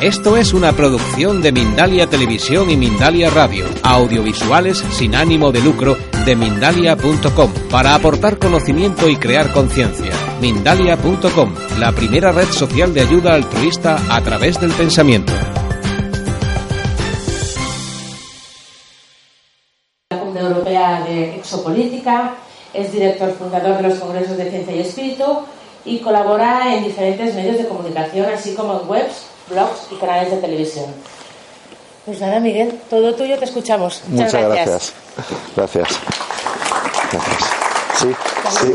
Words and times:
Esto 0.00 0.36
es 0.36 0.54
una 0.54 0.72
producción 0.74 1.42
de 1.42 1.50
Mindalia 1.50 2.06
Televisión 2.06 2.70
y 2.70 2.76
Mindalia 2.76 3.30
Radio, 3.30 3.64
audiovisuales 3.82 4.78
sin 4.92 5.16
ánimo 5.16 5.50
de 5.50 5.60
lucro 5.60 5.96
de 6.24 6.36
mindalia.com, 6.36 7.52
para 7.68 7.96
aportar 7.96 8.38
conocimiento 8.38 9.08
y 9.08 9.16
crear 9.16 9.52
conciencia. 9.52 10.12
Mindalia.com, 10.40 11.52
la 11.80 11.90
primera 11.90 12.30
red 12.30 12.46
social 12.46 12.94
de 12.94 13.00
ayuda 13.00 13.34
altruista 13.34 13.98
a 14.08 14.22
través 14.22 14.60
del 14.60 14.70
pensamiento. 14.70 15.32
La 20.10 20.20
Comunidad 20.20 20.46
Europea 20.46 21.04
de 21.08 21.34
Exopolítica, 21.38 22.36
es 22.72 22.92
director 22.92 23.32
fundador 23.32 23.78
de 23.78 23.88
los 23.88 23.98
Congresos 23.98 24.36
de 24.36 24.48
Ciencia 24.48 24.76
y 24.76 24.78
Espíritu 24.78 25.40
y 25.84 25.98
colabora 25.98 26.72
en 26.72 26.84
diferentes 26.84 27.34
medios 27.34 27.58
de 27.58 27.66
comunicación, 27.66 28.26
así 28.32 28.54
como 28.54 28.80
en 28.80 28.88
webs 28.88 29.37
blogs 29.48 29.88
y 29.90 29.96
canales 29.96 30.30
de 30.30 30.36
televisión. 30.38 30.86
Pues 32.04 32.20
nada, 32.20 32.40
Miguel, 32.40 32.80
todo 32.88 33.14
tuyo 33.14 33.38
te 33.38 33.44
escuchamos. 33.44 34.02
Muchas, 34.08 34.32
gracias. 34.32 34.92
Gracias. 35.54 35.88
Gracias. 37.12 37.58
Sí, 37.98 38.08
sí. 38.60 38.72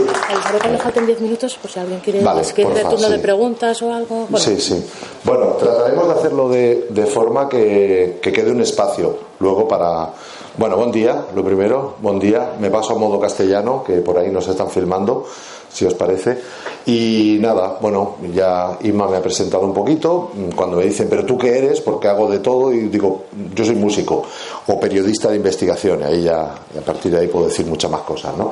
Creo 0.48 0.60
que 0.60 0.68
me 0.70 0.78
faltan 0.78 1.06
10 1.06 1.22
minutos 1.22 1.56
por 1.56 1.72
si 1.72 1.80
alguien 1.80 2.00
quiere 2.02 2.22
vale, 2.22 2.42
el 2.42 2.88
turno 2.90 3.10
de 3.10 3.20
preguntas 3.20 3.82
o 3.82 3.94
algo. 3.94 4.28
Sí, 4.38 4.60
sí. 4.60 4.86
Bueno, 5.24 5.54
trataremos 5.54 6.08
de 6.08 6.14
hacerlo 6.14 6.50
de, 6.50 6.88
de 6.90 7.06
forma 7.06 7.48
que, 7.48 8.20
que, 8.22 8.34
quede 8.34 8.52
un 8.52 8.62
espacio 8.62 9.18
luego 9.40 9.68
para. 9.68 10.10
Bueno, 10.58 10.78
buen 10.78 10.92
día, 10.92 11.26
lo 11.34 11.44
primero, 11.44 11.96
buen 12.02 12.20
día. 12.20 12.52
Me 12.60 12.70
paso 12.70 12.94
a 12.94 13.00
modo 13.00 13.20
castellano, 13.20 13.84
que 13.84 13.94
por 14.02 14.18
ahí 14.18 14.30
nos 14.30 14.48
están 14.48 14.70
filmando 14.70 15.26
si 15.74 15.86
os 15.86 15.94
parece. 15.96 16.38
Y 16.86 17.38
nada, 17.40 17.78
bueno, 17.82 18.18
ya 18.34 18.78
Inma 18.84 19.08
me 19.08 19.18
ha 19.18 19.22
presentado 19.22 19.64
un 19.64 19.74
poquito. 19.74 20.32
Cuando 20.56 20.78
me 20.78 20.84
dicen, 20.84 21.08
¿pero 21.10 21.26
tú 21.26 21.38
qué 21.38 21.58
eres? 21.58 21.82
Porque 21.82 22.08
hago 22.08 22.30
de 22.30 22.40
todo 22.40 22.72
y 22.72 22.88
digo, 22.88 23.26
yo 23.54 23.66
soy 23.66 23.76
músico 23.76 24.24
o 24.68 24.80
periodista 24.80 25.30
de 25.30 25.38
investigación. 25.38 26.04
Ahí 26.04 26.24
ya, 26.24 26.42
a 26.44 26.82
partir 26.86 27.12
de 27.12 27.20
ahí 27.20 27.28
puedo 27.28 27.48
decir 27.48 27.66
muchas 27.66 27.90
más 27.90 28.02
cosas, 28.02 28.38
¿no? 28.38 28.52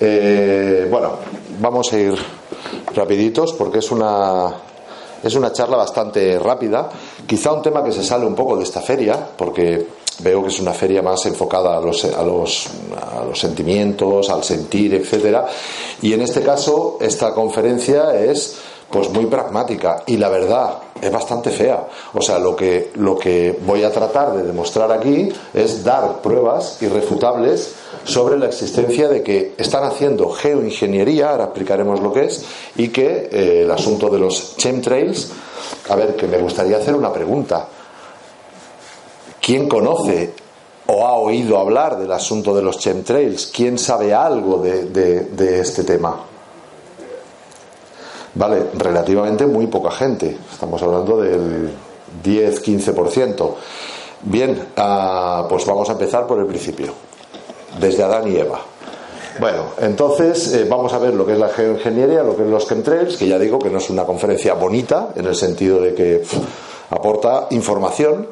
Eh, 0.00 0.86
bueno, 0.90 1.12
vamos 1.60 1.92
a 1.92 1.98
ir 1.98 2.14
rapiditos 2.94 3.52
porque 3.52 3.78
es 3.78 3.90
una, 3.90 4.52
es 5.22 5.34
una 5.34 5.52
charla 5.52 5.76
bastante 5.76 6.38
rápida. 6.38 6.88
Quizá 7.26 7.52
un 7.52 7.62
tema 7.62 7.84
que 7.84 7.92
se 7.92 8.02
sale 8.02 8.24
un 8.24 8.34
poco 8.34 8.56
de 8.56 8.64
esta 8.64 8.80
feria, 8.80 9.18
porque 9.36 9.86
veo 10.20 10.42
que 10.42 10.48
es 10.48 10.60
una 10.60 10.72
feria 10.72 11.02
más 11.02 11.24
enfocada 11.26 11.76
a 11.76 11.80
los, 11.80 12.04
a 12.04 12.22
los, 12.22 12.68
a 13.18 13.24
los 13.24 13.38
sentimientos, 13.38 14.28
al 14.30 14.44
sentir, 14.44 14.94
etcétera. 14.94 15.46
Y 16.00 16.12
en 16.12 16.22
este 16.22 16.42
caso, 16.42 16.98
esta 17.00 17.32
conferencia 17.34 18.14
es 18.14 18.56
pues 18.92 19.08
muy 19.08 19.24
pragmática 19.24 20.02
y 20.06 20.18
la 20.18 20.28
verdad 20.28 20.74
es 21.00 21.10
bastante 21.10 21.50
fea. 21.50 21.88
O 22.12 22.20
sea, 22.20 22.38
lo 22.38 22.54
que, 22.54 22.90
lo 22.96 23.16
que 23.16 23.58
voy 23.66 23.82
a 23.82 23.90
tratar 23.90 24.34
de 24.36 24.42
demostrar 24.42 24.92
aquí 24.92 25.30
es 25.54 25.82
dar 25.82 26.20
pruebas 26.20 26.80
irrefutables 26.82 27.74
sobre 28.04 28.38
la 28.38 28.46
existencia 28.46 29.08
de 29.08 29.22
que 29.22 29.54
están 29.56 29.84
haciendo 29.84 30.28
geoingeniería, 30.30 31.30
ahora 31.30 31.44
explicaremos 31.44 32.00
lo 32.00 32.12
que 32.12 32.26
es, 32.26 32.44
y 32.76 32.88
que 32.88 33.30
eh, 33.32 33.62
el 33.62 33.70
asunto 33.70 34.10
de 34.10 34.18
los 34.18 34.56
chemtrails, 34.58 35.30
a 35.88 35.96
ver, 35.96 36.14
que 36.14 36.26
me 36.26 36.38
gustaría 36.38 36.76
hacer 36.76 36.94
una 36.94 37.12
pregunta. 37.12 37.66
¿Quién 39.42 39.68
conoce 39.68 40.32
o 40.86 41.04
ha 41.04 41.14
oído 41.14 41.58
hablar 41.58 41.98
del 41.98 42.12
asunto 42.12 42.54
de 42.54 42.62
los 42.62 42.78
chemtrails? 42.78 43.50
¿Quién 43.52 43.76
sabe 43.76 44.14
algo 44.14 44.58
de, 44.58 45.60
este 45.60 45.82
tema? 45.82 46.16
Vale, 48.36 48.68
relativamente 48.74 49.44
muy 49.46 49.66
poca 49.66 49.90
gente. 49.90 50.38
Estamos 50.52 50.80
hablando 50.80 51.20
del 51.20 51.72
10-15%. 52.22 53.54
Bien, 54.22 54.68
ah, 54.76 55.44
pues 55.48 55.66
vamos 55.66 55.88
a 55.88 55.92
empezar 55.92 56.24
por 56.28 56.38
el 56.38 56.46
principio, 56.46 56.92
desde 57.80 58.04
Adán 58.04 58.30
y 58.30 58.36
Eva. 58.36 58.60
Bueno, 59.40 59.64
entonces 59.80 60.54
eh, 60.54 60.66
vamos 60.68 60.92
a 60.92 60.98
ver 60.98 61.14
lo 61.14 61.26
que 61.26 61.32
es 61.32 61.38
la 61.38 61.48
geoingeniería, 61.48 62.22
lo 62.22 62.36
que 62.36 62.44
es 62.44 62.48
los 62.48 62.68
chemtrails, 62.68 63.16
que 63.16 63.26
ya 63.26 63.40
digo 63.40 63.58
que 63.58 63.70
no 63.70 63.78
es 63.78 63.90
una 63.90 64.04
conferencia 64.04 64.54
bonita, 64.54 65.08
en 65.16 65.26
el 65.26 65.34
sentido 65.34 65.80
de 65.80 65.94
que 65.94 66.22
aporta 66.90 67.48
información, 67.50 68.28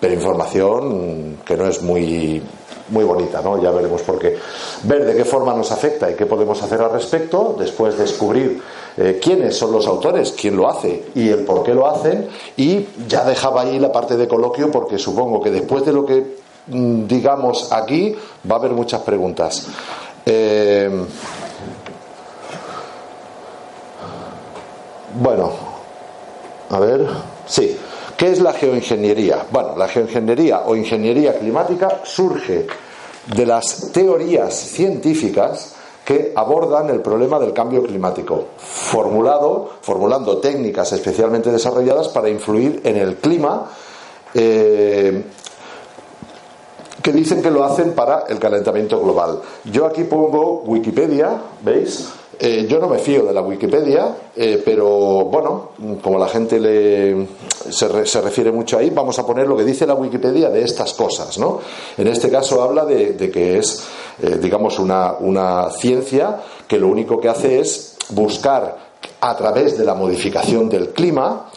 pero 0.00 0.14
información 0.14 1.38
que 1.44 1.56
no 1.56 1.66
es 1.66 1.82
muy 1.82 2.42
muy 2.88 3.04
bonita, 3.04 3.40
¿no? 3.40 3.60
Ya 3.62 3.70
veremos 3.70 4.02
por 4.02 4.18
qué. 4.18 4.36
Ver 4.84 5.04
de 5.06 5.16
qué 5.16 5.24
forma 5.24 5.54
nos 5.54 5.72
afecta 5.72 6.10
y 6.10 6.14
qué 6.14 6.26
podemos 6.26 6.62
hacer 6.62 6.80
al 6.82 6.92
respecto, 6.92 7.56
después 7.58 7.96
descubrir 7.96 8.62
eh, 8.96 9.18
quiénes 9.22 9.56
son 9.56 9.72
los 9.72 9.86
autores, 9.86 10.34
quién 10.38 10.56
lo 10.56 10.68
hace 10.68 11.06
y 11.14 11.28
el 11.28 11.44
por 11.44 11.62
qué 11.62 11.74
lo 11.74 11.88
hacen, 11.88 12.28
y 12.56 12.86
ya 13.08 13.24
dejaba 13.24 13.62
ahí 13.62 13.78
la 13.78 13.90
parte 13.90 14.16
de 14.16 14.28
coloquio 14.28 14.70
porque 14.70 14.98
supongo 14.98 15.40
que 15.40 15.50
después 15.50 15.84
de 15.84 15.92
lo 15.92 16.04
que 16.04 16.36
mm, 16.66 17.06
digamos 17.06 17.72
aquí 17.72 18.14
va 18.50 18.56
a 18.56 18.58
haber 18.58 18.72
muchas 18.72 19.00
preguntas. 19.00 19.66
Eh, 20.26 20.90
bueno, 25.20 25.52
a 26.70 26.78
ver, 26.80 27.06
sí. 27.46 27.78
¿Qué 28.16 28.30
es 28.30 28.40
la 28.40 28.52
geoingeniería? 28.52 29.46
Bueno, 29.50 29.76
la 29.76 29.88
geoingeniería 29.88 30.62
o 30.66 30.76
ingeniería 30.76 31.38
climática 31.38 32.00
surge 32.04 32.66
de 33.34 33.46
las 33.46 33.90
teorías 33.92 34.54
científicas 34.54 35.74
que 36.04 36.32
abordan 36.36 36.90
el 36.90 37.00
problema 37.00 37.38
del 37.38 37.52
cambio 37.52 37.82
climático, 37.82 38.48
formulado, 38.58 39.70
formulando 39.80 40.38
técnicas 40.38 40.92
especialmente 40.92 41.50
desarrolladas 41.50 42.08
para 42.08 42.28
influir 42.28 42.82
en 42.84 42.96
el 42.96 43.16
clima, 43.16 43.70
eh, 44.34 45.24
que 47.02 47.12
dicen 47.12 47.42
que 47.42 47.50
lo 47.50 47.64
hacen 47.64 47.92
para 47.92 48.24
el 48.28 48.38
calentamiento 48.38 49.00
global. 49.00 49.40
Yo 49.64 49.86
aquí 49.86 50.04
pongo 50.04 50.62
Wikipedia, 50.62 51.40
¿veis? 51.62 52.08
Eh, 52.38 52.66
yo 52.68 52.78
no 52.78 52.88
me 52.88 52.98
fío 52.98 53.24
de 53.24 53.32
la 53.32 53.42
Wikipedia, 53.42 54.16
eh, 54.34 54.62
pero 54.64 55.24
bueno, 55.24 55.70
como 56.02 56.18
la 56.18 56.28
gente 56.28 56.58
le, 56.58 57.26
se, 57.70 58.20
refiere 58.20 58.50
mucho 58.50 58.78
ahí, 58.78 58.90
vamos 58.90 59.18
a 59.18 59.26
poner 59.26 59.46
lo 59.46 59.56
que 59.56 59.64
dice 59.64 59.86
la 59.86 59.94
Wikipedia 59.94 60.48
de 60.50 60.62
estas 60.62 60.94
cosas, 60.94 61.38
¿no? 61.38 61.60
En 61.96 62.08
este 62.08 62.30
caso 62.30 62.62
habla 62.62 62.84
de, 62.84 63.30
que 63.30 63.58
es, 63.58 63.84
eh, 64.22 64.38
digamos, 64.40 64.78
una, 64.78 65.12
una 65.20 65.70
ciencia 65.70 66.40
que 66.66 66.78
lo 66.78 66.88
único 66.88 67.20
que 67.20 67.28
hace 67.28 67.60
es 67.60 67.96
buscar 68.10 68.78
a 69.20 69.36
través 69.36 69.78
de 69.78 69.84
la 69.84 69.94
modificación 69.94 70.68
del 70.68 70.90
clima, 70.90 71.50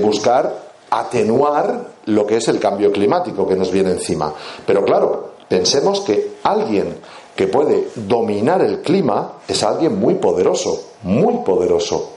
buscar 0.00 0.62
atenuar 0.90 1.86
lo 2.06 2.26
que 2.26 2.36
es 2.36 2.48
el 2.48 2.58
cambio 2.58 2.92
climático 2.92 3.46
que 3.46 3.56
nos 3.56 3.70
viene 3.70 3.90
encima. 3.90 4.32
Pero 4.64 4.84
claro, 4.84 5.32
pensemos 5.48 6.00
que 6.00 6.36
alguien 6.42 6.96
que 7.34 7.46
puede 7.46 7.88
dominar 7.94 8.62
el 8.62 8.80
clima 8.80 9.38
es 9.48 9.62
alguien 9.62 9.98
muy 9.98 10.14
poderoso, 10.14 10.92
muy 11.02 11.38
poderoso. 11.44 12.10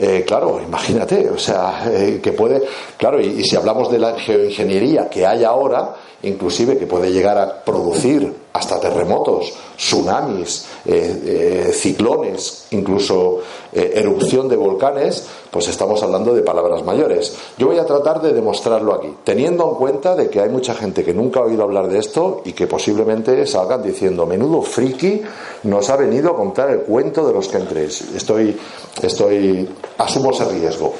Eh, 0.00 0.24
claro, 0.24 0.60
imagínate, 0.64 1.28
o 1.28 1.38
sea, 1.38 1.90
eh, 1.92 2.20
que 2.22 2.32
puede, 2.32 2.62
claro, 2.96 3.20
y, 3.20 3.42
si 3.42 3.56
hablamos 3.56 3.90
de 3.90 3.98
la 3.98 4.16
geoingeniería 4.18 5.08
que 5.08 5.26
hay 5.26 5.42
ahora, 5.42 5.96
inclusive 6.22 6.78
que 6.78 6.86
puede 6.86 7.10
llegar 7.10 7.36
a 7.36 7.64
producir 7.64 8.32
hasta 8.58 8.80
terremotos, 8.80 9.52
tsunamis, 9.76 10.66
eh, 10.84 11.70
ciclones, 11.72 12.66
incluso 12.72 13.38
erupción 13.72 14.48
de 14.48 14.56
volcanes, 14.56 15.26
pues 15.50 15.68
estamos 15.68 16.02
hablando 16.02 16.34
de 16.34 16.42
palabras 16.42 16.84
mayores. 16.84 17.34
Yo 17.56 17.68
voy 17.68 17.78
a 17.78 17.86
tratar 17.86 18.20
de 18.20 18.32
demostrarlo 18.32 18.94
aquí, 18.94 19.14
teniendo 19.24 19.68
en 19.70 19.74
cuenta 19.76 20.14
de 20.16 20.28
que 20.28 20.40
hay 20.40 20.48
mucha 20.48 20.74
gente 20.74 21.04
que 21.04 21.14
nunca 21.14 21.40
ha 21.40 21.44
oído 21.44 21.62
hablar 21.62 21.88
de 21.88 21.98
esto 21.98 22.42
y 22.44 22.52
que 22.52 22.66
posiblemente 22.66 23.46
salgan 23.46 23.82
diciendo, 23.82 24.26
menudo 24.26 24.62
friki 24.62 25.22
nos 25.64 25.88
ha 25.90 25.96
venido 25.96 26.30
a 26.30 26.36
contar 26.36 26.70
el 26.70 26.80
cuento 26.80 27.26
de 27.26 27.32
los 27.32 27.48
que 27.48 27.58
entréis. 27.58 28.02
Estoy, 28.14 28.58
estoy, 29.02 29.68
asumo 29.98 30.30
ese 30.30 30.44
riesgo. 30.46 30.94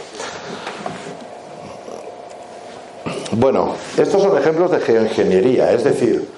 Bueno, 3.32 3.74
estos 3.96 4.22
son 4.22 4.36
ejemplos 4.38 4.70
de 4.70 4.80
geoingeniería, 4.80 5.72
es 5.72 5.84
decir, 5.84 6.28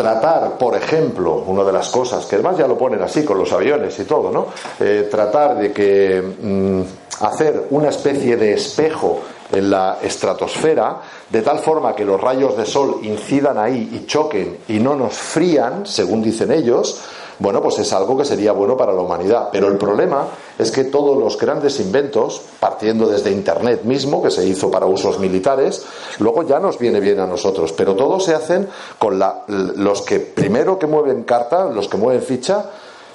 tratar, 0.00 0.56
por 0.56 0.74
ejemplo, 0.74 1.44
una 1.46 1.62
de 1.62 1.72
las 1.72 1.90
cosas 1.90 2.24
que 2.24 2.36
además 2.36 2.56
ya 2.56 2.66
lo 2.66 2.78
ponen 2.78 3.02
así 3.02 3.22
con 3.22 3.36
los 3.36 3.52
aviones 3.52 3.98
y 3.98 4.04
todo, 4.04 4.30
¿no? 4.30 4.46
Eh, 4.80 5.08
tratar 5.10 5.58
de 5.58 5.72
que 5.72 6.22
mm, 6.22 7.22
hacer 7.22 7.66
una 7.68 7.90
especie 7.90 8.38
de 8.38 8.54
espejo 8.54 9.20
en 9.52 9.68
la 9.68 9.98
estratosfera, 10.00 11.00
de 11.28 11.42
tal 11.42 11.58
forma 11.58 11.94
que 11.94 12.06
los 12.06 12.18
rayos 12.18 12.56
de 12.56 12.64
sol 12.64 13.00
incidan 13.02 13.58
ahí 13.58 13.90
y 13.92 14.06
choquen 14.06 14.60
y 14.68 14.78
no 14.78 14.94
nos 14.94 15.12
frían, 15.12 15.84
según 15.84 16.22
dicen 16.22 16.50
ellos, 16.50 17.02
bueno, 17.40 17.62
pues 17.62 17.78
es 17.78 17.92
algo 17.94 18.16
que 18.18 18.26
sería 18.26 18.52
bueno 18.52 18.76
para 18.76 18.92
la 18.92 19.00
humanidad. 19.00 19.48
Pero 19.50 19.68
el 19.68 19.78
problema 19.78 20.26
es 20.58 20.70
que 20.70 20.84
todos 20.84 21.16
los 21.16 21.38
grandes 21.38 21.80
inventos, 21.80 22.42
partiendo 22.60 23.06
desde 23.06 23.30
Internet 23.32 23.82
mismo, 23.84 24.22
que 24.22 24.30
se 24.30 24.46
hizo 24.46 24.70
para 24.70 24.84
usos 24.84 25.18
militares, 25.18 25.84
luego 26.18 26.42
ya 26.42 26.60
nos 26.60 26.78
viene 26.78 27.00
bien 27.00 27.18
a 27.18 27.26
nosotros. 27.26 27.72
Pero 27.72 27.96
todos 27.96 28.24
se 28.24 28.34
hacen 28.34 28.68
con 28.98 29.18
la, 29.18 29.44
los 29.48 30.02
que 30.02 30.20
primero 30.20 30.78
que 30.78 30.86
mueven 30.86 31.24
carta, 31.24 31.64
los 31.64 31.88
que 31.88 31.96
mueven 31.96 32.22
ficha, 32.22 32.66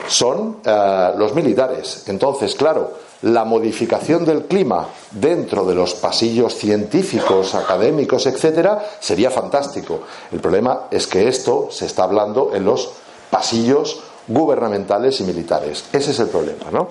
son 0.08 0.58
eh, 0.66 1.12
los 1.18 1.36
militares. 1.36 2.06
Entonces, 2.08 2.56
claro, 2.56 2.94
la 3.22 3.46
modificación 3.46 4.26
del 4.26 4.46
clima 4.46 4.88
dentro 5.12 5.66
de 5.66 5.76
los 5.76 5.94
pasillos 5.94 6.56
científicos, 6.56 7.54
académicos, 7.54 8.26
etcétera, 8.26 8.84
sería 9.00 9.30
fantástico. 9.30 10.00
El 10.32 10.40
problema 10.40 10.88
es 10.90 11.06
que 11.06 11.28
esto 11.28 11.68
se 11.70 11.86
está 11.86 12.04
hablando 12.06 12.52
en 12.56 12.66
los 12.66 12.90
pasillos 13.30 14.02
gubernamentales 14.28 15.20
y 15.22 15.24
militares. 15.24 15.86
Ese 15.92 16.12
es 16.12 16.20
el 16.20 16.28
problema, 16.28 16.66
¿no? 16.72 16.90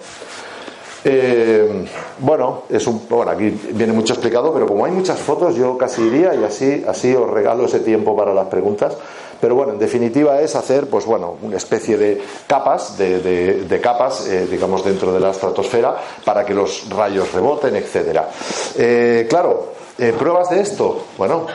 Eh, 1.06 1.84
bueno, 2.20 2.62
es 2.70 2.86
un, 2.86 3.06
bueno, 3.08 3.30
aquí 3.30 3.50
viene 3.72 3.92
mucho 3.92 4.14
explicado, 4.14 4.54
pero 4.54 4.66
como 4.66 4.86
hay 4.86 4.92
muchas 4.92 5.18
fotos, 5.18 5.54
yo 5.54 5.76
casi 5.76 6.02
iría 6.02 6.34
y 6.34 6.44
así, 6.44 6.82
así 6.88 7.14
os 7.14 7.28
regalo 7.28 7.66
ese 7.66 7.80
tiempo 7.80 8.16
para 8.16 8.32
las 8.32 8.46
preguntas. 8.46 8.96
Pero 9.38 9.56
bueno, 9.56 9.72
en 9.72 9.78
definitiva 9.78 10.40
es 10.40 10.56
hacer, 10.56 10.88
pues 10.88 11.04
bueno, 11.04 11.36
una 11.42 11.58
especie 11.58 11.98
de 11.98 12.22
capas, 12.46 12.96
de, 12.96 13.80
capas, 13.82 14.26
eh, 14.26 14.46
digamos, 14.50 14.82
dentro 14.82 15.12
de 15.12 15.20
la 15.20 15.32
estratosfera 15.32 15.94
para 16.24 16.46
que 16.46 16.54
los 16.54 16.88
rayos 16.88 17.30
reboten, 17.34 17.76
etcétera. 17.76 18.30
Eh, 18.78 19.26
claro, 19.28 19.74
pruebas 20.18 20.50
de 20.50 20.60
esto. 20.60 21.04
Bueno, 21.16 21.46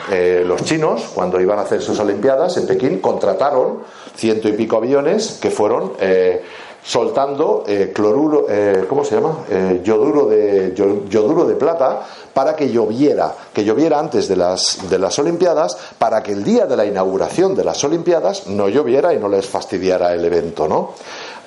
los 0.46 0.64
chinos, 0.64 1.12
cuando 1.14 1.40
iban 1.42 1.60
a 1.60 1.64
hacer 1.64 1.82
sus 1.82 2.00
Olimpiadas 2.00 2.58
en 2.58 2.68
Pekín, 2.68 3.00
contrataron 3.00 3.80
ciento 4.16 4.50
y 4.50 4.54
pico 4.54 4.78
aviones 4.78 5.40
que 5.42 5.50
fueron 5.50 5.94
eh, 6.00 6.44
soltando 6.84 7.64
eh, 7.68 7.92
cloruro, 7.94 8.46
eh, 8.50 8.86
¿cómo 8.88 9.04
se 9.04 9.16
llama? 9.16 9.46
yoduro, 9.84 10.28
de, 10.28 10.74
yoduro 10.76 11.46
de 11.46 11.56
plata 11.56 12.06
para 12.34 12.56
que 12.56 12.70
lloviera, 12.70 13.34
que 13.54 13.64
lloviera 13.64 14.00
antes 14.00 14.28
de 14.28 14.36
las, 14.36 14.90
de 14.90 14.98
las 14.98 15.18
Olimpiadas, 15.20 15.78
para 15.98 16.24
que 16.24 16.32
el 16.32 16.44
día 16.44 16.66
de 16.66 16.78
la 16.78 16.86
inauguración 16.86 17.56
de 17.56 17.64
las 17.64 17.84
Olimpiadas 17.84 18.48
no 18.48 18.70
lloviera 18.70 19.14
y 19.14 19.18
no 19.18 19.28
les 19.28 19.46
fastidiara 19.46 20.14
el 20.14 20.24
evento, 20.24 20.68
¿no? 20.68 20.94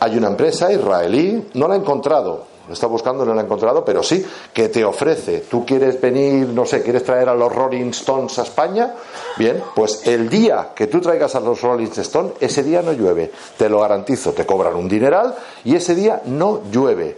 Hay 0.01 0.17
una 0.17 0.29
empresa 0.29 0.73
israelí, 0.73 1.51
no 1.55 1.69
la 1.69 1.77
he 1.77 1.79
encontrado, 1.79 2.52
está 2.71 2.87
buscando, 2.87 3.25
no 3.25 3.35
lo 3.35 3.41
ha 3.41 3.45
encontrado, 3.45 3.85
pero 3.85 4.03
sí, 4.03 4.25
que 4.53 4.69
te 4.69 4.85
ofrece. 4.85 5.41
Tú 5.41 5.65
quieres 5.67 6.01
venir, 6.01 6.49
no 6.49 6.65
sé, 6.65 6.83
quieres 6.83 7.05
traer 7.05 7.29
a 7.29 7.35
los 7.35 7.53
Rolling 7.53 7.91
Stones 7.91 8.39
a 8.39 8.43
España. 8.43 8.95
Bien, 9.37 9.63
pues 9.75 10.07
el 10.07 10.29
día 10.29 10.71
que 10.75 10.87
tú 10.87 11.01
traigas 11.01 11.35
a 11.35 11.41
los 11.41 11.61
Rolling 11.61 11.91
Stones, 11.97 12.35
ese 12.41 12.63
día 12.63 12.83
no 12.83 12.93
llueve. 12.93 13.33
Te 13.57 13.69
lo 13.69 13.81
garantizo, 13.81 14.33
te 14.33 14.47
cobran 14.47 14.75
un 14.75 14.89
dineral 14.89 15.35
y 15.65 15.75
ese 15.75 15.95
día 15.95 16.23
no 16.27 16.63
llueve. 16.71 17.17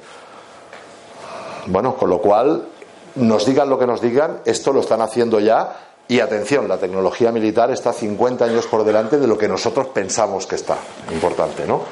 Bueno, 1.67 1.97
con 1.97 2.11
lo 2.11 2.19
cual, 2.19 2.69
nos 3.17 3.47
digan 3.47 3.69
lo 3.69 3.79
que 3.79 3.87
nos 3.87 4.00
digan, 4.00 4.40
esto 4.44 4.73
lo 4.73 4.81
están 4.81 5.00
haciendo 5.00 5.40
ya. 5.40 5.76
Y 6.06 6.20
atención, 6.20 6.69
la 6.69 6.76
tecnología 6.76 7.32
militar 7.32 7.70
está 7.70 7.93
50 7.93 8.44
años 8.44 8.67
por 8.67 8.85
delante 8.85 9.19
de 9.19 9.26
lo 9.26 9.38
que 9.38 9.49
nosotros 9.49 9.87
pensamos 9.88 10.47
que 10.47 10.56
está. 10.56 10.76
Importante, 11.11 11.67
¿no? 11.67 11.82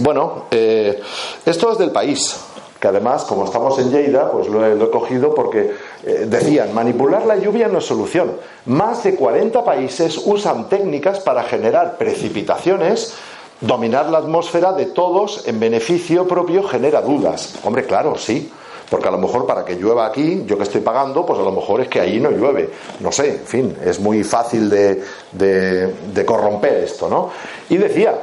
Bueno, 0.00 0.44
eh, 0.50 1.00
esto 1.44 1.72
es 1.72 1.78
del 1.78 1.90
país, 1.90 2.36
que 2.80 2.88
además, 2.88 3.24
como 3.24 3.44
estamos 3.44 3.78
en 3.78 3.90
Lleida, 3.90 4.30
pues 4.30 4.48
lo 4.48 4.64
he, 4.64 4.90
cogido 4.90 5.34
porque 5.34 5.72
eh, 6.04 6.26
decían, 6.28 6.72
manipular 6.74 7.26
la 7.26 7.36
lluvia 7.36 7.68
no 7.68 7.78
es 7.78 7.84
solución. 7.84 8.32
Más 8.66 9.02
de 9.04 9.14
40 9.14 9.64
países 9.64 10.20
usan 10.24 10.68
técnicas 10.68 11.20
para 11.20 11.42
generar 11.42 11.98
precipitaciones. 11.98 13.14
Dominar 13.60 14.08
la 14.10 14.18
atmósfera 14.18 14.72
de 14.72 14.86
todos 14.86 15.48
en 15.48 15.58
beneficio 15.58 16.28
propio 16.28 16.62
genera 16.62 17.02
dudas. 17.02 17.56
Hombre, 17.64 17.84
claro, 17.84 18.16
sí. 18.16 18.50
Porque 18.88 19.08
a 19.08 19.10
lo 19.10 19.18
mejor 19.18 19.44
para 19.46 19.64
que 19.66 19.74
llueva 19.74 20.06
aquí, 20.06 20.44
yo 20.46 20.56
que 20.56 20.62
estoy 20.62 20.80
pagando, 20.80 21.26
pues 21.26 21.38
a 21.40 21.42
lo 21.42 21.52
mejor 21.52 21.82
es 21.82 21.88
que 21.88 22.00
ahí 22.00 22.20
no 22.20 22.30
llueve. 22.30 22.70
No 23.00 23.12
sé, 23.12 23.32
en 23.32 23.44
fin, 23.44 23.76
es 23.84 24.00
muy 24.00 24.24
fácil 24.24 24.70
de, 24.70 25.02
de 25.32 26.24
corromper 26.24 26.84
esto, 26.84 27.08
¿no? 27.08 27.28
Y 27.68 27.76
decía, 27.76 28.14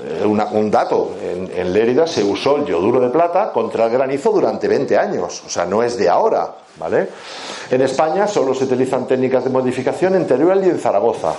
eh, 0.00 0.24
un 0.24 0.70
dato, 0.70 1.14
en, 1.20 1.72
Lérida 1.72 2.06
se 2.06 2.24
usó 2.24 2.56
el 2.56 2.64
yoduro 2.64 3.00
de 3.00 3.10
plata 3.10 3.52
contra 3.52 3.84
el 3.84 3.92
granizo 3.92 4.30
durante 4.30 4.66
20 4.66 4.96
años, 4.96 5.42
o 5.46 5.50
sea, 5.50 5.66
no 5.66 5.82
es 5.82 5.98
de 5.98 6.08
ahora, 6.08 6.54
¿vale? 6.76 7.08
En 7.70 7.82
España 7.82 8.26
solo 8.26 8.54
se 8.54 8.64
utilizan 8.64 9.06
técnicas 9.06 9.44
de 9.44 9.50
modificación 9.50 10.14
en 10.14 10.26
Teruel 10.26 10.64
y 10.64 10.70
en 10.70 10.78
Zaragoza. 10.78 11.34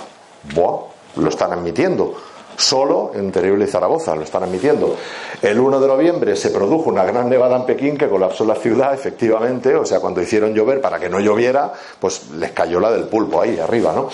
Buah, 0.54 0.80
lo 1.16 1.28
están 1.28 1.52
admitiendo. 1.52 2.14
Solo 2.56 3.10
en 3.14 3.32
Teruel 3.32 3.62
y 3.62 3.66
Zaragoza 3.66 4.14
lo 4.14 4.22
están 4.22 4.44
admitiendo. 4.44 4.94
El 5.42 5.58
1 5.58 5.80
de 5.80 5.88
noviembre 5.88 6.36
se 6.36 6.50
produjo 6.50 6.90
una 6.90 7.04
gran 7.04 7.28
nevada 7.28 7.56
en 7.56 7.66
Pekín 7.66 7.96
que 7.96 8.08
colapsó 8.08 8.44
la 8.44 8.54
ciudad, 8.54 8.94
efectivamente, 8.94 9.74
o 9.74 9.84
sea, 9.84 10.00
cuando 10.00 10.22
hicieron 10.22 10.54
llover 10.54 10.80
para 10.80 10.98
que 10.98 11.08
no 11.08 11.20
lloviera, 11.20 11.72
pues 11.98 12.30
les 12.30 12.52
cayó 12.52 12.78
la 12.80 12.92
del 12.92 13.04
pulpo 13.04 13.40
ahí 13.40 13.58
arriba, 13.58 13.92
¿no? 13.94 14.08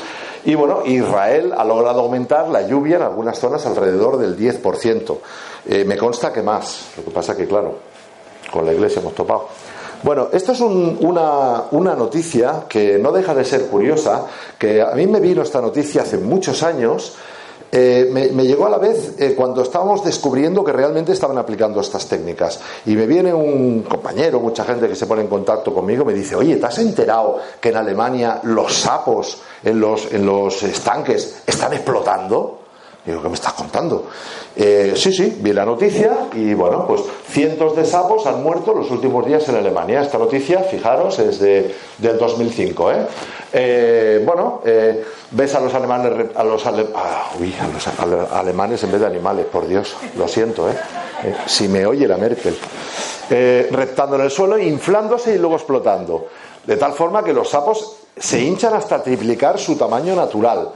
Y 0.45 0.55
bueno, 0.55 0.83
Israel 0.87 1.53
ha 1.57 1.65
logrado 1.65 2.01
aumentar 2.01 2.49
la 2.49 2.67
lluvia 2.67 2.97
en 2.97 3.03
algunas 3.03 3.39
zonas 3.39 3.67
alrededor 3.67 4.17
del 4.17 4.39
10%. 4.39 5.19
Eh, 5.67 5.85
me 5.85 5.99
consta 5.99 6.33
que 6.33 6.43
más. 6.43 6.93
Lo 6.97 7.05
que 7.05 7.11
pasa 7.11 7.37
que, 7.37 7.47
claro, 7.47 7.75
con 8.51 8.65
la 8.65 8.73
iglesia 8.73 9.01
hemos 9.01 9.15
topado. 9.15 9.49
Bueno, 10.03 10.29
esto 10.33 10.53
es 10.53 10.61
una, 10.61 11.65
una, 11.73 11.95
noticia 11.95 12.65
que 12.67 12.99
no 12.99 13.13
deja 13.13 13.35
de 13.35 13.45
ser 13.45 13.67
curiosa, 13.67 14.25
que 14.59 14.81
a 14.81 14.93
mí 14.93 15.07
me 15.07 15.21
vino 15.21 15.43
esta 15.43 15.61
noticia 15.61 16.03
hace 16.03 16.17
muchos 16.17 16.63
años 16.63 17.17
eh, 17.73 18.09
me, 18.11 18.45
llegó 18.45 18.67
a 18.67 18.71
la 18.71 18.79
vez 18.79 19.15
eh, 19.19 19.35
cuando 19.37 19.63
estábamos 19.63 20.05
descubriendo 20.05 20.65
que 20.65 20.73
realmente 20.73 21.13
estaban 21.13 21.39
aplicando 21.39 21.81
estas 21.81 22.07
técnicas. 22.07 22.61
Y 22.87 22.97
me 22.97 23.07
viene 23.07 23.33
un 23.33 23.83
compañero, 23.83 24.41
mucha 24.41 24.65
gente 24.65 24.89
que 24.89 24.97
se 24.97 25.07
pone 25.07 25.23
en 25.23 25.29
contacto 25.29 25.73
conmigo, 25.73 26.05
me 26.05 26.15
dice, 26.15 26.35
oye, 26.35 26.57
¿te 26.57 26.67
has 26.67 26.79
enterado 26.79 27.39
que 27.61 27.71
en 27.71 27.77
Alemania 27.77 28.41
los 28.45 28.75
sapos 28.75 29.43
en 29.63 29.81
los, 29.81 30.13
en 30.13 30.27
los 30.27 30.63
estanques 30.63 31.43
están 31.47 31.73
explotando? 31.73 32.60
Digo, 33.05 33.23
¿qué 33.23 33.29
me 33.29 33.35
estás 33.35 33.55
contando? 33.55 34.09
Eh, 34.55 34.93
sí, 34.95 35.13
sí, 35.13 35.39
vi 35.41 35.55
la 35.55 35.65
noticia 35.65 36.29
y 36.35 36.53
bueno, 36.53 36.87
pues 36.87 37.03
cientos 37.29 37.75
de 37.75 37.87
sapos 37.87 38.27
han 38.27 38.43
muerto 38.43 38.75
los 38.75 38.91
últimos 38.91 39.25
días 39.25 39.49
en 39.49 39.57
Alemania. 39.57 40.03
Esta 40.03 40.19
noticia, 40.19 40.61
fijaros, 40.65 41.19
es 41.19 41.39
de, 41.39 41.75
del 41.97 42.19
2005. 42.19 42.93
¿eh? 42.93 42.97
Eh, 43.53 44.23
bueno, 44.25 44.61
ves 45.31 45.55
a 45.55 45.61
los 45.61 45.73
alemanes, 45.73 46.27
a 46.35 46.45
los, 46.45 46.67
ah, 46.67 46.73
a 47.99 48.07
los 48.07 48.33
alemanes 48.33 48.85
en 48.85 48.93
vez 48.93 49.01
de 49.01 49.07
animales, 49.07 49.47
por 49.47 49.67
Dios, 49.67 49.97
lo 50.17 50.29
siento, 50.29 50.69
si 51.47 51.69
me 51.69 51.87
oye 51.87 52.07
la 52.07 52.19
Merkel, 52.19 52.57
reptando 53.71 54.17
en 54.17 54.23
el 54.23 54.31
suelo, 54.31 54.59
inflándose 54.59 55.35
y 55.35 55.39
luego 55.39 55.57
explotando. 55.57 56.27
De 56.67 56.77
tal 56.77 56.93
forma 56.93 57.25
que 57.25 57.33
los 57.33 57.49
sapos 57.49 57.97
se 58.17 58.41
hinchan 58.41 58.75
hasta 58.75 59.03
triplicar 59.03 59.59
su 59.59 59.77
tamaño 59.77 60.15
natural 60.15 60.71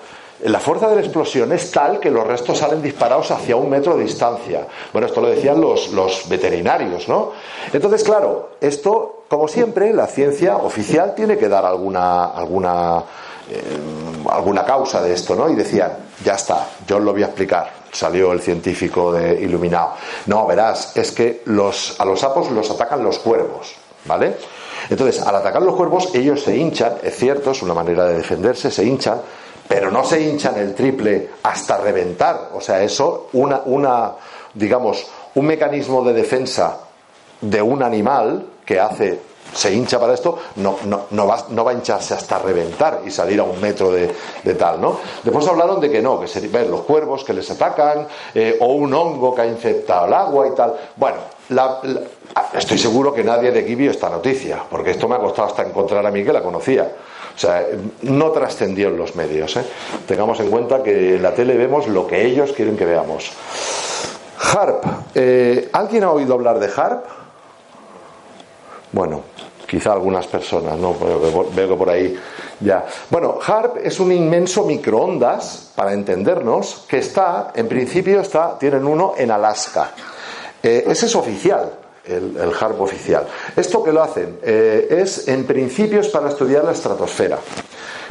la 0.44 0.60
fuerza 0.60 0.88
de 0.88 0.96
la 0.96 1.00
explosión 1.00 1.52
es 1.52 1.70
tal 1.70 1.98
que 1.98 2.10
los 2.10 2.26
restos 2.26 2.58
salen 2.58 2.82
disparados 2.82 3.30
hacia 3.30 3.56
un 3.56 3.70
metro 3.70 3.96
de 3.96 4.04
distancia. 4.04 4.66
Bueno, 4.92 5.06
esto 5.06 5.22
lo 5.22 5.28
decían 5.28 5.58
los, 5.58 6.28
veterinarios, 6.28 7.08
¿no? 7.08 7.32
Entonces, 7.72 8.04
claro, 8.04 8.50
esto, 8.60 9.24
como 9.28 9.48
siempre, 9.48 9.94
la 9.94 10.06
ciencia 10.06 10.58
oficial 10.58 11.14
tiene 11.14 11.38
que 11.38 11.48
dar 11.48 11.64
alguna, 11.64 12.26
alguna, 12.26 13.02
eh, 13.50 13.62
alguna 14.30 14.64
causa 14.66 15.00
de 15.00 15.14
esto, 15.14 15.34
¿no? 15.34 15.48
Y 15.48 15.54
decían, 15.54 15.92
ya 16.22 16.34
está, 16.34 16.68
yo 16.86 16.98
os 16.98 17.02
lo 17.02 17.12
voy 17.12 17.22
a 17.22 17.26
explicar. 17.26 17.70
Salió 17.90 18.32
el 18.32 18.40
científico 18.40 19.12
de 19.12 19.40
Iluminado. 19.40 19.92
No, 20.26 20.46
verás, 20.46 20.94
es 20.94 21.10
que 21.12 21.42
los, 21.46 21.98
a 21.98 22.04
los 22.04 22.20
sapos 22.20 22.50
los 22.50 22.70
atacan 22.70 23.02
los 23.02 23.18
cuervos, 23.18 23.76
¿vale? 24.04 24.36
Entonces, 24.90 25.22
al 25.22 25.36
atacar 25.36 25.62
los 25.62 25.74
cuervos, 25.74 26.14
ellos 26.14 26.42
se 26.42 26.54
hinchan, 26.54 26.96
es 27.02 27.16
cierto, 27.16 27.52
es 27.52 27.62
una 27.62 27.72
manera 27.72 28.04
de 28.04 28.16
defenderse, 28.16 28.70
se 28.70 28.84
hinchan, 28.84 29.20
pero 29.68 29.90
no 29.90 30.04
se 30.04 30.21
hinchan 30.21 30.59
el 30.59 30.75
triple 30.75 31.30
hasta 31.42 31.78
reventar. 31.78 32.50
O 32.54 32.61
sea, 32.61 32.83
eso, 32.83 33.28
una, 33.33 33.62
una 33.64 34.12
digamos, 34.54 35.06
un 35.35 35.47
mecanismo 35.47 36.02
de 36.04 36.12
defensa 36.12 36.78
de 37.40 37.61
un 37.61 37.83
animal 37.83 38.47
que 38.64 38.80
hace 38.80 39.21
se 39.52 39.73
hincha 39.73 40.00
para 40.00 40.14
esto, 40.14 40.37
no, 40.56 40.78
no, 40.87 41.04
no, 41.11 41.26
va, 41.26 41.44
no 41.50 41.64
va 41.64 41.71
a 41.71 41.75
hincharse 41.75 42.14
hasta 42.14 42.38
reventar 42.38 43.02
y 43.06 43.11
salir 43.11 43.38
a 43.38 43.44
un 43.44 43.61
metro 43.61 43.92
de, 43.92 44.09
tal, 44.59 44.80
¿no? 44.80 44.99
Después 45.23 45.47
hablaron 45.47 45.80
de 45.80 45.90
que 45.90 46.02
no, 46.02 46.18
que 46.18 46.26
se 46.26 46.40
ven 46.49 46.71
los 46.71 46.80
cuervos 46.80 47.23
que 47.23 47.33
les 47.33 47.49
atacan, 47.50 48.09
eh, 48.35 48.56
o 48.61 48.73
un 48.73 48.92
hongo 48.92 49.33
que 49.33 49.42
ha 49.42 49.47
infectado 49.47 50.06
el 50.06 50.14
agua 50.14 50.49
y 50.49 50.54
tal. 50.56 50.75
Bueno, 50.97 51.18
estoy 52.52 52.78
seguro 52.78 53.14
que 53.14 53.23
nadie 53.23 53.52
de 53.52 53.61
aquí 53.61 53.76
vio 53.76 53.92
esta 53.92 54.11
noticia, 54.11 54.61
porque 54.68 54.90
esto 54.90 55.06
me 55.06 55.14
ha 55.14 55.18
costado 55.18 55.49
hasta 55.49 55.62
encontrar 55.62 56.04
a 56.04 56.11
mí 56.11 56.25
que 56.25 56.33
la 56.33 56.42
conocía. 56.42 56.90
O 57.34 57.38
sea, 57.38 57.66
no 58.02 58.30
trascendió 58.30 58.88
en 58.88 58.96
los 58.96 59.16
medios. 59.16 59.56
¿eh? 59.56 59.64
Tengamos 60.06 60.38
en 60.40 60.50
cuenta 60.50 60.82
que 60.82 61.16
en 61.16 61.22
la 61.22 61.34
tele 61.34 61.56
vemos 61.56 61.88
lo 61.88 62.06
que 62.06 62.24
ellos 62.24 62.52
quieren 62.52 62.76
que 62.76 62.84
veamos. 62.84 63.32
HARP. 64.38 64.84
Eh, 65.14 65.68
¿Alguien 65.72 66.04
ha 66.04 66.12
oído 66.12 66.34
hablar 66.34 66.58
de 66.60 66.70
HARP? 66.74 67.04
Bueno, 68.92 69.22
quizá 69.66 69.92
algunas 69.92 70.26
personas, 70.28 70.78
¿no? 70.78 70.94
veo 70.94 71.68
que 71.68 71.74
por 71.74 71.90
ahí 71.90 72.16
ya. 72.60 72.84
Bueno, 73.10 73.38
HARP 73.44 73.78
es 73.84 73.98
un 73.98 74.12
inmenso 74.12 74.64
microondas, 74.64 75.72
para 75.74 75.92
entendernos, 75.92 76.84
que 76.88 76.98
está, 76.98 77.52
en 77.54 77.66
principio, 77.66 78.20
está, 78.20 78.56
tienen 78.58 78.86
uno 78.86 79.14
en 79.16 79.30
Alaska. 79.32 79.90
Eh, 80.62 80.84
ese 80.86 81.06
es 81.06 81.16
oficial, 81.16 81.72
el, 82.06 82.52
HARP 82.58 82.80
oficial. 82.80 83.26
Esto 83.56 83.82
que 83.82 83.92
lo 83.92 84.02
hacen 84.02 84.38
eh, 84.42 84.88
es, 84.90 85.28
en 85.28 85.44
principio, 85.44 86.00
es 86.00 86.08
para 86.08 86.28
estudiar 86.28 86.64
la 86.64 86.73
estratosfera. 86.73 87.38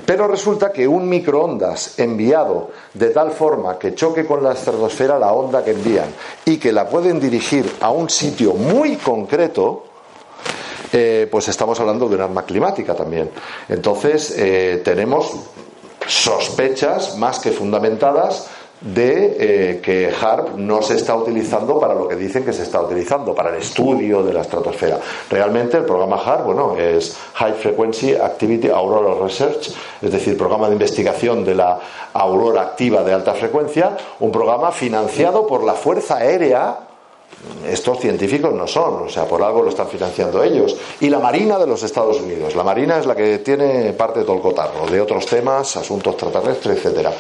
Pero 0.06 0.28
resulta 0.28 0.72
que 0.72 0.88
un 0.88 1.08
microondas 1.08 2.00
enviado 2.00 2.72
de 2.94 3.10
tal 3.10 3.32
forma 3.32 3.78
que 3.78 3.94
choque 3.94 4.26
con 4.26 4.44
la 4.44 4.54
estratosfera 4.54 5.20
la 5.20 5.32
onda 5.32 5.64
que 5.64 5.72
envían 5.72 6.10
y 6.46 6.58
que 6.58 6.72
la 6.72 6.90
pueden 6.90 7.20
dirigir 7.20 7.72
a 7.80 7.92
un 7.92 8.10
sitio 8.10 8.54
muy 8.54 8.98
concreto, 8.98 9.86
eh, 10.92 11.28
pues 11.32 11.48
estamos 11.48 11.80
hablando 11.80 12.10
de 12.10 12.16
un 12.16 12.22
arma 12.22 12.44
climática 12.44 12.96
también. 12.96 13.30
Entonces, 13.70 14.34
eh, 14.38 14.82
tenemos 14.84 15.32
sospechas 16.06 17.18
más 17.18 17.40
que 17.40 17.52
fundamentadas 17.52 18.48
de 18.84 19.38
eh, 19.40 19.82
que 19.82 20.12
HARP 20.12 20.58
no 20.58 20.82
se 20.82 20.96
está 20.96 21.16
utilizando 21.16 21.80
para 21.80 21.96
lo 21.96 22.08
que 22.08 22.18
dicen 22.18 22.44
que 22.44 22.52
se 22.52 22.64
está 22.64 22.82
utilizando, 22.82 23.34
para 23.34 23.50
el 23.50 23.62
estudio 23.62 24.22
de 24.24 24.34
la 24.34 24.42
estratosfera. 24.42 25.00
Realmente 25.30 25.78
el 25.78 25.86
programa 25.86 26.18
HARP, 26.18 26.46
bueno, 26.46 26.76
es 26.78 27.18
High 27.36 27.54
Frequency 27.54 28.16
Activity 28.16 28.70
Aurora 28.70 29.16
Research, 29.24 29.74
es 30.02 30.12
decir, 30.12 30.38
programa 30.38 30.68
de 30.68 30.74
investigación 30.74 31.46
de 31.46 31.56
la 31.56 31.80
aurora 32.14 32.62
activa 32.62 33.04
de 33.04 33.14
alta 33.14 33.34
frecuencia, 33.34 33.96
un 34.20 34.32
programa 34.32 34.72
financiado 34.72 35.48
por 35.48 35.64
la 35.64 35.74
Fuerza 35.74 36.18
Aérea 36.18 36.78
estos 37.68 38.00
científicos 38.00 38.54
no 38.54 38.68
son, 38.68 39.04
o 39.04 39.10
sea, 39.10 39.26
por 39.26 39.42
algo 39.42 39.62
lo 39.62 39.70
están 39.70 39.88
financiando 39.88 40.44
ellos. 40.44 40.76
Y 41.00 41.10
la 41.10 41.20
Marina 41.20 41.58
de 41.58 41.68
los 41.68 41.84
Estados 41.84 42.20
Unidos. 42.20 42.56
La 42.56 42.64
Marina 42.64 43.00
es 43.00 43.06
la 43.06 43.16
que 43.16 43.40
tiene 43.40 43.94
parte 43.94 44.20
de 44.20 44.26
todo 44.26 44.44
de 44.90 45.02
otros 45.02 45.26
temas, 45.26 45.78
asuntos 45.78 46.14
extraterrestres, 46.14 46.78
etcétera. 46.78 47.12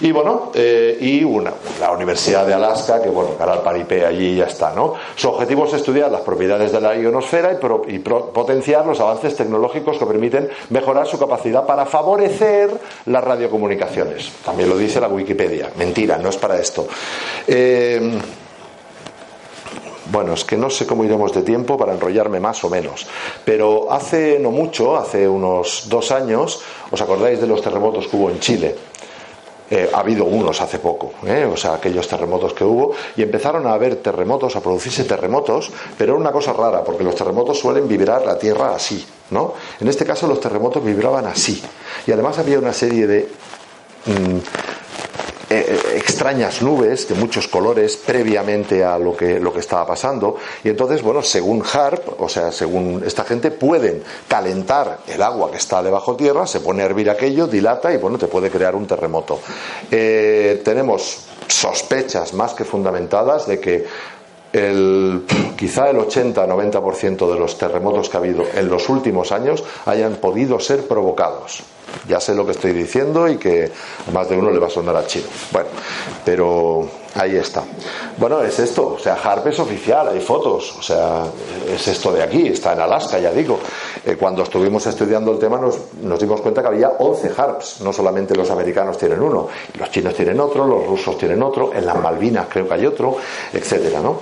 Y 0.00 0.12
bueno, 0.12 0.50
eh, 0.54 0.98
y 1.00 1.24
una, 1.24 1.52
la 1.80 1.92
Universidad 1.92 2.46
de 2.46 2.52
Alaska, 2.52 3.00
que 3.00 3.08
bueno, 3.08 3.30
hará 3.38 3.54
el 3.54 3.60
paripé 3.60 4.04
allí 4.04 4.36
ya 4.36 4.44
está, 4.44 4.72
¿no? 4.74 4.94
Su 5.14 5.28
objetivo 5.28 5.66
es 5.66 5.72
estudiar 5.74 6.10
las 6.10 6.20
propiedades 6.20 6.72
de 6.72 6.80
la 6.80 6.96
ionosfera 6.96 7.58
y, 7.88 7.98
potenciar 7.98 8.84
los 8.86 9.00
avances 9.00 9.36
tecnológicos 9.36 9.98
que 9.98 10.06
permiten 10.06 10.50
mejorar 10.70 11.06
su 11.06 11.18
capacidad 11.18 11.64
para 11.64 11.86
favorecer 11.86 12.70
las 13.06 13.24
radiocomunicaciones. 13.24 14.30
También 14.44 14.68
lo 14.68 14.76
dice 14.76 15.00
la 15.00 15.08
Wikipedia. 15.08 15.70
Mentira, 15.76 16.18
no 16.18 16.28
es 16.28 16.36
para 16.36 16.58
esto. 16.58 16.86
Eh, 17.46 18.18
bueno, 20.10 20.34
es 20.34 20.44
que 20.44 20.56
no 20.56 20.70
sé 20.70 20.86
cómo 20.86 21.04
iremos 21.04 21.32
de 21.32 21.42
tiempo 21.42 21.76
para 21.76 21.92
enrollarme 21.92 22.40
más 22.40 22.62
o 22.64 22.70
menos, 22.70 23.06
pero 23.44 23.90
hace 23.90 24.38
no 24.38 24.50
mucho, 24.50 24.96
hace 24.96 25.28
unos 25.28 25.86
dos 25.88 26.10
años, 26.10 26.62
¿os 26.90 27.00
acordáis 27.00 27.40
de 27.40 27.46
los 27.46 27.62
terremotos 27.62 28.06
que 28.08 28.16
hubo 28.16 28.30
en 28.30 28.40
Chile? 28.40 28.74
Eh, 29.68 29.90
ha 29.92 29.98
habido 29.98 30.24
unos 30.26 30.60
hace 30.60 30.78
poco, 30.78 31.14
¿eh? 31.26 31.44
o 31.44 31.56
sea, 31.56 31.74
aquellos 31.74 32.06
terremotos 32.06 32.54
que 32.54 32.62
hubo, 32.62 32.94
y 33.16 33.22
empezaron 33.22 33.66
a 33.66 33.72
haber 33.72 33.96
terremotos, 33.96 34.54
a 34.54 34.60
producirse 34.60 35.02
terremotos, 35.02 35.72
pero 35.98 36.12
era 36.12 36.20
una 36.20 36.30
cosa 36.30 36.52
rara, 36.52 36.84
porque 36.84 37.02
los 37.02 37.16
terremotos 37.16 37.58
suelen 37.58 37.88
vibrar 37.88 38.24
la 38.24 38.38
tierra 38.38 38.76
así, 38.76 39.04
¿no? 39.30 39.54
En 39.80 39.88
este 39.88 40.04
caso 40.04 40.28
los 40.28 40.40
terremotos 40.40 40.84
vibraban 40.84 41.26
así, 41.26 41.60
y 42.06 42.12
además 42.12 42.38
había 42.38 42.60
una 42.60 42.72
serie 42.72 43.08
de 43.08 43.28
mm, 44.06 44.38
eh, 45.48 45.64
eh, 45.94 46.02
extrañas 46.16 46.62
nubes 46.62 47.06
de 47.10 47.14
muchos 47.14 47.46
colores 47.46 47.98
previamente 47.98 48.82
a 48.82 48.98
lo 48.98 49.14
que, 49.14 49.38
lo 49.38 49.52
que 49.52 49.60
estaba 49.60 49.86
pasando. 49.86 50.36
Y 50.64 50.70
entonces, 50.70 51.02
bueno, 51.02 51.20
según 51.20 51.62
HARP, 51.62 52.18
o 52.18 52.26
sea, 52.26 52.50
según 52.50 53.02
esta 53.04 53.22
gente, 53.22 53.50
pueden 53.50 54.02
calentar 54.26 55.00
el 55.06 55.20
agua 55.20 55.50
que 55.50 55.58
está 55.58 55.82
debajo 55.82 56.16
tierra, 56.16 56.46
se 56.46 56.60
pone 56.60 56.82
a 56.82 56.86
hervir 56.86 57.10
aquello, 57.10 57.46
dilata 57.46 57.92
y, 57.92 57.98
bueno, 57.98 58.16
te 58.16 58.28
puede 58.28 58.48
crear 58.48 58.74
un 58.74 58.86
terremoto. 58.86 59.40
Eh, 59.90 60.62
tenemos 60.64 61.26
sospechas 61.48 62.32
más 62.32 62.54
que 62.54 62.64
fundamentadas 62.64 63.46
de 63.46 63.60
que 63.60 63.86
el, 64.54 65.22
quizá 65.58 65.90
el 65.90 65.98
80-90% 65.98 67.30
de 67.30 67.38
los 67.38 67.58
terremotos 67.58 68.08
que 68.08 68.16
ha 68.16 68.20
habido 68.20 68.42
en 68.54 68.70
los 68.70 68.88
últimos 68.88 69.32
años 69.32 69.62
hayan 69.84 70.14
podido 70.14 70.58
ser 70.60 70.88
provocados. 70.88 71.62
Ya 72.08 72.20
sé 72.20 72.34
lo 72.34 72.44
que 72.44 72.52
estoy 72.52 72.72
diciendo 72.72 73.28
y 73.28 73.36
que 73.36 73.70
a 74.06 74.10
más 74.10 74.28
de 74.28 74.36
uno 74.36 74.50
le 74.50 74.58
va 74.58 74.66
a 74.66 74.70
sonar 74.70 74.96
a 74.96 75.06
chino. 75.06 75.26
Bueno, 75.50 75.68
pero 76.24 76.88
ahí 77.14 77.36
está. 77.36 77.64
Bueno, 78.16 78.42
es 78.42 78.58
esto. 78.58 78.94
O 78.94 78.98
sea, 78.98 79.14
HARP 79.14 79.48
es 79.48 79.58
oficial, 79.58 80.08
hay 80.08 80.20
fotos. 80.20 80.76
O 80.78 80.82
sea, 80.82 81.24
es 81.68 81.88
esto 81.88 82.12
de 82.12 82.22
aquí, 82.22 82.48
está 82.48 82.72
en 82.74 82.80
Alaska, 82.80 83.18
ya 83.18 83.32
digo. 83.32 83.58
Eh, 84.04 84.16
cuando 84.16 84.42
estuvimos 84.42 84.86
estudiando 84.86 85.32
el 85.32 85.38
tema 85.38 85.58
nos, 85.58 86.20
dimos 86.20 86.40
cuenta 86.40 86.62
que 86.62 86.68
había 86.68 86.90
11 86.98 87.32
HARPs. 87.36 87.80
No 87.80 87.92
solamente 87.92 88.34
los 88.34 88.50
americanos 88.50 88.98
tienen 88.98 89.20
uno, 89.20 89.48
los 89.78 89.90
chinos 89.90 90.14
tienen 90.14 90.38
otro, 90.40 90.66
los 90.66 90.86
rusos 90.86 91.18
tienen 91.18 91.42
otro, 91.42 91.72
en 91.74 91.84
las 91.84 91.96
Malvinas 91.96 92.46
creo 92.48 92.68
que 92.68 92.74
hay 92.74 92.86
otro, 92.86 93.16
etcétera, 93.52 94.00
¿no? 94.00 94.18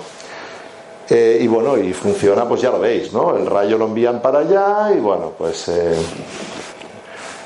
Eh, 1.07 1.37
y 1.41 1.47
bueno, 1.47 1.77
y 1.77 1.93
funciona, 1.93 2.47
pues 2.47 2.61
ya 2.61 2.71
lo 2.71 2.79
veis, 2.79 3.13
¿no? 3.13 3.37
El 3.37 3.45
rayo 3.45 3.77
lo 3.77 3.85
envían 3.85 4.21
para 4.21 4.39
allá 4.39 4.91
y 4.91 4.99
bueno, 4.99 5.33
pues 5.37 5.67
eh, 5.67 5.95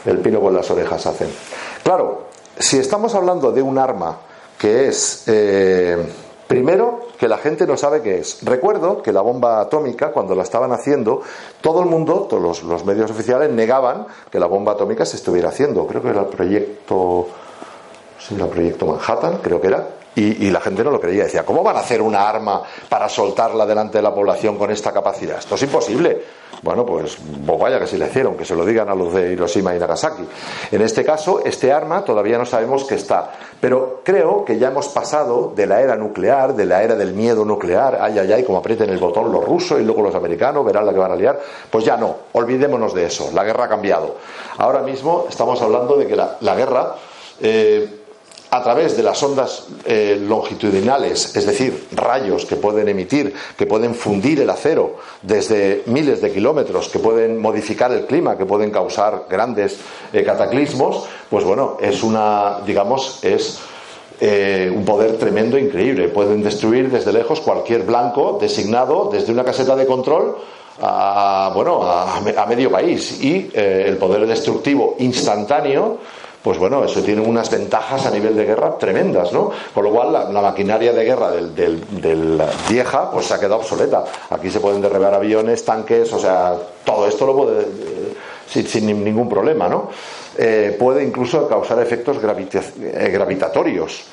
el 0.06 0.20
pino 0.20 0.40
con 0.40 0.54
las 0.54 0.70
orejas 0.72 1.06
hacen. 1.06 1.30
Claro, 1.84 2.24
si 2.58 2.78
estamos 2.78 3.16
hablando 3.16 3.52
de 3.52 3.62
un 3.62 3.78
arma 3.78 4.18
que 4.58 4.88
es, 4.88 5.24
eh, 5.28 5.98
primero, 6.48 7.08
que 7.18 7.28
la 7.28 7.38
gente 7.38 7.66
no 7.66 7.78
sabe 7.78 8.02
qué 8.02 8.20
es. 8.20 8.40
Recuerdo 8.44 9.02
que 9.02 9.12
la 9.12 9.22
bomba 9.22 9.62
atómica, 9.62 10.12
cuando 10.12 10.36
la 10.36 10.44
estaban 10.44 10.72
haciendo, 10.72 11.22
todo 11.62 11.82
el 11.82 11.88
mundo, 11.88 12.28
todos 12.30 12.64
los, 12.64 12.86
medios 12.86 13.10
oficiales, 13.12 13.50
negaban 13.52 14.08
que 14.32 14.40
la 14.40 14.48
bomba 14.48 14.74
atómica 14.74 15.06
se 15.06 15.18
estuviera 15.18 15.50
haciendo. 15.50 15.86
Creo 15.88 16.02
que 16.02 16.10
era 16.10 16.22
el 16.22 16.28
proyecto, 16.28 17.28
sí, 18.20 18.36
el 18.36 18.48
proyecto 18.48 18.86
Manhattan, 18.86 19.40
creo 19.42 19.62
que 19.62 19.68
era 19.68 19.99
y, 20.16 20.50
la 20.50 20.60
gente 20.60 20.84
no 20.84 20.92
lo 20.92 21.00
creía. 21.00 21.24
Decía, 21.24 21.46
¿cómo 21.46 21.64
van 21.64 21.78
a 21.78 21.80
hacer 21.80 22.02
una 22.02 22.28
arma 22.28 22.64
para 22.90 23.08
soltarla 23.08 23.66
delante 23.66 24.00
de 24.00 24.02
la 24.02 24.14
población 24.14 24.58
con 24.58 24.72
esta 24.72 24.92
capacidad? 24.92 25.38
Esto 25.38 25.56
es 25.56 25.64
imposible. 25.64 26.22
Bueno, 26.62 26.86
pues, 26.86 27.18
vaya 27.22 27.80
que 27.80 27.88
sí 27.88 27.98
le 27.98 28.08
hicieron, 28.08 28.36
que 28.36 28.44
se 28.44 28.54
lo 28.54 28.66
digan 28.66 28.90
a 28.90 28.96
los 28.96 29.14
de 29.14 29.32
Hiroshima 29.32 29.74
y 29.74 29.80
Nagasaki. 29.80 30.24
En 30.72 30.82
este 30.82 31.06
caso, 31.06 31.42
este 31.46 31.72
arma 31.72 32.04
todavía 32.04 32.38
no 32.38 32.46
sabemos 32.46 32.84
qué 32.84 32.96
está. 32.96 33.32
Pero 33.62 34.02
creo 34.04 34.44
que 34.44 34.58
ya 34.58 34.68
hemos 34.68 34.90
pasado 34.90 35.54
de 35.56 35.66
la 35.68 35.82
era 35.82 35.96
nuclear, 35.96 36.54
de 36.54 36.66
la 36.66 36.84
era 36.84 36.96
del 36.96 37.14
miedo 37.14 37.46
nuclear, 37.46 38.00
ay, 38.02 38.20
ay, 38.20 38.34
ay, 38.34 38.44
como 38.44 38.58
aprieten 38.58 38.90
el 38.90 38.98
botón 38.98 39.32
los 39.32 39.46
rusos 39.46 39.80
y 39.80 39.84
luego 39.84 40.02
los 40.02 40.16
americanos, 40.16 40.66
verán 40.66 40.86
la 40.86 40.92
que 40.92 41.00
van 41.00 41.12
a 41.14 41.16
liar. 41.16 41.40
Pues 41.70 41.86
ya 41.86 41.96
no, 41.96 42.16
olvidémonos 42.34 42.94
de 42.94 43.06
eso. 43.06 43.30
La 43.34 43.46
guerra 43.46 43.66
ha 43.66 43.70
cambiado. 43.70 44.18
Ahora 44.58 44.82
mismo 44.82 45.28
estamos 45.30 45.62
hablando 45.62 45.96
de 45.96 46.08
que 46.08 46.16
la, 46.16 46.56
guerra. 46.56 46.96
Eh, 47.42 47.99
a 48.52 48.64
través 48.64 48.98
de 48.98 49.04
las 49.04 49.22
ondas 49.22 49.68
eh, 49.86 50.20
longitudinales, 50.20 51.36
es 51.36 51.46
decir, 51.46 51.88
rayos 51.92 52.46
que 52.46 52.56
pueden 52.56 52.88
emitir, 52.88 53.34
que 53.56 53.68
pueden 53.68 53.94
fundir 53.94 54.42
el 54.42 54.50
acero 54.50 54.96
desde 55.22 55.84
miles 55.86 56.22
de 56.22 56.32
kilómetros, 56.32 56.90
que 56.90 57.00
pueden 57.00 57.40
modificar 57.40 57.92
el 57.92 58.06
clima, 58.06 58.38
que 58.38 58.46
pueden 58.46 58.72
causar 58.72 59.26
grandes 59.30 59.78
eh, 60.12 60.24
cataclismos, 60.24 61.06
pues 61.30 61.44
bueno, 61.44 61.78
es 61.80 62.02
una, 62.02 62.62
digamos, 62.66 63.24
es 63.24 63.60
eh, 64.20 64.72
un 64.76 64.84
poder 64.84 65.18
tremendo, 65.18 65.58
increíble. 65.58 66.10
Pueden 66.10 66.42
destruir 66.42 66.90
desde 66.90 67.14
lejos 67.14 67.42
cualquier 67.42 67.84
blanco 67.84 68.40
designado 68.42 69.10
desde 69.12 69.32
una 69.32 69.44
caseta 69.44 69.76
de 69.76 69.86
control 69.86 70.38
a, 70.82 71.52
bueno, 71.54 71.84
a 71.84 72.46
medio 72.48 72.72
país. 72.72 73.22
Y 73.24 73.50
el 73.54 73.98
poder 73.98 74.26
destructivo 74.26 74.96
instantáneo 75.00 76.00
pues 76.44 76.58
bueno, 76.58 76.84
eso 76.84 77.02
tiene 77.02 77.22
unas 77.22 77.50
ventajas 77.52 78.06
a 78.06 78.12
nivel 78.12 78.36
de 78.36 78.46
guerra 78.46 78.78
tremendas, 78.78 79.34
¿no? 79.34 79.52
Con 79.74 79.84
lo 79.84 79.92
cual 79.92 80.14
la, 80.14 80.42
maquinaria 80.42 80.94
de 80.94 81.04
guerra 81.04 81.32
del, 81.32 82.42
vieja 82.70 83.12
pues 83.12 83.26
se 83.26 83.34
ha 83.34 83.40
quedado 83.40 83.58
obsoleta. 83.58 84.06
Aquí 84.30 84.50
se 84.50 84.60
pueden 84.60 84.82
derribar 84.82 85.14
aviones, 85.14 85.66
tanques, 85.66 86.12
o 86.14 86.20
sea, 86.20 86.56
todo 86.86 87.08
esto 87.08 87.26
lo 87.26 87.36
puede 87.36 87.66
sin, 88.48 88.68
sin 88.68 89.04
ningún 89.04 89.30
problema, 89.30 89.68
¿no? 89.68 89.90
Eh, 90.38 90.76
puede 90.80 91.04
incluso 91.04 91.50
causar 91.50 91.80
efectos 91.82 92.18
eh, 92.18 93.10
gravitatorios. 93.12 94.06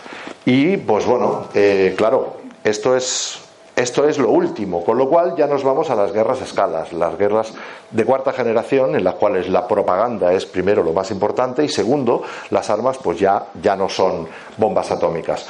Y 0.45 0.77
pues 0.77 1.07
bueno, 1.07 1.47
eh, 1.55 1.95
claro, 1.97 2.39
esto 2.65 2.97
es 2.97 3.39
esto 3.77 4.09
es 4.09 4.17
lo 4.17 4.31
último, 4.31 4.83
con 4.83 4.97
lo 4.97 5.07
cual 5.07 5.37
ya 5.37 5.47
nos 5.47 5.63
vamos 5.63 5.91
a 5.91 5.95
las 5.95 6.11
guerras 6.11 6.41
escalas, 6.41 6.95
las 6.95 7.19
guerras 7.19 7.53
de 7.91 8.07
cuarta 8.07 8.33
generación 8.33 8.97
en 8.97 9.05
las 9.05 9.17
cuales 9.17 9.51
la 9.51 9.69
propaganda 9.69 10.33
es 10.33 10.47
primero 10.47 10.83
lo 10.83 10.95
más 10.95 11.11
importante 11.11 11.63
y 11.63 11.69
segundo, 11.69 12.23
las 12.49 12.71
armas 12.71 12.97
pues 12.97 13.19
ya, 13.19 13.49
ya 13.61 13.77
no 13.77 13.87
son 13.91 14.27
bombas 14.57 14.91
atómicas. 14.91 15.47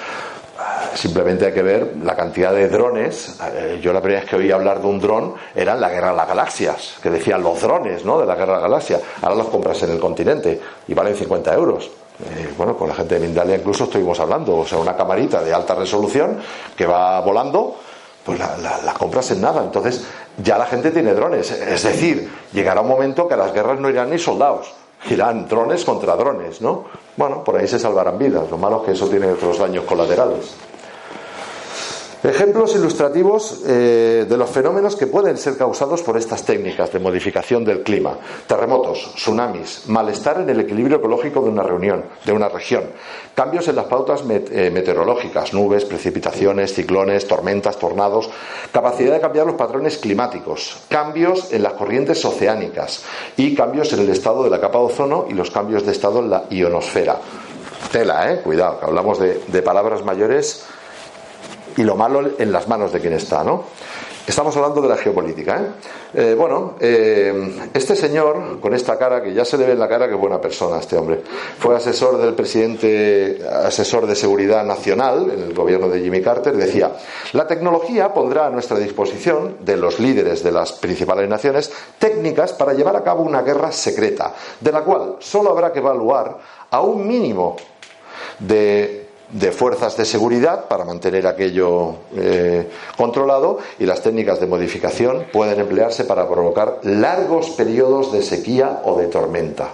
Simplemente 0.95 1.47
hay 1.47 1.53
que 1.53 1.63
ver 1.63 1.97
la 2.03 2.17
cantidad 2.17 2.53
de 2.53 2.69
drones. 2.69 3.39
Eh, 3.55 3.79
yo 3.81 3.93
la 3.93 4.01
primera 4.01 4.23
vez 4.23 4.31
que 4.31 4.37
oí 4.37 4.51
hablar 4.51 4.81
de 4.81 4.89
un 4.89 4.99
dron 4.99 5.35
era 5.55 5.75
en 5.75 5.81
la 5.81 5.89
guerra 5.89 6.11
de 6.11 6.17
las 6.17 6.27
galaxias, 6.29 6.99
que 7.01 7.11
decían 7.11 7.45
los 7.45 7.61
drones 7.61 8.05
¿no? 8.05 8.19
de 8.19 8.27
la 8.27 8.35
guerra 8.35 8.57
de 8.57 8.61
las 8.63 8.71
galaxias. 8.71 9.03
Ahora 9.23 9.37
los 9.37 9.49
compras 9.49 9.81
en 9.85 9.91
el 9.91 10.01
continente 10.01 10.61
y 10.89 10.95
valen 10.95 11.15
50 11.15 11.55
euros. 11.55 11.89
Eh, 12.25 12.53
bueno, 12.57 12.77
con 12.77 12.89
la 12.89 12.95
gente 12.95 13.21
de 13.21 13.27
Mindalia 13.27 13.57
incluso 13.57 13.85
estuvimos 13.85 14.19
hablando, 14.19 14.57
o 14.57 14.67
sea, 14.67 14.79
una 14.79 14.97
camarita 14.97 15.43
de 15.43 15.55
alta 15.55 15.77
resolución 15.77 16.41
que 16.75 16.87
va 16.87 17.21
volando 17.21 17.77
pues 18.27 18.41
la, 18.41 18.93
compras 18.99 19.31
en 19.31 19.41
nada. 19.41 19.63
Entonces, 19.63 20.05
ya 20.43 20.59
la 20.59 20.67
gente 20.67 20.91
tiene 20.91 21.15
drones. 21.15 21.53
Es 21.53 21.85
decir, 21.85 22.29
llegará 22.53 22.81
un 22.81 22.89
momento 22.89 23.29
que 23.29 23.37
las 23.37 23.55
guerras 23.55 23.79
no 23.79 23.89
irán 23.89 24.11
ni 24.11 24.19
soldados, 24.19 24.75
irán 25.09 25.47
drones 25.47 25.85
contra 25.85 26.17
drones, 26.17 26.61
¿no? 26.61 26.85
Bueno, 27.17 27.45
por 27.45 27.57
ahí 27.57 27.69
se 27.69 27.79
salvarán 27.79 28.19
vidas. 28.19 28.51
Lo 28.51 28.59
malo 28.59 28.79
es 28.81 28.87
que 28.87 28.93
eso 28.93 29.09
tiene 29.09 29.31
otros 29.31 29.59
daños 29.59 29.85
colaterales. 29.85 30.55
Ejemplos 32.27 32.75
ilustrativos 32.75 33.63
eh, 33.69 34.27
de 34.29 34.37
los 34.37 34.51
fenómenos 34.51 34.97
que 34.97 35.07
pueden 35.07 35.37
ser 35.37 35.57
causados 35.57 36.03
por 36.03 36.17
estas 36.17 36.43
técnicas 36.43 36.93
de 36.93 36.99
modificación 36.99 37.65
del 37.65 37.85
clima. 37.85 38.19
Terremotos, 38.49 39.13
tsunamis, 39.15 39.83
malestar 39.87 40.41
en 40.41 40.51
el 40.51 40.59
equilibrio 40.59 40.97
ecológico 40.97 41.41
de 41.43 41.51
una 41.51 41.63
reunión, 41.63 42.05
de 42.25 42.33
una 42.33 42.49
región, 42.49 42.83
cambios 43.33 43.69
en 43.69 43.77
las 43.77 43.85
pautas 43.85 44.25
eh, 44.29 44.73
meteorológicas, 44.75 45.55
nubes, 45.55 45.85
precipitaciones, 45.85 46.75
ciclones, 46.75 47.29
tormentas, 47.29 47.79
tornados, 47.79 48.29
capacidad 48.73 49.15
de 49.15 49.21
cambiar 49.21 49.47
los 49.47 49.55
patrones 49.55 49.97
climáticos, 49.97 50.79
cambios 50.89 51.53
en 51.53 51.63
las 51.63 51.75
corrientes 51.75 52.25
oceánicas. 52.25 53.05
Y 53.37 53.55
cambios 53.55 53.93
en 53.93 54.01
el 54.01 54.09
estado 54.09 54.43
de 54.43 54.51
la 54.51 54.61
capa 54.61 54.81
de 54.81 54.87
ozono 54.87 55.27
y 55.31 55.35
los 55.35 55.53
cambios 55.53 55.87
de 55.87 55.93
estado 55.93 56.19
en 56.19 56.31
la 56.31 56.47
ionosfera. 56.51 57.19
Tela, 57.93 58.33
eh, 58.33 58.41
cuidado, 58.43 58.81
que 58.81 58.87
hablamos 58.87 59.21
de 59.21 59.63
palabras 59.63 60.05
mayores 60.05 60.67
y 61.77 61.83
lo 61.83 61.97
malo 61.97 62.31
en 62.39 62.53
las 62.53 62.69
manos 62.69 62.93
de 62.93 63.01
quien 63.01 63.13
está, 63.13 63.45
¿no? 63.45 63.65
Estamos 64.27 64.57
hablando 64.57 64.81
de 64.81 64.89
la 64.89 64.97
geopolítica. 64.97 65.57
¿eh? 65.57 65.67
eh 66.15 66.35
bueno, 66.37 66.75
eh, 66.81 67.69
este 67.73 67.95
señor, 67.95 68.59
con 68.59 68.75
esta 68.75 68.99
cara, 68.99 69.23
que 69.23 69.33
ya 69.33 69.45
se 69.45 69.57
le 69.57 69.67
ve 69.67 69.73
en 69.73 69.79
la 69.79 69.89
cara 69.89 70.09
que 70.09 70.15
buena 70.15 70.41
persona 70.41 70.79
este 70.81 70.97
hombre, 70.97 71.23
fue 71.59 71.77
asesor 71.77 72.19
del 72.19 72.35
presidente, 72.35 73.39
asesor 73.49 74.05
de 74.05 74.17
seguridad 74.17 74.65
nacional 74.65 75.31
en 75.33 75.43
el 75.45 75.55
gobierno 75.55 75.89
de 75.89 76.01
Jimmy 76.01 76.23
Carter, 76.23 76.57
decía, 76.57 76.91
la 77.35 77.47
tecnología 77.47 78.13
pondrá 78.13 78.47
a 78.47 78.51
nuestra 78.51 78.81
disposición 78.81 79.59
de 79.61 79.77
los 79.77 80.01
líderes 80.01 80.43
de 80.43 80.51
las 80.51 80.73
principales 80.73 81.29
naciones 81.29 81.71
técnicas 82.01 82.53
para 82.53 82.73
llevar 82.73 82.97
a 82.97 83.05
cabo 83.05 83.23
una 83.23 83.43
guerra 83.43 83.71
secreta, 83.71 84.35
de 84.61 84.73
la 84.73 84.83
cual 84.83 85.17
solo 85.21 85.51
habrá 85.51 85.73
que 85.73 85.79
evaluar 85.79 86.37
a 86.69 86.81
un 86.81 87.07
mínimo 87.07 87.55
de 88.41 89.06
de 89.31 89.51
fuerzas 89.51 89.97
de 89.97 90.05
seguridad 90.05 90.67
para 90.69 90.85
mantener 90.85 91.27
aquello 91.27 91.97
eh, 92.17 92.69
controlado 92.97 93.59
y 93.79 93.87
las 93.87 94.03
técnicas 94.03 94.41
de 94.41 94.47
modificación 94.47 95.27
pueden 95.33 95.61
emplearse 95.61 96.05
para 96.05 96.29
provocar 96.29 96.79
largos 96.83 97.51
periodos 97.51 98.13
de 98.13 98.23
sequía 98.23 98.83
o 98.85 98.99
de 98.99 99.07
tormenta. 99.07 99.71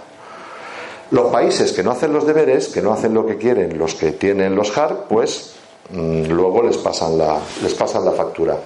Los 1.11 1.31
países 1.31 1.71
que 1.73 1.83
no 1.83 1.91
hacen 1.91 2.11
los 2.11 2.25
deberes, 2.25 2.69
que 2.69 2.81
no 2.81 2.91
hacen 2.91 3.13
lo 3.13 3.25
que 3.25 3.37
quieren 3.37 3.77
los 3.77 3.93
que 3.93 4.13
tienen 4.13 4.55
los 4.55 4.75
HAR, 4.75 5.05
pues 5.07 5.53
mm, 5.91 6.25
luego 6.31 6.63
les 6.63 6.77
pasan, 6.77 7.17
la, 7.17 7.37
les 7.61 7.73
pasan 7.75 8.03
la 8.03 8.11
factura. 8.11 8.57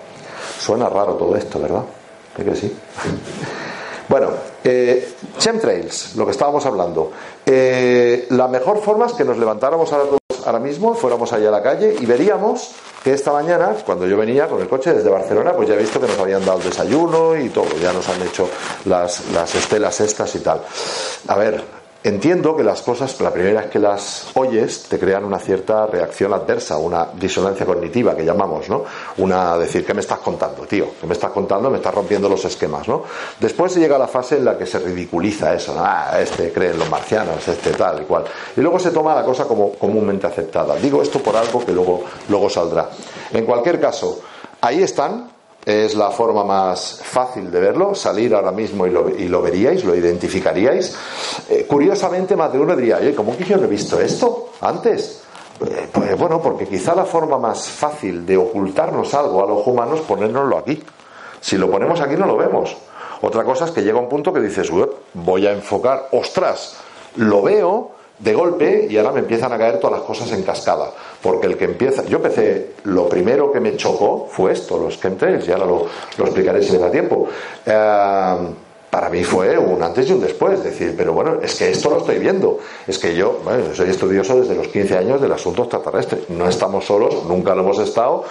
Suena 0.57 0.87
raro 0.87 1.15
todo 1.15 1.35
esto, 1.35 1.59
¿verdad? 1.59 1.83
¿Es 2.37 2.45
que 2.45 2.55
sí? 2.55 2.77
Bueno, 4.09 4.29
eh, 4.63 5.15
chemtrails, 5.37 6.15
lo 6.15 6.23
que 6.23 6.31
estábamos 6.31 6.65
hablando. 6.65 7.11
Eh, 7.45 8.27
la 8.29 8.47
mejor 8.47 8.81
forma 8.81 9.07
es 9.07 9.11
que 9.11 9.25
nos 9.25 9.37
levantáramos 9.37 9.91
ahora 9.91 10.17
ahora 10.47 10.59
mismo, 10.59 10.95
fuéramos 10.95 11.31
allá 11.33 11.49
a 11.49 11.51
la 11.51 11.61
calle 11.61 11.95
y 11.99 12.05
veríamos 12.05 12.71
que 13.03 13.13
esta 13.13 13.33
mañana, 13.33 13.75
cuando 13.85 14.07
yo 14.07 14.17
venía 14.17 14.47
con 14.47 14.61
el 14.61 14.67
coche 14.67 14.93
desde 14.93 15.09
Barcelona, 15.09 15.53
pues 15.53 15.67
ya 15.67 15.75
he 15.75 15.77
visto 15.77 15.99
que 15.99 16.07
nos 16.07 16.17
habían 16.17 16.43
dado 16.45 16.59
el 16.59 16.63
desayuno 16.63 17.35
y 17.35 17.49
todo, 17.49 17.67
ya 17.81 17.91
nos 17.91 18.07
han 18.07 18.21
hecho 18.21 18.49
las, 18.85 19.29
las 19.31 19.53
estelas 19.53 19.99
estas 19.99 20.33
y 20.35 20.39
tal. 20.39 20.61
A 21.27 21.35
ver, 21.35 21.61
Entiendo 22.03 22.55
que 22.55 22.63
las 22.63 22.83
cosas, 22.83 23.19
la 23.21 23.31
primera 23.31 23.61
es 23.61 23.65
que 23.67 23.79
las 23.79 24.27
oyes, 24.35 24.83
te 24.83 24.99
crean 24.99 25.25
una 25.25 25.39
cierta 25.39 25.87
reacción 25.87 26.31
adversa, 26.31 26.77
una 26.77 27.07
disonancia 27.13 27.65
cognitiva 27.65 28.15
que 28.15 28.23
llamamos, 28.23 28.69
¿no? 28.69 28.85
Una 29.17 29.57
decir, 29.57 29.85
¿qué 29.85 29.93
me 29.93 30.01
estás 30.01 30.19
contando, 30.19 30.63
tío? 30.63 30.87
¿Qué 31.01 31.07
me 31.07 31.13
estás 31.13 31.31
contando? 31.31 31.69
Me 31.69 31.77
estás 31.77 31.93
rompiendo 31.93 32.29
los 32.29 32.45
esquemas, 32.45 32.87
¿no? 32.87 33.03
Después 33.39 33.73
se 33.73 33.79
llega 33.79 33.95
a 33.95 33.99
la 33.99 34.07
fase 34.07 34.37
en 34.37 34.45
la 34.45 34.57
que 34.57 34.65
se 34.65 34.79
ridiculiza 34.79 35.53
eso, 35.53 35.75
Ah, 35.77 36.17
este 36.19 36.53
cree 36.53 36.71
en 36.71 36.79
los 36.79 36.89
marcianos, 36.89 37.45
este 37.47 37.71
tal 37.71 38.01
y 38.03 38.05
cual. 38.05 38.25
Y 38.55 38.61
luego 38.61 38.79
se 38.79 38.91
toma 38.91 39.15
la 39.15 39.23
cosa 39.23 39.45
como 39.45 39.73
comúnmente 39.73 40.27
aceptada. 40.27 40.75
Digo 40.75 41.01
esto 41.01 41.19
por 41.19 41.35
algo 41.35 41.65
que 41.65 41.71
luego, 41.71 42.03
luego 42.29 42.49
saldrá. 42.49 42.89
En 43.33 43.45
cualquier 43.45 43.81
caso, 43.81 44.21
ahí 44.61 44.83
están, 44.83 45.29
es 45.67 45.95
la 45.95 46.11
forma 46.11 46.45
más 46.45 47.01
fácil 47.03 47.51
de 47.51 47.59
verlo, 47.59 47.93
salir 47.93 48.33
ahora 48.33 48.53
mismo 48.53 48.87
y 48.87 49.27
lo, 49.27 49.41
veríais, 49.41 49.83
lo 49.83 49.93
identificaríais. 49.93 50.95
Eh, 51.49 51.65
curiosamente, 51.67 52.37
más 52.37 52.53
de 52.53 52.59
uno 52.59 52.73
diría, 52.73 52.99
oye, 53.01 53.13
¿cómo 53.13 53.35
que 53.35 53.43
yo 53.43 53.57
no 53.57 53.65
he 53.65 53.67
visto 53.67 53.99
esto 53.99 54.51
antes? 54.61 55.23
Eh, 55.59 55.89
pues 55.91 56.17
bueno, 56.17 56.41
porque 56.41 56.65
quizá 56.67 56.95
la 56.95 57.03
forma 57.03 57.37
más 57.37 57.67
fácil 57.67 58.25
de 58.25 58.37
ocultarnos 58.37 59.13
algo 59.13 59.43
a 59.43 59.47
los 59.47 59.67
humanos 59.67 59.99
es 59.99 60.05
ponérnoslo 60.05 60.57
aquí. 60.57 60.81
Si 61.41 61.57
lo 61.57 61.69
ponemos 61.69 61.99
aquí 61.99 62.15
no 62.15 62.27
lo 62.27 62.37
vemos. 62.37 62.77
Otra 63.19 63.43
cosa 63.43 63.65
es 63.65 63.71
que 63.71 63.83
llega 63.83 63.99
un 63.99 64.07
punto 64.07 64.31
que 64.31 64.39
dices, 64.39 64.71
voy 65.13 65.47
a 65.47 65.51
enfocar, 65.51 66.07
ostras, 66.13 66.77
lo 67.17 67.41
veo, 67.41 67.91
de 68.19 68.33
golpe 68.33 68.87
y 68.89 68.97
ahora 68.97 69.11
me 69.11 69.19
empiezan 69.19 69.53
a 69.53 69.57
caer 69.57 69.79
todas 69.79 69.99
las 69.99 70.07
cosas 70.07 70.31
en 70.31 70.43
cascada. 70.43 70.91
Porque 71.21 71.47
el 71.47 71.57
que 71.57 71.65
empieza, 71.65 72.03
yo 72.05 72.17
empecé, 72.17 72.73
lo 72.83 73.07
primero 73.07 73.51
que 73.51 73.59
me 73.59 73.75
chocó 73.75 74.27
fue 74.29 74.53
esto, 74.53 74.77
los 74.77 74.99
chemtrails, 74.99 75.47
y 75.47 75.51
ahora 75.51 75.65
lo, 75.65 75.85
lo 76.17 76.25
explicaré 76.25 76.61
si 76.63 76.71
me 76.73 76.79
da 76.79 76.91
tiempo. 76.91 77.27
Eh, 77.65 78.37
para 78.89 79.09
mí 79.09 79.23
fue 79.23 79.57
un 79.57 79.83
antes 79.83 80.09
y 80.09 80.13
un 80.13 80.21
después, 80.21 80.63
decir, 80.63 80.95
pero 80.97 81.13
bueno, 81.13 81.39
es 81.41 81.55
que 81.55 81.69
esto 81.69 81.89
lo 81.89 81.97
estoy 81.97 82.19
viendo. 82.19 82.59
Es 82.87 82.97
que 82.97 83.15
yo 83.15 83.41
soy 83.73 83.89
estudioso 83.89 84.39
desde 84.39 84.55
los 84.55 84.69
15 84.69 84.97
años 84.97 85.21
del 85.21 85.31
asunto 85.31 85.63
extraterrestre. 85.63 86.23
No 86.29 86.47
estamos 86.47 86.85
solos, 86.85 87.25
nunca 87.25 87.53
lo 87.53 87.61
hemos 87.61 87.79
estado, 87.79 88.23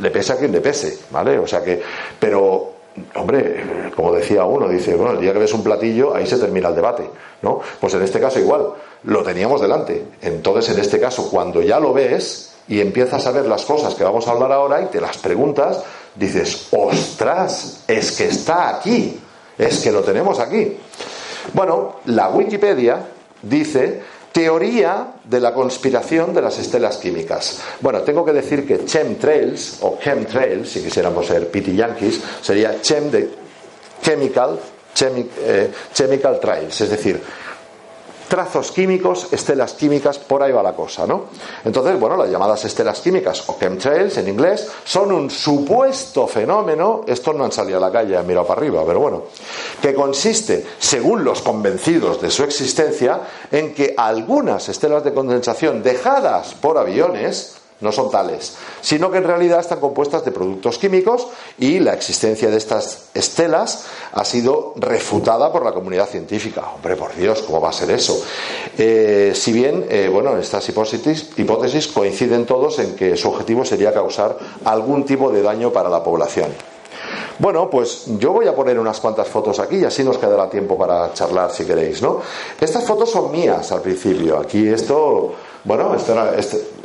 le 0.00 0.10
pese 0.10 0.32
a 0.32 0.36
quien 0.36 0.52
le 0.52 0.60
pese, 0.60 0.98
¿vale? 1.10 1.38
O 1.38 1.46
sea 1.46 1.62
que, 1.62 1.82
pero 2.18 2.79
hombre, 3.14 3.90
como 3.94 4.12
decía 4.12 4.44
uno, 4.44 4.68
dice, 4.68 4.94
bueno, 4.94 5.12
el 5.14 5.20
día 5.20 5.32
que 5.32 5.38
ves 5.38 5.52
un 5.54 5.62
platillo, 5.62 6.14
ahí 6.14 6.26
se 6.26 6.38
termina 6.38 6.68
el 6.68 6.74
debate, 6.74 7.08
¿no? 7.42 7.60
Pues 7.80 7.94
en 7.94 8.02
este 8.02 8.20
caso 8.20 8.38
igual, 8.38 8.68
lo 9.04 9.22
teníamos 9.22 9.60
delante. 9.60 10.04
Entonces, 10.22 10.74
en 10.74 10.80
este 10.80 11.00
caso, 11.00 11.30
cuando 11.30 11.62
ya 11.62 11.78
lo 11.80 11.92
ves 11.92 12.54
y 12.68 12.80
empiezas 12.80 13.26
a 13.26 13.32
ver 13.32 13.46
las 13.46 13.64
cosas 13.64 13.94
que 13.94 14.04
vamos 14.04 14.26
a 14.28 14.32
hablar 14.32 14.52
ahora 14.52 14.82
y 14.82 14.86
te 14.86 15.00
las 15.00 15.18
preguntas, 15.18 15.82
dices, 16.14 16.68
ostras, 16.72 17.84
es 17.86 18.12
que 18.12 18.28
está 18.28 18.76
aquí, 18.76 19.18
es 19.56 19.80
que 19.80 19.92
lo 19.92 20.02
tenemos 20.02 20.38
aquí. 20.38 20.76
Bueno, 21.52 21.96
la 22.06 22.28
Wikipedia 22.28 23.06
dice 23.42 24.02
Teoría 24.32 25.14
de 25.30 25.40
la 25.40 25.54
conspiración 25.54 26.34
de 26.34 26.42
las 26.42 26.58
estelas 26.58 26.96
químicas. 26.96 27.60
Bueno, 27.80 28.00
tengo 28.00 28.24
que 28.24 28.32
decir 28.32 28.66
que 28.66 28.84
chemtrails 28.84 29.78
o 29.82 29.96
chemtrails, 30.02 30.68
si 30.68 30.82
quisiéramos 30.82 31.26
ser 31.26 31.48
pity 31.48 31.76
yankees, 31.76 32.20
sería 32.42 32.82
chem 32.82 33.10
de 33.10 33.30
chemical, 34.02 34.58
eh, 35.00 35.70
chemical 35.94 36.40
trails, 36.40 36.80
es 36.80 36.90
decir, 36.90 37.22
trazos 38.30 38.70
químicos, 38.70 39.26
estelas 39.32 39.74
químicas, 39.74 40.18
por 40.18 40.40
ahí 40.40 40.52
va 40.52 40.62
la 40.62 40.72
cosa, 40.72 41.04
¿no? 41.04 41.24
Entonces, 41.64 41.98
bueno, 41.98 42.16
las 42.16 42.30
llamadas 42.30 42.64
estelas 42.64 43.00
químicas 43.00 43.42
o 43.48 43.56
chemtrails 43.58 44.16
en 44.18 44.28
inglés 44.28 44.68
son 44.84 45.10
un 45.10 45.28
supuesto 45.28 46.28
fenómeno, 46.28 47.02
estos 47.08 47.34
no 47.34 47.44
han 47.44 47.50
salido 47.50 47.78
a 47.78 47.80
la 47.80 47.90
calle, 47.90 48.16
han 48.16 48.26
mirado 48.26 48.46
para 48.46 48.60
arriba, 48.60 48.84
pero 48.86 49.00
bueno, 49.00 49.24
que 49.82 49.92
consiste, 49.92 50.64
según 50.78 51.24
los 51.24 51.42
convencidos 51.42 52.22
de 52.22 52.30
su 52.30 52.44
existencia, 52.44 53.20
en 53.50 53.74
que 53.74 53.94
algunas 53.96 54.68
estelas 54.68 55.02
de 55.02 55.12
condensación 55.12 55.82
dejadas 55.82 56.54
por 56.54 56.78
aviones, 56.78 57.59
no 57.80 57.92
son 57.92 58.10
tales, 58.10 58.56
sino 58.80 59.10
que 59.10 59.18
en 59.18 59.24
realidad 59.24 59.60
están 59.60 59.80
compuestas 59.80 60.24
de 60.24 60.32
productos 60.32 60.78
químicos 60.78 61.26
y 61.58 61.78
la 61.78 61.94
existencia 61.94 62.50
de 62.50 62.56
estas 62.56 63.08
estelas 63.14 63.86
ha 64.12 64.24
sido 64.24 64.74
refutada 64.76 65.52
por 65.52 65.64
la 65.64 65.72
comunidad 65.72 66.08
científica. 66.08 66.64
Hombre, 66.74 66.96
por 66.96 67.14
Dios, 67.14 67.42
¿cómo 67.42 67.60
va 67.60 67.70
a 67.70 67.72
ser 67.72 67.90
eso? 67.90 68.22
Eh, 68.76 69.32
si 69.34 69.52
bien, 69.52 69.86
eh, 69.88 70.08
bueno, 70.12 70.36
estas 70.36 70.68
hipótesis, 70.68 71.30
hipótesis 71.36 71.88
coinciden 71.88 72.46
todos 72.46 72.78
en 72.78 72.94
que 72.96 73.16
su 73.16 73.28
objetivo 73.28 73.64
sería 73.64 73.92
causar 73.92 74.36
algún 74.64 75.04
tipo 75.04 75.30
de 75.30 75.42
daño 75.42 75.72
para 75.72 75.88
la 75.88 76.02
población. 76.02 76.50
Bueno, 77.38 77.70
pues 77.70 78.04
yo 78.18 78.32
voy 78.32 78.46
a 78.46 78.54
poner 78.54 78.78
unas 78.78 79.00
cuantas 79.00 79.26
fotos 79.26 79.58
aquí 79.60 79.76
y 79.76 79.84
así 79.84 80.04
nos 80.04 80.18
quedará 80.18 80.50
tiempo 80.50 80.76
para 80.76 81.14
charlar 81.14 81.50
si 81.50 81.64
queréis, 81.64 82.02
¿no? 82.02 82.20
Estas 82.60 82.84
fotos 82.84 83.10
son 83.10 83.32
mías 83.32 83.72
al 83.72 83.80
principio. 83.80 84.38
Aquí 84.38 84.68
esto 84.68 85.32
bueno, 85.64 85.94
esto, 85.94 86.14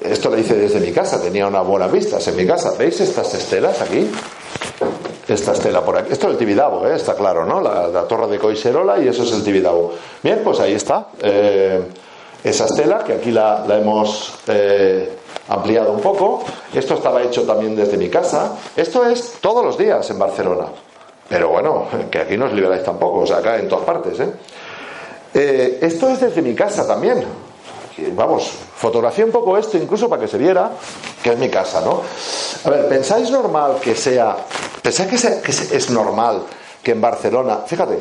esto, 0.01 0.29
lo 0.29 0.38
hice 0.38 0.55
desde 0.55 0.79
mi 0.81 0.91
casa, 0.91 1.21
tenía 1.21 1.47
una 1.47 1.61
buena 1.61 1.88
vista 1.88 2.17
en 2.25 2.35
mi 2.35 2.45
casa. 2.45 2.73
¿Veis 2.77 2.99
estas 2.99 3.33
estelas 3.33 3.81
aquí? 3.81 4.09
Esta 5.27 5.53
estela 5.53 5.81
por 5.83 5.97
aquí. 5.97 6.11
Esto 6.11 6.27
es 6.27 6.33
el 6.33 6.38
Tibidabo, 6.38 6.85
¿eh? 6.85 6.95
está 6.95 7.15
claro, 7.15 7.45
¿no? 7.45 7.61
La, 7.61 8.03
torre 8.03 8.27
de 8.27 8.38
Coiserola 8.38 8.99
y 8.99 9.07
eso 9.07 9.23
es 9.23 9.31
el 9.31 9.43
Tibidabo. 9.43 9.93
Bien, 10.21 10.41
pues 10.43 10.59
ahí 10.59 10.73
está. 10.73 11.07
Eh, 11.21 11.81
esa 12.43 12.65
estela, 12.65 13.03
que 13.03 13.13
aquí 13.13 13.31
la, 13.31 13.65
hemos 13.69 14.33
eh, 14.47 15.09
ampliado 15.47 15.93
un 15.93 16.01
poco. 16.01 16.43
Esto 16.73 16.95
estaba 16.95 17.23
hecho 17.23 17.43
también 17.43 17.75
desde 17.75 17.97
mi 17.97 18.09
casa. 18.09 18.57
Esto 18.75 19.05
es 19.05 19.35
todos 19.39 19.63
los 19.65 19.77
días 19.77 20.07
en 20.09 20.19
Barcelona. 20.19 20.65
Pero 21.29 21.49
bueno, 21.49 21.88
que 22.11 22.19
aquí 22.19 22.38
no 22.38 22.45
os 22.45 22.53
liberáis 22.53 22.83
tampoco, 22.83 23.21
o 23.21 23.25
sea, 23.25 23.38
acá 23.38 23.57
en 23.57 23.69
todas 23.69 23.85
partes. 23.85 24.19
¿eh? 24.19 25.79
esto 25.81 26.07
es 26.09 26.21
desde 26.21 26.41
mi 26.41 26.53
casa 26.53 26.88
también 26.88 27.25
vamos, 28.13 28.51
fotografía 28.77 29.25
un 29.25 29.31
poco 29.31 29.58
esto 29.58 29.77
incluso 29.77 30.10
para 30.10 30.21
que 30.21 30.27
se 30.27 30.38
viera 30.38 30.71
que 31.23 31.31
es 31.31 31.38
mi 31.38 31.49
casa, 31.49 31.81
¿no? 31.81 32.01
A 32.65 32.69
ver, 32.69 32.88
¿pensáis 32.88 33.29
normal 33.31 33.77
que 33.81 33.95
sea, 33.95 34.36
pensáis 34.81 35.10
que, 35.10 35.41
que 35.41 35.51
es 35.51 35.89
normal 35.89 36.43
que 36.84 36.91
en 36.91 37.01
Barcelona, 37.01 37.62
fíjate, 37.65 37.99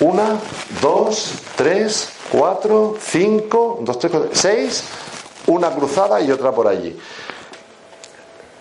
una, 0.00 0.38
dos, 0.82 1.32
tres, 1.56 2.10
cuatro, 2.30 2.96
cinco, 3.00 3.78
dos, 3.80 3.98
tres, 3.98 4.12
cuatro, 4.12 4.30
seis, 4.32 4.84
una 5.46 5.70
cruzada 5.70 6.20
y 6.20 6.30
otra 6.30 6.52
por 6.52 6.68
allí. 6.68 6.98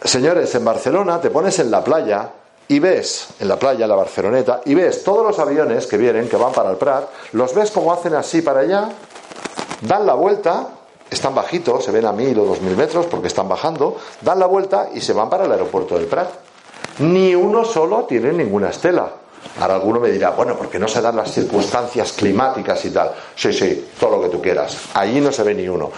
Señores, 0.01 0.55
en 0.55 0.63
Barcelona 0.63 1.19
te 1.19 1.29
pones 1.29 1.59
en 1.59 1.69
la 1.69 1.83
playa 1.83 2.29
y 2.69 2.79
ves, 2.79 3.29
en 3.39 3.47
la 3.47 3.57
playa, 3.57 3.85
la 3.85 3.95
Barceloneta, 3.95 4.61
y 4.63 4.75
ves 4.75 5.03
todos 5.03 5.25
los 5.25 5.39
aviones 5.39 5.87
que 5.87 5.97
vienen, 5.97 6.29
que 6.29 6.37
van 6.37 6.53
para 6.53 6.69
el 6.71 6.77
Prat, 6.77 7.09
los 7.33 7.53
ves 7.53 7.71
como 7.71 7.91
hacen 7.91 8.13
así 8.13 8.41
para 8.41 8.61
allá, 8.61 8.89
dan 9.81 10.05
la 10.05 10.13
vuelta, 10.13 10.67
están 11.09 11.35
bajitos, 11.35 11.83
se 11.83 11.91
ven 11.91 12.05
a 12.05 12.11
mil 12.11 12.37
o 12.39 12.45
dos 12.45 12.61
mil 12.61 12.75
metros 12.75 13.05
porque 13.07 13.27
están 13.27 13.47
bajando, 13.47 13.97
dan 14.21 14.39
la 14.39 14.45
vuelta 14.45 14.89
y 14.93 15.01
se 15.01 15.13
van 15.13 15.29
para 15.29 15.45
el 15.45 15.51
aeropuerto 15.51 15.95
del 15.95 16.05
Prat. 16.05 16.29
Ni 16.99 17.33
uno 17.33 17.63
solo 17.63 18.03
tiene 18.03 18.31
ninguna 18.33 18.69
estela. 18.69 19.09
Ahora 19.59 19.75
alguno 19.75 19.99
me 19.99 20.09
dirá, 20.09 20.31
bueno, 20.31 20.55
porque 20.55 20.79
no 20.79 20.87
se 20.87 21.01
dan 21.01 21.15
las 21.15 21.31
circunstancias 21.31 22.11
climáticas 22.13 22.83
y 22.85 22.91
tal. 22.91 23.11
Sí, 23.35 23.53
sí, 23.53 23.89
todo 23.99 24.17
lo 24.17 24.21
que 24.21 24.29
tú 24.29 24.41
quieras. 24.41 24.77
Allí 24.93 25.21
no 25.21 25.31
se 25.31 25.43
ve 25.43 25.55
ni 25.55 25.67
uno. 25.67 25.91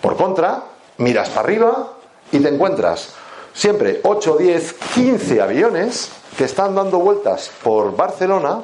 Por 0.00 0.16
contra, 0.16 0.62
miras 0.98 1.28
para 1.30 1.40
arriba 1.40 1.92
y 2.32 2.40
te 2.40 2.48
encuentras 2.48 3.10
siempre 3.54 4.00
8, 4.02 4.36
10, 4.36 4.72
15 4.94 5.40
aviones 5.40 6.10
que 6.36 6.44
están 6.44 6.74
dando 6.74 6.98
vueltas 6.98 7.50
por 7.62 7.94
Barcelona, 7.94 8.62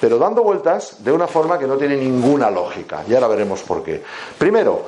pero 0.00 0.18
dando 0.18 0.42
vueltas 0.42 1.02
de 1.02 1.12
una 1.12 1.26
forma 1.26 1.58
que 1.58 1.66
no 1.66 1.76
tiene 1.76 1.96
ninguna 1.96 2.50
lógica. 2.50 3.02
Y 3.08 3.14
ahora 3.14 3.28
veremos 3.28 3.62
por 3.62 3.82
qué. 3.82 4.02
Primero, 4.38 4.84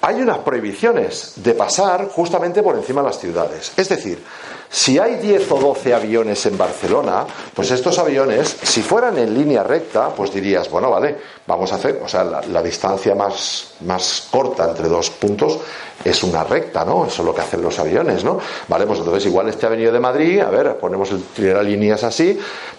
hay 0.00 0.20
unas 0.20 0.38
prohibiciones 0.38 1.32
de 1.36 1.54
pasar 1.54 2.08
justamente 2.08 2.62
por 2.62 2.76
encima 2.76 3.00
de 3.00 3.08
las 3.08 3.18
ciudades. 3.18 3.72
Es 3.76 3.88
decir, 3.88 4.22
si 4.70 4.98
hay 4.98 5.16
10 5.16 5.50
o 5.52 5.58
12 5.58 5.94
aviones 5.94 6.44
en 6.44 6.58
Barcelona, 6.58 7.24
pues 7.54 7.70
estos 7.70 7.98
aviones, 7.98 8.56
si 8.62 8.82
fueran 8.82 9.16
en 9.16 9.32
línea 9.32 9.62
recta, 9.62 10.10
pues 10.10 10.32
dirías, 10.32 10.70
bueno, 10.70 10.90
vale, 10.90 11.16
vamos 11.46 11.72
a 11.72 11.76
hacer, 11.76 12.00
o 12.04 12.08
sea, 12.08 12.22
la, 12.24 12.62
distancia 12.62 13.14
más, 13.14 13.74
más 13.80 14.28
corta 14.30 14.68
entre 14.68 14.88
dos 14.88 15.08
puntos 15.10 15.58
es 16.04 16.22
una 16.22 16.44
recta, 16.44 16.84
¿no? 16.84 17.06
Eso 17.06 17.22
es 17.22 17.26
lo 17.26 17.34
que 17.34 17.40
hacen 17.40 17.62
los 17.62 17.78
aviones, 17.78 18.24
¿no? 18.24 18.38
Vale, 18.68 18.86
pues 18.86 18.98
entonces 18.98 19.24
igual 19.26 19.48
este 19.48 19.66
ha 19.66 19.70
de 19.70 20.00
Madrid, 20.00 20.40
a 20.40 20.50
ver, 20.50 20.76
ponemos 20.76 21.10
el 21.12 21.64
líneas 21.64 22.04
así, 22.04 22.38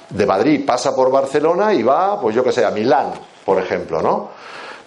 de 0.09 0.25
Madrid 0.27 0.63
pasa 0.65 0.95
por 0.95 1.11
Barcelona 1.11 1.73
y 1.73 1.81
va, 1.81 2.21
pues 2.21 2.35
yo 2.35 2.43
que 2.43 2.51
sé, 2.51 2.65
a 2.65 2.71
Milán, 2.71 3.13
por 3.43 3.57
ejemplo, 3.57 4.01
¿no? 4.01 4.29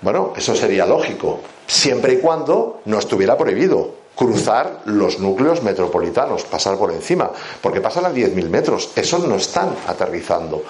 Bueno, 0.00 0.32
eso 0.36 0.54
sería 0.54 0.86
lógico, 0.86 1.40
siempre 1.66 2.14
y 2.14 2.16
cuando 2.18 2.80
no 2.84 2.98
estuviera 2.98 3.36
prohibido 3.36 4.01
cruzar 4.16 4.82
los 4.86 5.18
núcleos 5.18 5.62
metropolitanos, 5.62 6.44
pasar 6.44 6.76
por 6.76 6.92
encima, 6.92 7.30
porque 7.60 7.80
pasan 7.80 8.04
a 8.04 8.10
10.000 8.10 8.48
metros, 8.48 8.90
esos 8.96 9.26
no 9.26 9.36
están 9.36 9.70
aterrizando. 9.86 10.62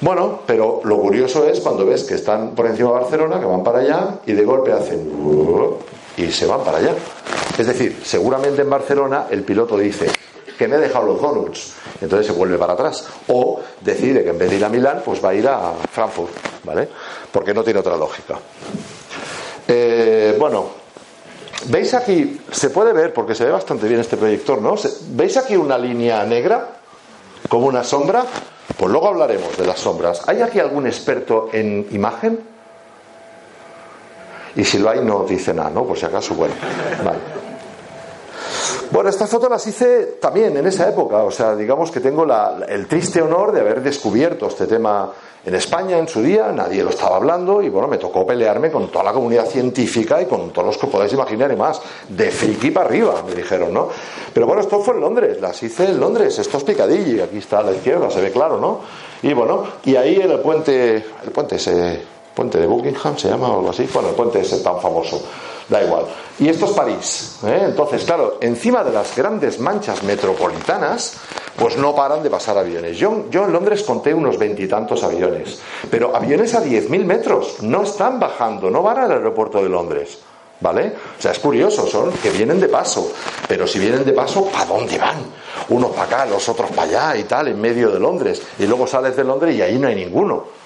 Bueno, 0.00 0.40
pero 0.46 0.80
lo 0.84 0.98
curioso 0.98 1.46
es 1.46 1.60
cuando 1.60 1.84
ves 1.84 2.04
que 2.04 2.14
están 2.14 2.54
por 2.54 2.66
encima 2.66 2.88
de 2.88 2.94
Barcelona, 3.00 3.38
que 3.38 3.44
van 3.44 3.62
para 3.62 3.80
allá 3.80 4.18
y 4.24 4.32
de 4.32 4.44
golpe 4.44 4.72
hacen 4.72 5.10
y 6.16 6.30
se 6.30 6.46
van 6.46 6.60
para 6.60 6.78
allá. 6.78 6.94
Es 7.58 7.66
decir, 7.66 8.00
seguramente 8.02 8.62
en 8.62 8.70
Barcelona 8.70 9.26
el 9.30 9.42
piloto 9.42 9.76
dice 9.76 10.10
que 10.56 10.68
me 10.68 10.76
he 10.76 10.78
dejado 10.78 11.06
los 11.06 11.20
donuts, 11.20 11.74
entonces 12.00 12.26
se 12.26 12.32
vuelve 12.32 12.56
para 12.56 12.74
atrás. 12.74 13.06
O 13.28 13.60
decide 13.80 14.22
que 14.24 14.30
en 14.30 14.38
vez 14.38 14.50
de 14.50 14.56
ir 14.56 14.64
a 14.64 14.68
Milán, 14.70 15.02
pues 15.04 15.22
va 15.22 15.30
a 15.30 15.34
ir 15.34 15.46
a 15.48 15.72
Frankfurt, 15.90 16.32
¿vale? 16.64 16.88
Porque 17.30 17.52
no 17.52 17.62
tiene 17.62 17.80
otra 17.80 17.96
lógica. 17.96 18.38
Eh, 19.68 20.34
bueno, 20.38 20.79
¿Veis 21.66 21.94
aquí? 21.94 22.40
Se 22.50 22.70
puede 22.70 22.92
ver, 22.92 23.12
porque 23.12 23.34
se 23.34 23.44
ve 23.44 23.50
bastante 23.50 23.86
bien 23.86 24.00
este 24.00 24.16
proyector, 24.16 24.60
¿no? 24.62 24.74
¿Veis 25.10 25.36
aquí 25.36 25.56
una 25.56 25.76
línea 25.76 26.24
negra? 26.24 26.68
Como 27.48 27.66
una 27.66 27.84
sombra. 27.84 28.24
Pues 28.76 28.90
luego 28.90 29.08
hablaremos 29.08 29.56
de 29.56 29.66
las 29.66 29.78
sombras. 29.78 30.22
¿Hay 30.26 30.40
aquí 30.40 30.58
algún 30.58 30.86
experto 30.86 31.48
en 31.52 31.86
imagen? 31.90 32.40
Y 34.56 34.64
si 34.64 34.78
lo 34.78 34.90
hay, 34.90 35.00
no 35.00 35.24
dice 35.24 35.52
nada, 35.52 35.70
¿no? 35.70 35.84
Por 35.84 35.98
si 35.98 36.06
acaso, 36.06 36.34
bueno. 36.34 36.54
Vale. 37.04 37.18
Bueno, 38.90 39.08
estas 39.08 39.30
fotos 39.30 39.48
las 39.48 39.64
hice 39.66 40.18
también 40.20 40.56
en 40.56 40.66
esa 40.66 40.88
época, 40.88 41.18
o 41.18 41.30
sea, 41.30 41.54
digamos 41.54 41.92
que 41.92 42.00
tengo 42.00 42.26
el 42.66 42.88
triste 42.88 43.22
honor 43.22 43.52
de 43.52 43.60
haber 43.60 43.82
descubierto 43.82 44.48
este 44.48 44.66
tema 44.66 45.12
en 45.44 45.54
España 45.54 45.98
en 45.98 46.06
su 46.06 46.22
día 46.22 46.52
nadie 46.52 46.82
lo 46.82 46.90
estaba 46.90 47.16
hablando 47.16 47.62
y 47.62 47.68
bueno, 47.68 47.88
me 47.88 47.96
tocó 47.98 48.26
pelearme 48.26 48.70
con 48.70 48.88
toda 48.88 49.04
la 49.04 49.12
comunidad 49.12 49.46
científica 49.46 50.20
y 50.20 50.26
con 50.26 50.50
todos 50.50 50.66
los 50.66 50.78
que 50.78 50.86
podáis 50.86 51.12
imaginar 51.12 51.50
y 51.50 51.56
más. 51.56 51.80
De 52.08 52.30
friki 52.30 52.70
para 52.70 52.86
arriba, 52.86 53.22
me 53.26 53.34
dijeron, 53.34 53.72
¿no? 53.72 53.88
Pero 54.34 54.46
bueno, 54.46 54.60
esto 54.60 54.80
fue 54.80 54.94
en 54.94 55.00
Londres, 55.00 55.40
las 55.40 55.62
hice 55.62 55.86
en 55.86 55.98
Londres, 55.98 56.38
esto 56.38 56.58
es 56.58 56.64
Picadilly, 56.64 57.20
aquí 57.20 57.38
está 57.38 57.60
a 57.60 57.62
la 57.62 57.72
izquierda, 57.72 58.10
se 58.10 58.20
ve 58.20 58.30
claro, 58.30 58.58
¿no? 58.58 58.80
Y 59.22 59.32
bueno, 59.32 59.64
y 59.84 59.96
ahí 59.96 60.16
en 60.16 60.30
el 60.30 60.40
puente, 60.40 60.96
el 60.96 61.30
puente 61.32 61.56
ese, 61.56 62.00
puente 62.34 62.58
de 62.58 62.66
Buckingham 62.66 63.16
se 63.18 63.28
llama 63.28 63.48
o 63.48 63.58
algo 63.58 63.70
así, 63.70 63.88
bueno, 63.92 64.10
el 64.10 64.14
puente 64.14 64.40
ese 64.40 64.58
tan 64.58 64.80
famoso 64.80 65.22
da 65.70 65.82
igual. 65.82 66.04
Y 66.38 66.48
esto 66.48 66.66
es 66.66 66.72
París. 66.72 67.38
¿eh? 67.46 67.62
Entonces, 67.66 68.04
claro, 68.04 68.38
encima 68.40 68.82
de 68.84 68.92
las 68.92 69.16
grandes 69.16 69.58
manchas 69.58 70.02
metropolitanas, 70.02 71.14
pues 71.56 71.76
no 71.76 71.94
paran 71.94 72.22
de 72.22 72.30
pasar 72.30 72.58
aviones. 72.58 72.98
Yo, 72.98 73.26
yo 73.30 73.44
en 73.44 73.52
Londres 73.52 73.82
conté 73.82 74.12
unos 74.12 74.36
veintitantos 74.38 75.02
aviones, 75.02 75.60
pero 75.90 76.14
aviones 76.14 76.54
a 76.54 76.62
10.000 76.62 77.04
metros, 77.04 77.62
no 77.62 77.82
están 77.82 78.18
bajando, 78.18 78.70
no 78.70 78.82
van 78.82 78.98
al 78.98 79.12
aeropuerto 79.12 79.62
de 79.62 79.68
Londres. 79.68 80.18
¿Vale? 80.62 80.92
O 81.18 81.22
sea, 81.22 81.32
es 81.32 81.38
curioso, 81.38 81.86
son 81.86 82.12
que 82.12 82.28
vienen 82.28 82.60
de 82.60 82.68
paso, 82.68 83.10
pero 83.48 83.66
si 83.66 83.78
vienen 83.78 84.04
de 84.04 84.12
paso, 84.12 84.44
¿para 84.44 84.66
dónde 84.66 84.98
van? 84.98 85.16
Unos 85.70 85.92
para 85.92 86.02
acá, 86.02 86.26
los 86.26 86.46
otros 86.50 86.70
para 86.72 86.82
allá 86.82 87.16
y 87.16 87.24
tal, 87.24 87.48
en 87.48 87.58
medio 87.58 87.90
de 87.90 87.98
Londres. 87.98 88.42
Y 88.58 88.66
luego 88.66 88.86
sales 88.86 89.16
de 89.16 89.24
Londres 89.24 89.56
y 89.56 89.62
ahí 89.62 89.78
no 89.78 89.88
hay 89.88 89.94
ninguno. 89.94 90.59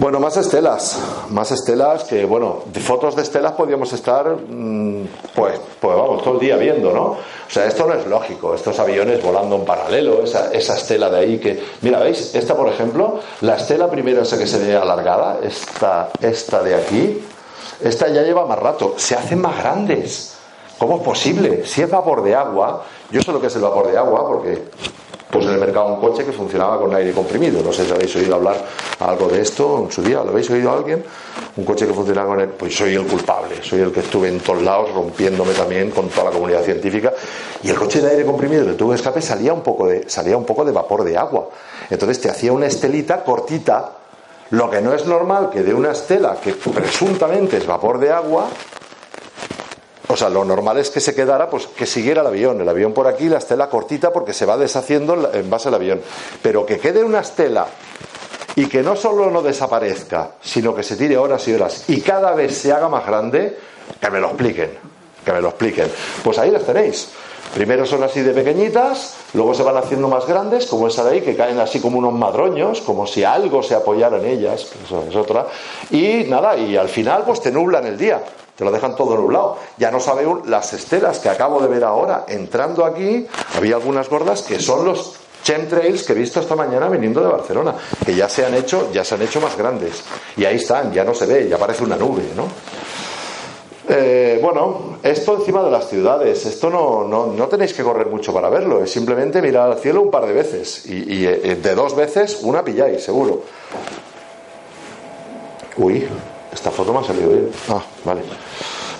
Bueno, 0.00 0.18
más 0.18 0.34
estelas, 0.38 0.98
más 1.28 1.52
estelas 1.52 2.04
que, 2.04 2.24
bueno, 2.24 2.62
fotos 2.80 3.14
de 3.16 3.20
estelas 3.20 3.52
podríamos 3.52 3.92
estar, 3.92 4.34
mm, 4.34 5.04
pues, 5.34 5.60
pues 5.78 5.94
vamos, 5.94 6.24
todo 6.24 6.34
el 6.36 6.40
día 6.40 6.56
viendo, 6.56 6.90
¿no? 6.90 7.02
O 7.02 7.18
sea, 7.46 7.66
esto 7.66 7.86
no 7.86 7.92
es 7.92 8.06
lógico, 8.06 8.54
estos 8.54 8.78
aviones 8.78 9.22
volando 9.22 9.56
en 9.56 9.66
paralelo, 9.66 10.24
esa, 10.24 10.50
esa 10.54 10.76
estela 10.76 11.10
de 11.10 11.18
ahí 11.18 11.38
que, 11.38 11.62
mira, 11.82 11.98
¿veis? 11.98 12.34
Esta, 12.34 12.56
por 12.56 12.68
ejemplo, 12.68 13.20
la 13.42 13.56
estela 13.56 13.90
primero 13.90 14.22
esa 14.22 14.38
que 14.38 14.46
se 14.46 14.58
ve 14.60 14.74
alargada, 14.74 15.40
esta, 15.42 16.08
esta 16.22 16.62
de 16.62 16.76
aquí, 16.76 17.22
esta 17.82 18.08
ya 18.08 18.22
lleva 18.22 18.46
más 18.46 18.58
rato, 18.58 18.94
se 18.96 19.16
hacen 19.16 19.38
más 19.38 19.58
grandes. 19.58 20.34
¿Cómo 20.78 20.96
es 20.96 21.02
posible? 21.02 21.66
Si 21.66 21.82
es 21.82 21.90
vapor 21.90 22.22
de 22.22 22.34
agua, 22.34 22.84
yo 23.10 23.20
sé 23.20 23.32
lo 23.32 23.38
que 23.38 23.48
es 23.48 23.56
el 23.56 23.60
vapor 23.60 23.92
de 23.92 23.98
agua 23.98 24.26
porque 24.26 24.62
pues 25.30 25.46
en 25.46 25.52
el 25.52 25.58
mercado 25.58 25.94
un 25.94 26.00
coche 26.00 26.24
que 26.24 26.32
funcionaba 26.32 26.78
con 26.78 26.94
aire 26.94 27.12
comprimido. 27.12 27.62
No 27.62 27.72
sé 27.72 27.84
si 27.84 27.92
habéis 27.92 28.14
oído 28.16 28.34
hablar 28.34 28.56
algo 28.98 29.28
de 29.28 29.40
esto 29.40 29.84
en 29.84 29.92
su 29.92 30.02
día. 30.02 30.22
¿Lo 30.24 30.30
habéis 30.30 30.50
oído 30.50 30.70
a 30.70 30.76
alguien? 30.76 31.04
Un 31.56 31.64
coche 31.64 31.86
que 31.86 31.94
funcionaba 31.94 32.28
con 32.28 32.40
aire. 32.40 32.52
Pues 32.58 32.76
soy 32.76 32.94
el 32.94 33.06
culpable. 33.06 33.62
Soy 33.62 33.80
el 33.80 33.92
que 33.92 34.00
estuve 34.00 34.28
en 34.28 34.40
todos 34.40 34.62
lados 34.62 34.92
rompiéndome 34.92 35.52
también 35.52 35.90
con 35.90 36.08
toda 36.08 36.24
la 36.24 36.30
comunidad 36.30 36.62
científica. 36.62 37.12
Y 37.62 37.70
el 37.70 37.76
coche 37.76 38.00
de 38.00 38.10
aire 38.10 38.24
comprimido, 38.24 38.68
el 38.68 38.76
tubo 38.76 38.90
de 38.90 38.96
escape, 38.96 39.22
salía 39.22 39.52
un 39.52 39.62
poco 39.62 39.86
de, 39.86 40.08
salía 40.08 40.36
un 40.36 40.44
poco 40.44 40.64
de 40.64 40.72
vapor 40.72 41.04
de 41.04 41.16
agua. 41.16 41.48
Entonces 41.88 42.20
te 42.20 42.28
hacía 42.28 42.52
una 42.52 42.66
estelita 42.66 43.22
cortita. 43.22 43.92
Lo 44.50 44.68
que 44.68 44.80
no 44.80 44.92
es 44.92 45.06
normal 45.06 45.50
que 45.50 45.62
de 45.62 45.72
una 45.72 45.92
estela 45.92 46.36
que 46.42 46.54
presuntamente 46.54 47.58
es 47.58 47.66
vapor 47.66 48.00
de 48.00 48.10
agua, 48.10 48.48
o 50.10 50.16
sea, 50.16 50.28
lo 50.28 50.44
normal 50.44 50.78
es 50.78 50.90
que 50.90 50.98
se 50.98 51.14
quedara, 51.14 51.48
pues 51.48 51.68
que 51.68 51.86
siguiera 51.86 52.22
el 52.22 52.26
avión. 52.26 52.60
El 52.60 52.68
avión 52.68 52.92
por 52.92 53.06
aquí, 53.06 53.28
la 53.28 53.38
estela 53.38 53.68
cortita 53.68 54.12
porque 54.12 54.32
se 54.32 54.44
va 54.44 54.56
deshaciendo 54.56 55.30
en 55.32 55.48
base 55.48 55.68
al 55.68 55.74
avión. 55.74 56.00
Pero 56.42 56.66
que 56.66 56.80
quede 56.80 57.04
una 57.04 57.20
estela 57.20 57.66
y 58.56 58.66
que 58.66 58.82
no 58.82 58.96
solo 58.96 59.30
no 59.30 59.40
desaparezca, 59.40 60.32
sino 60.42 60.74
que 60.74 60.82
se 60.82 60.96
tire 60.96 61.16
horas 61.16 61.46
y 61.46 61.54
horas 61.54 61.84
y 61.88 62.00
cada 62.00 62.34
vez 62.34 62.56
se 62.56 62.72
haga 62.72 62.88
más 62.88 63.06
grande, 63.06 63.56
que 64.00 64.10
me 64.10 64.18
lo 64.18 64.28
expliquen. 64.28 64.70
Que 65.24 65.32
me 65.32 65.40
lo 65.40 65.50
expliquen. 65.50 65.88
Pues 66.24 66.38
ahí 66.38 66.50
las 66.50 66.64
tenéis. 66.64 67.10
Primero 67.54 67.86
son 67.86 68.02
así 68.02 68.20
de 68.20 68.32
pequeñitas, 68.32 69.16
luego 69.34 69.54
se 69.54 69.62
van 69.62 69.76
haciendo 69.76 70.08
más 70.08 70.26
grandes, 70.26 70.66
como 70.66 70.86
esa 70.86 71.02
de 71.04 71.10
ahí, 71.10 71.20
que 71.20 71.36
caen 71.36 71.58
así 71.58 71.80
como 71.80 71.98
unos 71.98 72.12
madroños, 72.12 72.80
como 72.80 73.08
si 73.08 73.24
algo 73.24 73.62
se 73.62 73.74
apoyara 73.74 74.18
en 74.18 74.26
ellas, 74.26 74.68
eso 74.84 75.04
es 75.08 75.16
otra. 75.16 75.46
Y 75.90 76.24
nada, 76.28 76.56
y 76.56 76.76
al 76.76 76.88
final 76.88 77.24
pues 77.26 77.40
te 77.40 77.50
nublan 77.50 77.86
el 77.86 77.98
día 77.98 78.22
te 78.60 78.64
lo 78.66 78.70
dejan 78.70 78.94
todo 78.94 79.16
nublado. 79.16 79.56
Ya 79.78 79.90
no 79.90 79.98
sabe 80.00 80.22
las 80.44 80.74
estelas 80.74 81.18
que 81.18 81.30
acabo 81.30 81.62
de 81.62 81.68
ver 81.68 81.82
ahora 81.82 82.26
entrando 82.28 82.84
aquí, 82.84 83.26
había 83.56 83.76
algunas 83.76 84.10
gordas 84.10 84.42
que 84.42 84.60
son 84.60 84.84
los 84.84 85.14
chemtrails 85.42 86.02
que 86.02 86.12
he 86.12 86.14
visto 86.14 86.40
esta 86.40 86.54
mañana 86.54 86.90
viniendo 86.90 87.22
de 87.22 87.28
Barcelona, 87.28 87.74
que 88.04 88.14
ya 88.14 88.28
se 88.28 88.44
han 88.44 88.52
hecho, 88.52 88.90
ya 88.92 89.02
se 89.02 89.14
han 89.14 89.22
hecho 89.22 89.40
más 89.40 89.56
grandes. 89.56 90.02
Y 90.36 90.44
ahí 90.44 90.56
están, 90.56 90.92
ya 90.92 91.04
no 91.04 91.14
se 91.14 91.24
ve, 91.24 91.48
ya 91.48 91.56
parece 91.56 91.84
una 91.84 91.96
nube, 91.96 92.22
¿no? 92.36 92.48
Eh, 93.88 94.38
bueno, 94.42 94.98
esto 95.02 95.36
encima 95.36 95.62
de 95.62 95.70
las 95.70 95.88
ciudades, 95.88 96.44
esto 96.44 96.68
no, 96.68 97.06
no, 97.06 97.46
tenéis 97.48 97.72
que 97.72 97.82
correr 97.82 98.08
mucho 98.08 98.30
para 98.30 98.50
verlo, 98.50 98.84
es 98.84 98.92
simplemente 98.92 99.40
mirar 99.40 99.72
al 99.72 99.78
cielo 99.78 100.02
un 100.02 100.10
par 100.10 100.26
de 100.26 100.34
veces 100.34 100.84
y, 100.84 101.14
y 101.14 101.26
eh, 101.26 101.56
de 101.56 101.74
dos 101.74 101.96
veces 101.96 102.40
una 102.42 102.62
pilláis, 102.62 103.02
seguro. 103.02 103.40
Uy, 105.78 106.06
esta 106.52 106.70
foto 106.70 106.92
me 106.92 107.00
ha 107.00 107.04
salido 107.04 107.28
bien. 107.28 107.50
Ah, 107.68 107.82
vale. 108.04 108.22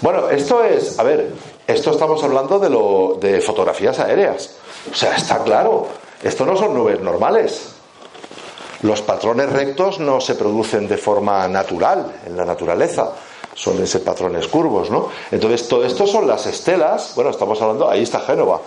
Bueno, 0.00 0.30
esto 0.30 0.64
es, 0.64 0.98
a 0.98 1.02
ver, 1.02 1.32
esto 1.66 1.90
estamos 1.90 2.22
hablando 2.22 2.58
de, 2.58 2.70
lo, 2.70 3.18
de 3.20 3.40
fotografías 3.40 3.98
aéreas. 3.98 4.56
O 4.90 4.94
sea, 4.94 5.14
está 5.14 5.42
claro, 5.42 5.86
esto 6.22 6.46
no 6.46 6.56
son 6.56 6.74
nubes 6.74 7.00
normales. 7.00 7.74
Los 8.82 9.02
patrones 9.02 9.52
rectos 9.52 10.00
no 10.00 10.20
se 10.20 10.34
producen 10.34 10.88
de 10.88 10.96
forma 10.96 11.46
natural 11.48 12.22
en 12.26 12.34
la 12.34 12.46
naturaleza, 12.46 13.12
son 13.54 13.82
ese 13.82 14.00
patrones 14.00 14.48
curvos, 14.48 14.90
¿no? 14.90 15.08
Entonces, 15.30 15.68
todo 15.68 15.84
esto 15.84 16.06
son 16.06 16.26
las 16.26 16.46
estelas, 16.46 17.12
bueno, 17.14 17.30
estamos 17.30 17.60
hablando, 17.60 17.90
ahí 17.90 18.02
está 18.02 18.20
Génova. 18.20 18.60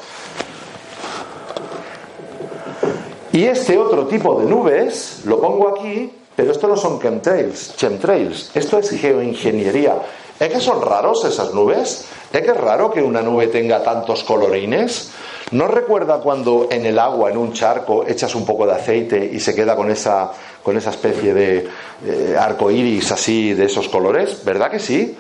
Y 3.32 3.46
este 3.46 3.80
otro 3.80 4.06
tipo 4.06 4.40
de 4.40 4.46
nubes, 4.46 5.22
lo 5.26 5.42
pongo 5.42 5.70
aquí, 5.70 6.12
pero 6.36 6.52
esto 6.52 6.68
no 6.68 6.78
son 6.78 7.00
chemtrails, 7.00 7.76
chemtrails, 7.76 8.52
esto 8.56 8.78
es 8.80 8.90
geoingeniería. 8.90 9.96
¿Es 10.40 10.52
que 10.52 10.60
son 10.60 10.82
raros 10.82 11.24
esas 11.26 11.54
nubes? 11.54 12.06
¿Es 12.32 12.42
que 12.42 12.52
es 12.52 12.58
raro 12.58 12.92
que 12.92 13.02
una 13.02 13.22
nube 13.22 13.48
tenga 13.48 13.84
tantos 13.84 14.24
colorines? 14.24 15.12
¿No 15.52 15.68
recuerda 15.68 16.18
cuando 16.18 16.68
en 16.72 16.86
el 16.86 16.98
agua, 16.98 17.30
en 17.30 17.38
un 17.38 17.54
charco, 17.54 18.04
echas 18.08 18.34
un 18.34 18.44
poco 18.44 18.66
de 18.66 18.74
aceite 18.74 19.24
y 19.32 19.40
se 19.40 19.54
queda 19.54 19.76
con 19.76 19.92
esa, 19.92 20.32
con 20.64 20.76
esa 20.76 20.90
especie 20.90 21.34
de 21.34 21.70
eh, 22.06 22.36
arco 22.38 22.72
iris 22.72 23.12
así 23.12 23.54
de 23.54 23.66
esos 23.66 23.88
colores? 23.88 24.44
¿Verdad 24.44 24.72
que 24.72 24.80
sí? 24.80 25.16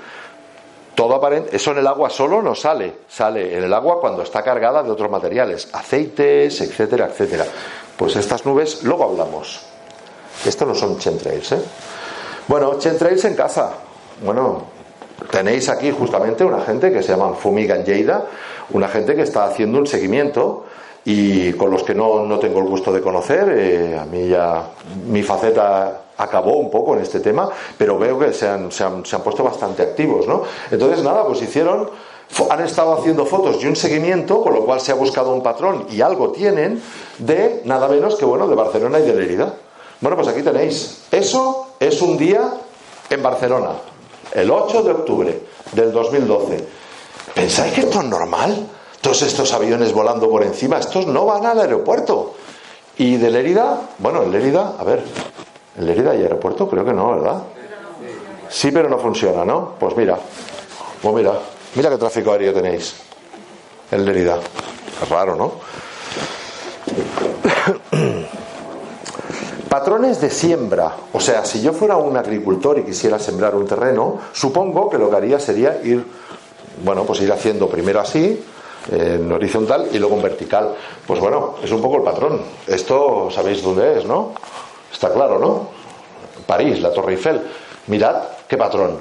Todo 0.95 1.15
aparente, 1.15 1.55
eso 1.55 1.71
en 1.71 1.77
el 1.79 1.87
agua 1.87 2.09
solo 2.09 2.41
no 2.41 2.55
sale, 2.55 2.93
sale 3.07 3.55
en 3.57 3.63
el 3.63 3.73
agua 3.73 3.99
cuando 3.99 4.23
está 4.23 4.43
cargada 4.43 4.81
de 4.81 4.91
otros 4.91 5.09
materiales, 5.09 5.69
aceites, 5.71 6.61
etcétera, 6.61 7.07
etcétera. 7.07 7.45
Pues 7.95 8.15
estas 8.15 8.45
nubes, 8.45 8.83
luego 8.83 9.03
hablamos. 9.03 9.72
Esto 10.45 10.65
no 10.65 10.75
son 10.75 10.97
chemtrails, 10.97 11.51
¿eh? 11.53 11.61
Bueno, 12.47 12.77
chemtrails 12.77 13.23
en 13.25 13.35
casa. 13.35 13.71
Bueno, 14.23 14.63
tenéis 15.31 15.69
aquí 15.69 15.91
justamente 15.91 16.43
una 16.43 16.61
gente 16.61 16.91
que 16.91 17.01
se 17.01 17.09
llama 17.09 17.33
Fumigan 17.33 17.83
Lleida, 17.85 18.25
una 18.71 18.87
gente 18.87 19.15
que 19.15 19.21
está 19.21 19.45
haciendo 19.45 19.79
un 19.79 19.87
seguimiento 19.87 20.65
y 21.05 21.53
con 21.53 21.71
los 21.71 21.83
que 21.83 21.95
no, 21.95 22.25
no 22.25 22.39
tengo 22.39 22.59
el 22.59 22.65
gusto 22.65 22.91
de 22.91 23.01
conocer. 23.01 23.49
Eh, 23.49 23.97
a 23.97 24.05
mí 24.05 24.27
ya 24.27 24.71
mi 25.07 25.23
faceta 25.23 26.01
acabó 26.17 26.57
un 26.57 26.69
poco 26.69 26.95
en 26.95 27.01
este 27.01 27.19
tema, 27.19 27.49
pero 27.77 27.97
veo 27.97 28.19
que 28.19 28.33
se 28.33 28.47
han, 28.47 28.71
se 28.71 28.83
han, 28.83 29.05
se 29.05 29.15
han 29.15 29.21
puesto 29.21 29.43
bastante 29.43 29.83
activos, 29.83 30.27
¿no? 30.27 30.43
Entonces, 30.69 31.03
nada, 31.03 31.25
pues 31.25 31.41
hicieron 31.41 31.89
han 32.49 32.61
estado 32.61 32.93
haciendo 32.93 33.25
fotos 33.25 33.63
y 33.63 33.67
un 33.67 33.75
seguimiento, 33.75 34.41
con 34.41 34.53
lo 34.53 34.65
cual 34.65 34.79
se 34.81 34.91
ha 34.91 34.95
buscado 34.95 35.33
un 35.33 35.43
patrón 35.43 35.85
y 35.91 36.01
algo 36.01 36.31
tienen 36.31 36.81
de 37.19 37.61
nada 37.65 37.87
menos 37.87 38.15
que 38.15 38.25
bueno 38.25 38.47
de 38.47 38.55
Barcelona 38.55 38.99
y 38.99 39.03
de 39.03 39.13
Lerida. 39.13 39.53
Bueno, 40.03 40.17
pues 40.17 40.27
aquí 40.27 40.41
tenéis. 40.41 41.03
Eso 41.09 41.75
es 41.79 42.01
un 42.01 42.17
día 42.17 42.41
en 43.09 43.23
Barcelona, 43.23 43.69
el 44.33 44.51
8 44.51 44.83
de 44.83 44.91
octubre 44.91 45.41
del 45.71 45.93
2012. 45.93 46.67
¿Pensáis 47.33 47.71
que 47.71 47.81
esto 47.81 48.01
es 48.01 48.05
normal? 48.07 48.67
Todos 48.99 49.21
estos 49.21 49.53
aviones 49.53 49.93
volando 49.93 50.29
por 50.29 50.43
encima, 50.43 50.77
estos 50.77 51.07
no 51.07 51.25
van 51.25 51.45
al 51.45 51.61
aeropuerto. 51.61 52.33
Y 52.97 53.15
de 53.15 53.31
Lérida, 53.31 53.79
bueno, 53.99 54.23
en 54.23 54.33
Lérida, 54.33 54.73
a 54.77 54.83
ver, 54.83 55.05
¿en 55.77 55.85
Lérida 55.85 56.11
hay 56.11 56.21
aeropuerto? 56.21 56.67
Creo 56.67 56.83
que 56.83 56.91
no, 56.91 57.11
¿verdad? 57.11 57.41
Sí, 58.49 58.71
pero 58.71 58.89
no 58.89 58.99
funciona, 58.99 59.45
¿no? 59.45 59.75
Pues 59.79 59.95
mira, 59.95 60.19
pues 61.01 61.15
mira, 61.15 61.31
mira 61.75 61.89
qué 61.89 61.97
tráfico 61.97 62.33
aéreo 62.33 62.53
tenéis 62.53 62.93
en 63.89 64.03
Lérida. 64.03 64.37
Es 65.01 65.07
raro, 65.07 65.37
¿no? 65.37 65.53
Patrones 69.73 70.21
de 70.21 70.29
siembra. 70.29 70.95
O 71.13 71.19
sea, 71.19 71.43
si 71.43 71.59
yo 71.59 71.73
fuera 71.73 71.97
un 71.97 72.15
agricultor 72.15 72.77
y 72.77 72.83
quisiera 72.83 73.17
sembrar 73.17 73.55
un 73.55 73.65
terreno, 73.65 74.19
supongo 74.31 74.87
que 74.87 74.99
lo 74.99 75.09
que 75.09 75.15
haría 75.15 75.39
sería 75.39 75.81
ir, 75.83 76.05
bueno, 76.83 77.05
pues 77.05 77.21
ir 77.21 77.31
haciendo 77.31 77.67
primero 77.67 77.99
así, 77.99 78.39
en 78.91 79.31
horizontal 79.31 79.87
y 79.91 79.97
luego 79.97 80.17
en 80.17 80.21
vertical. 80.21 80.75
Pues 81.07 81.19
bueno, 81.19 81.55
es 81.63 81.71
un 81.71 81.81
poco 81.81 81.97
el 81.97 82.03
patrón. 82.03 82.39
Esto 82.67 83.31
sabéis 83.31 83.63
dónde 83.63 83.97
es, 83.97 84.05
¿no? 84.05 84.33
Está 84.93 85.11
claro, 85.11 85.39
¿no? 85.39 85.69
París, 86.45 86.79
la 86.79 86.93
Torre 86.93 87.13
Eiffel. 87.13 87.41
Mirad 87.87 88.21
qué 88.47 88.57
patrón. 88.57 88.99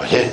Oye, 0.00 0.30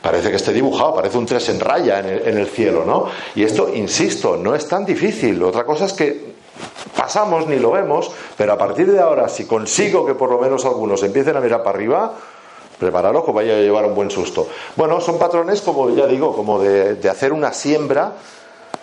parece 0.00 0.30
que 0.30 0.36
esté 0.36 0.54
dibujado, 0.54 0.94
parece 0.94 1.18
un 1.18 1.26
tres 1.26 1.46
en 1.50 1.60
raya 1.60 1.98
en 1.98 2.06
el, 2.06 2.28
en 2.28 2.38
el 2.38 2.46
cielo, 2.46 2.86
¿no? 2.86 3.08
Y 3.34 3.42
esto, 3.42 3.68
insisto, 3.68 4.38
no 4.38 4.54
es 4.54 4.66
tan 4.66 4.86
difícil. 4.86 5.42
Otra 5.42 5.64
cosa 5.64 5.84
es 5.84 5.92
que 5.92 6.34
pasamos 6.96 7.46
ni 7.46 7.58
lo 7.58 7.72
vemos, 7.72 8.10
pero 8.36 8.52
a 8.52 8.58
partir 8.58 8.90
de 8.90 9.00
ahora, 9.00 9.28
si 9.28 9.46
consigo 9.46 10.06
que 10.06 10.14
por 10.14 10.30
lo 10.30 10.38
menos 10.38 10.64
algunos 10.64 11.02
empiecen 11.02 11.36
a 11.36 11.40
mirar 11.40 11.62
para 11.62 11.76
arriba, 11.76 12.14
prepararos 12.78 13.24
que 13.24 13.32
vaya 13.32 13.54
a 13.54 13.60
llevar 13.60 13.84
un 13.86 13.94
buen 13.94 14.10
susto. 14.10 14.48
Bueno, 14.76 15.00
son 15.00 15.18
patrones, 15.18 15.60
como 15.60 15.90
ya 15.90 16.06
digo, 16.06 16.34
como 16.34 16.60
de, 16.60 16.98
hacer 17.08 17.32
una 17.32 17.52
siembra 17.52 18.12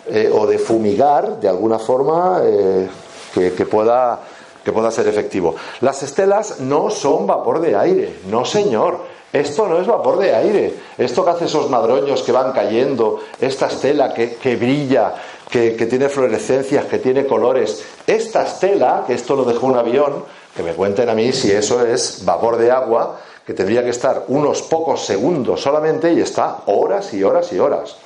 eh, 0.06 0.30
o 0.32 0.46
de 0.46 0.58
fumigar 0.58 1.40
de 1.40 1.48
alguna 1.48 1.78
forma 1.78 2.40
eh, 2.42 2.88
que, 3.34 3.66
pueda, 3.66 4.20
que 4.64 4.72
pueda 4.72 4.90
ser 4.90 5.08
efectivo. 5.08 5.54
Las 5.80 6.02
estelas 6.02 6.60
no 6.60 6.90
son 6.90 7.26
vapor 7.26 7.60
de 7.60 7.76
aire, 7.76 8.20
no 8.28 8.44
señor. 8.44 9.12
Esto 9.32 9.66
no 9.66 9.80
es 9.80 9.86
vapor 9.86 10.18
de 10.18 10.34
aire. 10.34 10.74
Esto 10.98 11.24
que 11.24 11.30
hace 11.30 11.44
esos 11.46 11.70
madroños 11.70 12.22
que 12.22 12.32
van 12.32 12.52
cayendo, 12.52 13.20
esta 13.40 13.66
estela 13.66 14.12
que, 14.12 14.34
que 14.34 14.56
brilla, 14.56 15.14
que, 15.52 15.86
tiene 15.86 16.08
fluorescencias, 16.08 16.86
que 16.86 16.98
tiene 16.98 17.26
colores. 17.26 17.84
Esta 18.06 18.44
estela, 18.44 19.04
que 19.06 19.12
esto 19.12 19.36
lo 19.36 19.44
dejó 19.44 19.66
un 19.66 19.76
avión, 19.76 20.24
que 20.56 20.62
me 20.62 20.72
cuenten 20.72 21.10
a 21.10 21.14
mí 21.14 21.30
si 21.32 21.52
eso 21.52 21.84
es 21.84 22.24
vapor 22.24 22.56
de 22.56 22.70
agua, 22.70 23.20
que 23.46 23.52
tendría 23.52 23.84
que 23.84 23.90
estar 23.90 24.24
unos 24.28 24.62
pocos 24.62 25.04
segundos 25.04 25.60
solamente 25.60 26.10
y 26.10 26.20
está 26.20 26.60
horas 26.66 27.12
y 27.12 27.22
horas 27.22 27.52
y 27.52 27.58
horas. 27.58 27.96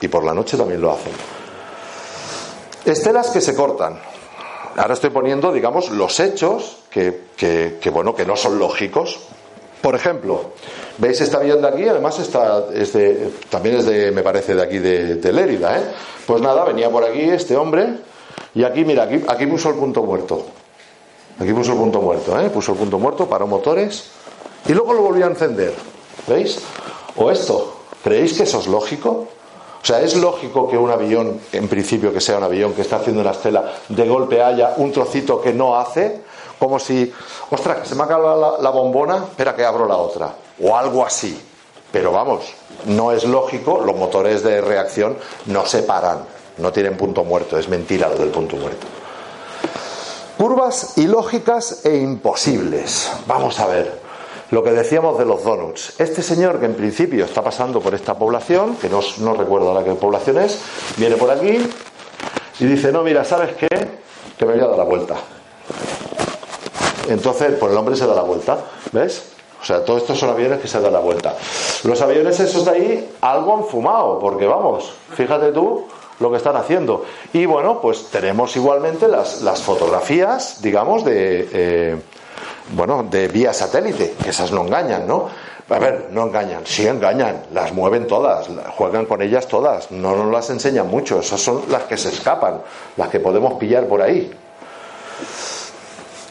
Y 0.00 0.08
por 0.08 0.24
la 0.24 0.32
noche 0.32 0.56
también 0.56 0.80
lo 0.80 0.92
hacen. 0.92 1.12
Estelas 2.86 3.28
que 3.30 3.42
se 3.42 3.54
cortan. 3.54 4.00
Ahora 4.76 4.94
estoy 4.94 5.10
poniendo, 5.10 5.52
digamos, 5.52 5.90
los 5.90 6.18
hechos 6.20 6.84
que, 6.88 7.24
que 7.36 7.90
bueno, 7.90 8.14
que 8.14 8.24
no 8.24 8.34
son 8.34 8.58
lógicos, 8.58 9.20
por 9.80 9.94
ejemplo, 9.94 10.52
¿veis 10.98 11.20
avión 11.34 11.62
de 11.62 11.68
aquí? 11.68 11.88
Además 11.88 12.18
está, 12.18 12.64
también 13.50 13.76
es 13.76 13.86
de, 13.86 14.10
me 14.10 14.22
parece, 14.22 14.54
de 14.54 14.62
aquí 14.62 14.78
de, 14.78 15.32
Lérida. 15.32 15.78
¿eh? 15.78 15.84
Pues 16.26 16.42
nada, 16.42 16.64
venía 16.64 16.90
por 16.90 17.04
aquí 17.04 17.20
este 17.20 17.56
hombre 17.56 17.88
y 18.54 18.64
aquí, 18.64 18.84
mira, 18.84 19.04
aquí, 19.04 19.22
aquí 19.28 19.46
puso 19.46 19.70
el 19.70 19.76
punto 19.76 20.02
muerto. 20.02 20.44
Aquí 21.38 21.52
puso 21.52 21.72
el 21.72 21.78
punto 21.78 22.00
muerto, 22.00 22.40
¿eh? 22.40 22.50
puso 22.50 22.72
el 22.72 22.78
punto 22.78 22.98
muerto, 22.98 23.28
paró 23.28 23.46
motores 23.46 24.10
y 24.66 24.72
luego 24.72 24.92
lo 24.92 25.02
volvió 25.02 25.26
a 25.26 25.28
encender. 25.28 25.72
¿Veis? 26.26 26.60
O 27.16 27.30
esto, 27.30 27.76
¿creéis 28.02 28.34
que 28.34 28.42
eso 28.42 28.58
es 28.58 28.66
lógico? 28.66 29.28
O 29.80 29.86
sea, 29.86 30.00
¿es 30.00 30.16
lógico 30.16 30.68
que 30.68 30.76
un 30.76 30.90
avión, 30.90 31.40
en 31.52 31.68
principio 31.68 32.12
que 32.12 32.20
sea 32.20 32.38
un 32.38 32.42
avión 32.42 32.74
que 32.74 32.82
está 32.82 32.96
haciendo 32.96 33.22
una 33.22 33.30
estela, 33.30 33.72
de 33.88 34.08
golpe 34.08 34.42
haya 34.42 34.74
un 34.76 34.90
trocito 34.92 35.40
que 35.40 35.52
no 35.52 35.76
hace? 35.76 36.20
Como 36.58 36.78
si, 36.78 37.12
ostras, 37.50 37.78
que 37.78 37.88
se 37.88 37.94
me 37.94 38.02
ha 38.02 38.04
acabado 38.06 38.58
la, 38.60 38.70
bombona, 38.70 39.24
espera 39.28 39.54
que 39.54 39.64
abro 39.64 39.86
la 39.86 39.96
otra, 39.96 40.34
o 40.62 40.76
algo 40.76 41.04
así. 41.04 41.40
Pero 41.90 42.12
vamos, 42.12 42.44
no 42.86 43.12
es 43.12 43.24
lógico, 43.24 43.80
los 43.84 43.96
motores 43.96 44.42
de 44.42 44.60
reacción 44.60 45.16
no 45.46 45.64
se 45.64 45.82
paran, 45.82 46.18
no 46.58 46.72
tienen 46.72 46.96
punto 46.96 47.24
muerto, 47.24 47.58
es 47.58 47.68
mentira 47.68 48.08
lo 48.08 48.16
del 48.16 48.28
punto 48.28 48.56
muerto. 48.56 48.86
Curvas 50.36 50.98
ilógicas 50.98 51.84
e 51.84 51.96
imposibles. 51.96 53.10
Vamos 53.26 53.58
a 53.58 53.66
ver 53.66 54.00
lo 54.50 54.62
que 54.62 54.70
decíamos 54.70 55.18
de 55.18 55.24
los 55.24 55.42
donuts. 55.42 55.98
Este 55.98 56.22
señor 56.22 56.60
que 56.60 56.66
en 56.66 56.74
principio 56.74 57.24
está 57.24 57.42
pasando 57.42 57.80
por 57.80 57.94
esta 57.94 58.14
población, 58.16 58.76
que 58.76 58.88
no, 58.88 59.00
no 59.18 59.34
recuerdo 59.34 59.74
la 59.74 59.84
qué 59.84 59.94
población 59.94 60.38
es, 60.38 60.60
viene 60.96 61.16
por 61.16 61.30
aquí 61.30 61.58
y 62.60 62.64
dice, 62.64 62.92
no, 62.92 63.02
mira, 63.02 63.24
¿sabes 63.24 63.54
qué? 63.56 63.68
Que 64.36 64.46
me 64.46 64.54
voy 64.54 64.62
a 64.62 64.68
dar 64.68 64.78
la 64.78 64.84
vuelta. 64.84 65.16
Entonces, 67.08 67.54
pues 67.58 67.72
el 67.72 67.78
hombre 67.78 67.96
se 67.96 68.06
da 68.06 68.14
la 68.14 68.22
vuelta, 68.22 68.58
¿ves? 68.92 69.22
O 69.60 69.64
sea, 69.64 69.84
todos 69.84 70.02
estos 70.02 70.18
son 70.18 70.30
aviones 70.30 70.60
que 70.60 70.68
se 70.68 70.80
dan 70.80 70.92
la 70.92 71.00
vuelta. 71.00 71.34
Los 71.84 72.00
aviones 72.00 72.38
esos 72.38 72.64
de 72.64 72.70
ahí 72.70 73.10
algo 73.20 73.56
han 73.56 73.64
fumado, 73.64 74.18
porque 74.18 74.46
vamos, 74.46 74.92
fíjate 75.14 75.52
tú 75.52 75.84
lo 76.20 76.30
que 76.30 76.36
están 76.36 76.56
haciendo. 76.56 77.04
Y 77.32 77.46
bueno, 77.46 77.80
pues 77.80 78.06
tenemos 78.10 78.54
igualmente 78.56 79.08
las, 79.08 79.42
las 79.42 79.62
fotografías, 79.62 80.62
digamos, 80.62 81.04
de, 81.04 81.48
eh, 81.52 81.96
bueno, 82.74 83.04
de 83.08 83.28
vía 83.28 83.52
satélite, 83.52 84.14
que 84.22 84.30
esas 84.30 84.52
no 84.52 84.62
engañan, 84.62 85.06
¿no? 85.06 85.28
A 85.70 85.78
ver, 85.78 86.08
no 86.12 86.22
engañan, 86.22 86.62
sí 86.64 86.86
engañan, 86.86 87.42
las 87.52 87.74
mueven 87.74 88.06
todas, 88.06 88.48
juegan 88.74 89.04
con 89.04 89.20
ellas 89.20 89.46
todas, 89.48 89.90
no 89.90 90.16
nos 90.16 90.32
las 90.32 90.48
enseñan 90.48 90.88
mucho, 90.88 91.20
esas 91.20 91.42
son 91.42 91.64
las 91.68 91.82
que 91.82 91.98
se 91.98 92.08
escapan, 92.08 92.62
las 92.96 93.08
que 93.08 93.20
podemos 93.20 93.54
pillar 93.54 93.86
por 93.86 94.00
ahí. 94.00 94.32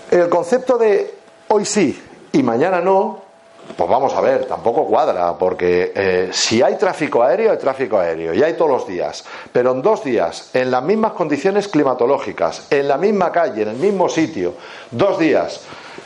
El 0.09 0.29
concepto 0.29 0.77
de 0.77 1.13
hoy 1.49 1.65
sí 1.65 2.01
y 2.31 2.41
mañana 2.41 2.79
no 2.79 3.27
Pues 3.75 3.89
vamos 3.89 4.13
a 4.13 4.21
ver, 4.21 4.45
tampoco 4.45 4.85
cuadra, 4.85 5.37
porque 5.37 5.91
eh, 5.93 6.29
si 6.31 6.61
hay 6.61 6.77
tráfico 6.77 7.21
aéreo, 7.21 7.51
hay 7.51 7.57
tráfico 7.57 7.99
aéreo, 7.99 8.33
y 8.33 8.41
hay 8.41 8.53
todos 8.53 8.71
los 8.71 8.87
días, 8.87 9.25
pero 9.51 9.71
en 9.71 9.81
dos 9.81 10.05
días, 10.05 10.51
en 10.53 10.71
las 10.71 10.81
mismas 10.81 11.11
condiciones 11.11 11.67
climatológicas, 11.67 12.67
en 12.69 12.87
la 12.87 12.97
misma 12.97 13.29
calle, 13.29 13.63
en 13.63 13.69
el 13.69 13.75
mismo 13.75 14.07
sitio, 14.07 14.53
dos 14.89 15.19
días, 15.19 15.61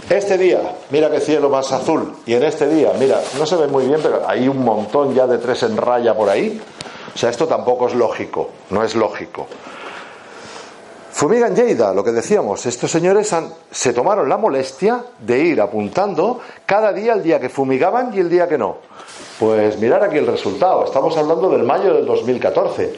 este 0.09 0.39
día, 0.39 0.59
mira 0.89 1.11
qué 1.11 1.19
cielo 1.19 1.49
más 1.49 1.71
azul, 1.71 2.15
y 2.25 2.33
en 2.33 2.43
este 2.43 2.67
día, 2.67 2.93
mira, 2.97 3.21
no 3.37 3.45
se 3.45 3.55
ve 3.55 3.67
muy 3.67 3.85
bien, 3.85 3.99
pero 4.01 4.27
hay 4.27 4.47
un 4.47 4.63
montón 4.65 5.13
ya 5.13 5.27
de 5.27 5.37
tres 5.37 5.61
en 5.61 5.77
raya 5.77 6.15
por 6.15 6.29
ahí, 6.29 6.59
o 7.13 7.17
sea, 7.17 7.29
esto 7.29 7.45
tampoco 7.45 7.87
es 7.87 7.93
lógico, 7.93 8.49
no 8.71 8.83
es 8.83 8.95
lógico. 8.95 9.45
Fumigan 11.21 11.55
Lleida, 11.55 11.93
lo 11.93 12.03
que 12.03 12.12
decíamos, 12.12 12.65
estos 12.65 12.89
señores 12.89 13.31
se 13.69 13.93
tomaron 13.93 14.27
la 14.27 14.38
molestia 14.38 15.03
de 15.19 15.38
ir 15.38 15.62
apuntando 15.62 16.39
cada 16.65 16.91
día 16.91 17.13
el 17.13 17.21
día 17.21 17.39
que 17.39 17.47
fumigaban 17.47 18.12
y 18.12 18.21
el 18.21 18.27
día 18.27 18.49
que 18.49 18.57
no. 18.57 18.77
Pues 19.39 19.77
mirar 19.77 20.03
aquí 20.03 20.17
el 20.17 20.25
resultado, 20.25 20.84
estamos 20.84 21.15
hablando 21.15 21.51
del 21.51 21.62
mayo 21.62 21.93
del 21.93 22.07
2014. 22.07 22.95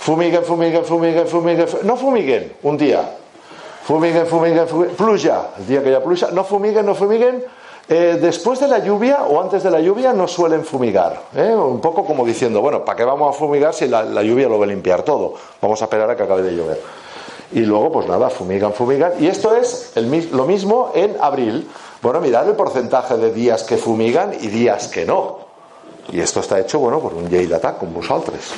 Fumiguen, 0.00 0.44
fumiguen, 0.44 0.84
fumiguen, 0.84 1.26
fumiguen, 1.26 1.66
no 1.84 1.96
fumiguen 1.96 2.52
un 2.62 2.76
día. 2.76 3.10
Fumiguen, 3.84 4.26
fumiguen, 4.26 4.68
fumiguen, 4.68 4.94
pluja, 4.94 5.52
el 5.56 5.66
día 5.66 5.82
que 5.82 5.88
haya 5.88 6.04
pluja, 6.04 6.28
no 6.30 6.44
fumiguen, 6.44 6.84
no 6.84 6.94
fumiguen. 6.94 7.42
Eh, 7.88 8.18
después 8.20 8.60
de 8.60 8.68
la 8.68 8.80
lluvia 8.80 9.22
o 9.22 9.40
antes 9.40 9.62
de 9.62 9.70
la 9.70 9.80
lluvia 9.80 10.12
no 10.12 10.28
suelen 10.28 10.62
fumigar. 10.66 11.22
¿eh? 11.34 11.54
Un 11.54 11.80
poco 11.80 12.04
como 12.04 12.26
diciendo, 12.26 12.60
bueno, 12.60 12.84
¿para 12.84 12.98
qué 12.98 13.04
vamos 13.04 13.34
a 13.34 13.38
fumigar 13.38 13.72
si 13.72 13.88
la, 13.88 14.02
la 14.02 14.22
lluvia 14.22 14.46
lo 14.46 14.58
va 14.58 14.66
a 14.66 14.68
limpiar 14.68 15.04
todo? 15.04 15.32
Vamos 15.62 15.80
a 15.80 15.86
esperar 15.86 16.10
a 16.10 16.14
que 16.14 16.22
acabe 16.22 16.42
de 16.42 16.54
llover 16.54 16.78
y 17.52 17.60
luego 17.60 17.92
pues 17.92 18.06
nada, 18.06 18.30
fumigan, 18.30 18.72
fumigan. 18.72 19.12
Y 19.20 19.26
esto 19.26 19.54
es 19.54 19.92
lo 20.32 20.46
mismo 20.46 20.92
en 20.94 21.16
abril. 21.20 21.68
Bueno, 22.00 22.20
mirad 22.20 22.48
el 22.48 22.56
porcentaje 22.56 23.16
de 23.16 23.32
días 23.32 23.62
que 23.62 23.76
fumigan 23.76 24.32
y 24.40 24.48
días 24.48 24.88
que 24.88 25.04
no. 25.04 25.38
Y 26.10 26.20
esto 26.20 26.40
está 26.40 26.58
hecho, 26.58 26.78
bueno, 26.78 27.00
por 27.00 27.14
un 27.14 27.28
Lleida 27.28 27.56
Attack 27.56 27.78
con 27.78 27.94
vosaltres. 27.94 28.50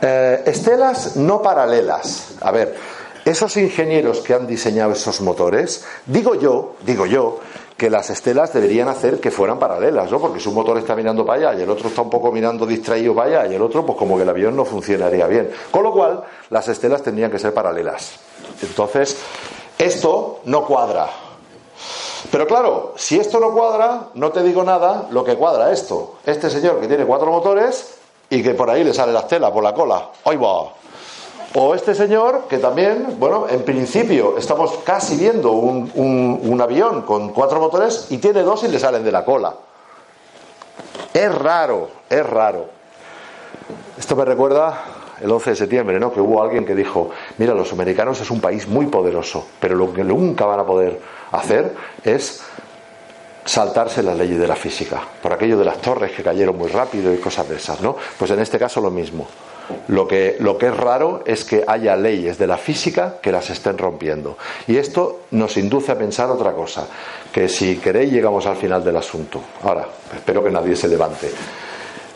Eh, 0.00 0.42
estelas 0.46 1.16
no 1.16 1.42
paralelas. 1.42 2.34
A 2.40 2.50
ver, 2.50 2.76
esos 3.24 3.56
ingenieros 3.56 4.20
que 4.20 4.34
han 4.34 4.46
diseñado 4.46 4.92
esos 4.92 5.20
motores, 5.20 5.84
digo 6.06 6.34
yo, 6.34 6.76
digo 6.84 7.06
yo, 7.06 7.40
que 7.78 7.88
las 7.88 8.10
estelas 8.10 8.52
deberían 8.52 8.88
hacer 8.88 9.20
que 9.20 9.30
fueran 9.30 9.60
paralelas, 9.60 10.10
¿no? 10.10 10.18
Porque 10.18 10.40
si 10.40 10.48
un 10.48 10.56
motor 10.56 10.76
está 10.78 10.96
mirando 10.96 11.24
para 11.24 11.50
allá 11.50 11.60
y 11.60 11.62
el 11.62 11.70
otro 11.70 11.88
está 11.88 12.02
un 12.02 12.10
poco 12.10 12.32
mirando 12.32 12.66
distraído 12.66 13.14
para 13.14 13.42
allá 13.42 13.52
y 13.52 13.54
el 13.54 13.62
otro, 13.62 13.86
pues 13.86 13.96
como 13.96 14.16
que 14.16 14.24
el 14.24 14.28
avión 14.28 14.56
no 14.56 14.64
funcionaría 14.64 15.28
bien. 15.28 15.48
Con 15.70 15.84
lo 15.84 15.92
cual, 15.92 16.24
las 16.50 16.66
estelas 16.66 17.02
tendrían 17.02 17.30
que 17.30 17.38
ser 17.38 17.54
paralelas. 17.54 18.18
Entonces, 18.62 19.16
esto 19.78 20.40
no 20.46 20.66
cuadra. 20.66 21.08
Pero 22.32 22.48
claro, 22.48 22.94
si 22.96 23.16
esto 23.20 23.38
no 23.38 23.52
cuadra, 23.52 24.08
no 24.14 24.32
te 24.32 24.42
digo 24.42 24.64
nada 24.64 25.06
lo 25.12 25.22
que 25.22 25.36
cuadra 25.36 25.70
esto. 25.70 26.16
Este 26.26 26.50
señor 26.50 26.80
que 26.80 26.88
tiene 26.88 27.06
cuatro 27.06 27.30
motores 27.30 27.94
y 28.28 28.42
que 28.42 28.54
por 28.54 28.68
ahí 28.68 28.82
le 28.82 28.92
sale 28.92 29.12
la 29.12 29.20
estela 29.20 29.52
por 29.52 29.62
la 29.62 29.72
cola. 29.72 30.10
¡Ay 30.24 30.36
va! 30.36 30.72
O 31.54 31.74
este 31.74 31.94
señor, 31.94 32.42
que 32.48 32.58
también, 32.58 33.16
bueno, 33.18 33.46
en 33.48 33.62
principio 33.62 34.36
estamos 34.36 34.78
casi 34.84 35.16
viendo 35.16 35.52
un, 35.52 35.90
un, 35.94 36.60
avión 36.60 37.02
con 37.02 37.30
cuatro 37.30 37.58
motores 37.58 38.06
y 38.10 38.18
tiene 38.18 38.42
dos 38.42 38.64
y 38.64 38.68
le 38.68 38.78
salen 38.78 39.02
de 39.02 39.10
la 39.10 39.24
cola. 39.24 39.54
Es 41.14 41.34
raro, 41.34 41.88
es 42.10 42.24
raro. 42.24 42.66
Esto 43.98 44.14
me 44.14 44.26
recuerda 44.26 44.84
el 45.22 45.30
11 45.30 45.50
de 45.50 45.56
septiembre, 45.56 45.98
¿no? 45.98 46.12
Que 46.12 46.20
hubo 46.20 46.42
alguien 46.42 46.66
que 46.66 46.74
dijo, 46.74 47.10
mira, 47.38 47.54
los 47.54 47.72
americanos 47.72 48.20
es 48.20 48.30
un 48.30 48.40
país 48.40 48.68
muy 48.68 48.86
poderoso, 48.86 49.46
pero 49.58 49.74
lo 49.74 49.92
que 49.92 50.04
nunca 50.04 50.44
van 50.44 50.60
a 50.60 50.66
poder 50.66 51.00
hacer 51.32 51.74
es 52.04 52.42
saltarse 53.46 54.02
las 54.02 54.18
leyes 54.18 54.38
de 54.38 54.46
la 54.46 54.54
física, 54.54 55.00
por 55.22 55.32
aquello 55.32 55.58
de 55.58 55.64
las 55.64 55.78
torres 55.78 56.12
que 56.12 56.22
cayeron 56.22 56.58
muy 56.58 56.68
rápido 56.68 57.12
y 57.12 57.16
cosas 57.16 57.48
de 57.48 57.56
esas, 57.56 57.80
¿no? 57.80 57.96
Pues 58.18 58.30
en 58.30 58.40
este 58.40 58.58
caso 58.58 58.82
lo 58.82 58.90
mismo. 58.90 59.26
Lo 59.88 60.06
que, 60.06 60.36
lo 60.40 60.56
que 60.56 60.66
es 60.66 60.76
raro 60.76 61.22
es 61.26 61.44
que 61.44 61.64
haya 61.66 61.96
leyes 61.96 62.38
de 62.38 62.46
la 62.46 62.56
física 62.56 63.16
que 63.20 63.32
las 63.32 63.50
estén 63.50 63.78
rompiendo. 63.78 64.36
Y 64.66 64.76
esto 64.76 65.20
nos 65.32 65.56
induce 65.56 65.92
a 65.92 65.98
pensar 65.98 66.30
otra 66.30 66.52
cosa, 66.52 66.86
que 67.32 67.48
si 67.48 67.76
queréis 67.76 68.12
llegamos 68.12 68.46
al 68.46 68.56
final 68.56 68.82
del 68.84 68.96
asunto. 68.96 69.40
Ahora, 69.62 69.86
espero 70.14 70.42
que 70.42 70.50
nadie 70.50 70.76
se 70.76 70.88
levante. 70.88 71.30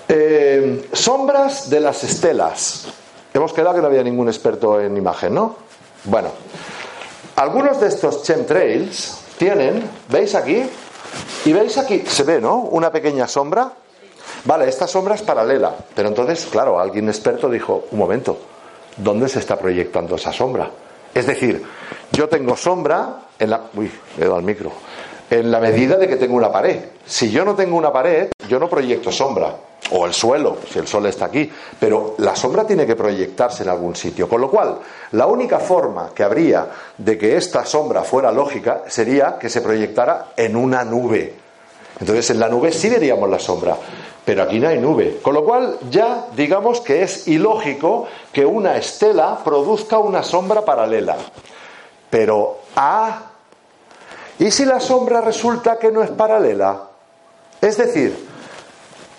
Eh, 0.08 0.88
sombras 0.92 1.70
de 1.70 1.80
las 1.80 2.04
estelas. 2.04 2.88
Hemos 3.32 3.52
quedado 3.52 3.74
que 3.74 3.80
no 3.80 3.86
había 3.86 4.02
ningún 4.02 4.28
experto 4.28 4.80
en 4.80 4.96
imagen, 4.96 5.34
¿no? 5.34 5.56
Bueno, 6.04 6.28
algunos 7.36 7.80
de 7.80 7.88
estos 7.88 8.22
chemtrails 8.22 9.18
tienen, 9.38 9.82
¿veis 10.08 10.34
aquí? 10.34 10.62
Y 11.44 11.52
veis 11.52 11.78
aquí, 11.78 12.04
se 12.06 12.24
ve, 12.24 12.40
¿no? 12.40 12.58
Una 12.58 12.90
pequeña 12.92 13.26
sombra 13.26 13.72
Vale, 14.44 14.68
esta 14.68 14.88
sombra 14.88 15.14
es 15.14 15.22
paralela, 15.22 15.72
pero 15.94 16.08
entonces, 16.08 16.46
claro, 16.46 16.80
alguien 16.80 17.08
experto 17.08 17.48
dijo, 17.48 17.84
un 17.92 17.98
momento, 17.98 18.38
¿dónde 18.96 19.28
se 19.28 19.38
está 19.38 19.56
proyectando 19.56 20.16
esa 20.16 20.32
sombra? 20.32 20.68
Es 21.14 21.26
decir, 21.26 21.62
yo 22.10 22.28
tengo 22.28 22.56
sombra 22.56 23.20
en 23.38 23.50
la... 23.50 23.62
Uy, 23.74 23.90
he 24.18 24.22
dado 24.22 24.36
al 24.36 24.42
micro. 24.42 24.72
En 25.30 25.50
la 25.50 25.60
medida 25.60 25.96
de 25.96 26.08
que 26.08 26.16
tengo 26.16 26.34
una 26.36 26.50
pared. 26.50 26.78
Si 27.06 27.30
yo 27.30 27.44
no 27.44 27.54
tengo 27.54 27.76
una 27.76 27.92
pared, 27.92 28.30
yo 28.48 28.58
no 28.58 28.68
proyecto 28.68 29.12
sombra. 29.12 29.54
O 29.92 30.06
el 30.06 30.12
suelo, 30.12 30.58
si 30.70 30.78
el 30.78 30.86
sol 30.86 31.06
está 31.06 31.26
aquí. 31.26 31.50
Pero 31.78 32.16
la 32.18 32.34
sombra 32.34 32.66
tiene 32.66 32.86
que 32.86 32.96
proyectarse 32.96 33.62
en 33.62 33.68
algún 33.68 33.94
sitio. 33.94 34.28
Con 34.28 34.40
lo 34.40 34.50
cual, 34.50 34.78
la 35.12 35.26
única 35.26 35.58
forma 35.58 36.10
que 36.14 36.22
habría 36.22 36.66
de 36.98 37.16
que 37.16 37.36
esta 37.36 37.64
sombra 37.64 38.02
fuera 38.02 38.32
lógica 38.32 38.82
sería 38.88 39.38
que 39.38 39.48
se 39.48 39.60
proyectara 39.60 40.32
en 40.36 40.56
una 40.56 40.84
nube. 40.84 41.34
Entonces, 42.00 42.30
en 42.30 42.40
la 42.40 42.48
nube 42.48 42.72
sí 42.72 42.88
veríamos 42.88 43.28
la 43.30 43.38
sombra 43.38 43.76
pero 44.24 44.42
aquí 44.42 44.60
no 44.60 44.68
hay 44.68 44.78
nube. 44.78 45.20
Con 45.22 45.34
lo 45.34 45.44
cual 45.44 45.78
ya 45.90 46.26
digamos 46.36 46.80
que 46.80 47.02
es 47.02 47.26
ilógico 47.28 48.06
que 48.32 48.46
una 48.46 48.76
estela 48.76 49.38
produzca 49.42 49.98
una 49.98 50.22
sombra 50.22 50.64
paralela. 50.64 51.16
Pero 52.08 52.58
ah, 52.76 53.22
¿y 54.38 54.50
si 54.50 54.64
la 54.64 54.80
sombra 54.80 55.20
resulta 55.20 55.78
que 55.78 55.90
no 55.90 56.02
es 56.02 56.10
paralela? 56.10 56.82
Es 57.60 57.76
decir, 57.76 58.28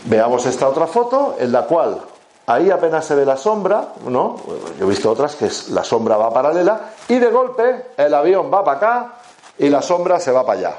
veamos 0.06 0.46
esta 0.46 0.68
otra 0.68 0.88
foto 0.88 1.36
en 1.39 1.52
la 1.52 1.63
cual 1.63 2.02
ahí 2.46 2.70
apenas 2.70 3.06
se 3.06 3.16
ve 3.16 3.26
la 3.26 3.38
sombra, 3.38 3.89
¿no? 4.08 4.38
Yo 4.80 4.86
he 4.86 4.89
visto 4.89 5.12
otras 5.12 5.36
que 5.36 5.50
la 5.72 5.84
sombra 5.84 6.18
va 6.18 6.34
paralela 6.34 6.94
y 7.08 7.20
de 7.20 7.30
golpe 7.30 7.88
el 7.98 8.13
avión 8.13 8.52
va 8.54 8.63
para 8.63 8.78
acá 8.78 9.13
y 9.58 9.70
la 9.70 9.82
sombra 9.82 10.20
se 10.20 10.32
va 10.32 10.46
para 10.46 10.60
allá. 10.60 10.76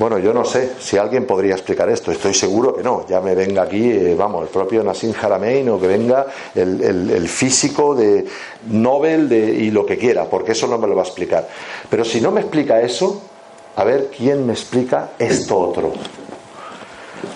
Bueno, 0.00 0.18
yo 0.18 0.32
no 0.32 0.46
sé 0.46 0.76
si 0.78 0.96
alguien 0.96 1.26
podría 1.26 1.52
explicar 1.52 1.90
esto, 1.90 2.10
estoy 2.10 2.32
seguro 2.32 2.74
que 2.74 2.82
no. 2.82 3.04
Ya 3.06 3.20
me 3.20 3.34
venga 3.34 3.64
aquí, 3.64 3.90
eh, 3.90 4.14
vamos, 4.16 4.44
el 4.44 4.48
propio 4.48 4.82
Nassim 4.82 5.12
Haramein 5.12 5.68
o 5.68 5.78
que 5.78 5.86
venga 5.86 6.24
el, 6.54 7.28
físico 7.28 7.94
de 7.94 8.24
Nobel 8.70 9.28
de, 9.28 9.38
y 9.38 9.70
lo 9.70 9.84
que 9.84 9.98
quiera, 9.98 10.24
porque 10.24 10.52
eso 10.52 10.66
no 10.68 10.78
me 10.78 10.88
lo 10.88 10.96
va 10.96 11.02
a 11.02 11.04
explicar. 11.04 11.46
Pero 11.90 12.02
si 12.02 12.18
no 12.22 12.30
me 12.30 12.40
explica 12.40 12.80
eso, 12.80 13.20
a 13.76 13.84
ver 13.84 14.10
quién 14.16 14.46
me 14.46 14.54
explica 14.54 15.10
esto 15.18 15.58
otro. 15.58 15.92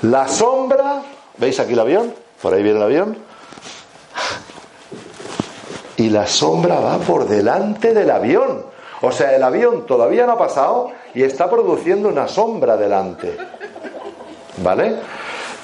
La 0.00 0.26
sombra, 0.26 1.02
¿veis 1.36 1.60
aquí 1.60 1.74
el 1.74 1.80
avión? 1.80 2.14
Por 2.40 2.54
ahí 2.54 2.62
viene 2.62 2.78
el 2.78 2.84
avión. 2.84 3.18
Y 5.98 6.08
la 6.08 6.26
sombra 6.26 6.80
va 6.80 6.96
por 6.96 7.28
delante 7.28 7.92
del 7.92 8.10
avión. 8.10 8.64
O 9.02 9.12
sea, 9.12 9.36
el 9.36 9.42
avión 9.42 9.84
todavía 9.84 10.24
no 10.24 10.32
ha 10.32 10.38
pasado 10.38 11.03
y 11.14 11.22
está 11.22 11.48
produciendo 11.48 12.08
una 12.08 12.28
sombra 12.28 12.76
delante. 12.76 13.36
¿Vale? 14.62 14.96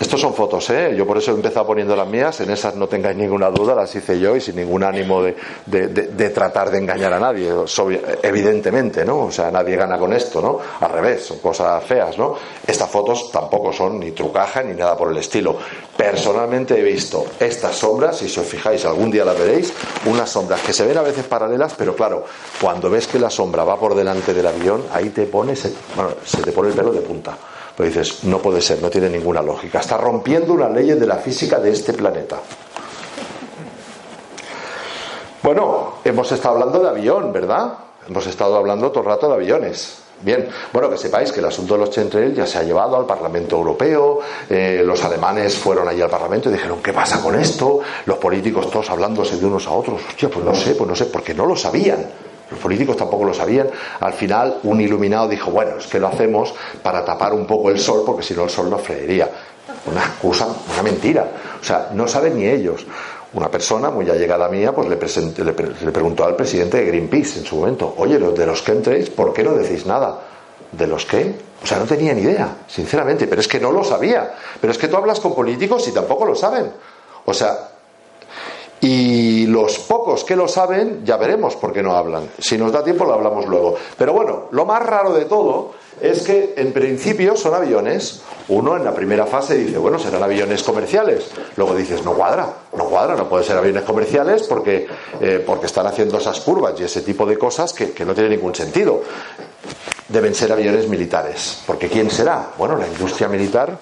Estos 0.01 0.19
son 0.19 0.33
fotos, 0.33 0.71
¿eh? 0.71 0.95
Yo 0.97 1.07
por 1.07 1.19
eso 1.19 1.31
he 1.31 1.35
empezado 1.35 1.67
poniendo 1.67 1.95
las 1.95 2.09
mías, 2.09 2.41
en 2.41 2.49
esas 2.49 2.75
no 2.75 2.89
tengáis 2.89 3.19
ninguna 3.19 3.51
duda, 3.51 3.75
las 3.75 3.95
hice 3.95 4.19
yo 4.19 4.35
y 4.35 4.41
sin 4.41 4.57
ningún 4.57 4.83
ánimo 4.83 5.23
de, 5.23 5.37
de, 5.67 6.31
tratar 6.31 6.71
de 6.71 6.79
engañar 6.79 7.13
a 7.13 7.21
nadie, 7.21 7.53
evidentemente, 8.23 9.05
¿no? 9.05 9.27
O 9.27 9.31
sea, 9.31 9.51
nadie 9.51 9.77
gana 9.77 9.99
con 9.99 10.15
esto, 10.15 10.41
¿no? 10.41 10.59
Al 10.81 10.91
revés, 10.91 11.27
son 11.27 11.39
cosas 11.41 11.85
feas, 11.85 12.17
¿no? 12.17 12.35
Estas 12.67 12.89
fotos 12.89 13.31
tampoco 13.31 13.75
son 13.75 14.01
ni 14.01 14.13
trucaje 14.13 14.65
ni 14.65 14.73
nada 14.73 14.97
por 14.97 15.11
el 15.11 15.19
estilo. 15.19 15.59
Personalmente 15.95 16.81
he 16.81 16.83
visto 16.83 17.27
estas 17.39 17.77
sombras, 17.77 18.17
si 18.17 18.25
os 18.25 18.47
fijáis, 18.47 18.87
algún 18.87 19.11
día 19.11 19.27
las 19.27 19.39
veréis, 19.39 19.71
unas 20.07 20.31
sombras 20.31 20.63
que 20.63 20.73
se 20.73 20.87
ven 20.87 20.97
a 20.97 21.03
veces 21.03 21.27
paralelas, 21.27 21.75
pero 21.77 21.95
claro, 21.95 22.25
cuando 22.59 22.89
ves 22.89 23.07
que 23.07 23.19
la 23.19 23.29
sombra 23.29 23.65
va 23.65 23.79
por 23.79 23.95
delante 23.95 24.33
del 24.33 24.47
avión, 24.47 24.83
ahí 24.95 25.11
te 25.11 25.27
pones, 25.27 25.71
bueno, 25.95 26.13
se 26.25 26.41
te 26.41 26.53
pone 26.53 26.71
el 26.71 26.75
pelo 26.75 26.91
de 26.91 27.03
punta. 27.03 27.37
Pues 27.77 27.95
dices, 27.95 28.25
no 28.25 28.39
puede 28.39 28.61
ser, 28.61 28.83
no 28.83 28.91
tiene 28.91 29.09
ninguna 29.09 29.43
lógica. 29.43 29.81
Está 29.81 29.97
rompiendo 29.97 30.53
una 30.53 30.69
ley 30.69 30.91
de 30.91 31.07
la 31.07 31.17
física 31.17 31.59
de 31.59 31.71
este 31.71 31.93
planeta. 31.93 32.37
Bueno, 35.43 35.95
hemos 36.05 36.31
estado 36.33 36.55
hablando 36.55 36.81
de 36.81 36.89
avión, 36.89 37.33
¿verdad? 37.33 37.73
Hemos 38.07 38.27
estado 38.27 38.57
hablando 38.57 38.91
todo 38.91 39.05
el 39.05 39.09
rato 39.09 39.29
de 39.29 39.35
aviones. 39.35 40.03
Bien, 40.23 40.49
bueno, 40.71 40.91
que 40.91 40.99
sepáis 40.99 41.33
que 41.33 41.41
el 41.41 41.47
asunto 41.47 41.75
de 41.75 41.81
los 41.81 41.91
Chentrail 41.91 42.35
ya 42.35 42.47
se 42.47 42.59
ha 42.59 42.63
llevado 42.63 42.95
al 42.97 43.07
Parlamento 43.07 43.57
Europeo, 43.57 44.21
eh, 44.51 44.83
los 44.85 45.03
alemanes 45.03 45.57
fueron 45.57 45.89
allí 45.89 46.03
al 46.03 46.11
Parlamento 46.11 46.51
y 46.51 46.53
dijeron, 46.53 46.83
¿qué 46.83 46.93
pasa 46.93 47.23
con 47.23 47.41
esto? 47.41 47.81
Los 48.05 48.19
políticos 48.19 48.71
todos 48.71 48.91
hablándose 48.91 49.39
de 49.39 49.47
unos 49.47 49.67
a 49.67 49.71
otros, 49.71 50.03
hostia, 50.07 50.29
pues 50.29 50.45
no 50.45 50.55
sé, 50.55 50.75
pues 50.75 50.89
no 50.89 50.95
sé, 50.95 51.07
porque 51.07 51.33
no 51.33 51.47
lo 51.47 51.57
sabían. 51.57 52.07
Los 52.51 52.59
políticos 52.59 52.97
tampoco 52.97 53.25
lo 53.25 53.35
sabían. 53.35 53.69
Al 54.01 54.13
final, 54.13 54.59
un 54.65 54.81
iluminado 54.81 55.29
dijo, 55.29 55.51
bueno, 55.51 55.77
es 55.79 55.87
que 55.87 56.01
lo 56.01 56.09
hacemos 56.09 56.55
para 56.83 57.05
tapar 57.05 57.33
un 57.33 57.47
poco 57.47 57.71
el 57.71 57.79
sol, 57.79 58.03
porque 58.05 58.23
si 58.23 58.35
no 58.35 58.45
el 58.45 58.51
sol 58.51 58.69
nos 58.69 58.83
freería. 58.83 59.29
Una 59.87 60.01
excusa, 60.01 60.49
una 60.73 60.83
mentira. 60.83 61.27
O 61.61 61.65
sea, 61.65 61.91
no 61.95 62.09
saben 62.09 62.37
ni 62.37 62.47
ellos. 62.47 62.87
Una 63.33 63.49
persona 63.49 63.91
muy 63.91 64.11
allegada 64.11 64.49
mía 64.49 64.73
pues 64.73 64.89
le, 64.89 64.97
le, 64.97 65.93
preguntó 65.93 66.25
al 66.25 66.35
presidente 66.35 66.79
de 66.79 66.87
Greenpeace 66.87 67.39
en 67.39 67.45
su 67.45 67.57
momento, 67.57 67.95
oye, 67.97 68.19
de 68.19 68.47
los 68.47 68.65
chemtrails, 68.65 69.11
¿por 69.11 69.33
qué 69.33 69.45
no 69.45 69.53
decís 69.53 69.87
nada? 69.87 70.19
¿De 70.73 70.87
los 70.89 71.07
qué? 71.07 71.35
O 71.63 71.67
sea, 71.67 71.79
no 71.79 71.85
tenía 71.85 72.13
ni 72.13 72.23
idea, 72.23 72.57
sinceramente, 72.67 73.29
pero 73.29 73.41
es 73.41 73.47
que 73.47 73.61
no 73.61 73.71
lo 73.71 73.85
sabía. 73.85 74.35
Pero 74.61 74.73
es 74.73 74.79
que 74.79 74.89
tú 74.89 74.97
hablas 74.97 75.21
con 75.21 75.35
políticos 75.35 75.87
y 75.87 75.93
tampoco 75.93 76.25
lo 76.25 76.35
saben. 76.35 76.73
O 77.27 77.33
sea, 77.33 77.71
y 78.81 79.47
los 79.47 79.79
pocos 79.81 80.25
que 80.25 80.37
lo 80.37 80.49
saben, 80.49 81.05
ya 81.05 81.19
veremos 81.19 81.57
por 81.57 81.73
qué 81.73 81.83
no 81.83 81.95
hablan. 81.95 82.31
Si 82.39 82.57
nos 82.57 82.73
da 82.73 82.83
tiempo 82.83 83.05
lo 83.05 83.13
hablamos 83.15 83.47
luego. 83.47 83.77
Pero 83.99 84.15
bueno, 84.15 84.49
lo 84.53 84.65
más 84.65 84.83
raro 84.83 85.13
de 85.13 85.27
todo 85.27 85.73
es 86.01 86.23
que 86.23 86.55
en 86.57 86.73
principio 86.73 87.37
son 87.37 87.55
aviones. 87.55 88.23
Uno 88.49 88.77
en 88.77 88.85
la 88.85 88.95
primera 88.95 89.27
fase 89.27 89.57
dice, 89.57 89.77
bueno, 89.77 89.99
serán 89.99 90.23
aviones 90.23 90.63
comerciales. 90.63 91.31
Luego 91.57 91.75
dices, 91.75 92.03
no 92.05 92.15
cuadra, 92.15 92.49
no 92.75 92.85
cuadra, 92.87 93.17
no 93.17 93.29
puede 93.29 93.45
ser 93.45 93.59
aviones 93.59 93.83
comerciales 93.83 94.45
porque, 94.45 94.87
eh, 95.21 95.45
porque 95.47 95.67
están 95.67 95.87
haciendo 95.87 96.17
esas 96.17 96.41
curvas 96.41 96.75
y 96.81 96.85
ese 96.85 97.03
tipo 97.03 97.27
de 97.27 97.37
cosas 97.37 97.75
que, 97.75 97.93
que 97.93 98.05
no 98.07 98.15
tienen 98.15 98.33
ningún 98.33 98.55
sentido. 98.55 99.03
Deben 100.09 100.35
ser 100.35 100.53
aviones 100.53 100.89
militares. 100.89 101.63
Porque 101.67 101.89
¿quién 101.89 102.11
será? 102.11 102.49
Bueno, 102.57 102.77
la 102.77 102.89
industria 102.89 103.29
militar. 103.29 103.79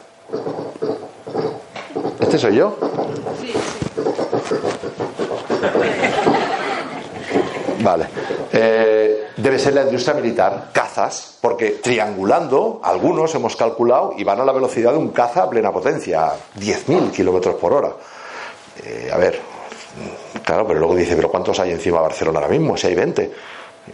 ¿Este 2.20 2.36
soy 2.36 2.56
yo? 2.56 2.76
Vale. 7.80 8.06
Eh, 8.52 9.28
debe 9.36 9.58
ser 9.58 9.74
la 9.74 9.82
industria 9.82 10.14
militar, 10.14 10.70
cazas, 10.72 11.38
porque 11.40 11.70
triangulando, 11.82 12.80
algunos 12.82 13.34
hemos 13.34 13.56
calculado 13.56 14.14
y 14.16 14.24
van 14.24 14.40
a 14.40 14.44
la 14.44 14.52
velocidad 14.52 14.92
de 14.92 14.98
un 14.98 15.10
caza 15.10 15.44
a 15.44 15.50
plena 15.50 15.72
potencia, 15.72 16.32
10.000 16.58 17.10
kilómetros 17.12 17.54
por 17.54 17.72
hora. 17.72 17.92
Eh, 18.84 19.10
a 19.12 19.16
ver, 19.16 19.40
claro, 20.44 20.66
pero 20.66 20.80
luego 20.80 20.96
dice, 20.96 21.14
¿pero 21.14 21.30
cuántos 21.30 21.58
hay 21.60 21.70
encima 21.70 21.98
de 21.98 22.02
Barcelona 22.04 22.40
ahora 22.40 22.50
mismo? 22.50 22.76
Si 22.76 22.86
hay 22.88 22.94
20. 22.94 23.32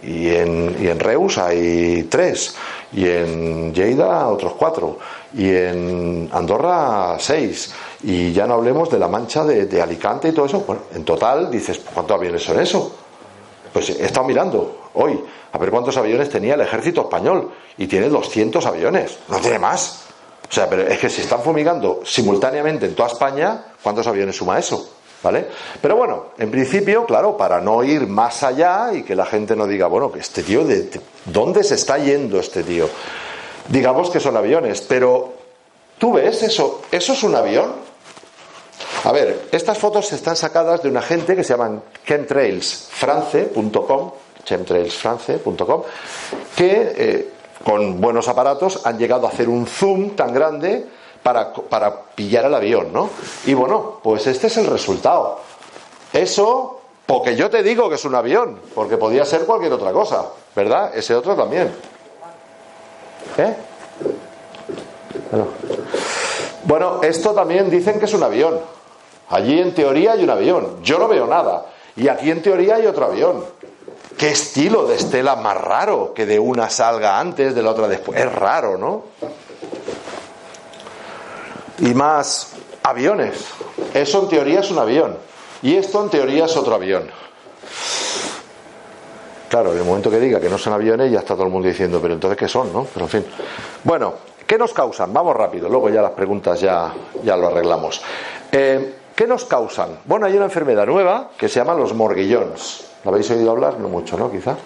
Y 0.02 0.28
en, 0.30 0.76
y 0.80 0.88
en 0.88 0.98
Reus 0.98 1.38
hay 1.38 2.04
3. 2.04 2.56
Y 2.94 3.08
en 3.08 3.74
Lleida 3.74 4.28
otros 4.28 4.54
4. 4.54 4.98
Y 5.34 5.48
en 5.50 6.28
Andorra 6.32 7.16
6. 7.18 7.74
Y 8.04 8.32
ya 8.32 8.46
no 8.46 8.54
hablemos 8.54 8.90
de 8.90 8.98
la 8.98 9.08
mancha 9.08 9.44
de, 9.44 9.66
de 9.66 9.80
Alicante 9.82 10.28
y 10.28 10.32
todo 10.32 10.46
eso. 10.46 10.60
Bueno, 10.60 10.82
en 10.94 11.04
total 11.04 11.50
dices, 11.50 11.80
¿cuántos 11.92 12.16
aviones 12.16 12.42
son 12.42 12.60
eso? 12.60 12.94
Pues 13.72 13.90
he 13.90 14.04
estado 14.04 14.26
mirando 14.26 14.90
hoy 14.94 15.20
a 15.52 15.58
ver 15.58 15.70
cuántos 15.70 15.96
aviones 15.96 16.28
tenía 16.28 16.54
el 16.54 16.60
ejército 16.60 17.02
español 17.02 17.50
y 17.76 17.86
tiene 17.86 18.08
200 18.08 18.64
aviones, 18.66 19.18
no 19.28 19.38
tiene 19.38 19.58
más. 19.58 20.04
O 20.48 20.52
sea, 20.52 20.68
pero 20.68 20.82
es 20.82 20.98
que 20.98 21.08
si 21.08 21.22
están 21.22 21.42
fumigando 21.42 22.00
simultáneamente 22.04 22.86
en 22.86 22.94
toda 22.94 23.08
España, 23.08 23.64
¿cuántos 23.82 24.06
aviones 24.06 24.36
suma 24.36 24.58
eso? 24.58 24.93
¿Vale? 25.24 25.48
Pero 25.80 25.96
bueno, 25.96 26.26
en 26.36 26.50
principio, 26.50 27.06
claro, 27.06 27.34
para 27.34 27.58
no 27.58 27.82
ir 27.82 28.06
más 28.06 28.42
allá 28.42 28.92
y 28.92 29.04
que 29.04 29.16
la 29.16 29.24
gente 29.24 29.56
no 29.56 29.66
diga, 29.66 29.86
bueno, 29.86 30.12
que 30.12 30.18
este 30.18 30.42
tío, 30.42 30.66
de, 30.66 30.90
¿dónde 31.24 31.64
se 31.64 31.76
está 31.76 31.96
yendo 31.96 32.38
este 32.38 32.62
tío? 32.62 32.90
Digamos 33.68 34.10
que 34.10 34.20
son 34.20 34.36
aviones, 34.36 34.82
pero 34.82 35.32
¿tú 35.96 36.12
ves 36.12 36.42
eso? 36.42 36.82
¿Eso 36.92 37.14
es 37.14 37.22
un 37.22 37.34
avión? 37.34 37.72
A 39.04 39.12
ver, 39.12 39.48
estas 39.50 39.78
fotos 39.78 40.12
están 40.12 40.36
sacadas 40.36 40.82
de 40.82 40.90
una 40.90 41.00
gente 41.00 41.34
que 41.34 41.42
se 41.42 41.54
llaman 41.54 41.82
chemtrailsfrance.com, 42.06 44.12
chemtrailsfrance.com, 44.44 45.82
que 46.54 46.92
eh, 46.96 47.30
con 47.64 47.98
buenos 47.98 48.28
aparatos 48.28 48.84
han 48.84 48.98
llegado 48.98 49.26
a 49.26 49.30
hacer 49.30 49.48
un 49.48 49.66
zoom 49.66 50.10
tan 50.10 50.34
grande 50.34 50.84
para, 51.24 51.52
para 51.52 52.02
pillar 52.14 52.44
el 52.44 52.54
avión, 52.54 52.92
¿no? 52.92 53.08
Y 53.46 53.54
bueno, 53.54 53.98
pues 54.02 54.26
este 54.26 54.46
es 54.46 54.56
el 54.58 54.66
resultado. 54.66 55.40
Eso, 56.12 56.80
porque 57.06 57.34
yo 57.34 57.50
te 57.50 57.62
digo 57.62 57.88
que 57.88 57.94
es 57.96 58.04
un 58.04 58.14
avión, 58.14 58.60
porque 58.74 58.98
podía 58.98 59.24
ser 59.24 59.46
cualquier 59.46 59.72
otra 59.72 59.90
cosa, 59.90 60.26
¿verdad? 60.54 60.94
Ese 60.94 61.14
otro 61.14 61.34
también. 61.34 61.74
¿Eh? 63.38 63.56
Bueno, 66.64 67.00
esto 67.02 67.32
también 67.32 67.70
dicen 67.70 67.98
que 67.98 68.04
es 68.04 68.12
un 68.14 68.22
avión. 68.22 68.60
Allí 69.30 69.58
en 69.58 69.74
teoría 69.74 70.12
hay 70.12 70.24
un 70.24 70.30
avión, 70.30 70.82
yo 70.82 70.98
no 70.98 71.08
veo 71.08 71.26
nada. 71.26 71.66
Y 71.96 72.08
aquí 72.08 72.30
en 72.30 72.42
teoría 72.42 72.76
hay 72.76 72.86
otro 72.86 73.06
avión. 73.06 73.44
¿Qué 74.18 74.28
estilo 74.28 74.86
de 74.86 74.96
estela 74.96 75.36
más 75.36 75.56
raro 75.56 76.12
que 76.14 76.26
de 76.26 76.38
una 76.38 76.68
salga 76.68 77.18
antes, 77.18 77.54
de 77.54 77.62
la 77.62 77.70
otra 77.70 77.88
después? 77.88 78.20
Es 78.20 78.30
raro, 78.30 78.76
¿no? 78.76 79.04
Y 81.78 81.94
más 81.94 82.52
aviones. 82.82 83.46
Eso 83.92 84.22
en 84.22 84.28
teoría 84.28 84.60
es 84.60 84.70
un 84.70 84.78
avión. 84.78 85.16
Y 85.62 85.76
esto 85.76 86.02
en 86.02 86.10
teoría 86.10 86.44
es 86.44 86.56
otro 86.56 86.74
avión. 86.74 87.10
Claro, 89.48 89.72
en 89.72 89.78
el 89.78 89.84
momento 89.84 90.10
que 90.10 90.18
diga 90.18 90.40
que 90.40 90.48
no 90.48 90.58
son 90.58 90.72
aviones 90.72 91.12
ya 91.12 91.20
está 91.20 91.34
todo 91.34 91.44
el 91.44 91.52
mundo 91.52 91.68
diciendo, 91.68 92.00
pero 92.02 92.14
entonces 92.14 92.36
¿qué 92.36 92.48
son? 92.48 92.72
¿no? 92.72 92.86
Pero 92.92 93.06
en 93.06 93.10
fin. 93.10 93.24
Bueno, 93.84 94.14
¿qué 94.46 94.58
nos 94.58 94.72
causan? 94.72 95.12
Vamos 95.12 95.36
rápido, 95.36 95.68
luego 95.68 95.88
ya 95.90 96.02
las 96.02 96.10
preguntas 96.10 96.60
ya, 96.60 96.92
ya 97.22 97.36
lo 97.36 97.46
arreglamos. 97.46 98.02
Eh, 98.50 98.94
¿Qué 99.14 99.26
nos 99.28 99.44
causan? 99.44 100.00
Bueno, 100.06 100.26
hay 100.26 100.34
una 100.34 100.46
enfermedad 100.46 100.86
nueva 100.86 101.30
que 101.38 101.48
se 101.48 101.60
llama 101.60 101.74
los 101.74 101.94
morguillones. 101.94 102.93
¿Lo 103.04 103.10
habéis 103.10 103.30
oído 103.30 103.50
hablar? 103.50 103.78
No 103.78 103.88
mucho, 103.88 104.16
¿no? 104.16 104.30
Quizá. 104.30 104.56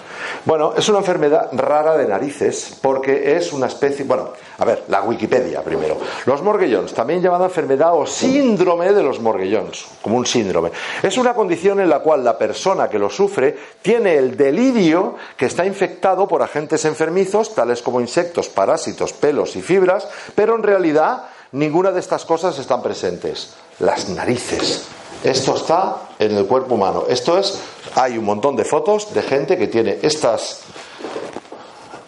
Bueno, 0.45 0.72
es 0.76 0.89
una 0.89 0.99
enfermedad 0.99 1.49
rara 1.53 1.97
de 1.97 2.07
narices 2.07 2.78
porque 2.80 3.36
es 3.36 3.53
una 3.53 3.66
especie. 3.66 4.05
Bueno, 4.05 4.30
a 4.59 4.64
ver, 4.64 4.84
la 4.89 5.03
Wikipedia 5.03 5.62
primero. 5.62 5.97
Los 6.24 6.43
morguillones, 6.43 6.95
también 6.95 7.20
llamada 7.20 7.47
enfermedad 7.47 7.95
o 7.95 8.07
síndrome 8.07 8.93
de 8.93 9.03
los 9.03 9.20
morguillones, 9.20 9.86
como 10.01 10.16
un 10.16 10.24
síndrome. 10.24 10.70
Es 11.03 11.18
una 11.18 11.34
condición 11.34 11.80
en 11.80 11.89
la 11.89 11.99
cual 11.99 12.22
la 12.22 12.39
persona 12.39 12.89
que 12.89 12.99
lo 12.99 13.11
sufre 13.11 13.57
tiene 13.82 14.14
el 14.14 14.36
delirio 14.36 15.16
que 15.36 15.47
está 15.47 15.66
infectado 15.66 16.28
por 16.28 16.41
agentes 16.43 16.84
enfermizos, 16.84 17.55
tales 17.55 17.82
como 17.82 18.01
insectos, 18.01 18.49
parásitos, 18.49 19.12
pelos 19.12 19.57
y 19.57 19.62
fibras, 19.62 20.09
pero 20.36 20.55
en 20.55 20.62
realidad 20.62 21.24
ninguna 21.53 21.91
de 21.91 22.01
estas 22.01 22.24
cosas 22.24 22.59
están 22.59 22.82
presentes 22.82 23.55
las 23.80 24.09
narices. 24.09 24.86
Esto 25.23 25.57
está 25.57 25.97
en 26.19 26.37
el 26.37 26.47
cuerpo 26.47 26.75
humano. 26.75 27.05
Esto 27.09 27.39
es, 27.39 27.59
hay 27.95 28.19
un 28.19 28.25
montón 28.25 28.57
de 28.57 28.64
fotos 28.64 29.12
de 29.12 29.23
gente 29.23 29.57
que 29.57 29.66
tiene 29.66 29.99
estas, 30.03 30.61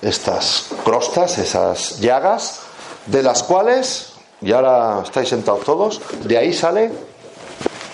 estas 0.01 0.67
crostas, 0.85 1.39
esas 1.39 2.01
llagas, 2.01 2.61
de 3.07 3.23
las 3.23 3.43
cuales, 3.43 4.13
y 4.41 4.53
ahora 4.53 5.03
estáis 5.05 5.29
sentados 5.29 5.65
todos, 5.65 6.01
de 6.23 6.39
ahí 6.39 6.53
sale, 6.53 6.91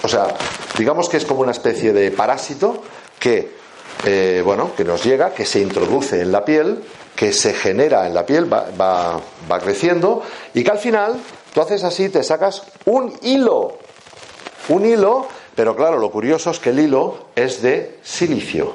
o 0.03 0.09
sea, 0.09 0.29
digamos 0.77 1.09
que 1.09 1.17
es 1.17 1.25
como 1.25 1.41
una 1.41 1.53
especie 1.53 1.93
de 1.93 2.11
parásito 2.11 2.83
que, 3.19 3.57
eh, 4.05 4.43
bueno, 4.45 4.73
que 4.77 4.85
nos 4.85 5.03
llega, 5.03 5.33
que 5.33 5.47
se 5.47 5.61
introduce 5.61 6.21
en 6.21 6.31
la 6.31 6.45
piel, 6.45 6.85
que 7.15 7.33
se 7.33 7.55
genera 7.55 8.07
en 8.07 8.13
la 8.13 8.27
piel, 8.27 8.53
va, 8.53 8.67
va, 8.79 9.19
va 9.51 9.59
creciendo, 9.61 10.23
y 10.53 10.63
que 10.63 10.71
al 10.71 10.79
final 10.79 11.19
Tú 11.57 11.63
haces 11.63 11.85
así, 11.85 12.11
te 12.11 12.23
sacas 12.23 12.65
un 12.85 13.19
hilo. 13.23 13.79
Un 14.69 14.85
hilo, 14.85 15.27
pero 15.55 15.77
claro, 15.77 15.99
lo 15.99 16.11
curioso 16.11 16.51
es 16.51 16.59
que 16.59 16.71
el 16.71 16.81
hilo 16.81 17.27
es 17.35 17.63
de 17.63 17.99
silicio. 18.03 18.75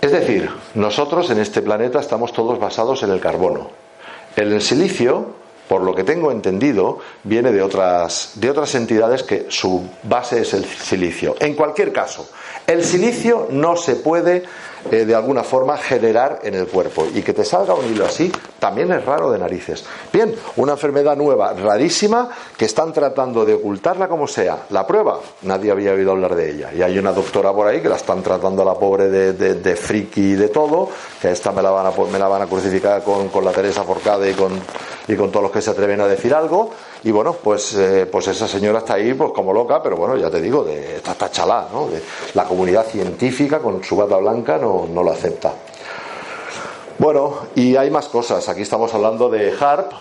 Es 0.00 0.10
decir, 0.10 0.50
nosotros 0.74 1.30
en 1.30 1.38
este 1.38 1.62
planeta 1.62 2.00
estamos 2.00 2.32
todos 2.32 2.58
basados 2.58 3.04
en 3.04 3.10
el 3.10 3.20
carbono. 3.20 3.70
El 4.34 4.60
silicio, 4.60 5.26
por 5.68 5.82
lo 5.82 5.94
que 5.94 6.02
tengo 6.02 6.32
entendido, 6.32 6.98
viene 7.22 7.52
de 7.52 7.62
otras, 7.62 8.32
de 8.34 8.50
otras 8.50 8.74
entidades 8.74 9.22
que 9.22 9.46
su 9.48 9.88
base 10.02 10.40
es 10.40 10.54
el 10.54 10.64
silicio. 10.64 11.36
En 11.38 11.54
cualquier 11.54 11.92
caso, 11.92 12.28
el 12.66 12.82
silicio 12.82 13.46
no 13.50 13.76
se 13.76 13.94
puede 13.94 14.42
eh, 14.90 15.04
de 15.04 15.14
alguna 15.14 15.42
forma 15.42 15.76
generar 15.76 16.40
en 16.42 16.54
el 16.54 16.66
cuerpo. 16.66 17.06
Y 17.14 17.22
que 17.22 17.32
te 17.32 17.44
salga 17.44 17.74
un 17.74 17.86
hilo 17.86 18.06
así 18.06 18.30
también 18.58 18.92
es 18.92 19.04
raro 19.04 19.30
de 19.32 19.38
narices. 19.38 19.84
Bien, 20.12 20.34
una 20.56 20.72
enfermedad 20.72 21.16
nueva, 21.16 21.52
rarísima, 21.52 22.30
que 22.56 22.66
están 22.66 22.92
tratando 22.92 23.44
de 23.44 23.54
ocultarla 23.54 24.06
como 24.06 24.28
sea. 24.28 24.66
La 24.70 24.86
prueba, 24.86 25.18
nadie 25.42 25.72
había 25.72 25.92
oído 25.92 26.12
hablar 26.12 26.36
de 26.36 26.52
ella. 26.52 26.72
Y 26.72 26.80
hay 26.80 26.96
una 26.96 27.12
doctora 27.12 27.52
por 27.52 27.66
ahí 27.66 27.80
que 27.80 27.88
la 27.88 27.96
están 27.96 28.22
tratando 28.22 28.62
a 28.62 28.64
la 28.64 28.74
pobre 28.74 29.08
de, 29.08 29.32
de, 29.32 29.76
friki 29.76 30.20
y 30.20 30.34
de 30.34 30.48
todo, 30.48 30.88
que 31.20 31.32
esta 31.32 31.50
me 31.50 31.60
la 31.60 31.70
van 31.70 31.86
a, 31.86 31.90
me 31.90 32.18
la 32.18 32.28
van 32.28 32.42
a 32.42 32.46
crucificar 32.46 33.02
con, 33.02 33.30
con 33.30 33.44
la 33.44 33.50
Teresa 33.50 33.82
Forcade 33.82 34.30
y 34.30 34.34
con, 34.34 34.52
y 35.08 35.16
con 35.16 35.30
todos 35.30 35.42
los 35.42 35.52
que 35.52 35.60
se 35.60 35.70
atreven 35.70 36.00
a 36.00 36.06
decir 36.06 36.32
algo. 36.32 36.70
Y 37.04 37.10
bueno, 37.10 37.32
pues, 37.32 37.74
eh, 37.74 38.06
pues 38.06 38.28
esa 38.28 38.46
señora 38.46 38.78
está 38.78 38.94
ahí 38.94 39.12
pues 39.14 39.32
como 39.32 39.52
loca, 39.52 39.82
pero 39.82 39.96
bueno, 39.96 40.16
ya 40.16 40.30
te 40.30 40.40
digo, 40.40 40.62
de, 40.62 40.96
está, 40.96 41.30
chalá, 41.30 41.66
¿no? 41.72 41.88
De, 41.88 42.00
la 42.34 42.44
comunidad 42.44 42.86
científica 42.86 43.58
con 43.58 43.82
su 43.82 43.96
bata 43.96 44.16
blanca 44.18 44.56
no, 44.56 44.71
no 44.92 45.02
lo 45.02 45.10
acepta. 45.10 45.52
Bueno, 46.98 47.34
y 47.54 47.76
hay 47.76 47.90
más 47.90 48.08
cosas. 48.08 48.48
Aquí 48.48 48.62
estamos 48.62 48.92
hablando 48.94 49.28
de 49.28 49.52
HARP, 49.58 49.92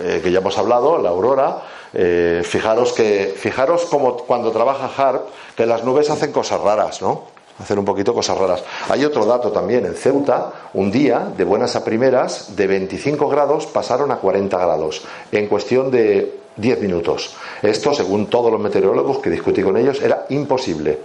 eh, 0.00 0.20
que 0.22 0.30
ya 0.30 0.38
hemos 0.38 0.58
hablado, 0.58 0.98
la 0.98 1.10
aurora. 1.10 1.62
Eh, 1.92 2.42
fijaros 2.44 2.92
que, 2.92 3.34
fijaros 3.36 3.86
como 3.86 4.16
cuando 4.16 4.50
trabaja 4.50 4.90
HARP, 4.96 5.22
que 5.56 5.66
las 5.66 5.84
nubes 5.84 6.10
hacen 6.10 6.32
cosas 6.32 6.60
raras, 6.60 7.02
¿no? 7.02 7.40
hacen 7.60 7.78
un 7.78 7.84
poquito 7.84 8.14
cosas 8.14 8.38
raras. 8.38 8.64
Hay 8.88 9.04
otro 9.04 9.26
dato 9.26 9.52
también, 9.52 9.84
en 9.84 9.94
Ceuta, 9.94 10.52
un 10.74 10.90
día, 10.90 11.30
de 11.36 11.44
buenas 11.44 11.76
a 11.76 11.84
primeras, 11.84 12.56
de 12.56 12.66
25 12.66 13.28
grados 13.28 13.66
pasaron 13.66 14.10
a 14.12 14.16
40 14.16 14.56
grados, 14.56 15.02
en 15.30 15.46
cuestión 15.46 15.90
de 15.90 16.40
10 16.56 16.80
minutos. 16.80 17.34
Esto, 17.62 17.92
según 17.92 18.26
todos 18.26 18.50
los 18.50 18.60
meteorólogos 18.60 19.18
que 19.18 19.30
discutí 19.30 19.62
con 19.62 19.76
ellos, 19.76 20.00
era 20.00 20.26
imposible. 20.30 20.98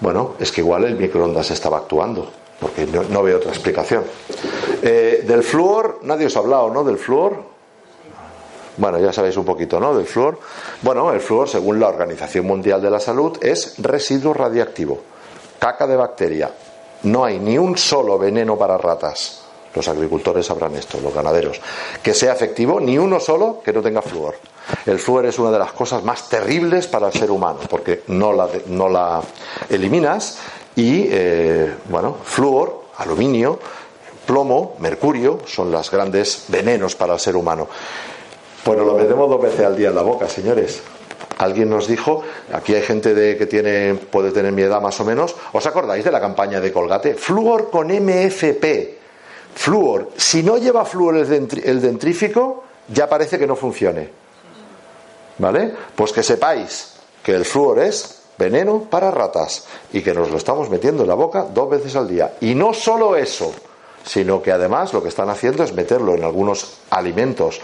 Bueno, 0.00 0.34
es 0.38 0.52
que 0.52 0.60
igual 0.60 0.84
el 0.84 0.96
microondas 0.96 1.50
estaba 1.50 1.78
actuando, 1.78 2.30
porque 2.60 2.86
no, 2.86 3.22
veo 3.22 3.38
otra 3.38 3.50
explicación. 3.50 4.04
Eh, 4.82 5.24
del 5.26 5.42
flúor, 5.42 6.00
nadie 6.02 6.26
os 6.26 6.36
ha 6.36 6.40
hablado, 6.40 6.70
¿no? 6.70 6.84
Del 6.84 6.98
flúor. 6.98 7.56
Bueno, 8.76 8.98
ya 8.98 9.12
sabéis 9.12 9.36
un 9.38 9.44
poquito, 9.44 9.80
¿no? 9.80 9.96
Del 9.96 10.06
flúor. 10.06 10.38
Bueno, 10.82 11.10
el 11.12 11.20
flúor, 11.20 11.48
según 11.48 11.80
la 11.80 11.88
Organización 11.88 12.46
Mundial 12.46 12.82
de 12.82 12.90
la 12.90 13.00
Salud, 13.00 13.38
es 13.40 13.74
residuo 13.78 14.34
radiactivo, 14.34 15.00
caca 15.58 15.86
de 15.86 15.96
bacteria. 15.96 16.50
No 17.04 17.24
hay 17.24 17.38
ni 17.38 17.56
un 17.56 17.78
solo 17.78 18.18
veneno 18.18 18.58
para 18.58 18.76
ratas. 18.76 19.45
Los 19.76 19.88
agricultores 19.88 20.46
sabrán 20.46 20.74
esto, 20.74 20.98
los 21.02 21.12
ganaderos. 21.12 21.60
Que 22.02 22.14
sea 22.14 22.32
efectivo, 22.32 22.80
ni 22.80 22.96
uno 22.96 23.20
solo 23.20 23.60
que 23.62 23.74
no 23.74 23.82
tenga 23.82 24.00
flúor. 24.00 24.36
El 24.86 24.98
flúor 24.98 25.26
es 25.26 25.38
una 25.38 25.50
de 25.50 25.58
las 25.58 25.72
cosas 25.72 26.02
más 26.02 26.30
terribles 26.30 26.86
para 26.86 27.08
el 27.08 27.12
ser 27.12 27.30
humano, 27.30 27.60
porque 27.68 28.02
no 28.08 28.32
la, 28.32 28.48
no 28.68 28.88
la 28.88 29.20
eliminas 29.68 30.38
y, 30.74 31.08
eh, 31.10 31.74
bueno, 31.90 32.16
flúor, 32.24 32.84
aluminio, 32.96 33.60
plomo, 34.26 34.76
mercurio 34.80 35.40
son 35.46 35.70
los 35.70 35.90
grandes 35.90 36.46
venenos 36.48 36.96
para 36.96 37.12
el 37.12 37.20
ser 37.20 37.36
humano. 37.36 37.68
Bueno, 38.64 38.82
lo 38.84 38.94
metemos 38.94 39.28
dos 39.28 39.42
veces 39.42 39.64
al 39.64 39.76
día 39.76 39.90
en 39.90 39.94
la 39.94 40.02
boca, 40.02 40.26
señores. 40.26 40.82
Alguien 41.38 41.68
nos 41.68 41.86
dijo, 41.86 42.22
aquí 42.50 42.74
hay 42.74 42.82
gente 42.82 43.14
de, 43.14 43.36
que 43.36 43.44
tiene, 43.44 43.94
puede 43.94 44.32
tener 44.32 44.52
mi 44.52 44.62
edad 44.62 44.80
más 44.80 44.98
o 45.00 45.04
menos, 45.04 45.36
¿os 45.52 45.66
acordáis 45.66 46.02
de 46.02 46.10
la 46.10 46.20
campaña 46.20 46.60
de 46.60 46.72
Colgate? 46.72 47.14
Flúor 47.14 47.70
con 47.70 47.88
MFP. 47.88 48.95
Flúor, 49.56 50.10
si 50.16 50.42
no 50.42 50.58
lleva 50.58 50.84
flúor 50.84 51.16
el 51.16 51.80
dentrífico, 51.80 52.62
ya 52.88 53.08
parece 53.08 53.38
que 53.38 53.46
no 53.46 53.56
funcione. 53.56 54.10
¿Vale? 55.38 55.74
Pues 55.94 56.12
que 56.12 56.22
sepáis 56.22 56.92
que 57.22 57.34
el 57.34 57.46
flúor 57.46 57.80
es 57.80 58.20
veneno 58.38 58.82
para 58.82 59.10
ratas 59.10 59.64
y 59.92 60.02
que 60.02 60.12
nos 60.12 60.30
lo 60.30 60.36
estamos 60.36 60.68
metiendo 60.68 61.02
en 61.02 61.08
la 61.08 61.14
boca 61.14 61.46
dos 61.52 61.70
veces 61.70 61.96
al 61.96 62.06
día. 62.06 62.36
Y 62.42 62.54
no 62.54 62.74
solo 62.74 63.16
eso, 63.16 63.52
sino 64.04 64.42
que 64.42 64.52
además 64.52 64.92
lo 64.92 65.02
que 65.02 65.08
están 65.08 65.30
haciendo 65.30 65.64
es 65.64 65.72
meterlo 65.72 66.14
en 66.14 66.24
algunos 66.24 66.78
alimentos 66.90 67.58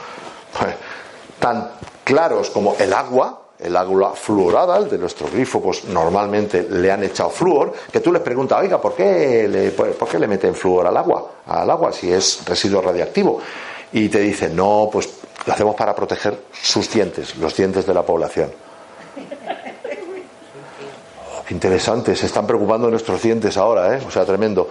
tan 1.38 1.72
claros 2.04 2.48
como 2.48 2.74
el 2.78 2.92
agua, 2.94 3.41
el 3.62 3.76
agua 3.76 4.12
fluorada, 4.14 4.76
el 4.76 4.88
de 4.88 4.98
nuestro 4.98 5.28
grifo, 5.28 5.60
pues 5.60 5.84
normalmente 5.84 6.66
le 6.68 6.90
han 6.90 7.02
echado 7.04 7.30
flúor, 7.30 7.72
que 7.90 8.00
tú 8.00 8.12
les 8.12 8.22
preguntas, 8.22 8.60
oiga, 8.60 8.80
¿por 8.80 8.94
qué 8.94 9.46
le, 9.48 9.70
por 9.70 10.08
qué 10.08 10.18
le 10.18 10.26
meten 10.26 10.54
flúor 10.54 10.86
al 10.86 10.96
agua? 10.96 11.30
Al 11.46 11.70
agua, 11.70 11.92
si 11.92 12.12
es 12.12 12.42
residuo 12.46 12.80
radiactivo. 12.80 13.40
Y 13.92 14.08
te 14.08 14.20
dicen, 14.20 14.56
no, 14.56 14.88
pues 14.90 15.08
lo 15.46 15.52
hacemos 15.52 15.74
para 15.74 15.94
proteger 15.94 16.44
sus 16.52 16.90
dientes, 16.90 17.36
los 17.36 17.56
dientes 17.56 17.86
de 17.86 17.94
la 17.94 18.02
población. 18.02 18.52
interesante, 21.50 22.16
se 22.16 22.26
están 22.26 22.46
preocupando 22.46 22.86
de 22.86 22.92
nuestros 22.92 23.22
dientes 23.22 23.56
ahora, 23.56 23.96
¿eh? 23.96 24.02
O 24.06 24.10
sea, 24.10 24.24
tremendo. 24.24 24.68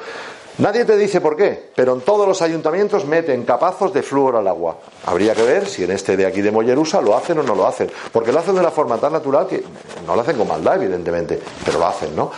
Nadie 0.57 0.85
te 0.85 0.97
dice 0.97 1.21
por 1.21 1.37
qué, 1.37 1.71
pero 1.75 1.93
en 1.93 2.01
todos 2.01 2.27
los 2.27 2.41
ayuntamientos 2.41 3.05
meten 3.05 3.43
capazos 3.43 3.93
de 3.93 4.03
flúor 4.03 4.35
al 4.35 4.47
agua. 4.47 4.77
Habría 5.05 5.33
que 5.33 5.43
ver 5.43 5.65
si 5.65 5.83
en 5.85 5.91
este 5.91 6.17
de 6.17 6.25
aquí 6.25 6.41
de 6.41 6.51
Mollerusa 6.51 7.01
lo 7.01 7.15
hacen 7.15 7.39
o 7.39 7.43
no 7.43 7.55
lo 7.55 7.65
hacen, 7.65 7.89
porque 8.11 8.31
lo 8.31 8.39
hacen 8.39 8.55
de 8.55 8.59
una 8.59 8.69
forma 8.69 8.97
tan 8.97 9.13
natural 9.13 9.47
que 9.47 9.63
no 10.05 10.13
lo 10.13 10.21
hacen 10.21 10.37
con 10.37 10.47
maldad, 10.47 10.75
evidentemente, 10.75 11.39
pero 11.63 11.79
lo 11.79 11.87
hacen, 11.87 12.15
¿no? 12.15 12.31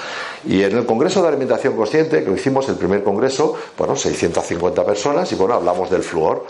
Y 0.45 0.61
en 0.61 0.77
el 0.77 0.85
Congreso 0.85 1.21
de 1.21 1.29
Alimentación 1.29 1.75
Consciente, 1.75 2.23
que 2.23 2.29
lo 2.29 2.35
hicimos 2.35 2.69
el 2.69 2.75
primer 2.75 3.03
congreso, 3.03 3.55
bueno, 3.77 3.95
650 3.95 4.85
personas, 4.85 5.31
y 5.31 5.35
bueno, 5.35 5.55
hablamos 5.55 5.89
del 5.89 6.03
flúor. 6.03 6.45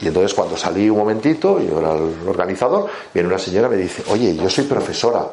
Y 0.00 0.06
entonces 0.06 0.32
cuando 0.32 0.56
salí 0.56 0.88
un 0.88 0.98
momentito, 0.98 1.58
yo 1.60 1.80
era 1.80 1.94
el 1.94 2.28
organizador, 2.28 2.86
viene 3.12 3.28
una 3.28 3.38
señora 3.38 3.66
y 3.66 3.70
me 3.72 3.76
dice, 3.76 4.04
oye, 4.08 4.36
yo 4.36 4.48
soy 4.48 4.64
profesora, 4.64 5.26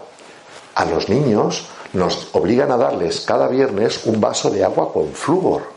a 0.73 0.85
los 0.85 1.07
niños 1.07 1.67
nos 1.93 2.29
obligan 2.33 2.71
a 2.71 2.77
darles 2.77 3.21
cada 3.21 3.47
viernes 3.47 4.05
un 4.05 4.19
vaso 4.19 4.49
de 4.49 4.63
agua 4.63 4.91
con 4.91 5.11
flúor. 5.13 5.74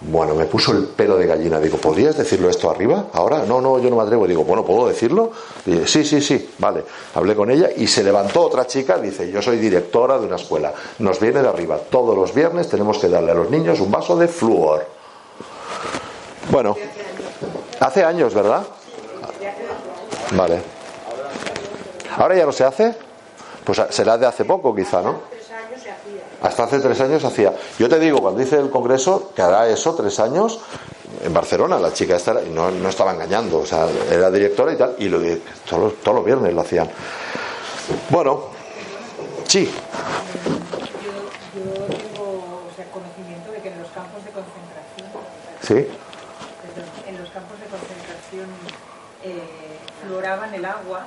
Bueno, 0.00 0.34
me 0.34 0.44
puso 0.44 0.72
el 0.72 0.84
pelo 0.84 1.16
de 1.16 1.26
gallina. 1.26 1.58
Digo, 1.60 1.78
¿podrías 1.78 2.16
decirlo 2.16 2.50
esto 2.50 2.70
arriba? 2.70 3.06
Ahora, 3.12 3.44
no, 3.46 3.60
no, 3.60 3.78
yo 3.78 3.88
no 3.88 3.96
me 3.96 4.02
atrevo. 4.02 4.26
Digo, 4.26 4.44
bueno, 4.44 4.64
¿puedo 4.64 4.88
decirlo? 4.88 5.30
Dice, 5.64 5.86
sí, 5.86 6.04
sí, 6.04 6.20
sí, 6.20 6.50
vale. 6.58 6.84
Hablé 7.14 7.34
con 7.34 7.50
ella 7.50 7.70
y 7.74 7.86
se 7.86 8.02
levantó 8.02 8.42
otra 8.42 8.66
chica. 8.66 8.98
Dice, 8.98 9.30
yo 9.30 9.40
soy 9.40 9.56
directora 9.58 10.18
de 10.18 10.26
una 10.26 10.36
escuela. 10.36 10.74
Nos 10.98 11.20
viene 11.20 11.40
de 11.40 11.48
arriba. 11.48 11.78
Todos 11.90 12.16
los 12.16 12.34
viernes 12.34 12.68
tenemos 12.68 12.98
que 12.98 13.08
darle 13.08 13.30
a 13.30 13.34
los 13.34 13.50
niños 13.50 13.80
un 13.80 13.90
vaso 13.90 14.16
de 14.16 14.28
flúor. 14.28 14.86
Bueno, 16.50 16.76
hace 17.80 18.04
años, 18.04 18.34
¿verdad? 18.34 18.64
Vale. 20.32 20.60
¿Ahora 22.18 22.36
ya 22.36 22.44
no 22.44 22.52
se 22.52 22.64
hace? 22.64 22.94
Pues 23.64 23.80
será 23.90 24.18
de 24.18 24.26
hace 24.26 24.44
poco, 24.44 24.74
quizá, 24.74 25.00
¿no? 25.00 25.33
Hasta 26.44 26.64
hace 26.64 26.78
tres 26.78 27.00
años 27.00 27.24
hacía. 27.24 27.54
Yo 27.78 27.88
te 27.88 27.98
digo, 27.98 28.20
cuando 28.20 28.42
hice 28.42 28.58
el 28.58 28.68
congreso, 28.68 29.32
que 29.34 29.40
hará 29.40 29.66
eso, 29.66 29.94
tres 29.94 30.20
años, 30.20 30.60
en 31.22 31.32
Barcelona, 31.32 31.78
la 31.78 31.90
chica 31.94 32.16
esta 32.16 32.34
no, 32.34 32.70
no 32.70 32.88
estaba 32.90 33.14
engañando, 33.14 33.60
o 33.60 33.66
sea, 33.66 33.88
era 34.10 34.30
directora 34.30 34.74
y 34.74 34.76
tal, 34.76 34.94
y 34.98 35.08
lo, 35.08 35.20
todos, 35.66 35.94
todos 36.02 36.16
los 36.16 36.24
viernes 36.26 36.52
lo 36.52 36.60
hacían. 36.60 36.90
Bueno, 38.10 38.50
sí. 39.48 39.72
Yo, 41.02 41.62
tengo 41.86 42.60
conocimiento 42.92 43.50
de 43.50 43.62
que 43.62 43.68
en 43.70 43.80
los 43.80 43.90
campos 43.92 44.22
de 44.22 44.30
concentración. 44.30 45.08
Sí. 45.62 45.88
En 47.08 47.18
los 47.22 47.30
campos 47.30 47.58
de 47.58 47.66
concentración 47.68 48.50
eh, 49.22 49.78
fluoraban 50.04 50.52
el 50.52 50.66
agua 50.66 51.06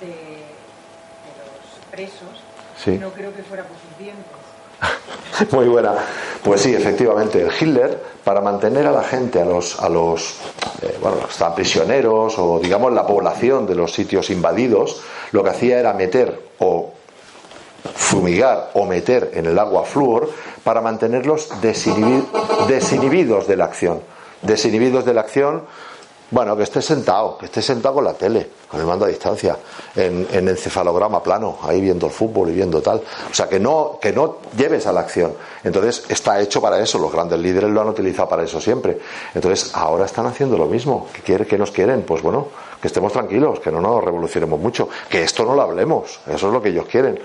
de, 0.00 0.08
de 0.08 1.32
los 1.38 1.86
presos. 1.92 2.45
Sí. 2.82 2.98
No 2.98 3.10
creo 3.10 3.34
que 3.34 3.42
fuera 3.42 3.64
por 3.64 3.76
sus 3.76 3.98
dientes. 3.98 4.24
Muy 5.52 5.66
buena. 5.66 5.94
Pues 6.42 6.60
sí, 6.60 6.74
efectivamente, 6.74 7.42
el 7.42 7.50
Hitler, 7.52 8.00
para 8.24 8.40
mantener 8.40 8.86
a 8.86 8.92
la 8.92 9.02
gente, 9.02 9.40
a 9.40 9.44
los, 9.44 9.80
a 9.80 9.88
los, 9.88 10.36
eh, 10.82 10.96
bueno, 11.00 11.18
están 11.28 11.54
prisioneros 11.54 12.38
o 12.38 12.58
digamos 12.60 12.92
la 12.92 13.06
población 13.06 13.66
de 13.66 13.74
los 13.74 13.92
sitios 13.92 14.30
invadidos, 14.30 15.02
lo 15.32 15.42
que 15.42 15.50
hacía 15.50 15.78
era 15.78 15.92
meter 15.92 16.40
o 16.58 16.92
fumigar 17.94 18.70
o 18.74 18.84
meter 18.84 19.32
en 19.34 19.46
el 19.46 19.58
agua 19.58 19.84
flúor 19.84 20.30
para 20.64 20.80
mantenerlos 20.80 21.48
desinhibidos 22.68 23.46
de 23.46 23.56
la 23.56 23.64
acción. 23.64 24.00
Desinhibidos 24.42 25.04
de 25.04 25.14
la 25.14 25.22
acción 25.22 25.62
bueno, 26.30 26.56
que 26.56 26.64
esté 26.64 26.82
sentado, 26.82 27.38
que 27.38 27.46
esté 27.46 27.62
sentado 27.62 27.96
con 27.96 28.04
la 28.04 28.14
tele, 28.14 28.50
con 28.68 28.80
el 28.80 28.86
mando 28.86 29.04
a 29.04 29.08
distancia, 29.08 29.56
en, 29.94 30.26
en 30.32 30.48
encefalograma 30.48 31.22
plano, 31.22 31.58
ahí 31.62 31.80
viendo 31.80 32.06
el 32.06 32.12
fútbol 32.12 32.50
y 32.50 32.54
viendo 32.54 32.82
tal. 32.82 33.00
O 33.30 33.34
sea, 33.34 33.48
que 33.48 33.60
no, 33.60 33.98
que 34.00 34.12
no 34.12 34.38
lleves 34.56 34.86
a 34.86 34.92
la 34.92 35.00
acción. 35.00 35.34
Entonces, 35.62 36.04
está 36.08 36.40
hecho 36.40 36.60
para 36.60 36.80
eso, 36.80 36.98
los 36.98 37.12
grandes 37.12 37.38
líderes 37.38 37.70
lo 37.70 37.80
han 37.80 37.88
utilizado 37.88 38.28
para 38.28 38.42
eso 38.42 38.60
siempre. 38.60 38.98
Entonces, 39.34 39.70
ahora 39.74 40.06
están 40.06 40.26
haciendo 40.26 40.58
lo 40.58 40.66
mismo. 40.66 41.06
¿Qué, 41.12 41.22
quiere, 41.22 41.46
qué 41.46 41.56
nos 41.56 41.70
quieren? 41.70 42.02
Pues 42.02 42.22
bueno, 42.22 42.48
que 42.80 42.88
estemos 42.88 43.12
tranquilos, 43.12 43.60
que 43.60 43.70
no 43.70 43.80
nos 43.80 44.02
revolucionemos 44.02 44.58
mucho, 44.58 44.88
que 45.08 45.22
esto 45.22 45.44
no 45.44 45.54
lo 45.54 45.62
hablemos, 45.62 46.18
eso 46.26 46.48
es 46.48 46.52
lo 46.52 46.60
que 46.60 46.70
ellos 46.70 46.86
quieren. 46.86 47.20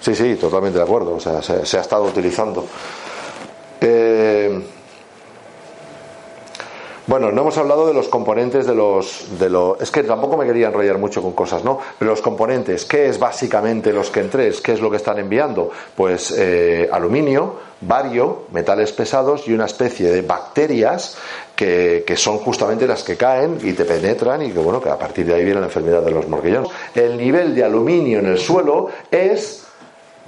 Sí, 0.00 0.14
sí, 0.14 0.36
totalmente 0.36 0.78
de 0.78 0.84
acuerdo, 0.84 1.14
o 1.14 1.20
sea, 1.20 1.42
se, 1.42 1.66
se 1.66 1.78
ha 1.78 1.80
estado 1.82 2.04
utilizando. 2.04 2.64
Eh, 3.80 4.75
bueno, 7.06 7.30
no 7.30 7.42
hemos 7.42 7.56
hablado 7.56 7.86
de 7.86 7.94
los 7.94 8.08
componentes 8.08 8.66
de 8.66 8.74
los, 8.74 9.38
de 9.38 9.48
los. 9.48 9.80
Es 9.80 9.90
que 9.90 10.02
tampoco 10.02 10.36
me 10.36 10.44
quería 10.44 10.68
enrollar 10.68 10.98
mucho 10.98 11.22
con 11.22 11.32
cosas, 11.32 11.62
¿no? 11.62 11.78
Pero 11.98 12.10
los 12.10 12.20
componentes, 12.20 12.84
¿qué 12.84 13.06
es 13.06 13.18
básicamente 13.18 13.92
los 13.92 14.10
que 14.10 14.20
entres? 14.20 14.60
¿Qué 14.60 14.72
es 14.72 14.80
lo 14.80 14.90
que 14.90 14.96
están 14.96 15.18
enviando? 15.18 15.70
Pues 15.94 16.34
eh, 16.36 16.88
aluminio, 16.90 17.54
bario, 17.80 18.42
metales 18.52 18.92
pesados 18.92 19.46
y 19.46 19.52
una 19.52 19.66
especie 19.66 20.10
de 20.10 20.22
bacterias 20.22 21.16
que, 21.54 22.02
que, 22.06 22.16
son 22.16 22.38
justamente 22.38 22.86
las 22.86 23.04
que 23.04 23.16
caen 23.16 23.58
y 23.62 23.72
te 23.72 23.84
penetran 23.84 24.42
y 24.42 24.50
que, 24.50 24.58
bueno, 24.58 24.80
que 24.80 24.90
a 24.90 24.98
partir 24.98 25.26
de 25.26 25.34
ahí 25.34 25.44
viene 25.44 25.60
la 25.60 25.66
enfermedad 25.66 26.02
de 26.02 26.10
los 26.10 26.26
morguillones. 26.28 26.70
El 26.94 27.16
nivel 27.16 27.54
de 27.54 27.62
aluminio 27.64 28.18
en 28.18 28.26
el 28.26 28.38
suelo 28.38 28.88
es 29.10 29.65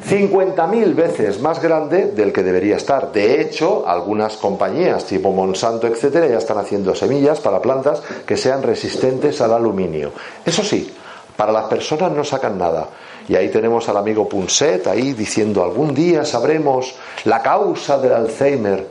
50.000 0.06 0.94
veces 0.94 1.40
más 1.40 1.60
grande 1.60 2.12
del 2.12 2.32
que 2.32 2.42
debería 2.42 2.76
estar. 2.76 3.10
De 3.10 3.40
hecho, 3.40 3.86
algunas 3.86 4.36
compañías 4.36 5.04
tipo 5.04 5.32
Monsanto, 5.32 5.88
etcétera, 5.88 6.28
ya 6.28 6.38
están 6.38 6.58
haciendo 6.58 6.94
semillas 6.94 7.40
para 7.40 7.60
plantas 7.60 8.00
que 8.24 8.36
sean 8.36 8.62
resistentes 8.62 9.40
al 9.40 9.52
aluminio. 9.52 10.12
Eso 10.44 10.62
sí, 10.62 10.94
para 11.36 11.52
las 11.52 11.64
personas 11.64 12.12
no 12.12 12.22
sacan 12.22 12.56
nada. 12.56 12.88
Y 13.28 13.34
ahí 13.34 13.48
tenemos 13.48 13.88
al 13.88 13.96
amigo 13.96 14.28
Punset 14.28 14.86
ahí 14.86 15.12
diciendo 15.12 15.62
algún 15.62 15.94
día 15.94 16.24
sabremos 16.24 16.94
la 17.24 17.42
causa 17.42 17.98
del 17.98 18.12
Alzheimer. 18.12 18.86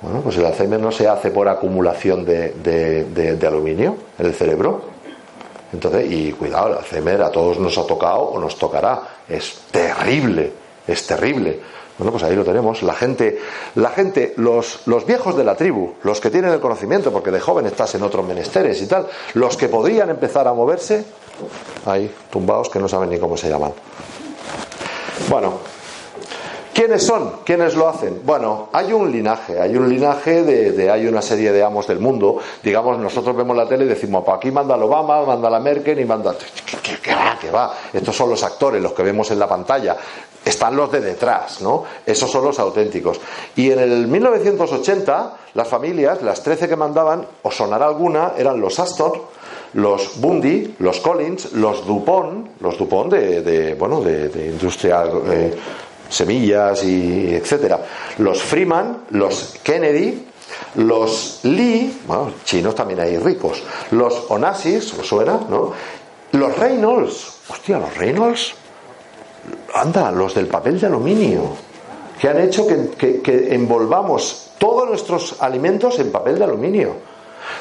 Bueno, 0.00 0.22
pues 0.22 0.38
el 0.38 0.46
Alzheimer 0.46 0.80
no 0.80 0.90
se 0.90 1.06
hace 1.06 1.30
por 1.30 1.46
acumulación 1.46 2.24
de, 2.24 2.54
de 2.54 3.46
aluminio 3.46 3.96
en 4.18 4.26
el 4.26 4.34
cerebro. 4.34 4.82
Entonces, 5.72 6.10
y 6.10 6.32
cuidado, 6.32 6.68
el 6.68 6.78
Alzheimer 6.78 7.22
a 7.22 7.30
todos 7.30 7.58
nos 7.58 7.78
ha 7.78 7.86
tocado 7.86 8.22
o 8.22 8.40
nos 8.40 8.56
tocará. 8.58 9.00
Es 9.28 9.60
terrible, 9.70 10.52
es 10.86 11.06
terrible. 11.06 11.60
Bueno, 11.98 12.12
pues 12.12 12.24
ahí 12.24 12.34
lo 12.34 12.44
tenemos. 12.44 12.82
La 12.82 12.94
gente, 12.94 13.38
la 13.74 13.90
gente, 13.90 14.32
los, 14.38 14.86
los 14.86 15.04
viejos 15.04 15.36
de 15.36 15.44
la 15.44 15.54
tribu, 15.54 15.94
los 16.02 16.20
que 16.20 16.30
tienen 16.30 16.50
el 16.50 16.60
conocimiento, 16.60 17.12
porque 17.12 17.30
de 17.30 17.40
joven 17.40 17.66
estás 17.66 17.94
en 17.94 18.02
otros 18.02 18.26
menesteres 18.26 18.80
y 18.80 18.86
tal, 18.86 19.06
los 19.34 19.56
que 19.56 19.68
podrían 19.68 20.08
empezar 20.08 20.48
a 20.48 20.54
moverse, 20.54 21.04
ahí, 21.84 22.10
tumbados 22.30 22.70
que 22.70 22.78
no 22.78 22.88
saben 22.88 23.10
ni 23.10 23.18
cómo 23.18 23.36
se 23.36 23.50
llaman. 23.50 23.72
Bueno, 25.28 25.58
¿Quiénes 26.80 27.02
son? 27.02 27.32
¿Quiénes 27.44 27.74
lo 27.74 27.88
hacen? 27.88 28.22
Bueno, 28.24 28.70
hay 28.72 28.90
un 28.94 29.12
linaje, 29.12 29.60
hay 29.60 29.76
un 29.76 29.86
linaje 29.86 30.42
de, 30.42 30.90
hay 30.90 31.06
una 31.06 31.20
serie 31.20 31.52
de 31.52 31.62
amos 31.62 31.86
del 31.86 31.98
mundo. 31.98 32.38
Digamos, 32.62 32.98
nosotros 32.98 33.36
vemos 33.36 33.54
la 33.54 33.68
tele 33.68 33.84
y 33.84 33.88
decimos, 33.88 34.24
pues 34.24 34.38
aquí 34.38 34.50
manda 34.50 34.76
el 34.76 34.82
Obama, 34.84 35.22
manda 35.26 35.50
la 35.50 35.60
Merkel 35.60 36.00
y 36.00 36.06
manda. 36.06 36.34
¿Qué, 36.82 37.14
va? 37.14 37.36
¿Qué 37.38 37.50
va? 37.50 37.74
Estos 37.92 38.16
son 38.16 38.30
los 38.30 38.42
actores, 38.42 38.82
los 38.82 38.94
que 38.94 39.02
vemos 39.02 39.30
en 39.30 39.38
la 39.38 39.46
pantalla. 39.46 39.94
Están 40.42 40.74
los 40.74 40.90
de 40.90 41.02
detrás, 41.02 41.60
¿no? 41.60 41.84
Esos 42.06 42.30
son 42.30 42.46
los 42.46 42.58
auténticos. 42.58 43.20
Y 43.56 43.72
en 43.72 43.80
el 43.80 44.08
1980, 44.08 45.36
las 45.52 45.68
familias, 45.68 46.22
las 46.22 46.42
13 46.42 46.66
que 46.66 46.76
mandaban, 46.76 47.26
o 47.42 47.50
sonará 47.50 47.88
alguna, 47.88 48.32
eran 48.38 48.58
los 48.58 48.78
Astor, 48.78 49.20
los 49.74 50.18
Bundy, 50.18 50.76
los 50.78 50.98
Collins, 51.00 51.52
los 51.52 51.86
Dupont, 51.86 52.58
los 52.62 52.78
Dupont 52.78 53.12
de, 53.12 53.74
bueno, 53.78 54.00
de, 54.00 54.46
industria 54.46 55.04
eh, 55.30 55.54
semillas 56.10 56.84
y 56.84 57.34
etcétera. 57.34 57.80
Los 58.18 58.42
Freeman, 58.42 59.04
los 59.10 59.54
Kennedy, 59.62 60.26
los 60.74 61.40
Lee, 61.44 62.00
bueno, 62.06 62.32
chinos 62.44 62.74
también 62.74 63.00
hay 63.00 63.16
ricos, 63.16 63.62
los 63.92 64.26
Onassis, 64.28 64.92
¿os 64.98 65.06
suena? 65.06 65.40
¿no? 65.48 65.72
Los 66.32 66.58
Reynolds, 66.58 67.40
hostia, 67.48 67.78
los 67.78 67.96
Reynolds, 67.96 68.54
anda, 69.74 70.10
los 70.10 70.34
del 70.34 70.46
papel 70.46 70.78
de 70.78 70.86
aluminio, 70.86 71.42
que 72.20 72.28
han 72.28 72.40
hecho 72.40 72.66
que, 72.66 73.20
que 73.22 73.54
envolvamos 73.54 74.50
todos 74.58 74.88
nuestros 74.88 75.36
alimentos 75.40 75.98
en 75.98 76.12
papel 76.12 76.38
de 76.38 76.44
aluminio. 76.44 77.10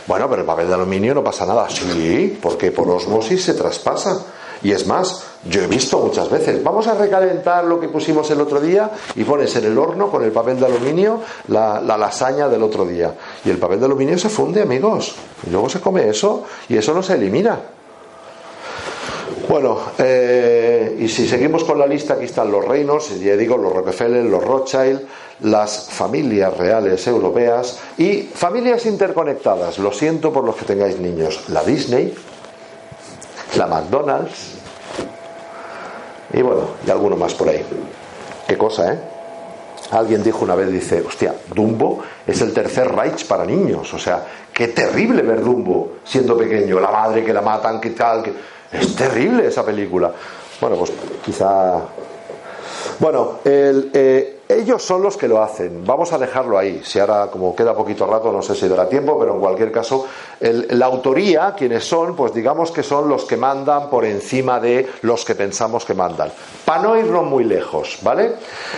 Bueno, 0.06 0.30
pero 0.30 0.42
el 0.42 0.48
papel 0.48 0.68
de 0.68 0.74
aluminio 0.74 1.14
no 1.14 1.24
pasa 1.24 1.46
nada. 1.46 1.70
Sí, 1.70 2.38
porque 2.42 2.72
por 2.72 2.90
osmosis 2.90 3.44
se 3.44 3.54
traspasa. 3.54 4.26
Y 4.62 4.72
es 4.72 4.86
más, 4.88 5.24
yo 5.50 5.62
he 5.62 5.68
visto 5.68 6.00
muchas 6.00 6.30
veces, 6.30 6.62
vamos 6.64 6.88
a 6.88 6.96
recalentar 6.96 7.64
lo 7.64 7.80
que 7.80 7.88
pusimos 7.88 8.30
el 8.32 8.42
otro 8.42 8.60
día 8.60 8.92
y 9.16 9.24
pones 9.24 9.56
en 9.56 9.66
el 9.66 9.78
horno 9.78 10.10
con 10.12 10.24
el 10.24 10.32
papel 10.32 10.60
de 10.60 10.66
aluminio 10.66 11.22
la, 11.48 11.82
lasaña 11.82 12.50
del 12.50 12.64
otro 12.64 12.86
día. 12.86 13.14
Y 13.46 13.50
el 13.50 13.58
papel 13.58 13.80
de 13.80 13.86
aluminio 13.86 14.18
se 14.18 14.30
funde, 14.30 14.62
amigos. 14.62 15.16
Y 15.48 15.50
luego 15.50 15.70
se 15.70 15.80
come 15.80 16.10
eso 16.10 16.44
y 16.68 16.76
eso 16.76 16.94
no 16.94 17.02
se 17.02 17.14
elimina. 17.14 17.60
Bueno, 19.48 19.80
eh, 19.98 20.98
y 21.00 21.08
si 21.08 21.28
seguimos 21.28 21.64
con 21.64 21.80
la 21.80 21.88
lista, 21.88 22.14
aquí 22.14 22.26
están 22.26 22.52
los 22.52 22.64
reinos, 22.64 23.18
ya 23.20 23.36
digo, 23.36 23.58
los 23.58 23.74
Rockefeller, 23.74 24.24
los 24.26 24.44
Rothschild, 24.44 25.02
las 25.42 25.90
familias 25.90 26.56
reales 26.56 27.08
europeas 27.08 27.80
y 27.98 28.30
familias 28.34 28.86
interconectadas. 28.86 29.80
Lo 29.80 29.92
siento 29.92 30.32
por 30.32 30.44
los 30.44 30.56
que 30.56 30.66
tengáis 30.66 31.00
niños. 31.00 31.50
La 31.50 31.64
Disney, 31.64 32.14
la 33.58 33.68
McDonald's 33.68 34.56
y 36.34 36.42
bueno, 36.42 36.62
y 36.86 36.90
alguno 36.90 37.16
más 37.16 37.34
por 37.34 37.50
ahí. 37.50 37.66
Qué 38.48 38.58
cosa, 38.58 38.94
¿eh? 38.94 39.00
Alguien 39.92 40.22
dijo 40.24 40.44
una 40.44 40.54
vez, 40.54 40.72
dice, 40.72 41.02
hostia, 41.02 41.34
Dumbo 41.54 42.04
es 42.28 42.40
el 42.42 42.54
tercer 42.54 42.92
Reich 42.92 43.26
para 43.26 43.44
niños. 43.46 43.92
O 43.94 43.98
sea, 43.98 44.24
qué 44.54 44.68
terrible 44.68 45.24
ver 45.24 45.44
Dumbo 45.44 45.94
siendo 46.04 46.38
pequeño, 46.38 46.80
la 46.80 46.92
madre 46.92 47.26
que 47.26 47.34
la 47.34 47.42
matan, 47.42 47.82
que 47.82 47.92
tal. 47.92 48.22
Que... 48.22 48.34
Es 48.72 48.96
terrible 48.96 49.48
esa 49.48 49.66
película. 49.66 50.12
Bueno, 50.62 50.76
pues 50.76 50.92
quizá 51.26 51.82
bueno, 53.00 53.40
eh, 53.46 54.39
ellos 54.52 54.82
son 54.82 55.04
los 55.04 55.16
que 55.16 55.28
lo 55.28 55.44
hacen. 55.44 55.86
Vamos 55.86 56.12
a 56.12 56.18
dejarlo 56.18 56.58
ahí. 56.58 56.82
Si 56.84 56.98
ahora, 56.98 57.28
como 57.28 57.56
queda 57.56 57.76
poquito 57.76 58.08
rato, 58.08 58.32
no 58.32 58.42
sé 58.42 58.56
si 58.56 58.68
dará 58.68 58.90
tiempo, 58.90 59.18
pero 59.20 59.36
en 59.36 59.40
cualquier 59.40 59.72
caso, 59.72 60.08
la 60.40 60.88
autoría, 60.88 61.54
quienes 61.56 61.84
son, 61.84 62.16
pues 62.16 62.34
digamos 62.34 62.72
que 62.72 62.82
son 62.82 63.08
los 63.08 63.26
que 63.26 63.38
mandan 63.38 63.92
por 63.92 64.06
encima 64.06 64.60
de 64.60 64.90
los 65.04 65.24
que 65.24 65.36
pensamos 65.36 65.86
que 65.86 65.94
mandan. 65.94 66.32
Para 66.66 66.82
no 66.82 66.98
irnos 66.98 67.26
muy 67.26 67.44
lejos, 67.44 68.00
¿vale? 68.02 68.34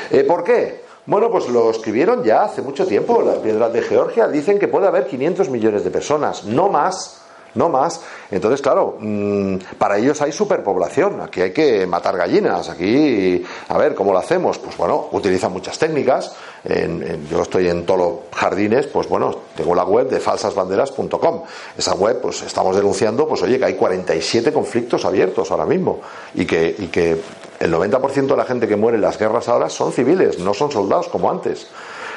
Eh, 0.10 0.26
¿Por 0.26 0.44
qué? 0.44 0.82
Bueno, 1.06 1.32
pues 1.32 1.48
lo 1.48 1.72
escribieron 1.72 2.22
ya 2.22 2.44
hace 2.44 2.62
mucho 2.62 2.86
tiempo. 2.86 3.22
Las 3.22 3.38
piedras 3.38 3.72
de 3.72 3.82
Georgia 3.82 4.28
dicen 4.28 4.60
que 4.60 4.68
puede 4.68 4.88
haber 4.88 5.08
500 5.08 5.50
millones 5.50 5.86
de 5.86 5.90
personas, 5.90 6.44
no 6.44 6.68
más 6.68 7.21
no 7.56 7.70
más. 7.70 8.02
Entonces, 8.30 8.62
claro, 8.62 8.98
mm, 9.00 9.56
para 9.78 9.98
ellos 9.98 10.22
hay 10.22 10.32
superpoblación. 10.32 11.22
Aquí 11.22 11.42
hay 11.42 11.52
que 11.52 11.86
matar 11.86 12.18
gallinas. 12.18 12.70
Aquí, 12.70 13.44
a 13.68 13.78
ver, 13.78 13.96
¿cómo 13.96 14.14
lo 14.14 14.20
hacemos? 14.20 14.58
Pues 14.60 14.78
bueno, 14.78 15.10
utilizan 15.12 15.52
muchas 15.52 15.78
técnicas. 15.78 16.34
yo 16.64 17.42
estoy 17.42 17.70
en 17.70 17.86
todos 17.88 18.00
los 18.00 18.12
jardines, 18.40 18.86
pues 18.86 19.10
bueno, 19.10 19.36
tengo 19.56 19.74
la 19.74 19.84
web 19.84 20.08
de 20.08 20.20
falsasbanderas.com. 20.20 21.42
Esa 21.76 21.96
web, 21.96 22.22
pues 22.22 22.44
estamos 22.44 22.76
denunciando, 22.76 23.28
pues 23.28 23.42
oye, 23.42 23.58
que 23.58 23.66
hay 23.66 23.74
47 23.74 24.54
conflictos 24.54 25.04
abiertos 25.06 25.50
ahora 25.50 25.66
mismo 25.66 26.02
y 26.36 26.46
que, 26.46 26.76
y 26.78 26.88
que 26.88 27.20
el 27.60 27.74
90% 27.74 28.28
de 28.28 28.38
la 28.38 28.46
gente 28.46 28.68
que 28.68 28.76
muere 28.76 28.98
en 28.98 29.02
las 29.02 29.18
guerras 29.18 29.48
ahora 29.50 29.70
son 29.70 29.92
civiles, 29.92 30.40
no 30.40 30.54
son 30.54 30.72
soldados 30.72 31.08
como 31.10 31.30
antes. 31.30 31.68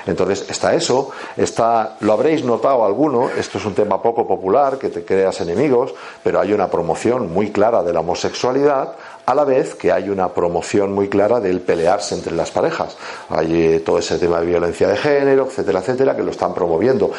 Entonces 0.06 0.46
está 0.48 0.74
eso, 0.74 1.10
está, 1.36 1.96
lo 2.00 2.12
habréis 2.12 2.44
notado 2.44 2.84
alguno, 2.84 3.30
esto 3.30 3.58
es 3.58 3.64
un 3.64 3.74
tema 3.74 4.02
poco 4.02 4.26
popular, 4.26 4.78
que 4.78 4.90
te 4.90 5.04
creas 5.04 5.40
enemigos, 5.40 5.94
pero 6.22 6.40
hay 6.40 6.52
una 6.52 6.68
promoción 6.68 7.32
muy 7.32 7.50
clara 7.50 7.82
de 7.82 7.92
la 7.92 8.00
homosexualidad, 8.00 8.94
a 9.26 9.34
la 9.34 9.44
vez 9.44 9.74
que 9.74 9.90
hay 9.90 10.10
una 10.10 10.28
promoción 10.28 10.92
muy 10.92 11.08
clara 11.08 11.40
del 11.40 11.60
pelearse 11.60 12.14
entre 12.14 12.34
las 12.34 12.50
parejas. 12.50 12.96
Hay 13.30 13.74
eh, 13.74 13.80
todo 13.80 13.98
ese 13.98 14.18
tema 14.18 14.40
de 14.40 14.46
violencia 14.46 14.86
de 14.86 14.96
género, 14.96 15.46
etcétera, 15.46 15.80
etcétera, 15.80 16.14
que 16.14 16.22
lo 16.22 16.30
están 16.30 16.52
promoviendo. 16.52 17.10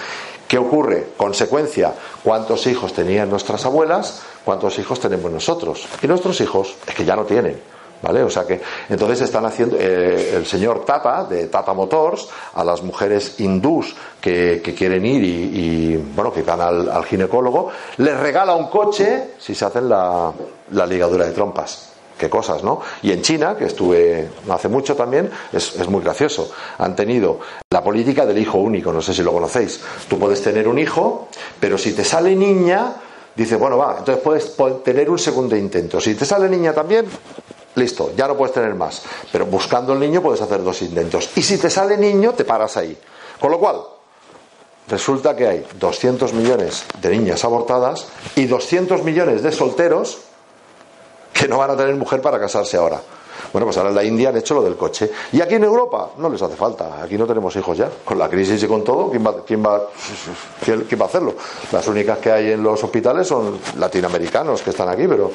¿Qué 0.47 0.59
ocurre? 0.59 1.07
Consecuencia, 1.17 1.93
¿cuántos 2.23 2.67
hijos 2.67 2.93
tenían 2.93 3.29
nuestras 3.29 3.65
abuelas? 3.65 4.21
¿Cuántos 4.43 4.77
hijos 4.77 4.99
tenemos 4.99 5.31
nosotros? 5.31 5.87
Y 6.03 6.07
nuestros 6.07 6.39
hijos 6.41 6.75
es 6.85 6.93
que 6.93 7.05
ya 7.05 7.15
no 7.15 7.23
tienen. 7.23 7.74
¿Vale? 8.01 8.23
O 8.23 8.29
sea 8.29 8.45
que 8.45 8.61
entonces 8.89 9.21
están 9.21 9.45
haciendo 9.45 9.77
eh, 9.79 10.35
el 10.35 10.45
señor 10.45 10.85
Tata 10.85 11.23
de 11.23 11.47
Tata 11.47 11.73
Motors 11.73 12.27
a 12.53 12.63
las 12.63 12.83
mujeres 12.83 13.39
hindús 13.39 13.95
que, 14.21 14.61
quieren 14.77 15.05
ir 15.05 15.23
y, 15.23 15.97
bueno 16.15 16.31
que 16.31 16.43
van 16.43 16.61
al, 16.61 17.05
ginecólogo 17.05 17.69
les 17.97 18.19
regala 18.19 18.55
un 18.55 18.67
coche 18.67 19.31
si 19.39 19.55
se 19.55 19.65
hacen 19.65 19.89
la, 19.89 20.31
ligadura 20.87 21.25
de 21.25 21.31
trompas 21.31 21.91
qué 22.17 22.29
cosas, 22.29 22.63
¿no? 22.63 22.79
Y 23.01 23.11
en 23.11 23.21
China, 23.21 23.57
que 23.57 23.65
estuve 23.65 24.29
hace 24.49 24.69
mucho 24.69 24.95
también, 24.95 25.29
es, 25.51 25.75
es, 25.75 25.89
muy 25.89 26.01
gracioso. 26.01 26.49
Han 26.77 26.95
tenido 26.95 27.41
la 27.69 27.83
política 27.83 28.25
del 28.25 28.37
hijo 28.37 28.57
único, 28.57 28.93
no 28.93 29.01
sé 29.01 29.13
si 29.13 29.21
lo 29.21 29.33
conocéis. 29.33 29.81
Tú 30.07 30.17
puedes 30.17 30.41
tener 30.41 30.69
un 30.69 30.79
hijo, 30.79 31.27
pero 31.59 31.77
si 31.77 31.91
te 31.91 32.05
sale 32.05 32.33
niña, 32.33 32.95
dice, 33.35 33.57
bueno, 33.57 33.77
va, 33.77 33.97
entonces 33.99 34.23
puedes 34.23 34.83
tener 34.83 35.09
un 35.09 35.19
segundo 35.19 35.55
intento. 35.55 35.99
Si 35.99 36.15
te 36.15 36.25
sale 36.25 36.47
niña 36.47 36.73
también, 36.73 37.05
Listo, 37.75 38.13
ya 38.15 38.27
no 38.27 38.35
puedes 38.37 38.53
tener 38.53 38.73
más. 38.73 39.03
Pero 39.31 39.45
buscando 39.45 39.93
el 39.93 39.99
niño 39.99 40.21
puedes 40.21 40.41
hacer 40.41 40.63
dos 40.63 40.81
intentos. 40.81 41.29
Y 41.35 41.41
si 41.41 41.57
te 41.57 41.69
sale 41.69 41.97
niño, 41.97 42.33
te 42.33 42.45
paras 42.45 42.77
ahí. 42.77 42.97
Con 43.39 43.51
lo 43.51 43.59
cual, 43.59 43.81
resulta 44.87 45.35
que 45.35 45.47
hay 45.47 45.67
200 45.77 46.33
millones 46.33 46.85
de 47.01 47.09
niñas 47.09 47.43
abortadas 47.43 48.07
y 48.35 48.45
200 48.45 49.03
millones 49.03 49.43
de 49.43 49.51
solteros 49.51 50.19
que 51.33 51.47
no 51.47 51.57
van 51.57 51.71
a 51.71 51.77
tener 51.77 51.95
mujer 51.95 52.21
para 52.21 52.39
casarse 52.39 52.77
ahora. 52.77 53.01
Bueno, 53.51 53.65
pues 53.65 53.77
ahora 53.77 53.89
en 53.89 53.95
la 53.95 54.03
India 54.03 54.29
han 54.29 54.37
hecho 54.37 54.55
lo 54.55 54.63
del 54.63 54.75
coche. 54.75 55.11
Y 55.31 55.41
aquí 55.41 55.55
en 55.55 55.63
Europa 55.63 56.11
no 56.17 56.29
les 56.29 56.41
hace 56.41 56.55
falta. 56.55 57.01
Aquí 57.01 57.17
no 57.17 57.25
tenemos 57.25 57.55
hijos 57.55 57.77
ya. 57.77 57.89
Con 58.03 58.17
la 58.17 58.29
crisis 58.29 58.61
y 58.63 58.67
con 58.67 58.83
todo, 58.83 59.09
¿quién 59.09 59.25
va, 59.25 59.35
quién 59.45 59.63
va, 59.63 59.75
a 59.75 61.05
hacerlo? 61.05 61.35
Las 61.71 61.87
únicas 61.87 62.17
que 62.19 62.31
hay 62.31 62.51
en 62.51 62.63
los 62.63 62.83
hospitales 62.83 63.27
son 63.27 63.59
latinoamericanos 63.77 64.61
que 64.61 64.71
están 64.71 64.89
aquí, 64.89 65.07
pero 65.07 65.31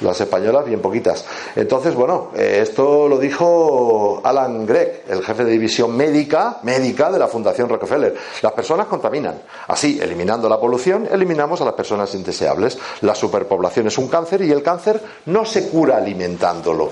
las 0.00 0.20
españolas 0.20 0.64
bien 0.64 0.80
poquitas. 0.80 1.24
Entonces, 1.56 1.94
bueno, 1.94 2.30
eh, 2.34 2.60
esto 2.62 3.08
lo 3.08 3.18
dijo 3.18 4.20
Alan 4.24 4.66
Gregg, 4.66 5.04
el 5.08 5.22
jefe 5.22 5.44
de 5.44 5.52
división 5.52 5.96
médica, 5.96 6.58
médica 6.62 7.10
de 7.10 7.18
la 7.18 7.28
Fundación 7.28 7.68
Rockefeller. 7.68 8.14
Las 8.42 8.52
personas 8.52 8.86
contaminan. 8.86 9.40
Así, 9.66 9.98
eliminando 10.00 10.48
la 10.48 10.60
polución, 10.60 11.08
eliminamos 11.10 11.60
a 11.60 11.64
las 11.64 11.74
personas 11.74 12.14
indeseables. 12.14 12.78
La 13.02 13.14
superpoblación 13.14 13.86
es 13.86 13.98
un 13.98 14.08
cáncer 14.08 14.42
y 14.42 14.50
el 14.50 14.62
cáncer 14.62 15.00
no 15.26 15.44
se 15.44 15.68
cura 15.68 15.96
alimentándolo 15.96 16.90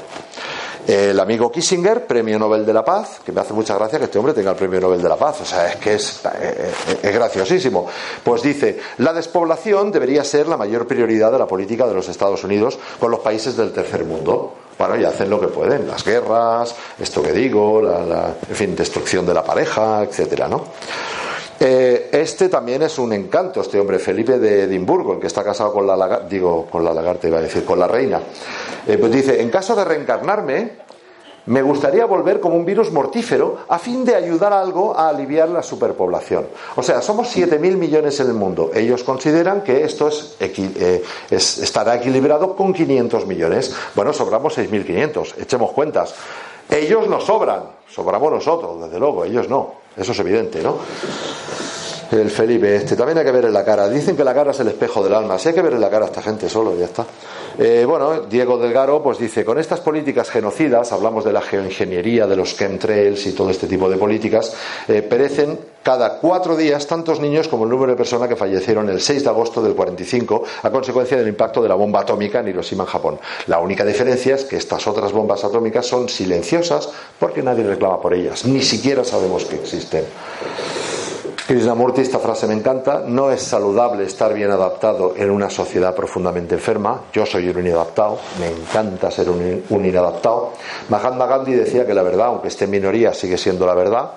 el 0.87 1.19
amigo 1.19 1.51
Kissinger, 1.51 2.07
premio 2.07 2.39
Nobel 2.39 2.65
de 2.65 2.73
la 2.73 2.85
Paz, 2.85 3.21
que 3.25 3.33
me 3.33 3.41
hace 3.41 3.53
mucha 3.53 3.75
gracia 3.75 3.99
que 3.99 4.05
este 4.05 4.19
hombre 4.19 4.33
tenga 4.33 4.53
el 4.53 4.57
premio 4.57 4.81
Nobel 4.81 5.03
de 5.03 5.09
la 5.09 5.17
Paz, 5.17 5.41
o 5.41 5.45
sea, 5.45 5.69
es 5.73 5.77
que 5.77 5.95
es, 5.95 6.21
eh, 6.27 6.73
eh, 6.89 6.99
es, 7.03 7.15
graciosísimo. 7.15 7.87
Pues 8.23 8.43
dice, 8.43 8.79
la 8.99 9.13
despoblación 9.13 9.91
debería 9.91 10.23
ser 10.23 10.47
la 10.47 10.57
mayor 10.57 10.87
prioridad 10.87 11.33
de 11.33 11.39
la 11.39 11.47
política 11.47 11.87
de 11.87 11.95
los 11.95 12.09
Estados 12.09 12.45
Unidos 12.45 12.79
con 13.01 13.11
los 13.11 13.21
países 13.21 13.57
del 13.57 13.73
tercer 13.73 14.05
mundo. 14.05 14.55
Bueno, 14.79 14.97
y 14.97 15.05
hacen 15.05 15.31
lo 15.31 15.41
que 15.41 15.49
pueden, 15.49 15.89
las 15.89 16.05
guerras, 16.05 16.75
esto 16.99 17.23
que 17.23 17.33
digo, 17.33 17.81
la, 17.81 18.35
en 18.49 18.55
fin, 18.55 18.77
destrucción 18.77 19.25
de 19.27 19.35
la 19.35 19.43
pareja, 19.43 20.03
etcétera, 20.03 20.49
¿no? 20.49 20.65
Eh, 21.59 22.11
este 22.13 22.51
también 22.51 22.83
es 22.83 22.99
un 22.99 23.15
encanto, 23.15 23.63
este 23.63 23.81
hombre, 23.81 23.99
Felipe 23.99 24.39
de 24.39 24.65
Edimburgo, 24.65 25.15
el 25.15 25.21
que 25.21 25.27
está 25.27 25.43
casado 25.43 25.73
con 25.73 25.87
la 25.87 26.21
digo, 26.29 26.67
con 26.67 26.85
la 26.85 26.93
lagarta 26.93 27.29
iba 27.29 27.39
a 27.39 27.43
decir, 27.43 27.65
con 27.65 27.79
la 27.79 27.89
reina. 27.89 28.21
Pues 28.87 29.13
dice, 29.13 29.43
en 29.43 29.51
caso 29.51 29.75
de 29.75 29.85
reencarnarme, 29.85 30.87
me 31.47 31.63
gustaría 31.63 32.07
volver 32.07 32.41
como 32.41 32.57
un 32.57 32.65
virus 32.65 32.91
mortífero 32.91 33.59
a 33.69 33.79
fin 33.79 34.05
de 34.05 34.15
ayudar 34.15 34.53
algo 34.53 34.97
a 34.97 35.09
aliviar 35.09 35.49
la 35.49 35.63
superpoblación. 35.63 36.49
O 36.75 36.83
sea, 36.83 37.01
somos 37.01 37.35
7.000 37.37 37.59
millones 37.77 38.19
en 38.21 38.27
el 38.29 38.35
mundo. 38.35 38.71
Ellos 38.75 39.05
consideran 39.05 39.63
que 39.63 39.85
esto 39.85 40.11
eh, 40.41 41.03
es, 41.31 41.59
estará 41.59 41.97
equilibrado 41.97 42.57
con 42.57 42.73
500 42.73 43.27
millones. 43.27 43.75
Bueno, 43.95 44.13
sobramos 44.13 44.59
6.500. 44.59 45.35
Echemos 45.39 45.71
cuentas. 45.71 46.15
Ellos 46.69 47.07
nos 47.07 47.25
sobran, 47.25 47.63
sobramos 47.89 48.33
nosotros, 48.33 48.81
desde 48.83 48.99
luego, 48.99 49.25
ellos 49.25 49.49
no. 49.49 49.75
Eso 49.97 50.11
es 50.11 50.19
evidente, 50.19 50.61
¿no? 50.63 50.79
El 52.11 52.31
Felipe 52.31 52.77
este, 52.77 52.97
también 52.97 53.19
hay 53.19 53.25
que 53.25 53.31
ver 53.31 53.45
en 53.45 53.53
la 53.53 53.65
cara. 53.65 53.89
Dicen 53.89 54.17
que 54.17 54.25
la 54.25 54.35
cara 54.35 54.51
es 54.51 54.61
el 54.61 54.69
espejo 54.69 55.03
del 55.03 55.15
alma. 55.15 55.39
Si 55.39 55.49
hay 55.49 55.55
que 55.55 55.63
ver 55.63 55.75
en 55.75 55.81
la 55.81 55.91
cara 55.91 56.07
a 56.07 56.09
esta 56.09 56.23
gente 56.23 56.49
solo, 56.49 56.77
ya 56.77 56.87
está. 56.87 57.07
Eh, 57.59 57.85
bueno, 57.87 58.21
Diego 58.23 58.59
Delgaro 58.59 59.03
pues 59.03 59.19
dice, 59.19 59.45
con 59.45 59.59
estas 59.59 59.81
políticas 59.81 60.31
genocidas, 60.31 60.93
hablamos 60.93 61.25
de 61.25 61.33
la 61.33 61.41
geoingeniería, 61.41 62.27
de 62.27 62.37
los 62.37 62.57
chemtrails 62.57 63.27
y 63.27 63.33
todo 63.33 63.51
este 63.51 63.67
tipo 63.67 63.89
de 63.89 63.97
políticas, 63.97 64.55
eh, 64.89 65.03
perecen 65.03 65.59
cada 65.83 66.19
cuatro 66.19 66.57
días 66.57 66.87
tantos 66.87 67.21
niños 67.21 67.49
como 67.49 67.65
el 67.65 67.71
número 67.71 67.93
de 67.93 67.97
personas 67.97 68.29
que 68.29 68.37
fallecieron 68.37 68.91
el 68.91 69.01
6 69.01 69.23
de 69.23 69.31
agosto 69.31 69.63
del 69.63 69.75
45 69.75 70.43
a 70.63 70.71
consecuencia 70.71 71.17
del 71.17 71.29
impacto 71.29 71.63
de 71.63 71.69
la 71.69 71.77
bomba 71.77 72.01
atómica 72.01 72.41
en 72.41 72.49
Hiroshima, 72.49 72.85
en 72.85 72.91
Japón. 72.91 73.19
La 73.47 73.61
única 73.61 73.85
diferencia 73.85 74.35
es 74.35 74.45
que 74.45 74.57
estas 74.57 74.87
otras 74.87 75.13
bombas 75.13 75.45
atómicas 75.45 75.87
son 75.87 76.09
silenciosas 76.09 76.91
porque 77.19 77.43
nadie 77.43 77.65
reclama 77.65 78.01
por 78.01 78.13
ellas, 78.13 78.45
ni 78.45 78.63
siquiera 78.63 79.05
sabemos 79.05 79.45
que 79.47 79.57
existen. 79.57 80.05
Krishnamurti, 81.47 82.01
esta 82.01 82.19
frase 82.19 82.49
me 82.49 82.55
encanta, 82.55 83.05
no 83.07 83.31
es 83.31 83.41
saludable 83.41 84.03
estar 84.03 84.35
bien 84.35 84.51
adaptado 84.51 85.15
en 85.17 85.31
una 85.31 85.49
sociedad 85.49 85.95
profundamente 85.95 86.57
enferma. 86.57 87.03
Yo 87.13 87.25
soy 87.25 87.49
un 87.49 87.65
inadaptado, 87.65 88.19
me 88.41 88.49
encanta 88.49 89.13
ser 89.13 89.31
un, 89.31 89.63
inadaptado. 89.87 90.55
Mahatma 90.89 91.27
Gandhi 91.27 91.53
decía 91.53 91.87
que 91.87 91.95
la 91.95 92.03
verdad, 92.03 92.27
aunque 92.27 92.49
esté 92.49 92.65
en 92.65 92.73
minoría, 92.73 93.15
sigue 93.15 93.39
siendo 93.39 93.65
la 93.65 93.75
verdad. 93.75 94.11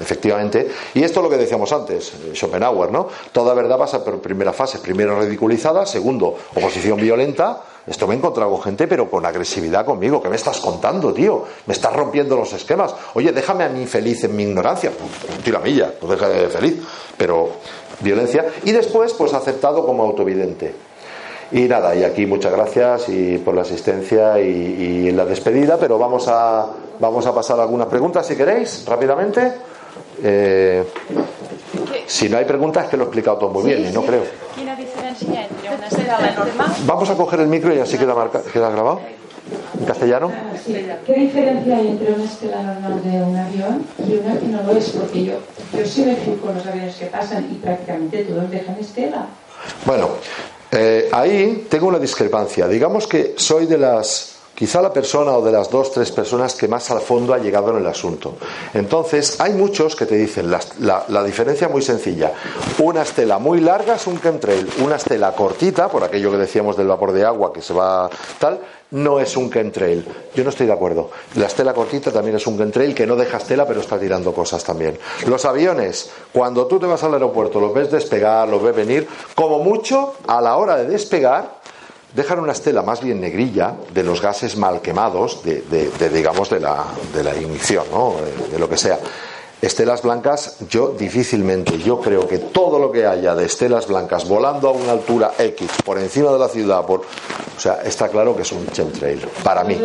Efectivamente. 0.00 0.68
Y 0.94 1.04
esto 1.04 1.20
es 1.20 1.24
lo 1.24 1.30
que 1.30 1.36
decíamos 1.36 1.72
antes, 1.72 2.14
Schopenhauer, 2.34 2.90
¿no? 2.90 3.06
Toda 3.30 3.54
verdad 3.54 3.78
pasa 3.78 4.02
por 4.02 4.18
primera 4.20 4.52
fase. 4.52 4.80
Primero 4.80 5.20
ridiculizada, 5.20 5.86
segundo, 5.86 6.36
oposición 6.56 6.98
violenta, 6.98 7.62
esto 7.86 8.06
me 8.06 8.14
he 8.14 8.18
encontrado 8.18 8.50
con 8.50 8.62
gente, 8.62 8.86
pero 8.86 9.10
con 9.10 9.24
agresividad 9.24 9.84
conmigo. 9.84 10.22
¿Qué 10.22 10.28
me 10.28 10.36
estás 10.36 10.60
contando, 10.60 11.12
tío? 11.12 11.44
Me 11.66 11.74
estás 11.74 11.92
rompiendo 11.92 12.36
los 12.36 12.52
esquemas. 12.52 12.94
Oye, 13.14 13.32
déjame 13.32 13.64
a 13.64 13.68
mí 13.68 13.86
feliz 13.86 14.24
en 14.24 14.36
mi 14.36 14.44
ignorancia. 14.44 14.92
Tira 15.42 15.58
milla, 15.60 15.94
no 16.00 16.08
deja 16.08 16.28
de 16.28 16.48
feliz. 16.48 16.82
Pero 17.16 17.50
violencia. 18.00 18.46
Y 18.64 18.72
después, 18.72 19.12
pues 19.14 19.32
aceptado 19.32 19.84
como 19.84 20.02
autovidente. 20.02 20.74
Y 21.52 21.62
nada, 21.62 21.94
y 21.96 22.04
aquí 22.04 22.26
muchas 22.26 22.52
gracias 22.52 23.08
y 23.08 23.38
por 23.38 23.54
la 23.54 23.62
asistencia 23.62 24.38
y, 24.38 25.10
la 25.10 25.24
despedida, 25.24 25.76
pero 25.78 25.98
vamos 25.98 26.28
a, 26.28 26.66
vamos 27.00 27.26
a 27.26 27.34
pasar 27.34 27.58
algunas 27.58 27.88
preguntas 27.88 28.24
si 28.24 28.36
queréis, 28.36 28.84
rápidamente. 28.86 29.52
Eh, 30.22 30.84
si 32.06 32.28
no 32.28 32.38
hay 32.38 32.44
preguntas, 32.44 32.88
que 32.88 32.96
lo 32.96 33.02
he 33.02 33.06
explicado 33.06 33.38
todo 33.38 33.50
muy 33.50 33.64
bien 33.64 33.88
y 33.88 33.92
no 33.92 34.02
creo. 34.02 34.22
Vamos 36.86 37.10
a 37.10 37.14
coger 37.14 37.40
el 37.40 37.48
micro 37.48 37.74
y 37.74 37.78
así 37.78 37.98
queda, 37.98 38.14
queda 38.52 38.70
grabado. 38.70 39.00
¿En 39.78 39.86
castellano? 39.86 40.30
¿Qué 41.06 41.14
diferencia 41.14 41.76
hay 41.76 41.88
entre 41.88 42.12
una 42.12 42.24
estela 42.24 42.62
normal 42.62 43.02
de 43.02 43.22
un 43.22 43.36
avión 43.36 43.86
y 44.06 44.14
una 44.14 44.38
que 44.38 44.46
no 44.46 44.62
lo 44.62 44.72
es? 44.72 44.90
Porque 44.90 45.24
yo, 45.24 45.34
yo 45.76 45.86
sí 45.86 46.02
me 46.02 46.14
fijo 46.16 46.36
con 46.36 46.54
los 46.54 46.66
aviones 46.66 46.96
que 46.96 47.06
pasan 47.06 47.48
y 47.50 47.54
prácticamente 47.54 48.24
todos 48.24 48.50
dejan 48.50 48.76
estela. 48.78 49.26
Bueno, 49.86 50.10
eh, 50.70 51.08
ahí 51.12 51.66
tengo 51.68 51.88
una 51.88 51.98
discrepancia. 51.98 52.68
Digamos 52.68 53.06
que 53.06 53.34
soy 53.36 53.66
de 53.66 53.78
las 53.78 54.29
quizá 54.60 54.82
la 54.82 54.92
persona 54.92 55.32
o 55.32 55.42
de 55.42 55.52
las 55.52 55.70
dos, 55.70 55.90
tres 55.90 56.12
personas 56.12 56.54
que 56.54 56.68
más 56.68 56.90
al 56.90 57.00
fondo 57.00 57.32
ha 57.32 57.38
llegado 57.38 57.70
en 57.70 57.78
el 57.78 57.86
asunto. 57.86 58.34
Entonces, 58.74 59.40
hay 59.40 59.54
muchos 59.54 59.96
que 59.96 60.04
te 60.04 60.16
dicen 60.16 60.50
la, 60.50 60.60
la, 61.08 61.24
diferencia 61.24 61.66
muy 61.66 61.80
sencilla. 61.80 62.34
Una 62.78 63.00
estela 63.00 63.38
muy 63.38 63.62
larga 63.62 63.94
es 63.94 64.06
un 64.06 64.20
chemtrail, 64.20 64.68
una 64.84 64.96
estela 64.96 65.32
cortita, 65.32 65.88
por 65.88 66.04
aquello 66.04 66.30
que 66.30 66.36
decíamos 66.36 66.76
del 66.76 66.88
vapor 66.88 67.12
de 67.12 67.24
agua 67.24 67.54
que 67.54 67.62
se 67.62 67.72
va 67.72 68.10
tal, 68.38 68.60
no 68.90 69.18
es 69.18 69.34
un 69.34 69.50
chemtrail. 69.50 70.06
Yo 70.34 70.44
no 70.44 70.50
estoy 70.50 70.66
de 70.66 70.74
acuerdo. 70.74 71.10
La 71.36 71.46
estela 71.46 71.72
cortita 71.72 72.12
también 72.12 72.36
es 72.36 72.46
un 72.46 72.58
chemtrail 72.58 72.94
que 72.94 73.06
no 73.06 73.16
deja 73.16 73.38
estela, 73.38 73.66
pero 73.66 73.80
está 73.80 73.98
tirando 73.98 74.34
cosas 74.34 74.62
también. 74.62 74.98
Los 75.26 75.46
aviones, 75.46 76.10
cuando 76.34 76.66
tú 76.66 76.78
te 76.78 76.84
vas 76.84 77.02
al 77.02 77.14
aeropuerto, 77.14 77.60
los 77.60 77.72
ves 77.72 77.90
despegar, 77.90 78.46
los 78.46 78.62
ves 78.62 78.76
venir, 78.76 79.08
como 79.34 79.60
mucho, 79.60 80.16
a 80.26 80.42
la 80.42 80.56
hora 80.58 80.76
de 80.76 80.86
despegar, 80.86 81.59
dejan 82.14 82.40
una 82.40 82.52
estela 82.52 82.82
más 82.82 83.02
bien 83.02 83.20
negrilla 83.20 83.74
de 83.92 84.02
los 84.02 84.20
gases 84.20 84.56
mal 84.56 84.80
quemados, 84.80 85.42
de, 85.42 86.10
digamos, 86.12 86.50
de 86.50 86.60
la, 86.60 86.84
de 87.14 87.24
la 87.24 87.34
ignición, 87.36 87.84
¿no? 87.92 88.16
de 88.50 88.58
lo 88.58 88.68
que 88.68 88.76
sea. 88.76 88.98
Estelas 89.62 90.00
blancas, 90.00 90.56
yo 90.70 90.94
difícilmente, 90.98 91.76
yo 91.78 92.00
creo 92.00 92.26
que 92.26 92.38
todo 92.38 92.78
lo 92.78 92.90
que 92.90 93.06
haya 93.06 93.34
de 93.34 93.44
estelas 93.44 93.86
blancas 93.86 94.26
volando 94.26 94.68
a 94.68 94.72
una 94.72 94.92
altura 94.92 95.32
X 95.38 95.70
por 95.84 95.98
encima 95.98 96.32
de 96.32 96.38
la 96.38 96.48
ciudad, 96.48 96.86
por, 96.86 97.00
o 97.00 97.60
sea, 97.60 97.82
está 97.84 98.08
claro 98.08 98.34
que 98.34 98.40
es 98.40 98.52
un 98.52 98.66
chemtrail, 98.68 99.20
para 99.44 99.62
mí. 99.64 99.78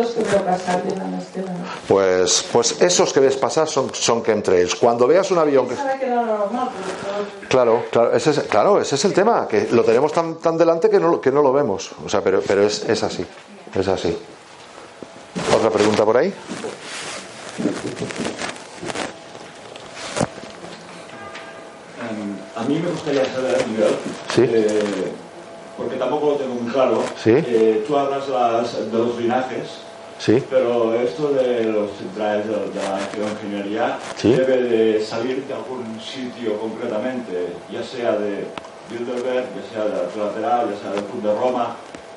Pues, 1.86 2.46
pues 2.50 2.80
esos 2.80 3.12
que 3.12 3.20
ves 3.20 3.36
pasar 3.36 3.68
son, 3.68 3.92
son 3.92 4.22
chemtrails. 4.22 4.76
Cuando 4.76 5.06
veas 5.06 5.30
un 5.30 5.38
avión 5.38 5.68
que... 5.68 5.74
Claro, 7.48 7.84
claro, 7.90 8.12
ese 8.14 8.30
es, 8.30 8.38
claro, 8.44 8.80
ese 8.80 8.94
es 8.94 9.04
el 9.04 9.12
tema, 9.12 9.46
que 9.46 9.68
lo 9.70 9.84
tenemos 9.84 10.10
tan, 10.10 10.36
tan 10.36 10.56
delante 10.56 10.88
que 10.88 10.98
no, 10.98 11.20
que 11.20 11.30
no 11.30 11.42
lo 11.42 11.52
vemos. 11.52 11.90
O 12.02 12.08
sea, 12.08 12.22
pero, 12.22 12.40
pero 12.40 12.62
es, 12.62 12.82
es 12.88 13.02
así, 13.02 13.26
es 13.74 13.88
así. 13.88 14.16
¿Otra 15.54 15.68
pregunta 15.68 16.02
por 16.02 16.16
ahí? 16.16 16.32
A 22.56 22.62
mí 22.64 22.78
me 22.78 22.90
gustaría 22.90 23.24
saber, 23.26 23.66
Miguel, 23.68 23.94
¿Sí? 24.34 24.42
eh, 24.48 25.12
porque 25.76 25.96
tampoco 25.96 26.30
lo 26.30 26.36
tengo 26.36 26.54
muy 26.54 26.72
claro. 26.72 27.02
¿Sí? 27.22 27.32
Eh, 27.34 27.84
tú 27.86 27.96
hablas 27.96 28.28
las, 28.28 28.90
de 28.90 28.98
los 28.98 29.18
linajes, 29.18 29.82
¿Sí? 30.18 30.42
pero 30.48 30.94
esto 30.94 31.32
de 31.32 31.64
los 31.64 31.90
centrales 31.98 32.46
de, 32.46 32.52
la 32.52 32.98
geoingeniería 33.12 33.98
¿Sí? 34.16 34.32
debe 34.32 34.62
de 34.62 35.04
salir 35.04 35.44
de 35.44 35.52
algún 35.52 36.00
sitio 36.00 36.58
concretamente, 36.58 37.48
ya 37.70 37.82
sea 37.82 38.12
de 38.12 38.46
Bilderberg, 38.90 39.46
ya 39.54 39.70
sea 39.70 39.84
de 39.84 40.02
la 40.02 40.08
colateral, 40.08 40.70
ya 40.70 40.80
sea 40.80 40.90
del 40.92 41.04
Club 41.04 41.22
de 41.22 41.34
Roma. 41.38 41.76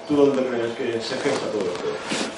¿Tú 0.10 0.16
dónde 0.16 0.44
crees 0.44 0.74
que 0.74 1.00
se 1.00 1.16
todo 1.18 1.62
esto? 1.62 1.86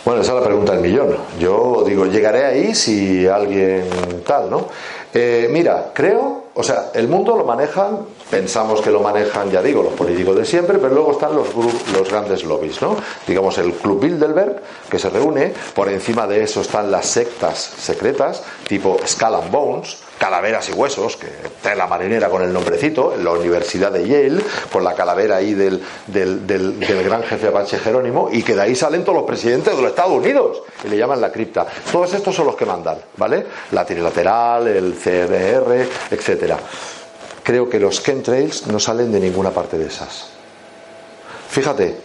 Bueno, 0.04 0.22
esa 0.22 0.34
es 0.34 0.40
la 0.40 0.46
pregunta 0.46 0.74
del 0.74 0.82
millón. 0.82 1.16
Yo 1.40 1.86
digo, 1.88 2.06
llegaré 2.06 2.44
ahí 2.44 2.76
si 2.76 3.26
alguien 3.26 3.86
tal, 4.28 4.50
¿no? 4.50 4.68
Eh, 5.14 5.48
mira, 5.50 5.92
creo, 5.94 6.48
o 6.54 6.64
sea, 6.64 6.92
el 6.94 7.08
mundo 7.08 7.38
lo 7.38 7.46
manejan, 7.46 8.00
pensamos 8.30 8.82
que 8.82 8.92
lo 8.92 9.00
manejan, 9.00 9.50
ya 9.50 9.62
digo, 9.62 9.84
los 9.84 9.94
políticos 9.94 10.36
de 10.36 10.46
siempre, 10.46 10.80
pero 10.80 10.94
luego 10.94 11.14
están 11.14 11.34
los, 11.34 11.48
los 11.94 12.10
grandes 12.10 12.44
lobbies, 12.44 12.82
¿no? 12.82 12.98
Digamos, 13.26 13.58
el 13.58 13.72
Club 13.72 14.02
Bilderberg, 14.02 14.62
que 14.90 15.00
se 15.00 15.10
reúne, 15.10 15.54
por 15.74 15.88
encima 15.88 16.28
de 16.28 16.44
eso 16.44 16.60
están 16.60 16.92
las 16.92 17.06
sectas 17.06 17.58
secretas, 17.58 18.44
tipo 18.68 18.98
Skull 19.06 19.36
and 19.36 19.50
Bones, 19.50 19.98
calaveras 20.22 20.70
y 20.70 20.74
huesos, 20.74 21.18
que 21.18 21.26
trae 21.64 21.76
la 21.76 21.88
marinera 21.88 22.30
con 22.30 22.44
el 22.44 22.54
nombrecito, 22.54 23.16
en 23.16 23.24
la 23.24 23.32
Universidad 23.32 23.92
de 23.92 24.08
Yale, 24.08 24.44
con 24.72 24.84
la 24.84 24.94
calavera 24.94 25.38
ahí 25.38 25.56
del, 25.56 25.82
del, 26.06 26.46
del, 26.46 26.80
del 26.80 27.04
gran 27.04 27.24
jefe 27.24 27.48
Apache 27.48 27.80
Jerónimo, 27.80 28.30
y 28.32 28.44
que 28.44 28.54
de 28.54 28.62
ahí 28.62 28.76
salen 28.76 29.04
todos 29.04 29.16
los 29.16 29.26
presidentes 29.26 29.76
de 29.76 29.82
los 29.82 29.90
Estados 29.90 30.12
Unidos, 30.12 30.62
y 30.84 30.90
le 30.90 30.98
llaman 30.98 31.20
la 31.20 31.32
cripta. 31.32 31.66
Todos 31.92 32.14
estos 32.14 32.36
son 32.36 32.46
los 32.46 32.56
que 32.56 32.68
mandan, 32.68 32.98
¿vale? 33.18 33.48
La 33.72 33.84
trilateral, 33.84 34.68
el 34.68 34.94
CDR, 34.94 35.88
etcétera. 36.12 36.60
Creo 37.42 37.68
que 37.68 37.80
los 37.80 38.04
chemtrails 38.04 38.68
no 38.68 38.80
salen 38.80 39.12
de 39.12 39.20
ninguna 39.20 39.50
parte 39.50 39.80
de 39.80 39.88
esas. 39.88 40.28
Fíjate, 41.50 41.98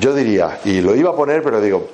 yo 0.00 0.12
diría, 0.14 0.58
y 0.64 0.80
lo 0.80 0.96
iba 0.96 1.10
a 1.10 1.14
poner, 1.14 1.44
pero 1.44 1.60
digo, 1.60 1.90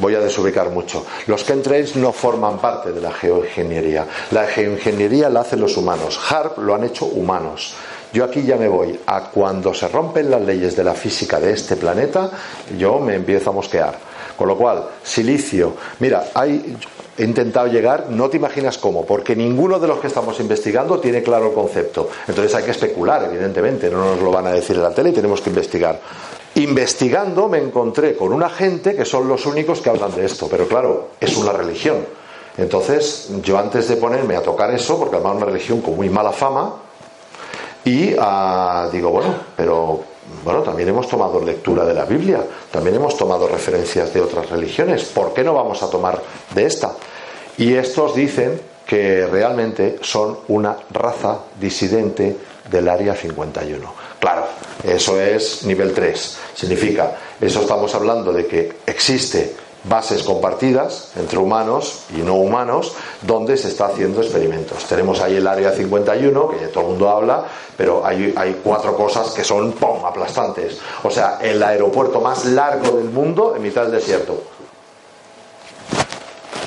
voy 0.00 0.14
a 0.14 0.20
desubicar 0.20 0.70
mucho. 0.70 1.04
Los 1.26 1.44
chemtrails 1.44 1.96
no 1.96 2.12
forman 2.12 2.58
parte 2.58 2.92
de 2.92 3.00
la 3.00 3.12
geoingeniería. 3.12 4.06
La 4.30 4.46
geoingeniería 4.46 5.28
la 5.28 5.40
hacen 5.40 5.60
los 5.60 5.76
humanos. 5.76 6.18
HARP 6.28 6.58
lo 6.58 6.74
han 6.74 6.84
hecho 6.84 7.06
humanos. 7.06 7.74
Yo 8.12 8.24
aquí 8.24 8.42
ya 8.44 8.56
me 8.56 8.68
voy 8.68 8.98
a 9.06 9.30
cuando 9.30 9.74
se 9.74 9.88
rompen 9.88 10.30
las 10.30 10.40
leyes 10.40 10.76
de 10.76 10.84
la 10.84 10.94
física 10.94 11.38
de 11.38 11.52
este 11.52 11.76
planeta, 11.76 12.30
yo 12.78 12.98
me 12.98 13.14
empiezo 13.14 13.50
a 13.50 13.52
mosquear. 13.52 13.98
Con 14.36 14.48
lo 14.48 14.56
cual, 14.56 14.84
silicio, 15.02 15.74
mira, 15.98 16.26
hay, 16.34 16.76
he 17.18 17.24
intentado 17.24 17.66
llegar, 17.66 18.06
no 18.10 18.28
te 18.28 18.36
imaginas 18.36 18.78
cómo, 18.78 19.04
porque 19.04 19.34
ninguno 19.34 19.78
de 19.78 19.88
los 19.88 19.98
que 19.98 20.06
estamos 20.06 20.38
investigando 20.40 20.98
tiene 20.98 21.22
claro 21.22 21.48
el 21.48 21.54
concepto. 21.54 22.08
Entonces 22.28 22.54
hay 22.54 22.64
que 22.64 22.72
especular, 22.72 23.24
evidentemente, 23.24 23.90
no 23.90 24.04
nos 24.04 24.20
lo 24.20 24.30
van 24.30 24.46
a 24.46 24.52
decir 24.52 24.76
en 24.76 24.82
la 24.82 24.94
tele 24.94 25.10
y 25.10 25.12
tenemos 25.12 25.40
que 25.40 25.50
investigar. 25.50 26.00
Investigando 26.56 27.48
me 27.48 27.58
encontré 27.58 28.16
con 28.16 28.32
una 28.32 28.48
gente 28.48 28.94
que 28.94 29.04
son 29.04 29.28
los 29.28 29.46
únicos 29.46 29.80
que 29.80 29.90
hablan 29.90 30.14
de 30.14 30.24
esto, 30.24 30.48
pero 30.50 30.66
claro, 30.66 31.10
es 31.20 31.36
una 31.36 31.52
religión. 31.52 31.96
Entonces, 32.58 33.30
yo 33.42 33.58
antes 33.58 33.88
de 33.88 33.96
ponerme 33.96 34.36
a 34.36 34.42
tocar 34.42 34.70
eso, 34.70 34.98
porque 34.98 35.16
además 35.16 35.34
es 35.34 35.42
una 35.42 35.46
religión 35.52 35.80
con 35.82 35.96
muy 35.96 36.08
mala 36.08 36.32
fama, 36.32 36.76
y 37.84 38.14
ah, 38.18 38.88
digo, 38.90 39.10
bueno, 39.10 39.34
pero 39.56 40.15
bueno, 40.44 40.62
también 40.62 40.88
hemos 40.88 41.08
tomado 41.08 41.40
lectura 41.40 41.84
de 41.84 41.94
la 41.94 42.04
Biblia, 42.04 42.42
también 42.70 42.96
hemos 42.96 43.16
tomado 43.16 43.48
referencias 43.48 44.12
de 44.14 44.20
otras 44.20 44.48
religiones. 44.50 45.04
¿Por 45.04 45.34
qué 45.34 45.42
no 45.42 45.54
vamos 45.54 45.82
a 45.82 45.90
tomar 45.90 46.22
de 46.54 46.66
esta? 46.66 46.92
Y 47.58 47.74
estos 47.74 48.14
dicen 48.14 48.60
que 48.86 49.26
realmente 49.26 49.98
son 50.02 50.38
una 50.48 50.76
raza 50.90 51.40
disidente 51.58 52.36
del 52.70 52.88
área 52.88 53.14
51. 53.14 53.92
Claro, 54.18 54.46
eso 54.84 55.20
es 55.20 55.64
nivel 55.64 55.92
3. 55.92 56.38
Significa, 56.54 57.16
eso 57.40 57.60
estamos 57.60 57.94
hablando 57.94 58.32
de 58.32 58.46
que 58.46 58.72
existe 58.86 59.54
bases 59.88 60.22
compartidas 60.22 61.12
entre 61.16 61.38
humanos 61.38 62.02
y 62.16 62.22
no 62.22 62.34
humanos 62.34 62.92
donde 63.22 63.56
se 63.56 63.68
está 63.68 63.86
haciendo 63.86 64.20
experimentos. 64.20 64.84
Tenemos 64.84 65.20
ahí 65.20 65.36
el 65.36 65.46
área 65.46 65.72
51, 65.72 66.48
que 66.48 66.66
todo 66.68 66.84
el 66.84 66.90
mundo 66.90 67.08
habla, 67.08 67.44
pero 67.76 68.04
hay, 68.04 68.34
hay 68.36 68.60
cuatro 68.62 68.96
cosas 68.96 69.30
que 69.30 69.44
son 69.44 69.72
¡pum! 69.72 70.04
aplastantes. 70.04 70.78
O 71.02 71.10
sea, 71.10 71.38
el 71.40 71.62
aeropuerto 71.62 72.20
más 72.20 72.44
largo 72.46 72.96
del 72.96 73.10
mundo 73.10 73.54
en 73.56 73.62
mitad 73.62 73.82
del 73.82 73.92
desierto 73.92 74.55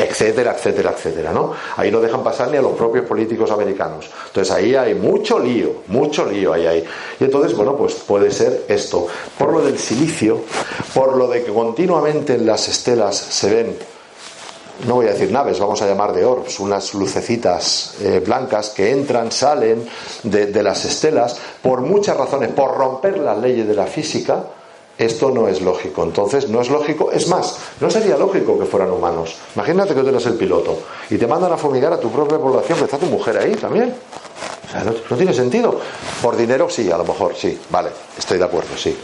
etcétera, 0.02 0.56
etcétera, 0.58 0.94
etcétera, 0.96 1.32
¿no? 1.32 1.54
Ahí 1.78 1.92
no 1.92 2.00
dejan 2.00 2.24
pasar 2.24 2.50
ni 2.50 2.58
a 2.58 2.62
los 2.62 2.74
propios 2.74 3.06
políticos 3.06 3.52
americanos. 3.52 4.10
Entonces 4.28 4.54
ahí 4.54 4.76
hay 4.76 4.96
mucho 4.96 5.40
lío, 5.40 5.84
mucho 5.88 6.26
lío 6.26 6.54
ahí 6.54 6.66
hay. 6.66 6.86
Y 7.20 7.24
entonces, 7.24 7.56
bueno, 7.56 7.76
pues 7.76 7.96
puede 7.96 8.32
ser 8.32 8.66
esto. 8.68 9.08
Por 9.38 9.52
lo 9.52 9.62
del 9.62 9.78
silicio, 9.78 10.42
por 10.94 11.16
lo 11.16 11.28
de 11.28 11.44
que 11.44 11.54
continuamente 11.54 12.36
en 12.36 12.46
las 12.46 12.68
estelas 12.68 13.16
se 13.16 13.50
ven 13.50 13.78
no 14.88 14.96
voy 14.96 15.08
a 15.08 15.12
decir 15.12 15.30
naves, 15.30 15.60
vamos 15.60 15.82
a 15.82 15.88
llamar 15.88 16.14
de 16.14 16.24
orbs, 16.24 16.60
unas 16.62 16.94
lucecitas 16.94 17.96
eh, 18.02 18.22
blancas 18.26 18.70
que 18.70 18.92
entran, 18.92 19.30
salen 19.30 19.86
de, 20.24 20.46
de, 20.46 20.64
las 20.64 20.86
estelas 20.86 21.38
por 21.62 21.82
muchas 21.82 22.16
razones, 22.16 22.52
por 22.52 22.78
romper 22.78 23.18
las 23.18 23.38
leyes 23.40 23.68
de 23.68 23.74
la 23.74 23.88
física, 23.88 24.42
esto 25.00 25.32
no 25.32 25.48
es 25.48 25.62
lógico. 25.62 26.04
Entonces, 26.04 26.50
no 26.50 26.62
es 26.62 26.70
lógico. 26.70 27.10
Es 27.12 27.28
más, 27.30 27.58
no 27.80 27.90
sería 27.90 28.18
lógico 28.18 28.60
que 28.60 28.66
fueran 28.66 28.92
humanos. 28.92 29.38
Imagínate 29.56 29.96
que 29.96 30.02
tú 30.02 30.10
eres 30.10 30.26
el 30.26 30.34
piloto 30.34 30.78
y 31.10 31.18
te 31.18 31.26
mandan 31.26 31.54
a 31.54 31.58
fumigar 31.58 31.94
a 31.94 32.00
tu 32.00 32.12
propia 32.12 32.38
población, 32.38 32.78
que 32.78 32.84
está 32.84 32.98
tu 32.98 33.06
mujer 33.06 33.38
ahí 33.38 33.56
también. 33.56 33.96
O 34.68 34.72
sea, 34.72 34.84
no, 34.84 34.92
tiene 35.16 35.34
sentido. 35.34 35.80
Por 36.22 36.36
dinero, 36.36 36.70
sí, 36.70 36.92
a 36.92 36.98
lo 36.98 37.06
mejor, 37.06 37.34
sí. 37.36 37.60
Vale, 37.70 37.90
estoy 38.18 38.38
de 38.38 38.44
acuerdo, 38.44 38.78
sí. 38.78 38.96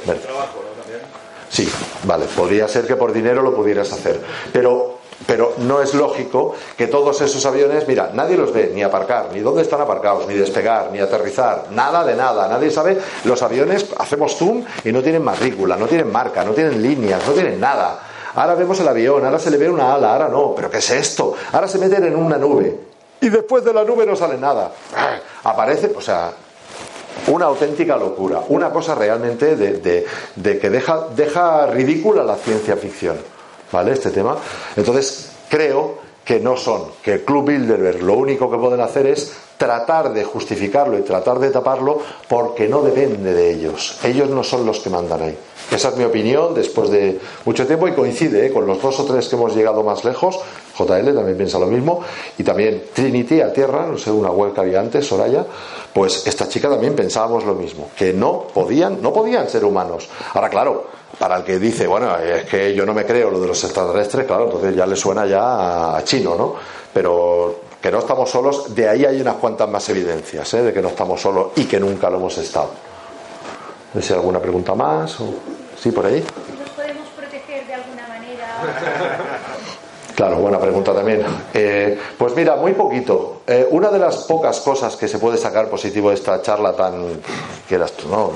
Sí, 1.49 1.71
vale, 2.03 2.25
podría 2.25 2.67
ser 2.67 2.85
que 2.85 2.97
por 2.97 3.13
dinero 3.13 3.41
lo 3.41 3.55
pudieras 3.55 3.91
hacer. 3.93 4.21
Pero 4.51 4.99
pero 5.25 5.53
no 5.57 5.81
es 5.81 5.93
lógico 5.93 6.55
que 6.77 6.87
todos 6.87 7.21
esos 7.21 7.45
aviones, 7.45 7.87
mira, 7.87 8.11
nadie 8.13 8.37
los 8.37 8.53
ve, 8.53 8.71
ni 8.73 8.83
aparcar, 8.83 9.29
ni 9.33 9.39
dónde 9.39 9.61
están 9.61 9.81
aparcados, 9.81 10.27
ni 10.27 10.35
despegar, 10.35 10.89
ni 10.91 10.99
aterrizar, 10.99 11.65
nada 11.71 12.03
de 12.03 12.15
nada, 12.15 12.47
nadie 12.47 12.69
sabe. 12.69 12.97
Los 13.23 13.41
aviones 13.41 13.87
hacemos 13.97 14.35
zoom 14.35 14.63
y 14.83 14.91
no 14.91 15.01
tienen 15.01 15.23
matrícula, 15.23 15.75
no 15.77 15.87
tienen 15.87 16.11
marca, 16.11 16.43
no 16.43 16.51
tienen 16.51 16.81
líneas, 16.81 17.21
no 17.27 17.33
tienen 17.33 17.59
nada. 17.59 17.99
Ahora 18.35 18.55
vemos 18.55 18.79
el 18.79 18.87
avión, 18.87 19.25
ahora 19.25 19.39
se 19.39 19.49
le 19.49 19.57
ve 19.57 19.69
una 19.69 19.93
ala, 19.93 20.13
ahora 20.13 20.27
no, 20.27 20.53
pero 20.55 20.69
¿qué 20.69 20.77
es 20.77 20.91
esto? 20.91 21.33
Ahora 21.53 21.67
se 21.67 21.77
meten 21.77 22.03
en 22.03 22.15
una 22.15 22.37
nube 22.37 22.77
y 23.21 23.29
después 23.29 23.63
de 23.63 23.73
la 23.73 23.83
nube 23.83 24.05
no 24.05 24.15
sale 24.15 24.37
nada. 24.37 24.71
Aparece, 25.43 25.91
o 25.95 26.01
sea, 26.01 26.31
una 27.27 27.45
auténtica 27.45 27.95
locura, 27.97 28.41
una 28.49 28.71
cosa 28.71 28.93
realmente 28.93 29.55
de, 29.55 30.05
de 30.35 30.59
que 30.59 30.69
deja, 30.69 31.07
deja 31.15 31.67
ridícula 31.67 32.23
la 32.23 32.35
ciencia 32.35 32.75
ficción. 32.75 33.34
¿Vale? 33.71 33.93
Este 33.93 34.11
tema. 34.11 34.37
Entonces, 34.75 35.31
creo 35.49 36.05
que 36.25 36.39
no 36.39 36.57
son, 36.57 36.85
que 37.03 37.13
el 37.13 37.23
Club 37.23 37.49
Bilderberg 37.49 38.01
lo 38.01 38.15
único 38.15 38.49
que 38.49 38.57
pueden 38.57 38.81
hacer 38.81 39.05
es 39.05 39.31
tratar 39.57 40.11
de 40.11 40.23
justificarlo 40.23 40.97
y 40.97 41.03
tratar 41.03 41.39
de 41.39 41.51
taparlo 41.51 41.99
porque 42.27 42.67
no 42.67 42.81
depende 42.81 43.33
de 43.33 43.53
ellos. 43.53 43.99
Ellos 44.03 44.29
no 44.29 44.43
son 44.43 44.65
los 44.65 44.79
que 44.79 44.89
mandan 44.89 45.21
ahí. 45.21 45.37
Esa 45.71 45.89
es 45.89 45.97
mi 45.97 46.03
opinión 46.03 46.53
después 46.53 46.89
de 46.89 47.19
mucho 47.45 47.65
tiempo 47.65 47.87
y 47.87 47.93
coincide 47.93 48.47
¿eh? 48.47 48.51
con 48.51 48.67
los 48.67 48.81
dos 48.81 48.99
o 48.99 49.05
tres 49.05 49.27
que 49.27 49.35
hemos 49.35 49.55
llegado 49.55 49.83
más 49.83 50.03
lejos. 50.03 50.39
JL 50.77 51.13
también 51.13 51.37
piensa 51.37 51.57
lo 51.57 51.67
mismo. 51.67 52.01
Y 52.37 52.43
también 52.43 52.83
Trinity 52.93 53.41
a 53.41 53.53
tierra, 53.53 53.85
no 53.85 53.97
sé, 53.97 54.11
una 54.11 54.29
web 54.29 54.53
que 54.53 54.61
había 54.61 54.79
antes, 54.79 55.07
Soraya. 55.07 55.45
Pues 55.93 56.27
esta 56.27 56.47
chica 56.47 56.69
también 56.69 56.95
pensábamos 56.95 57.45
lo 57.45 57.55
mismo, 57.55 57.89
que 57.97 58.13
no 58.13 58.45
podían, 58.53 59.01
no 59.01 59.13
podían 59.13 59.49
ser 59.49 59.63
humanos. 59.63 60.09
Ahora, 60.33 60.49
claro, 60.49 60.87
para 61.17 61.37
el 61.37 61.43
que 61.43 61.59
dice, 61.59 61.87
bueno, 61.87 62.17
es 62.17 62.45
que 62.45 62.73
yo 62.73 62.85
no 62.85 62.93
me 62.93 63.05
creo 63.05 63.31
lo 63.31 63.39
de 63.39 63.47
los 63.47 63.63
extraterrestres, 63.63 64.25
claro, 64.25 64.45
entonces 64.45 64.75
ya 64.75 64.85
le 64.85 64.95
suena 64.95 65.25
ya 65.25 65.95
a 65.95 66.03
chino, 66.03 66.35
¿no? 66.35 66.55
Pero 66.93 67.61
que 67.81 67.91
no 67.91 67.99
estamos 67.99 68.29
solos, 68.29 68.73
de 68.73 68.89
ahí 68.89 69.05
hay 69.05 69.21
unas 69.21 69.35
cuantas 69.35 69.69
más 69.69 69.87
evidencias, 69.89 70.53
¿eh? 70.55 70.63
de 70.63 70.73
que 70.73 70.81
no 70.81 70.89
estamos 70.89 71.21
solos 71.21 71.49
y 71.55 71.65
que 71.65 71.79
nunca 71.79 72.09
lo 72.09 72.17
hemos 72.17 72.37
estado. 72.37 72.69
No 73.93 74.01
sé 74.01 74.07
si 74.07 74.13
alguna 74.13 74.39
pregunta 74.39 74.75
más. 74.75 75.19
O... 75.21 75.35
¿Sí, 75.77 75.91
por 75.91 76.05
ahí? 76.05 76.23
¿Nos 76.59 76.69
podemos 76.71 77.07
proteger 77.15 77.65
de 77.67 77.73
alguna 77.75 78.07
manera? 78.07 78.57
Claro, 80.15 80.37
buena 80.37 80.57
pregunta 80.59 80.93
también. 80.93 81.23
Eh, 81.53 81.99
pues 82.17 82.33
mira, 82.35 82.55
muy 82.55 82.71
poquito. 82.71 83.41
Eh, 83.45 83.67
una 83.69 83.89
de 83.89 83.99
las 83.99 84.23
pocas 84.23 84.61
cosas 84.61 84.95
que 84.95 85.09
se 85.09 85.19
puede 85.19 85.37
sacar 85.37 85.69
positivo 85.69 86.09
de 86.09 86.15
esta 86.15 86.41
charla 86.41 86.73
tan, 86.73 87.21
que 87.67 87.75
eras, 87.75 87.93
¿no? 88.09 88.31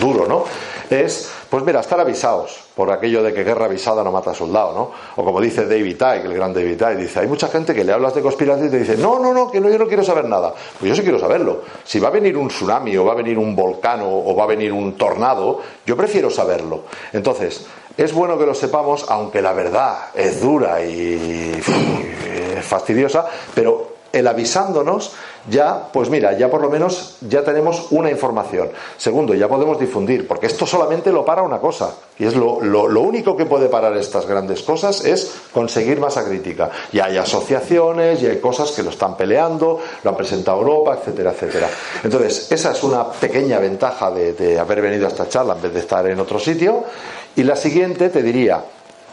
duro, 0.00 0.26
¿no? 0.28 0.44
es, 0.88 1.30
pues 1.50 1.64
mira, 1.64 1.80
estar 1.80 1.98
avisados 1.98 2.60
por 2.76 2.92
aquello 2.92 3.22
de 3.22 3.34
que 3.34 3.42
guerra 3.42 3.64
avisada 3.64 4.04
no 4.04 4.12
mata 4.12 4.32
soldado, 4.32 4.72
¿no? 4.72 4.90
O 5.16 5.24
como 5.24 5.40
dice 5.40 5.66
David 5.66 5.96
Icke, 5.96 6.24
el 6.24 6.34
gran 6.34 6.54
David 6.54 6.80
Icke, 6.80 6.96
dice, 6.96 7.20
hay 7.20 7.26
mucha 7.26 7.48
gente 7.48 7.74
que 7.74 7.82
le 7.82 7.92
hablas 7.92 8.14
de 8.14 8.22
conspiración 8.22 8.68
y 8.68 8.70
te 8.70 8.78
dice, 8.78 8.96
no, 8.96 9.18
no, 9.18 9.34
no, 9.34 9.50
que 9.50 9.60
no, 9.60 9.68
yo 9.68 9.76
no 9.76 9.88
quiero 9.88 10.04
saber 10.04 10.26
nada. 10.26 10.54
Pues 10.78 10.88
yo 10.88 10.94
sí 10.94 11.02
quiero 11.02 11.18
saberlo. 11.18 11.62
Si 11.84 11.98
va 11.98 12.08
a 12.08 12.12
venir 12.12 12.36
un 12.36 12.48
tsunami 12.48 12.96
o 12.96 13.04
va 13.04 13.12
a 13.12 13.16
venir 13.16 13.36
un 13.36 13.56
volcán 13.56 14.00
o 14.02 14.34
va 14.36 14.44
a 14.44 14.46
venir 14.46 14.72
un 14.72 14.96
tornado, 14.96 15.60
yo 15.84 15.96
prefiero 15.96 16.30
saberlo. 16.30 16.84
Entonces, 17.12 17.66
es 17.96 18.12
bueno 18.14 18.38
que 18.38 18.46
lo 18.46 18.54
sepamos, 18.54 19.04
aunque 19.08 19.42
la 19.42 19.52
verdad 19.52 20.10
es 20.14 20.40
dura 20.40 20.82
y 20.84 21.60
fastidiosa, 22.62 23.26
pero 23.54 23.89
el 24.12 24.26
avisándonos 24.26 25.12
ya, 25.48 25.88
pues 25.92 26.10
mira, 26.10 26.36
ya 26.36 26.50
por 26.50 26.60
lo 26.60 26.68
menos 26.68 27.16
ya 27.22 27.42
tenemos 27.42 27.86
una 27.90 28.10
información. 28.10 28.70
Segundo, 28.96 29.34
ya 29.34 29.48
podemos 29.48 29.78
difundir, 29.78 30.28
porque 30.28 30.46
esto 30.46 30.66
solamente 30.66 31.10
lo 31.12 31.24
para 31.24 31.42
una 31.42 31.58
cosa, 31.58 31.94
y 32.18 32.26
es 32.26 32.36
lo, 32.36 32.60
lo, 32.60 33.00
único 33.00 33.36
que 33.36 33.46
puede 33.46 33.68
parar 33.68 33.96
estas 33.96 34.26
grandes 34.26 34.62
cosas 34.62 35.04
es 35.04 35.32
conseguir 35.52 35.98
masa 35.98 36.24
crítica. 36.24 36.70
Y 36.92 37.00
hay 37.00 37.16
asociaciones 37.16 38.22
y 38.22 38.26
hay 38.26 38.38
cosas 38.38 38.72
que 38.72 38.82
lo 38.82 38.90
están 38.90 39.16
peleando, 39.16 39.80
lo 40.04 40.10
han 40.10 40.16
presentado 40.16 40.58
Europa, 40.58 40.98
etcétera, 41.00 41.30
etcétera. 41.30 41.68
Entonces, 42.04 42.52
esa 42.52 42.72
es 42.72 42.82
una 42.82 43.10
pequeña 43.10 43.58
ventaja 43.58 44.10
de, 44.10 44.34
de 44.34 44.58
haber 44.58 44.82
venido 44.82 45.06
a 45.06 45.08
esta 45.08 45.28
charla 45.28 45.54
en 45.54 45.62
vez 45.62 45.72
de 45.72 45.80
estar 45.80 46.06
en 46.06 46.20
otro 46.20 46.38
sitio. 46.38 46.84
Y 47.36 47.44
la 47.44 47.56
siguiente 47.56 48.10
te 48.10 48.22
diría 48.22 48.62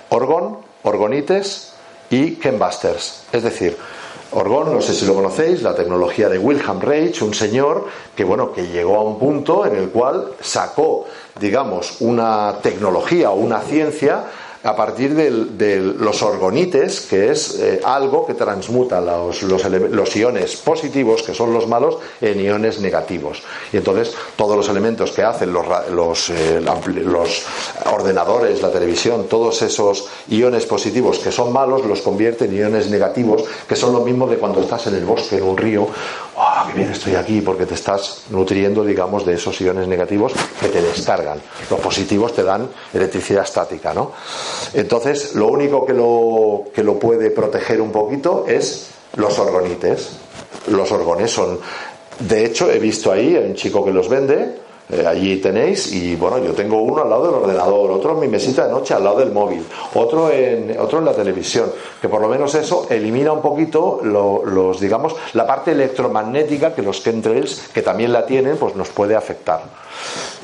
Orgón, 0.10 0.58
Orgonites 0.84 1.74
y 2.10 2.36
Kenbusters. 2.36 3.24
Es 3.32 3.43
decir, 3.43 3.78
Orgón, 4.38 4.71
no 4.71 4.81
sé 4.81 4.93
si 4.93 5.05
lo 5.07 5.15
conocéis, 5.15 5.63
la 5.63 5.73
tecnología 5.73 6.29
de 6.29 6.38
Wilhelm 6.38 6.79
Reich, 6.79 7.23
un 7.23 7.33
señor 7.33 7.85
que 8.15 8.23
bueno, 8.23 8.53
que 8.53 8.67
llegó 8.67 8.97
a 8.97 9.01
un 9.01 9.17
punto 9.17 9.65
en 9.65 9.75
el 9.75 9.89
cual 9.89 10.33
sacó, 10.39 11.05
digamos, 11.39 12.01
una 12.01 12.59
tecnología 12.61 13.31
o 13.31 13.35
una 13.35 13.61
ciencia 13.61 14.25
a 14.68 14.76
partir 14.76 15.15
de 15.15 15.80
los 15.80 16.22
orgonites, 16.22 16.99
que 16.99 17.32
es 17.32 17.57
eh, 17.57 17.80
algo 17.86 18.28
que 18.28 18.34
transmuta 18.34 18.99
los, 18.99 19.41
los, 19.43 20.15
iones 20.18 20.57
positivos, 20.57 21.24
que 21.24 21.34
son 21.34 21.53
los 21.53 21.70
malos, 21.70 21.97
en 22.20 22.41
iones 22.41 22.82
negativos. 22.82 23.43
Y 23.72 23.78
entonces 23.78 24.13
todos 24.36 24.57
los 24.57 24.68
elementos 24.68 25.13
que 25.13 25.24
hacen 25.24 25.53
los, 25.53 25.65
los, 25.89 26.30
eh, 26.32 26.61
los 26.61 27.45
ordenadores, 27.86 28.61
la 28.61 28.70
televisión, 28.70 29.28
todos 29.30 29.61
esos 29.61 30.09
iones 30.28 30.65
positivos 30.65 31.20
que 31.20 31.32
son 31.32 31.53
malos, 31.53 31.86
los 31.86 32.01
convierte 32.01 32.43
en 32.43 32.57
iones 32.57 32.89
negativos, 32.89 33.45
que 33.70 33.78
son 33.78 33.93
lo 33.93 34.01
mismo 34.01 34.28
de 34.28 34.36
cuando 34.36 34.59
estás 34.59 34.88
en 34.88 34.95
el 34.95 35.05
bosque, 35.05 35.38
en 35.38 35.43
un 35.43 35.55
río, 35.55 35.88
¡oh, 36.36 36.68
qué 36.68 36.74
bien 36.74 36.91
estoy 36.91 37.15
aquí! 37.15 37.39
Porque 37.39 37.65
te 37.65 37.76
estás 37.76 38.24
nutriendo, 38.32 38.84
digamos, 38.84 39.26
de 39.26 39.36
esos 39.36 39.61
iones 39.61 39.88
negativos 39.88 40.34
que 40.59 40.68
te 40.68 40.82
descargan. 40.82 41.41
Los 41.70 41.80
positivos 41.80 42.34
te 42.34 42.43
dan 42.43 42.70
electricidad 42.93 43.43
estática, 43.43 43.93
¿no? 43.93 44.11
Entonces, 44.74 45.36
lo 45.36 45.47
único 45.47 45.86
que 45.86 45.93
lo, 45.93 46.66
que 46.74 46.84
lo 46.84 46.99
puede 46.99 47.32
proteger 47.32 47.82
un 47.82 47.91
poquito 47.91 48.45
es 48.47 48.88
los 49.16 49.38
orgonites. 49.39 50.18
Los 50.68 50.91
orgones 50.91 51.32
son. 51.32 51.60
De 52.20 52.45
hecho, 52.45 52.72
he 52.72 52.80
visto 52.80 53.12
ahí 53.12 53.36
a 53.36 53.41
un 53.41 53.55
chico 53.55 53.86
que 53.86 53.91
los 53.91 54.10
vende, 54.10 54.55
eh, 54.89 55.05
allí 55.05 55.35
tenéis, 55.38 55.91
y 55.91 56.15
bueno, 56.15 56.38
yo 56.39 56.53
tengo 56.53 56.81
uno 56.81 57.01
al 57.01 57.09
lado 57.09 57.25
del 57.25 57.35
ordenador, 57.35 57.91
otro 57.91 58.13
en 58.13 58.21
mi 58.21 58.27
mesita 58.29 58.65
de 58.65 58.71
noche 58.71 58.93
al 58.93 59.03
lado 59.03 59.19
del 59.19 59.31
móvil, 59.31 59.65
otro 59.95 60.31
en, 60.31 60.77
otro 60.79 60.99
en 60.99 61.05
la 61.05 61.13
televisión, 61.13 61.69
que 62.01 62.07
por 62.07 62.21
lo 62.21 62.29
menos 62.29 62.55
eso 62.55 62.88
elimina 62.89 63.33
un 63.33 63.41
poquito 63.41 63.99
los, 64.01 64.79
digamos, 64.79 65.13
la 65.33 65.45
parte 65.45 65.71
electromagnética 65.71 66.73
que 66.73 66.81
los 66.81 67.03
chemtrails, 67.03 67.69
que 67.73 67.81
también 67.81 68.13
la 68.13 68.25
tienen, 68.25 68.55
pues 68.55 68.75
nos 68.75 68.88
puede 68.89 69.15
afectar. 69.15 69.61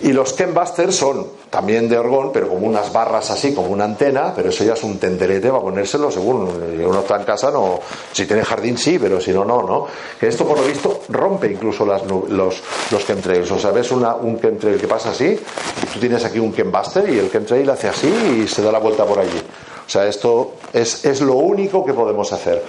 Y 0.01 0.11
los 0.11 0.33
Kenbusters 0.33 0.95
son 0.95 1.27
también 1.49 1.87
de 1.87 1.97
orgón, 1.97 2.31
pero 2.33 2.49
como 2.49 2.67
unas 2.67 2.91
barras 2.91 3.29
así, 3.29 3.53
como 3.53 3.69
una 3.69 3.85
antena, 3.85 4.33
pero 4.35 4.49
eso 4.49 4.65
ya 4.65 4.73
es 4.73 4.83
un 4.83 4.97
tenderete 4.97 5.49
para 5.49 5.61
ponérselo 5.61 6.11
según 6.11 6.49
uno 6.83 6.99
está 6.99 7.15
en 7.15 7.23
casa, 7.23 7.51
no, 7.51 7.79
si 8.11 8.25
tiene 8.25 8.43
jardín 8.43 8.77
sí, 8.77 8.97
pero 8.99 9.21
si 9.21 9.31
no, 9.31 9.45
no, 9.45 9.61
¿no? 9.61 9.87
Que 10.19 10.27
esto 10.27 10.45
por 10.45 10.59
lo 10.59 10.65
visto 10.65 11.01
rompe 11.09 11.51
incluso 11.51 11.85
las, 11.85 12.03
los, 12.05 12.61
los 12.91 13.05
chemtrails, 13.05 13.51
o 13.51 13.59
sea, 13.59 13.71
ves 13.71 13.91
una, 13.91 14.15
un 14.15 14.32
un 14.33 14.41
chemtrail 14.41 14.79
que 14.79 14.87
pasa 14.87 15.11
así, 15.11 15.25
y 15.25 15.85
tú 15.93 15.99
tienes 15.99 16.23
aquí 16.25 16.39
un 16.39 16.53
chembuster 16.53 17.09
y 17.09 17.19
el 17.19 17.31
chemtrail 17.31 17.69
hace 17.69 17.89
así 17.89 18.43
y 18.43 18.47
se 18.47 18.61
da 18.61 18.71
la 18.71 18.79
vuelta 18.79 19.05
por 19.05 19.19
allí. 19.19 19.41
O 19.85 19.89
sea, 19.89 20.07
esto 20.07 20.55
es, 20.71 21.03
es 21.05 21.21
lo 21.21 21.35
único 21.35 21.85
que 21.85 21.93
podemos 21.93 22.31
hacer. 22.31 22.63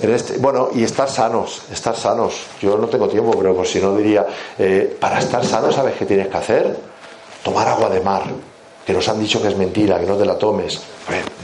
Este, 0.00 0.36
bueno, 0.38 0.68
y 0.74 0.84
estar 0.84 1.08
sanos, 1.08 1.62
estar 1.72 1.96
sanos. 1.96 2.34
Yo 2.60 2.76
no 2.76 2.86
tengo 2.86 3.08
tiempo, 3.08 3.32
pero 3.36 3.54
por 3.54 3.66
si 3.66 3.80
no 3.80 3.96
diría, 3.96 4.26
eh, 4.58 4.96
para 5.00 5.18
estar 5.18 5.44
sano, 5.44 5.72
¿sabes 5.72 5.94
qué 5.96 6.04
tienes 6.04 6.28
que 6.28 6.36
hacer? 6.36 6.76
Tomar 7.42 7.66
agua 7.68 7.88
de 7.88 8.00
mar 8.00 8.24
que 8.90 8.94
nos 8.94 9.08
han 9.08 9.20
dicho 9.20 9.40
que 9.40 9.46
es 9.46 9.56
mentira, 9.56 10.00
que 10.00 10.06
no 10.06 10.16
te 10.16 10.24
la 10.24 10.36
tomes. 10.36 10.80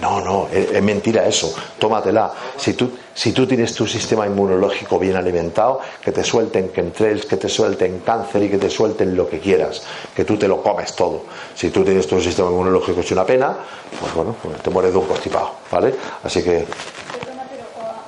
no, 0.03 0.20
no, 0.20 0.49
es, 0.51 0.82
mentira 0.82 1.24
eso, 1.28 1.55
tómatela. 1.78 2.32
Si 2.57 2.72
tú, 2.72 2.90
si 3.14 3.30
tú 3.30 3.47
tienes 3.47 3.72
tu 3.72 3.86
sistema 3.86 4.26
inmunológico 4.26 4.99
bien 4.99 5.14
alimentado, 5.14 5.78
que 6.03 6.11
te 6.11 6.24
suelten 6.24 6.72
chemtrails, 6.72 7.24
que 7.24 7.36
te 7.36 7.49
suelten 7.49 8.01
cáncer 8.01 8.42
y 8.42 8.51
que 8.51 8.59
te 8.59 8.68
suelten 8.68 9.14
lo 9.14 9.28
que 9.28 9.38
quieras, 9.38 9.80
que 10.12 10.24
tú 10.24 10.36
te 10.36 10.49
lo 10.49 10.61
comes 10.61 10.97
todo. 10.97 11.22
Si 11.55 11.70
tú 11.70 11.84
tienes 11.84 12.09
tu 12.09 12.20
sistema 12.20 12.51
inmunológico 12.51 12.99
es 12.99 13.12
una 13.12 13.24
pena, 13.24 13.57
pues 14.01 14.12
bueno, 14.12 14.34
pues 14.42 14.61
te 14.61 14.70
mueres 14.70 14.92
de 14.92 14.99
un 14.99 15.07
constipado, 15.07 15.53
¿vale? 15.70 15.94
Así 16.24 16.42
que... 16.42 16.66
Perdona, 16.66 17.47
pero 17.49 17.62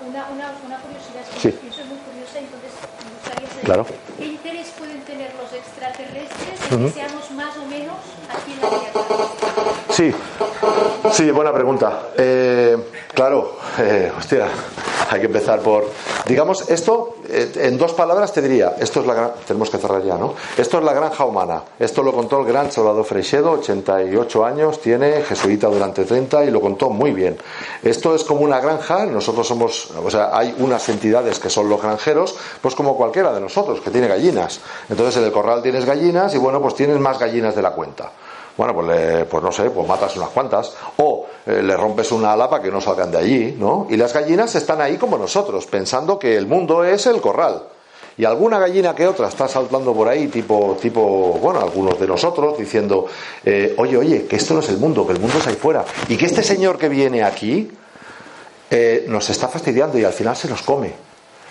una, 0.04 0.26
una, 0.34 0.52
una 0.66 0.78
curiosidad, 0.80 1.22
es 1.22 1.42
que 1.42 1.52
sí. 1.52 1.58
yo 1.64 1.72
soy 1.72 1.84
muy 1.84 1.98
curiosa, 1.98 2.40
entonces 2.40 2.72
me 3.06 3.14
gustaría 3.14 3.48
saber 3.50 3.64
claro. 3.64 3.86
qué 4.18 4.26
interés 4.26 4.66
pueden 4.76 5.00
tener 5.02 5.30
los 5.40 5.52
extraterrestres 5.52 6.58
que 6.68 7.18
o 7.56 7.66
menos 7.66 7.96
aquí 8.28 8.52
en 8.52 8.60
la 8.60 8.68
Tierra. 8.68 9.87
Sí, 9.98 10.14
sí, 11.10 11.28
buena 11.32 11.52
pregunta. 11.52 12.10
Eh, 12.16 12.76
claro, 13.12 13.56
eh, 13.80 14.12
hostia, 14.16 14.46
hay 15.10 15.18
que 15.18 15.26
empezar 15.26 15.58
por. 15.58 15.86
Digamos, 16.24 16.70
esto, 16.70 17.16
eh, 17.28 17.50
en 17.56 17.76
dos 17.76 17.94
palabras 17.94 18.32
te 18.32 18.40
diría, 18.40 18.76
esto 18.78 19.00
es 19.00 19.06
la 19.06 19.32
tenemos 19.44 19.70
que 19.70 19.78
cerrar 19.78 20.04
ya, 20.04 20.16
¿no? 20.16 20.36
Esto 20.56 20.78
es 20.78 20.84
la 20.84 20.92
granja 20.92 21.24
humana. 21.24 21.64
Esto 21.80 22.04
lo 22.04 22.12
contó 22.12 22.38
el 22.38 22.46
gran 22.46 22.70
Salvador 22.70 23.04
Freixedo, 23.04 23.50
88 23.50 24.44
años, 24.44 24.80
tiene, 24.80 25.20
jesuita 25.22 25.66
durante 25.66 26.04
30 26.04 26.44
y 26.44 26.52
lo 26.52 26.60
contó 26.60 26.90
muy 26.90 27.10
bien. 27.10 27.36
Esto 27.82 28.14
es 28.14 28.22
como 28.22 28.42
una 28.42 28.60
granja, 28.60 29.04
nosotros 29.04 29.48
somos, 29.48 29.90
o 29.90 30.08
sea, 30.12 30.30
hay 30.32 30.54
unas 30.58 30.88
entidades 30.90 31.40
que 31.40 31.50
son 31.50 31.68
los 31.68 31.82
granjeros, 31.82 32.36
pues 32.62 32.76
como 32.76 32.96
cualquiera 32.96 33.32
de 33.32 33.40
nosotros, 33.40 33.80
que 33.80 33.90
tiene 33.90 34.06
gallinas. 34.06 34.60
Entonces 34.88 35.16
en 35.16 35.24
el 35.24 35.32
corral 35.32 35.60
tienes 35.60 35.84
gallinas 35.84 36.32
y 36.36 36.38
bueno, 36.38 36.62
pues 36.62 36.76
tienes 36.76 37.00
más 37.00 37.18
gallinas 37.18 37.56
de 37.56 37.62
la 37.62 37.72
cuenta 37.72 38.12
bueno, 38.58 38.74
pues, 38.74 39.24
pues 39.26 39.42
no 39.42 39.52
sé, 39.52 39.70
pues 39.70 39.86
matas 39.86 40.16
unas 40.16 40.30
cuantas, 40.30 40.74
o 40.96 41.26
eh, 41.46 41.62
le 41.62 41.76
rompes 41.76 42.10
una 42.10 42.32
ala 42.32 42.50
para 42.50 42.60
que 42.60 42.72
no 42.72 42.80
salgan 42.80 43.12
de 43.12 43.18
allí, 43.18 43.56
¿no? 43.56 43.86
Y 43.88 43.96
las 43.96 44.12
gallinas 44.12 44.52
están 44.56 44.80
ahí 44.80 44.96
como 44.96 45.16
nosotros, 45.16 45.66
pensando 45.66 46.18
que 46.18 46.36
el 46.36 46.48
mundo 46.48 46.82
es 46.82 47.06
el 47.06 47.20
corral. 47.20 47.62
Y 48.16 48.24
alguna 48.24 48.58
gallina 48.58 48.96
que 48.96 49.06
otra 49.06 49.28
está 49.28 49.46
saltando 49.46 49.94
por 49.94 50.08
ahí, 50.08 50.26
tipo, 50.26 50.76
tipo 50.82 51.38
bueno, 51.40 51.60
algunos 51.60 52.00
de 52.00 52.08
nosotros, 52.08 52.58
diciendo, 52.58 53.06
eh, 53.44 53.76
oye, 53.78 53.96
oye, 53.96 54.26
que 54.26 54.34
esto 54.34 54.54
no 54.54 54.60
es 54.60 54.68
el 54.70 54.78
mundo, 54.78 55.06
que 55.06 55.12
el 55.12 55.20
mundo 55.20 55.38
es 55.38 55.46
ahí 55.46 55.54
fuera. 55.54 55.84
Y 56.08 56.16
que 56.16 56.26
este 56.26 56.42
señor 56.42 56.78
que 56.78 56.88
viene 56.88 57.22
aquí 57.22 57.70
eh, 58.70 59.04
nos 59.06 59.30
está 59.30 59.46
fastidiando 59.46 60.00
y 60.00 60.04
al 60.04 60.12
final 60.12 60.36
se 60.36 60.48
nos 60.48 60.62
come. 60.62 60.94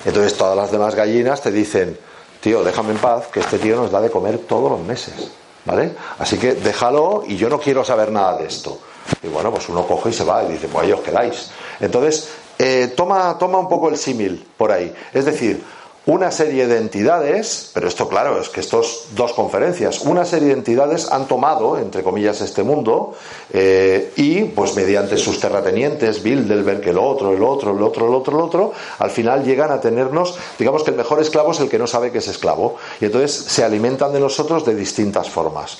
Entonces 0.04 0.38
todas 0.38 0.58
las 0.58 0.70
demás 0.70 0.94
gallinas 0.94 1.42
te 1.42 1.52
dicen, 1.52 1.98
tío, 2.42 2.66
déjame 2.66 2.92
en 2.92 2.98
paz, 2.98 3.28
que 3.28 3.40
este 3.40 3.60
tío 3.60 3.78
nos 3.78 3.90
da 3.90 4.02
de 4.02 4.12
comer 4.12 4.40
todos 4.40 4.70
los 4.70 4.82
meses. 4.82 5.32
¿Vale? 5.68 5.94
Así 6.18 6.38
que 6.38 6.54
déjalo 6.54 7.24
y 7.28 7.36
yo 7.36 7.50
no 7.50 7.60
quiero 7.60 7.84
saber 7.84 8.10
nada 8.10 8.38
de 8.38 8.48
esto. 8.48 8.80
Y 9.22 9.28
bueno, 9.28 9.52
pues 9.52 9.68
uno 9.68 9.86
coge 9.86 10.12
y 10.12 10.14
se 10.14 10.24
va 10.24 10.44
y 10.46 10.54
dice, 10.54 10.70
pues 10.70 10.86
ahí 10.86 10.94
os 10.94 11.02
quedáis. 11.02 11.52
Entonces, 11.82 12.30
eh, 12.58 12.94
toma, 12.96 13.38
toma 13.38 13.60
un 13.60 13.68
poco 13.68 13.90
el 13.90 13.98
símil 13.98 14.48
por 14.56 14.72
ahí. 14.72 14.94
Es 15.14 15.26
decir, 15.26 15.62
una 16.08 16.32
serie 16.32 16.68
de 16.68 16.78
entidades, 16.78 17.70
pero 17.74 17.88
esto 17.88 18.08
claro, 18.08 18.40
es 18.40 18.48
que 18.48 18.62
estos 18.62 19.08
dos 19.14 19.34
conferencias, 19.34 20.02
una 20.02 20.24
serie 20.24 20.48
de 20.48 20.54
entidades 20.54 21.12
han 21.12 21.28
tomado, 21.28 21.78
entre 21.78 22.02
comillas, 22.02 22.40
este 22.40 22.64
mundo 22.64 23.14
eh, 23.52 24.14
y 24.16 24.46
pues 24.46 24.74
mediante 24.76 25.18
sus 25.18 25.38
terratenientes, 25.40 26.24
Bilderberg, 26.24 26.88
el 26.88 26.98
otro, 26.98 27.34
el 27.34 27.44
otro, 27.44 27.76
el 27.76 27.84
otro, 27.84 28.08
el 28.08 28.14
otro, 28.16 28.38
el 28.38 28.44
otro, 28.44 28.74
al 29.00 29.12
final 29.12 29.44
llegan 29.44 29.70
a 29.70 29.82
tenernos, 29.82 30.36
digamos 30.58 30.84
que 30.84 30.92
el 30.92 30.98
mejor 30.98 31.20
esclavo 31.20 31.52
es 31.52 31.60
el 31.60 31.70
que 31.70 31.78
no 31.78 31.88
sabe 31.88 32.10
que 32.10 32.20
es 32.20 32.28
esclavo 32.30 32.78
y 33.02 33.06
entonces 33.06 33.34
se 33.34 33.66
alimentan 33.66 34.14
de 34.14 34.22
nosotros 34.22 34.66
de 34.66 34.76
distintas 34.76 35.30
formas. 35.30 35.78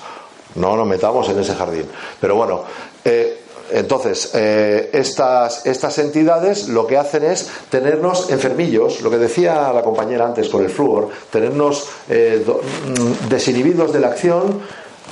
No 0.56 0.76
nos 0.76 0.86
metamos 0.86 1.28
en 1.30 1.38
ese 1.38 1.54
jardín. 1.54 1.86
Pero 2.20 2.34
bueno, 2.34 2.64
eh, 3.04 3.44
entonces, 3.70 4.30
eh, 4.34 4.90
estas, 4.92 5.66
estas 5.66 5.98
entidades 5.98 6.68
lo 6.68 6.86
que 6.86 6.96
hacen 6.96 7.24
es 7.24 7.48
tenernos 7.70 8.30
enfermillos, 8.30 9.00
lo 9.02 9.10
que 9.10 9.18
decía 9.18 9.72
la 9.72 9.82
compañera 9.82 10.26
antes 10.26 10.48
con 10.48 10.64
el 10.64 10.70
flúor, 10.70 11.08
tenernos 11.30 11.88
eh, 12.08 12.44
mm, 12.44 13.28
desinhibidos 13.28 13.92
de 13.92 14.00
la 14.00 14.08
acción, 14.08 14.60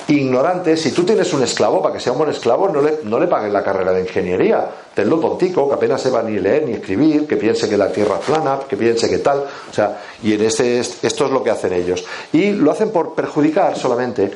ignorantes. 0.07 0.81
Si 0.81 0.91
tú 0.91 1.03
tienes 1.03 1.33
un 1.33 1.43
esclavo, 1.43 1.81
para 1.81 1.93
que 1.93 1.99
sea 1.99 2.13
un 2.13 2.19
buen 2.19 2.29
esclavo, 2.29 2.69
no 2.69 2.81
le, 2.81 2.99
no 3.03 3.19
le 3.19 3.27
pagues 3.27 3.51
la 3.51 3.63
carrera 3.63 3.91
de 3.91 4.01
ingeniería. 4.01 4.69
Tenlo 4.93 5.19
tontico, 5.19 5.67
que 5.67 5.75
apenas 5.75 6.01
sepa 6.01 6.23
ni 6.23 6.39
leer 6.39 6.65
ni 6.65 6.73
escribir, 6.73 7.27
que 7.27 7.35
piense 7.35 7.69
que 7.69 7.77
la 7.77 7.91
tierra 7.91 8.17
es 8.19 8.25
plana, 8.25 8.59
que 8.67 8.77
piense 8.77 9.09
que 9.09 9.19
tal. 9.19 9.39
O 9.39 9.73
sea, 9.73 10.01
y 10.23 10.33
en 10.33 10.41
este, 10.41 10.79
esto 10.79 11.25
es 11.25 11.31
lo 11.31 11.43
que 11.43 11.51
hacen 11.51 11.73
ellos. 11.73 12.05
Y 12.31 12.51
lo 12.51 12.71
hacen 12.71 12.89
por 12.89 13.13
perjudicar 13.13 13.77
solamente 13.77 14.31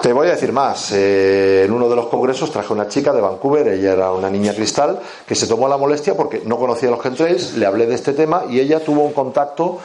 te 0.00 0.12
voy 0.12 0.28
a 0.28 0.32
decir 0.32 0.52
más. 0.52 0.92
Eh, 0.92 1.64
en 1.64 1.72
uno 1.72 1.88
de 1.88 1.96
los 1.96 2.06
congresos 2.06 2.50
traje 2.50 2.72
una 2.72 2.88
chica 2.88 3.12
de 3.12 3.20
Vancouver, 3.20 3.68
ella 3.68 3.92
era 3.92 4.12
una 4.12 4.28
niña 4.28 4.54
cristal, 4.54 5.00
que 5.26 5.34
se 5.34 5.46
tomó 5.46 5.68
la 5.68 5.76
molestia 5.76 6.14
porque 6.14 6.42
no 6.44 6.58
conocía 6.58 6.90
los 6.90 7.02
chemtrails, 7.02 7.54
le 7.54 7.66
hablé 7.66 7.86
de 7.86 7.94
este 7.94 8.12
tema 8.12 8.44
y 8.48 8.60
ella 8.60 8.80
tuvo 8.80 9.02
un 9.02 9.12
contacto, 9.12 9.78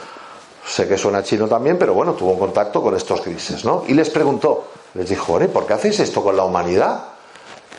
sé 0.65 0.87
que 0.87 0.97
suena 0.97 1.23
chino 1.23 1.47
también, 1.47 1.77
pero 1.77 1.93
bueno, 1.93 2.13
tuvo 2.13 2.31
un 2.31 2.39
contacto 2.39 2.81
con 2.81 2.95
estos 2.95 3.23
grises, 3.23 3.63
¿no? 3.63 3.83
Y 3.87 3.93
les 3.93 4.09
preguntó, 4.09 4.65
les 4.93 5.09
dijo, 5.09 5.39
¿por 5.51 5.65
qué 5.65 5.73
hacéis 5.73 5.99
esto 6.01 6.21
con 6.23 6.35
la 6.35 6.43
humanidad? 6.43 7.05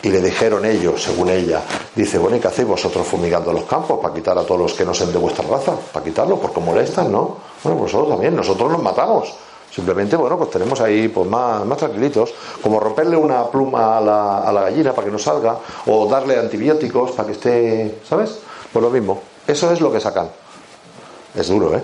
Y 0.01 0.09
le 0.09 0.19
dijeron 0.19 0.65
ellos, 0.65 1.01
según 1.01 1.29
ella, 1.29 1.61
dice, 1.95 2.17
bueno, 2.17 2.35
¿y 2.35 2.39
qué 2.41 2.49
hacéis 2.49 2.67
vosotros 2.67 3.07
fumigando 3.07 3.53
los 3.53 3.63
campos 3.63 3.99
para 4.01 4.13
quitar 4.13 4.37
a 4.37 4.43
todos 4.43 4.59
los 4.59 4.73
que 4.73 4.83
no 4.83 4.93
sean 4.93 5.13
de 5.13 5.17
vuestra 5.17 5.47
raza? 5.47 5.75
Para 5.93 6.03
quitarlos, 6.03 6.39
porque 6.39 6.59
molestan, 6.59 7.09
¿no? 7.09 7.37
Bueno, 7.63 7.79
vosotros 7.79 8.09
también, 8.09 8.35
nosotros 8.35 8.69
los 8.69 8.83
matamos. 8.83 9.33
Simplemente, 9.73 10.15
bueno, 10.15 10.37
pues 10.37 10.51
tenemos 10.51 10.79
ahí 10.81 11.07
pues 11.07 11.27
más, 11.27 11.65
más 11.65 11.79
tranquilitos, 11.79 12.31
como 12.61 12.79
romperle 12.79 13.17
una 13.17 13.47
pluma 13.47 13.97
a 13.97 14.01
la, 14.01 14.37
a 14.39 14.51
la 14.51 14.61
gallina 14.61 14.93
para 14.93 15.05
que 15.05 15.11
no 15.11 15.17
salga, 15.17 15.57
o 15.87 16.05
darle 16.07 16.37
antibióticos 16.37 17.11
para 17.13 17.27
que 17.27 17.33
esté, 17.33 17.99
¿sabes? 18.07 18.37
Pues 18.71 18.83
lo 18.83 18.91
mismo. 18.91 19.21
Eso 19.47 19.71
es 19.71 19.81
lo 19.81 19.91
que 19.91 19.99
sacan. 19.99 20.29
Es 21.35 21.47
duro, 21.47 21.75
¿eh? 21.75 21.83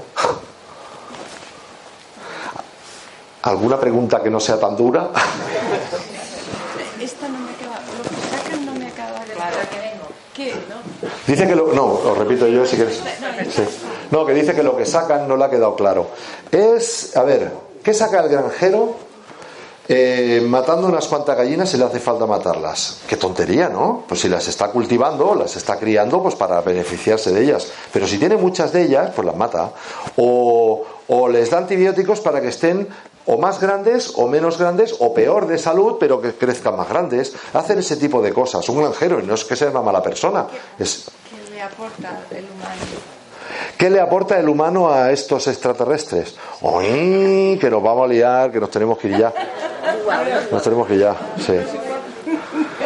¿Alguna 3.42 3.80
pregunta 3.80 4.22
que 4.22 4.30
no 4.30 4.40
sea 4.40 4.60
tan 4.60 4.78
dura? 4.78 5.10
Esta 7.02 7.28
no 7.28 7.40
me 7.40 7.52
acaba, 7.52 7.80
lo 7.98 8.04
que 8.04 8.16
sacan 8.30 8.66
no 8.66 8.74
me 8.76 8.88
acaba 8.88 9.26
de 9.26 9.34
claro 9.34 9.58
que 9.72 9.80
vengo. 9.80 10.06
¿Qué? 10.36 10.54
¿No? 10.70 11.10
Dice 11.26 11.48
que 11.48 11.56
lo, 11.56 11.74
no, 11.74 11.86
os 11.86 12.18
repito 12.18 12.46
yo 12.48 12.66
si 12.66 12.76
quieres. 12.76 13.02
Sí. 13.50 13.64
No, 14.12 14.26
que 14.26 14.34
dice 14.34 14.54
que 14.54 14.62
lo 14.62 14.78
que 14.78 14.86
sacan 14.86 15.28
no 15.28 15.38
le 15.38 15.46
ha 15.46 15.50
quedado 15.50 15.76
claro. 15.76 16.08
Es, 16.52 17.16
a 17.16 17.24
ver, 17.24 17.52
¿Qué 17.90 17.96
saca 17.96 18.20
el 18.20 18.30
granjero? 18.30 18.98
Eh, 19.88 20.46
matando 20.48 20.86
unas 20.86 21.08
cuantas 21.08 21.36
gallinas 21.36 21.72
si 21.72 21.76
le 21.76 21.86
hace 21.86 22.00
falta 22.00 22.28
matarlas. 22.28 23.00
Qué 23.08 23.18
tontería, 23.18 23.68
¿no? 23.68 24.04
Pues 24.08 24.22
si 24.22 24.30
las 24.30 24.48
está 24.48 24.68
cultivando, 24.68 25.34
las 25.34 25.56
está 25.56 25.80
criando, 25.80 26.22
pues 26.22 26.36
para 26.36 26.62
beneficiarse 26.62 27.32
de 27.32 27.42
ellas. 27.42 27.68
Pero 27.92 28.06
si 28.06 28.20
tiene 28.20 28.38
muchas 28.38 28.72
de 28.74 28.84
ellas, 28.84 29.10
pues 29.16 29.26
las 29.26 29.36
mata. 29.36 29.72
O, 30.18 30.86
o 31.08 31.30
les 31.30 31.50
da 31.50 31.58
antibióticos 31.58 32.20
para 32.20 32.42
que 32.42 32.50
estén 32.50 32.88
o 33.26 33.40
más 33.40 33.60
grandes 33.60 34.14
o 34.18 34.28
menos 34.28 34.60
grandes 34.60 34.96
o 35.00 35.12
peor 35.12 35.48
de 35.48 35.58
salud, 35.58 35.98
pero 36.00 36.22
que 36.22 36.36
crezcan 36.36 36.78
más 36.78 36.90
grandes. 36.90 37.34
Hacen 37.54 37.80
ese 37.80 37.98
tipo 37.98 38.22
de 38.22 38.32
cosas. 38.32 38.70
Un 38.70 38.84
granjero, 38.84 39.20
y 39.20 39.24
no 39.24 39.34
es 39.34 39.44
que 39.46 39.56
sea 39.56 39.72
una 39.72 39.82
mala 39.82 40.04
persona. 40.04 40.46
Es... 40.78 41.06
¿Qué 41.28 41.56
le 41.56 41.60
aporta 41.60 42.22
el 42.30 42.46
humano? 42.56 43.19
¿Qué 43.78 43.90
le 43.90 44.00
aporta 44.00 44.40
el 44.40 44.50
humano 44.50 44.92
a 44.92 45.12
estos 45.12 45.48
extraterrestres? 45.48 46.36
¡Uy! 46.62 47.58
Que 47.60 47.70
nos 47.70 47.82
vamos 47.82 48.06
a 48.06 48.08
liar, 48.08 48.52
que 48.52 48.60
nos 48.60 48.70
tenemos 48.70 48.98
que 48.98 49.08
ir 49.08 49.18
ya. 49.18 49.34
Nos 50.52 50.62
tenemos 50.64 50.88
que 50.88 50.96
ir 50.96 51.02
ya, 51.02 51.16
sí. 51.38 51.54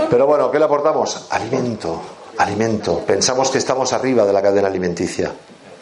Pero 0.10 0.28
bueno, 0.28 0.52
¿qué 0.52 0.60
le 0.60 0.66
aportamos? 0.66 1.28
Alimento, 1.32 2.02
alimento. 2.38 3.00
Pensamos 3.00 3.50
que 3.50 3.58
estamos 3.58 3.94
arriba 3.94 4.26
de 4.26 4.34
la 4.34 4.42
cadena 4.42 4.68
alimenticia, 4.68 5.32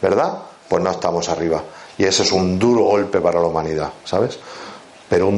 ¿verdad? 0.00 0.38
Pues 0.68 0.82
no 0.82 0.90
estamos 0.90 1.28
arriba. 1.28 1.62
Y 1.98 2.04
eso 2.04 2.22
es 2.22 2.32
un 2.32 2.58
duro 2.58 2.84
golpe 2.84 3.20
para 3.20 3.40
la 3.40 3.46
humanidad, 3.46 3.90
¿sabes? 4.04 4.38
Pero 5.08 5.30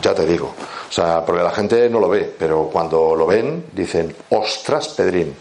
ya 0.00 0.14
te 0.14 0.24
digo, 0.24 0.54
o 0.88 0.92
sea, 0.92 1.24
porque 1.24 1.42
la 1.42 1.50
gente 1.50 1.90
no 1.90 1.98
lo 1.98 2.08
ve, 2.08 2.32
pero 2.38 2.70
cuando 2.72 3.16
lo 3.16 3.26
ven 3.26 3.66
dicen, 3.72 4.14
ostras, 4.30 4.86
Pedrín, 4.88 5.34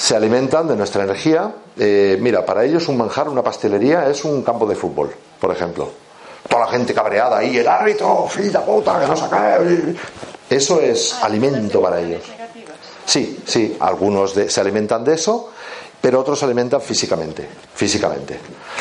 se 0.00 0.16
alimentan 0.16 0.66
de 0.66 0.76
nuestra 0.76 1.04
energía. 1.04 1.54
Eh, 1.78 2.16
mira, 2.18 2.46
para 2.46 2.64
ellos 2.64 2.88
un 2.88 2.96
manjar, 2.96 3.28
una 3.28 3.42
pastelería 3.42 4.08
es 4.08 4.24
un 4.24 4.42
campo 4.42 4.64
de 4.64 4.74
fútbol, 4.74 5.10
por 5.38 5.54
ejemplo. 5.54 5.90
Toda 6.48 6.64
la 6.64 6.70
gente 6.70 6.94
cabreada 6.94 7.36
ahí, 7.36 7.58
el 7.58 7.68
árbitro, 7.68 8.26
fila 8.26 8.64
puta, 8.64 8.98
que 8.98 9.06
no 9.06 9.14
saca. 9.14 9.58
Eso 10.48 10.80
es 10.80 11.22
alimento 11.22 11.82
para 11.82 12.00
ellos. 12.00 12.22
Sí, 13.04 13.42
sí, 13.44 13.76
algunos 13.78 14.32
se 14.32 14.60
alimentan 14.60 15.04
de 15.04 15.14
eso 15.14 15.50
pero 16.00 16.20
otros 16.20 16.38
se 16.38 16.46
alimentan 16.46 16.80
físicamente. 16.80 17.46
Físicamente. 17.74 18.38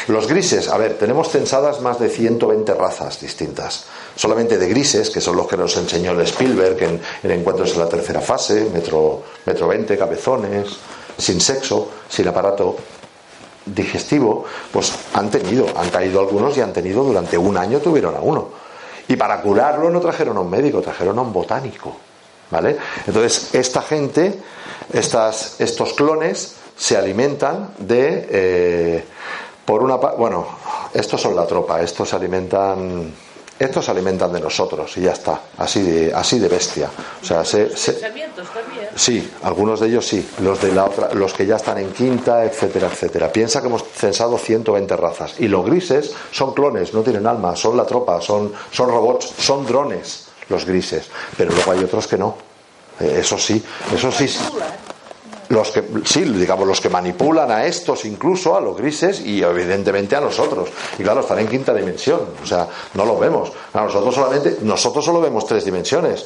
Los 0.07 0.25
grises, 0.25 0.69
a 0.69 0.77
ver, 0.77 0.97
tenemos 0.97 1.29
censadas 1.29 1.81
más 1.81 1.99
de 1.99 2.09
120 2.09 2.73
razas 2.73 3.19
distintas. 3.19 3.85
Solamente 4.15 4.57
de 4.57 4.69
grises, 4.69 5.09
que 5.09 5.19
son 5.19 5.35
los 5.35 5.47
que 5.47 5.57
nos 5.57 5.75
enseñó 5.75 6.11
el 6.11 6.21
Spielberg 6.21 6.81
en, 6.81 7.01
en 7.23 7.31
Encuentros 7.31 7.73
en 7.73 7.79
la 7.79 7.89
tercera 7.89 8.21
fase, 8.21 8.69
metro, 8.73 9.23
metro 9.45 9.67
20, 9.67 9.97
cabezones, 9.97 10.77
sin 11.19 11.39
sexo, 11.41 11.89
sin 12.09 12.27
aparato 12.27 12.77
digestivo, 13.65 14.45
pues 14.71 14.93
han 15.13 15.29
tenido, 15.29 15.67
han 15.75 15.89
caído 15.89 16.19
algunos 16.19 16.57
y 16.57 16.61
han 16.61 16.73
tenido 16.73 17.03
durante 17.03 17.37
un 17.37 17.57
año 17.57 17.79
tuvieron 17.79 18.15
a 18.15 18.19
uno. 18.19 18.49
Y 19.07 19.15
para 19.15 19.41
curarlo 19.41 19.89
no 19.89 19.99
trajeron 19.99 20.37
a 20.37 20.39
un 20.41 20.49
médico, 20.49 20.81
trajeron 20.81 21.17
a 21.19 21.21
un 21.21 21.33
botánico. 21.33 21.95
¿Vale? 22.51 22.77
Entonces, 23.05 23.53
esta 23.53 23.81
gente, 23.83 24.39
estas, 24.91 25.61
estos 25.61 25.93
clones, 25.93 26.55
se 26.75 26.97
alimentan 26.97 27.71
de. 27.77 28.27
Eh, 28.31 29.05
por 29.65 29.83
una 29.83 29.97
bueno, 29.97 30.47
estos 30.93 31.21
son 31.21 31.35
la 31.35 31.45
tropa, 31.45 31.79
estos 31.81 32.09
se 32.09 32.15
alimentan 32.15 33.13
estos 33.59 33.85
se 33.85 33.91
alimentan 33.91 34.31
de 34.31 34.39
nosotros 34.39 34.95
y 34.97 35.01
ya 35.01 35.11
está, 35.11 35.41
así 35.57 35.81
de, 35.81 36.13
así 36.13 36.39
de 36.39 36.47
bestia. 36.47 36.89
O 37.21 37.25
sea, 37.25 37.43
se, 37.43 37.69
sí, 38.95 39.31
algunos 39.43 39.81
de 39.81 39.87
ellos 39.87 40.07
sí, 40.07 40.27
los 40.41 40.61
de 40.61 40.73
la 40.73 40.85
otra, 40.85 41.13
los 41.13 41.33
que 41.33 41.45
ya 41.45 41.57
están 41.57 41.77
en 41.77 41.91
quinta, 41.91 42.45
etcétera, 42.45 42.87
etcétera. 42.87 43.31
Piensa 43.31 43.61
que 43.61 43.67
hemos 43.67 43.83
censado 43.83 44.37
120 44.37 44.95
razas 44.95 45.35
y 45.39 45.47
los 45.47 45.65
grises 45.65 46.13
son 46.31 46.53
clones, 46.53 46.93
no 46.93 47.01
tienen 47.01 47.27
alma, 47.27 47.55
son 47.55 47.75
la 47.75 47.85
tropa, 47.85 48.21
son, 48.21 48.53
son 48.71 48.89
robots, 48.89 49.33
son 49.37 49.65
drones 49.65 50.27
los 50.47 50.65
grises, 50.65 51.05
pero 51.37 51.51
luego 51.51 51.71
hay 51.71 51.83
otros 51.83 52.07
que 52.07 52.17
no. 52.17 52.35
Eh, 52.99 53.17
eso 53.19 53.37
sí, 53.37 53.63
eso 53.93 54.11
sí 54.11 54.27
los 55.49 55.71
que 55.71 55.83
sí 56.05 56.21
digamos 56.23 56.67
los 56.67 56.79
que 56.79 56.89
manipulan 56.89 57.51
a 57.51 57.65
estos 57.65 58.05
incluso 58.05 58.55
a 58.55 58.61
los 58.61 58.77
grises 58.77 59.21
y 59.21 59.41
evidentemente 59.41 60.15
a 60.15 60.21
nosotros. 60.21 60.69
Y 60.97 61.03
claro 61.03 61.21
están 61.21 61.39
en 61.39 61.47
quinta 61.47 61.73
dimensión 61.73 62.21
o 62.41 62.45
sea 62.45 62.67
no 62.93 63.05
lo 63.05 63.17
vemos. 63.17 63.51
A 63.73 63.81
nosotros 63.81 64.15
solamente 64.15 64.57
nosotros 64.61 65.03
solo 65.03 65.21
vemos 65.21 65.45
tres 65.45 65.65
dimensiones 65.65 66.25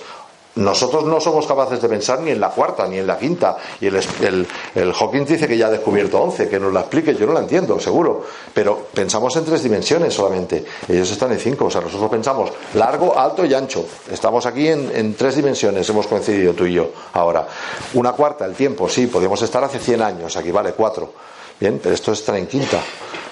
nosotros 0.55 1.05
no 1.05 1.19
somos 1.19 1.47
capaces 1.47 1.81
de 1.81 1.89
pensar 1.89 2.19
ni 2.19 2.29
en 2.29 2.39
la 2.39 2.49
cuarta 2.49 2.87
ni 2.87 2.99
en 2.99 3.07
la 3.07 3.17
quinta. 3.17 3.57
Y 3.81 3.87
el, 3.87 3.95
el, 4.21 4.47
el, 4.75 4.93
Hawking 4.93 5.25
dice 5.25 5.47
que 5.47 5.57
ya 5.57 5.67
ha 5.67 5.71
descubierto 5.71 6.21
once, 6.21 6.47
que 6.47 6.59
nos 6.59 6.71
la 6.71 6.81
explique, 6.81 7.15
yo 7.15 7.25
no 7.25 7.33
la 7.33 7.39
entiendo, 7.39 7.79
seguro. 7.79 8.23
Pero 8.53 8.87
pensamos 8.93 9.35
en 9.35 9.45
tres 9.45 9.63
dimensiones 9.63 10.13
solamente. 10.13 10.63
Ellos 10.87 11.09
están 11.09 11.31
en 11.31 11.39
cinco. 11.39 11.65
O 11.65 11.71
sea, 11.71 11.81
nosotros 11.81 12.09
pensamos 12.09 12.51
largo, 12.75 13.17
alto 13.17 13.43
y 13.45 13.53
ancho. 13.53 13.83
Estamos 14.11 14.45
aquí 14.45 14.67
en, 14.67 14.91
en 14.93 15.15
tres 15.15 15.35
dimensiones, 15.35 15.89
hemos 15.89 16.05
coincidido 16.05 16.53
tú 16.53 16.65
y 16.65 16.73
yo 16.73 16.91
ahora. 17.13 17.47
Una 17.95 18.11
cuarta, 18.11 18.45
el 18.45 18.53
tiempo, 18.53 18.87
sí, 18.87 19.07
podríamos 19.07 19.41
estar 19.41 19.63
hace 19.63 19.79
100 19.79 20.01
años, 20.01 20.37
aquí 20.37 20.51
vale 20.51 20.73
cuatro. 20.73 21.13
Bien, 21.59 21.79
pero 21.81 21.95
esto 21.95 22.11
está 22.11 22.37
en 22.37 22.45
quinta. 22.45 22.79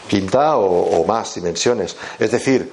Quinta 0.07 0.57
o 0.57 1.05
más 1.05 1.35
dimensiones. 1.35 1.95
Es 2.19 2.31
decir, 2.31 2.71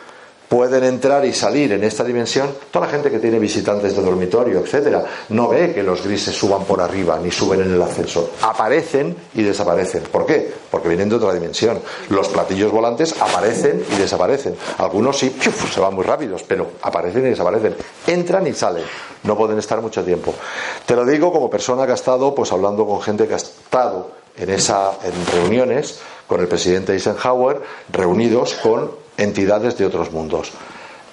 pueden 0.48 0.84
entrar 0.84 1.24
y 1.24 1.32
salir 1.32 1.72
en 1.72 1.84
esta 1.84 2.02
dimensión 2.02 2.50
toda 2.70 2.86
la 2.86 2.92
gente 2.92 3.10
que 3.10 3.18
tiene 3.18 3.38
visitantes 3.38 3.94
de 3.94 4.02
dormitorio, 4.02 4.60
etcétera, 4.60 5.04
no 5.28 5.48
ve 5.48 5.74
que 5.74 5.82
los 5.82 6.02
grises 6.02 6.34
suban 6.34 6.64
por 6.64 6.80
arriba 6.80 7.18
ni 7.22 7.30
suben 7.30 7.60
en 7.60 7.74
el 7.74 7.82
ascensor. 7.82 8.30
Aparecen 8.42 9.14
y 9.34 9.42
desaparecen. 9.42 10.04
¿Por 10.04 10.24
qué? 10.24 10.50
Porque 10.70 10.88
vienen 10.88 11.08
de 11.08 11.16
otra 11.16 11.34
dimensión. 11.34 11.80
Los 12.08 12.28
platillos 12.28 12.72
volantes 12.72 13.14
aparecen 13.20 13.84
y 13.94 13.96
desaparecen. 13.96 14.56
Algunos 14.78 15.18
sí, 15.18 15.36
se 15.72 15.80
van 15.80 15.94
muy 15.94 16.04
rápidos, 16.04 16.42
pero 16.46 16.72
aparecen 16.82 17.26
y 17.26 17.30
desaparecen. 17.30 17.76
Entran 18.06 18.46
y 18.46 18.54
salen. 18.54 18.84
No 19.24 19.36
pueden 19.36 19.58
estar 19.58 19.80
mucho 19.82 20.02
tiempo. 20.02 20.34
Te 20.86 20.96
lo 20.96 21.04
digo 21.04 21.30
como 21.32 21.50
persona 21.50 21.84
que 21.84 21.92
ha 21.92 21.96
estado 21.96 22.34
pues 22.34 22.52
hablando 22.52 22.86
con 22.86 23.02
gente 23.02 23.26
que 23.26 23.34
ha 23.34 23.38
estado 23.38 24.12
en 24.36 24.50
esa 24.50 24.92
en 25.02 25.26
reuniones 25.26 26.00
con 26.26 26.40
el 26.40 26.46
presidente 26.46 26.92
Eisenhower, 26.92 27.60
reunidos 27.90 28.54
con 28.54 29.07
entidades 29.18 29.76
de 29.76 29.84
otros 29.84 30.10
mundos. 30.10 30.52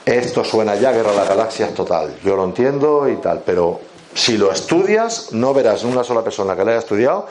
Esto 0.06 0.46
suena 0.46 0.76
ya 0.76 0.94
guerra 0.94 1.12
a 1.12 1.16
las 1.16 1.28
galaxias 1.28 1.74
total. 1.74 2.16
Yo 2.24 2.38
lo 2.38 2.46
entiendo 2.46 3.10
y 3.10 3.18
tal, 3.18 3.42
pero 3.46 3.82
si 4.14 4.38
lo 4.38 4.52
estudias, 4.52 5.34
no 5.34 5.54
verás 5.54 5.84
una 5.84 6.04
sola 6.04 6.24
persona 6.24 6.56
que 6.56 6.64
lo 6.64 6.70
haya 6.72 6.80
estudiado 6.80 7.28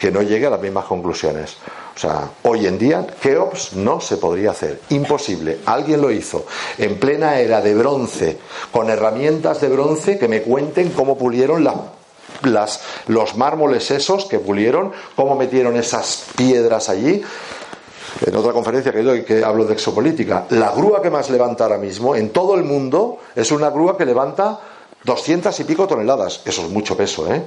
que 0.00 0.10
no 0.10 0.22
llegue 0.22 0.46
a 0.46 0.50
las 0.50 0.60
mismas 0.60 0.86
conclusiones. 0.86 1.58
O 1.94 1.98
sea, 1.98 2.30
hoy 2.44 2.66
en 2.66 2.78
día, 2.78 3.06
Keops 3.20 3.74
no 3.74 4.00
se 4.00 4.16
podría 4.16 4.52
hacer. 4.52 4.80
Imposible. 4.88 5.58
Alguien 5.66 6.00
lo 6.00 6.10
hizo 6.10 6.46
en 6.78 6.98
plena 6.98 7.38
era 7.38 7.60
de 7.60 7.74
bronce, 7.74 8.38
con 8.72 8.88
herramientas 8.88 9.60
de 9.60 9.68
bronce 9.68 10.18
que 10.18 10.26
me 10.26 10.40
cuenten 10.40 10.88
cómo 10.90 11.18
pulieron 11.18 11.68
las, 12.44 12.80
los 13.08 13.36
mármoles 13.36 13.90
esos 13.90 14.24
que 14.24 14.38
pulieron, 14.38 14.92
cómo 15.14 15.36
metieron 15.36 15.76
esas 15.76 16.24
piedras 16.34 16.88
allí 16.88 17.22
en 18.26 18.36
otra 18.36 18.52
conferencia 18.52 18.92
que 18.92 19.02
doy 19.02 19.22
que 19.22 19.44
hablo 19.44 19.64
de 19.64 19.74
exopolítica, 19.74 20.46
la 20.50 20.70
grúa 20.72 21.00
que 21.02 21.10
más 21.10 21.30
levanta 21.30 21.64
ahora 21.64 21.78
mismo 21.78 22.14
en 22.14 22.30
todo 22.30 22.54
el 22.54 22.64
mundo 22.64 23.18
es 23.34 23.50
una 23.52 23.70
grúa 23.70 23.96
que 23.96 24.04
levanta 24.04 24.60
200 25.04 25.58
y 25.60 25.64
pico 25.64 25.86
toneladas. 25.86 26.42
Eso 26.44 26.62
es 26.62 26.70
mucho 26.70 26.96
peso, 26.96 27.32
¿eh? 27.32 27.42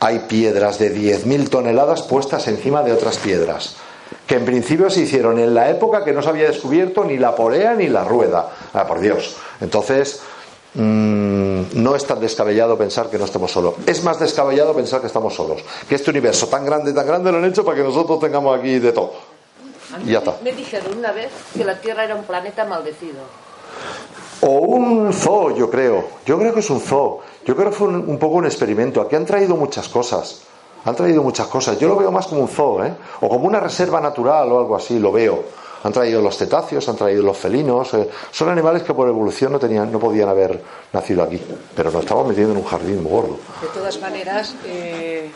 Hay 0.00 0.20
piedras 0.20 0.78
de 0.78 0.94
10.000 0.94 1.48
toneladas 1.48 2.02
puestas 2.02 2.48
encima 2.48 2.82
de 2.82 2.92
otras 2.92 3.18
piedras, 3.18 3.76
que 4.26 4.34
en 4.34 4.44
principio 4.44 4.90
se 4.90 5.02
hicieron 5.02 5.38
en 5.38 5.54
la 5.54 5.70
época 5.70 6.04
que 6.04 6.12
no 6.12 6.22
se 6.22 6.28
había 6.28 6.48
descubierto 6.48 7.04
ni 7.04 7.18
la 7.18 7.36
porea 7.36 7.74
ni 7.74 7.86
la 7.88 8.02
rueda. 8.02 8.50
Ah, 8.72 8.86
por 8.86 8.98
Dios. 8.98 9.36
Entonces, 9.60 10.20
mm, 10.74 11.62
no 11.74 11.94
es 11.94 12.04
tan 12.04 12.20
descabellado 12.20 12.76
pensar 12.76 13.08
que 13.08 13.18
no 13.18 13.26
estemos 13.26 13.52
solos. 13.52 13.74
Es 13.86 14.02
más 14.02 14.18
descabellado 14.18 14.74
pensar 14.74 15.00
que 15.00 15.06
estamos 15.06 15.34
solos. 15.34 15.62
Que 15.88 15.94
este 15.94 16.10
universo 16.10 16.48
tan 16.48 16.66
grande, 16.66 16.92
tan 16.92 17.06
grande 17.06 17.30
lo 17.30 17.38
han 17.38 17.44
hecho 17.44 17.64
para 17.64 17.76
que 17.76 17.84
nosotros 17.84 18.18
tengamos 18.18 18.58
aquí 18.58 18.80
de 18.80 18.92
todo. 18.92 19.12
Ya 20.06 20.18
está. 20.18 20.36
Me 20.42 20.52
dijeron 20.52 20.98
una 20.98 21.12
vez 21.12 21.30
que 21.54 21.64
la 21.64 21.80
Tierra 21.80 22.04
era 22.04 22.14
un 22.14 22.24
planeta 22.24 22.64
maldecido. 22.64 23.20
O 24.40 24.58
un 24.58 25.12
zoo, 25.12 25.54
yo 25.56 25.70
creo. 25.70 26.04
Yo 26.26 26.38
creo 26.38 26.52
que 26.52 26.60
es 26.60 26.70
un 26.70 26.80
zoo. 26.80 27.20
Yo 27.44 27.54
creo 27.54 27.70
que 27.70 27.76
fue 27.76 27.88
un, 27.88 28.18
poco 28.18 28.36
un 28.36 28.46
experimento. 28.46 29.00
Aquí 29.00 29.16
han 29.16 29.24
traído 29.24 29.56
muchas 29.56 29.88
cosas. 29.88 30.42
Han 30.84 30.96
traído 30.96 31.22
muchas 31.22 31.46
cosas. 31.46 31.78
Yo 31.78 31.88
lo 31.88 31.96
veo 31.96 32.10
más 32.10 32.26
como 32.26 32.40
un 32.40 32.48
zoo, 32.48 32.84
¿eh? 32.84 32.92
O 33.20 33.28
como 33.28 33.46
una 33.46 33.60
reserva 33.60 34.00
natural 34.00 34.50
o 34.50 34.58
algo 34.58 34.74
así, 34.74 34.98
lo 34.98 35.12
veo. 35.12 35.44
Han 35.84 35.92
traído 35.92 36.20
los 36.20 36.36
cetáceos, 36.36 36.88
han 36.88 36.96
traído 36.96 37.22
los 37.22 37.36
felinos. 37.36 37.94
Eh. 37.94 38.08
Son 38.30 38.48
animales 38.48 38.82
que 38.82 38.94
por 38.94 39.08
evolución 39.08 39.52
no, 39.52 39.58
tenían, 39.58 39.90
no 39.92 39.98
podían 39.98 40.28
haber 40.28 40.60
nacido 40.92 41.22
aquí. 41.22 41.40
Pero 41.76 41.90
nos 41.90 42.02
estamos 42.02 42.26
metiendo 42.26 42.52
en 42.52 42.58
un 42.58 42.64
jardín 42.64 43.02
muy 43.02 43.12
gordo. 43.12 43.36
De 43.60 43.68
todas 43.68 44.00
maneras, 44.00 44.54
eh, 44.64 45.30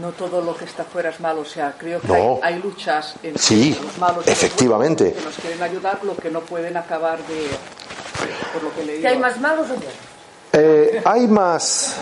no 0.00 0.12
todo 0.12 0.40
lo 0.40 0.56
que 0.56 0.64
está 0.64 0.84
fuera 0.84 1.10
es 1.10 1.20
malo. 1.20 1.42
O 1.42 1.44
sea, 1.44 1.74
creo 1.78 2.00
que 2.00 2.40
hay, 2.42 2.58
luchas 2.58 3.14
en 3.22 3.38
sí, 3.38 3.78
los 3.82 3.98
malos 3.98 4.26
efectivamente. 4.26 5.12
que 5.12 5.22
nos 5.22 5.34
quieren 5.36 5.62
ayudar, 5.62 6.00
lo 6.04 6.16
que 6.16 6.30
no 6.30 6.40
pueden 6.40 6.76
acabar 6.76 7.18
de. 7.26 7.48
Por 8.52 8.62
lo 8.62 8.74
que 8.74 8.84
leí. 8.84 9.04
hay 9.04 9.18
más 9.18 9.40
malos 9.40 9.68
o 9.70 9.74
eh, 10.56 11.02
hay 11.04 11.26
más. 11.26 11.96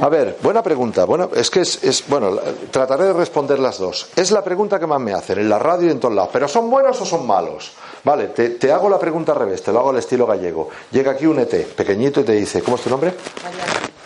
A 0.00 0.08
ver, 0.08 0.38
buena 0.42 0.60
pregunta. 0.60 1.04
Bueno, 1.04 1.30
es 1.34 1.50
que 1.50 1.60
es, 1.60 1.84
es, 1.84 2.04
bueno, 2.08 2.36
trataré 2.70 3.04
de 3.04 3.12
responder 3.12 3.60
las 3.60 3.78
dos. 3.78 4.08
Es 4.16 4.32
la 4.32 4.42
pregunta 4.42 4.80
que 4.80 4.86
más 4.88 5.00
me 5.00 5.12
hacen 5.12 5.38
en 5.38 5.48
la 5.48 5.58
radio 5.58 5.86
y 5.86 5.90
en 5.92 6.00
todos 6.00 6.14
lados. 6.14 6.30
¿Pero 6.32 6.48
son 6.48 6.68
buenos 6.68 7.00
o 7.00 7.06
son 7.06 7.26
malos? 7.26 7.72
Vale, 8.02 8.28
te, 8.28 8.50
te 8.50 8.72
hago 8.72 8.88
la 8.88 8.98
pregunta 8.98 9.32
al 9.32 9.38
revés, 9.38 9.62
te 9.62 9.72
lo 9.72 9.78
hago 9.80 9.90
al 9.90 9.98
estilo 9.98 10.26
gallego. 10.26 10.68
Llega 10.90 11.12
aquí 11.12 11.26
un 11.26 11.38
ET 11.38 11.74
pequeñito 11.74 12.20
y 12.20 12.24
te 12.24 12.32
dice, 12.32 12.60
¿cómo 12.60 12.76
es 12.76 12.82
tu 12.82 12.90
nombre? 12.90 13.14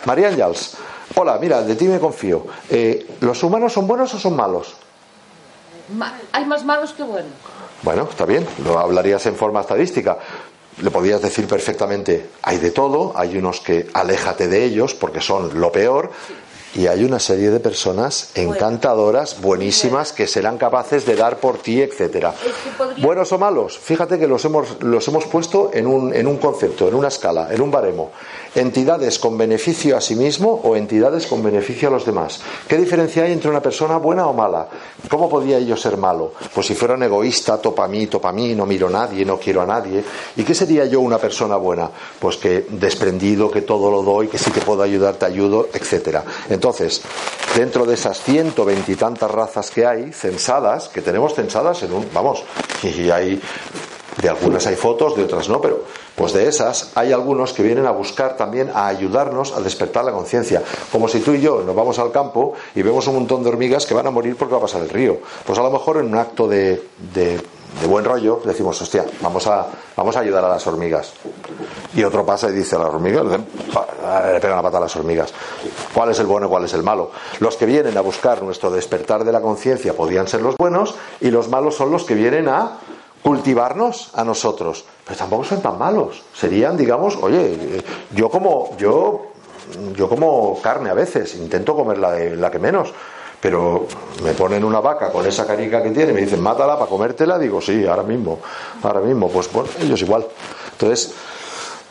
María 0.05 0.27
Ángels. 0.27 0.75
Hola, 1.17 1.37
mira, 1.39 1.61
de 1.61 1.75
ti 1.75 1.85
me 1.85 1.99
confío. 1.99 2.45
Eh, 2.69 3.15
¿Los 3.21 3.41
humanos 3.41 3.71
son 3.71 3.87
buenos 3.87 4.13
o 4.13 4.19
son 4.19 4.35
malos? 4.35 4.75
hay 6.31 6.45
más 6.45 6.65
malos 6.65 6.93
que 6.93 7.03
buenos. 7.03 7.31
Bueno, 7.83 8.07
está 8.09 8.25
bien, 8.25 8.45
lo 8.63 8.79
hablarías 8.79 9.25
en 9.27 9.35
forma 9.35 9.61
estadística. 9.61 10.17
Le 10.81 10.91
podrías 10.91 11.21
decir 11.21 11.47
perfectamente, 11.47 12.31
hay 12.41 12.57
de 12.57 12.71
todo, 12.71 13.13
hay 13.15 13.37
unos 13.37 13.61
que 13.61 13.87
aléjate 13.93 14.47
de 14.47 14.65
ellos 14.65 14.93
porque 14.93 15.21
son 15.21 15.59
lo 15.59 15.71
peor, 15.71 16.11
y 16.75 16.87
hay 16.87 17.05
una 17.05 17.19
serie 17.19 17.51
de 17.51 17.61
personas 17.61 18.31
encantadoras, 18.35 19.39
buenísimas, 19.39 20.11
que 20.11 20.27
serán 20.27 20.57
capaces 20.57 21.05
de 21.05 21.15
dar 21.15 21.37
por 21.37 21.59
ti, 21.59 21.81
etcétera. 21.81 22.33
Buenos 22.97 23.31
o 23.31 23.37
malos, 23.37 23.79
fíjate 23.79 24.19
que 24.19 24.27
los 24.27 24.43
hemos, 24.43 24.83
los 24.83 25.07
hemos 25.07 25.25
puesto 25.25 25.71
en 25.73 25.87
un, 25.87 26.13
en 26.13 26.27
un 26.27 26.37
concepto, 26.37 26.89
en 26.89 26.95
una 26.95 27.07
escala, 27.07 27.47
en 27.51 27.61
un 27.61 27.71
baremo 27.71 28.11
entidades 28.55 29.19
con 29.19 29.37
beneficio 29.37 29.97
a 29.97 30.01
sí 30.01 30.15
mismo 30.15 30.61
o 30.63 30.75
entidades 30.75 31.27
con 31.27 31.43
beneficio 31.43 31.89
a 31.89 31.91
los 31.91 32.05
demás. 32.05 32.39
¿Qué 32.67 32.77
diferencia 32.77 33.23
hay 33.23 33.33
entre 33.33 33.49
una 33.49 33.61
persona 33.61 33.97
buena 33.97 34.27
o 34.27 34.33
mala? 34.33 34.67
¿Cómo 35.09 35.29
podría 35.29 35.59
yo 35.59 35.77
ser 35.77 35.97
malo? 35.97 36.33
Pues 36.53 36.67
si 36.67 36.75
fuera 36.75 36.95
un 36.95 37.03
egoísta, 37.03 37.57
topa 37.57 37.85
a 37.85 37.87
mí, 37.87 38.07
topa 38.07 38.29
a 38.29 38.33
mí, 38.33 38.55
no 38.55 38.65
miro 38.65 38.87
a 38.87 38.91
nadie, 38.91 39.25
no 39.25 39.37
quiero 39.37 39.61
a 39.61 39.65
nadie. 39.65 40.03
¿Y 40.37 40.43
qué 40.43 40.55
sería 40.55 40.85
yo 40.85 41.01
una 41.01 41.17
persona 41.17 41.57
buena? 41.57 41.89
Pues 42.19 42.37
que 42.37 42.65
desprendido, 42.69 43.51
que 43.51 43.61
todo 43.61 43.91
lo 43.91 44.01
doy, 44.01 44.27
que 44.27 44.37
si 44.37 44.51
te 44.51 44.61
puedo 44.61 44.81
ayudar, 44.81 45.15
te 45.15 45.25
ayudo, 45.25 45.67
etcétera. 45.73 46.23
Entonces, 46.49 47.01
dentro 47.55 47.85
de 47.85 47.95
esas 47.95 48.21
ciento 48.21 48.65
veintitantas 48.65 49.29
razas 49.29 49.69
que 49.69 49.85
hay, 49.85 50.11
censadas, 50.13 50.87
que 50.89 51.01
tenemos 51.01 51.33
censadas 51.35 51.83
en 51.83 51.93
un, 51.93 52.07
vamos, 52.13 52.43
y 52.83 53.09
hay 53.09 53.41
De 54.21 54.29
algunas 54.29 54.65
hay 54.65 54.75
fotos, 54.75 55.15
de 55.15 55.23
otras 55.23 55.49
no, 55.49 55.59
pero 55.59 55.83
pues 56.15 56.31
de 56.31 56.47
esas 56.47 56.91
hay 56.95 57.11
algunos 57.11 57.51
que 57.51 57.63
vienen 57.63 57.85
a 57.85 57.91
buscar 57.91 58.37
también 58.37 58.71
a 58.73 58.87
ayudarnos 58.87 59.51
a 59.53 59.59
despertar 59.59 60.05
la 60.05 60.13
conciencia. 60.13 60.63
Como 60.91 61.07
si 61.07 61.19
tú 61.19 61.33
y 61.33 61.41
yo 61.41 61.61
nos 61.65 61.75
vamos 61.75 61.99
al 61.99 62.11
campo 62.11 62.53
y 62.73 62.81
vemos 62.81 63.05
un 63.07 63.15
montón 63.15 63.43
de 63.43 63.49
hormigas 63.49 63.85
que 63.85 63.93
van 63.93 64.07
a 64.07 64.11
morir 64.11 64.37
porque 64.37 64.53
va 64.53 64.59
a 64.59 64.61
pasar 64.61 64.81
el 64.81 64.89
río. 64.89 65.17
Pues 65.45 65.59
a 65.59 65.63
lo 65.63 65.69
mejor 65.69 65.97
en 65.97 66.05
un 66.07 66.17
acto 66.17 66.47
de, 66.47 66.81
de, 67.13 67.41
buen 67.89 68.05
rollo 68.05 68.41
decimos, 68.45 68.81
hostia, 68.81 69.05
vamos 69.21 69.45
a, 69.47 69.67
vamos 69.97 70.15
a 70.15 70.21
ayudar 70.21 70.45
a 70.45 70.49
las 70.49 70.65
hormigas. 70.65 71.11
Y 71.93 72.03
otro 72.03 72.25
pasa 72.25 72.49
y 72.49 72.53
dice 72.53 72.77
a 72.77 72.79
las 72.79 72.87
hormigas, 72.87 73.25
le 73.25 74.39
pegan 74.39 74.55
la 74.55 74.63
pata 74.63 74.77
a 74.77 74.81
las 74.81 74.95
hormigas. 74.95 75.33
¿Cuál 75.93 76.11
es 76.11 76.19
el 76.19 76.25
bueno 76.25 76.47
y 76.47 76.49
cuál 76.49 76.63
es 76.63 76.73
el 76.73 76.83
malo? 76.83 77.11
Los 77.39 77.57
que 77.57 77.65
vienen 77.65 77.97
a 77.97 78.01
buscar 78.01 78.41
nuestro 78.43 78.71
despertar 78.71 79.25
de 79.25 79.33
la 79.33 79.41
conciencia 79.41 79.93
podían 79.93 80.29
ser 80.29 80.41
los 80.41 80.55
buenos 80.55 80.95
y 81.19 81.29
los 81.31 81.49
malos 81.49 81.75
son 81.75 81.91
los 81.91 82.05
que 82.05 82.15
vienen 82.15 82.47
a 82.47 82.79
cultivarnos 83.25 84.11
a 84.13 84.23
nosotros. 84.23 84.85
Pero 85.03 85.17
tampoco 85.17 85.43
son 85.43 85.59
tan 85.59 85.79
malos. 85.79 86.21
Serían, 86.31 86.77
digamos, 86.77 87.17
oye, 87.19 87.81
yo 88.11 88.29
como, 88.29 88.77
yo, 88.77 89.31
yo 89.95 90.07
como 90.07 90.61
carne 90.61 90.91
a 90.91 90.93
veces, 90.93 91.33
intento 91.33 91.75
comer 91.75 91.97
la, 91.97 92.19
la 92.19 92.51
que 92.51 92.59
menos. 92.59 92.93
Pero 93.41 93.87
me 94.23 94.33
ponen 94.33 94.63
una 94.63 94.79
vaca 94.79 95.11
con 95.11 95.25
esa 95.25 95.47
carica 95.47 95.81
que 95.81 95.89
tiene 95.89 96.11
y 96.11 96.13
me 96.13 96.21
dicen, 96.21 96.39
mátala 96.39 96.77
para 96.77 96.87
comértela. 96.87 97.39
Digo, 97.39 97.59
sí, 97.61 97.83
ahora 97.87 98.03
mismo, 98.03 98.37
ahora 98.83 98.99
mismo. 98.99 99.27
Pues 99.29 99.51
bueno, 99.51 99.69
ellos 99.81 99.99
igual. 100.03 100.23
Entonces, 100.73 101.15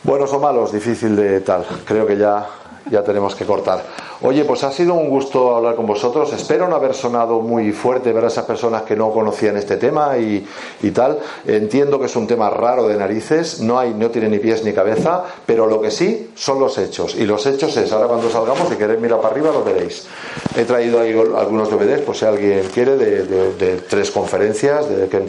buenos 0.04 0.32
o 0.32 0.38
malos, 0.38 0.70
difícil 0.70 1.16
de 1.16 1.40
tal. 1.40 1.66
Creo 1.84 2.06
que 2.06 2.16
ya, 2.16 2.46
ya 2.90 3.02
tenemos 3.02 3.34
que 3.34 3.44
cortar. 3.44 3.84
Oye, 4.22 4.44
pues 4.44 4.64
ha 4.64 4.70
sido 4.70 4.94
un 4.94 5.08
gusto 5.08 5.56
hablar 5.56 5.74
con 5.74 5.86
vosotros. 5.86 6.32
Espero 6.32 6.68
no 6.68 6.76
haber 6.76 6.94
sonado 6.94 7.40
muy 7.40 7.72
fuerte 7.72 8.12
ver 8.12 8.24
a 8.24 8.28
esas 8.28 8.44
personas 8.44 8.82
que 8.82 8.96
no 8.96 9.10
conocían 9.10 9.56
este 9.56 9.76
tema 9.76 10.16
y, 10.18 10.46
tal. 10.92 11.18
Entiendo 11.46 11.98
que 11.98 12.06
es 12.06 12.16
un 12.16 12.26
tema 12.26 12.50
raro 12.50 12.86
de 12.86 12.96
narices, 12.96 13.60
no, 13.60 13.78
hay, 13.78 13.94
no 13.94 14.10
tiene 14.10 14.28
ni 14.28 14.38
pies 14.38 14.64
ni 14.64 14.72
cabeza, 14.72 15.24
pero 15.44 15.66
lo 15.66 15.80
que 15.80 15.90
sí 15.90 16.30
son 16.34 16.60
los 16.60 16.78
hechos. 16.78 17.14
Y 17.16 17.24
los 17.24 17.44
hechos 17.46 17.76
es, 17.76 17.92
ahora 17.92 18.06
cuando 18.06 18.30
salgamos, 18.30 18.68
si 18.68 18.76
queréis 18.76 19.00
mirar 19.00 19.20
para 19.20 19.34
arriba, 19.34 19.50
lo 19.50 19.64
veréis. 19.64 20.06
He 20.56 20.64
traído 20.64 21.00
ahí 21.00 21.12
algunos 21.36 21.70
DVDs, 21.70 22.02
por 22.02 22.16
si 22.16 22.24
alguien 22.24 22.68
quiere, 22.72 22.96
de, 22.96 23.76
tres 23.88 24.10
conferencias 24.10 24.88
de 24.88 25.08
Ken 25.08 25.26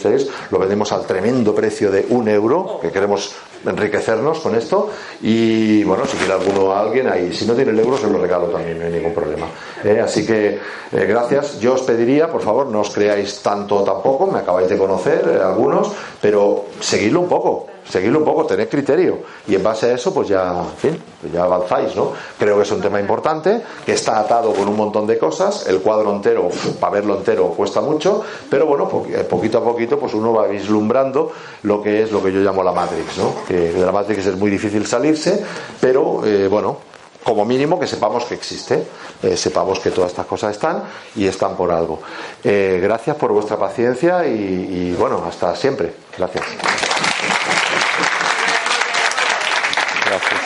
Lo 0.51 0.59
vendemos 0.59 0.91
al 0.91 1.05
tremendo 1.05 1.55
precio 1.55 1.91
de 1.91 2.05
un 2.09 2.27
euro, 2.27 2.79
que 2.81 2.91
queremos 2.91 3.35
enriquecernos 3.65 4.39
con 4.39 4.55
esto. 4.55 4.89
Y 5.21 5.83
bueno, 5.83 6.05
si 6.05 6.17
quiere 6.17 6.33
alguno 6.33 6.71
a 6.71 6.81
alguien 6.81 7.07
ahí, 7.07 7.33
si 7.33 7.45
no 7.45 7.53
tiene 7.53 7.71
el 7.71 7.79
euro, 7.79 7.97
se 7.97 8.09
lo 8.09 8.17
regalo 8.19 8.47
también 8.47 8.79
no 8.79 8.85
hay 8.85 8.91
ningún 8.91 9.13
problema. 9.13 9.47
¿eh? 9.83 9.99
así 10.03 10.25
que 10.25 10.59
eh, 10.91 11.05
gracias. 11.05 11.59
Yo 11.59 11.73
os 11.73 11.81
pediría, 11.81 12.31
por 12.31 12.41
favor, 12.41 12.67
no 12.67 12.81
os 12.81 12.89
creáis 12.89 13.41
tanto 13.41 13.83
tampoco, 13.83 14.27
me 14.27 14.39
acabáis 14.39 14.69
de 14.69 14.77
conocer 14.77 15.27
eh, 15.27 15.43
algunos, 15.43 15.91
pero 16.21 16.65
seguidlo 16.79 17.21
un 17.21 17.29
poco, 17.29 17.67
seguidlo 17.87 18.19
un 18.19 18.25
poco, 18.25 18.45
tened 18.45 18.69
criterio. 18.69 19.19
Y 19.47 19.55
en 19.55 19.63
base 19.63 19.87
a 19.87 19.93
eso, 19.93 20.13
pues 20.13 20.27
ya, 20.27 20.59
en 20.59 20.77
fin, 20.77 21.03
pues 21.21 21.31
ya 21.31 21.43
avanzáis, 21.43 21.95
¿no? 21.95 22.13
Creo 22.37 22.57
que 22.57 22.63
es 22.63 22.71
un 22.71 22.81
tema 22.81 22.99
importante, 22.99 23.61
que 23.85 23.93
está 23.93 24.19
atado 24.19 24.53
con 24.53 24.67
un 24.67 24.75
montón 24.75 25.07
de 25.07 25.17
cosas. 25.17 25.67
El 25.67 25.79
cuadro 25.81 26.11
entero, 26.11 26.49
para 26.79 26.93
verlo 26.93 27.17
entero, 27.17 27.49
cuesta 27.49 27.81
mucho, 27.81 28.23
pero 28.49 28.65
bueno, 28.65 28.87
poquito 28.87 29.57
a 29.59 29.63
poquito, 29.63 29.99
pues 29.99 30.13
uno 30.13 30.33
va 30.33 30.47
vislumbrando 30.47 31.31
lo 31.63 31.81
que 31.81 32.03
es 32.03 32.11
lo 32.11 32.23
que 32.23 32.31
yo 32.31 32.39
llamo 32.39 32.63
la 32.63 32.71
Matrix, 32.71 33.17
¿no? 33.17 33.33
Que 33.47 33.73
de 33.73 33.85
la 33.85 33.91
Matrix 33.91 34.25
es 34.25 34.37
muy 34.37 34.49
difícil 34.49 34.85
salirse, 34.85 35.43
pero 35.79 36.21
bueno, 36.49 36.77
como 37.25 37.43
mínimo 37.43 37.79
que 37.79 37.87
sepamos 37.87 38.25
que 38.25 38.35
existe, 38.35 38.85
eh, 39.23 39.35
sepamos 39.35 39.79
que 39.79 39.89
todas 39.89 40.11
estas 40.11 40.27
cosas 40.27 40.51
están 40.51 40.83
y 41.15 41.25
están 41.25 41.55
por 41.55 41.71
algo. 41.71 41.99
Eh, 42.43 42.79
gracias 42.81 43.15
por 43.15 43.31
vuestra 43.31 43.57
paciencia 43.57 44.27
y 44.27 44.93
bueno, 44.93 45.23
hasta 45.27 45.55
siempre. 45.55 45.91
Gracias. 46.15 46.45
Gracias. 50.15 50.44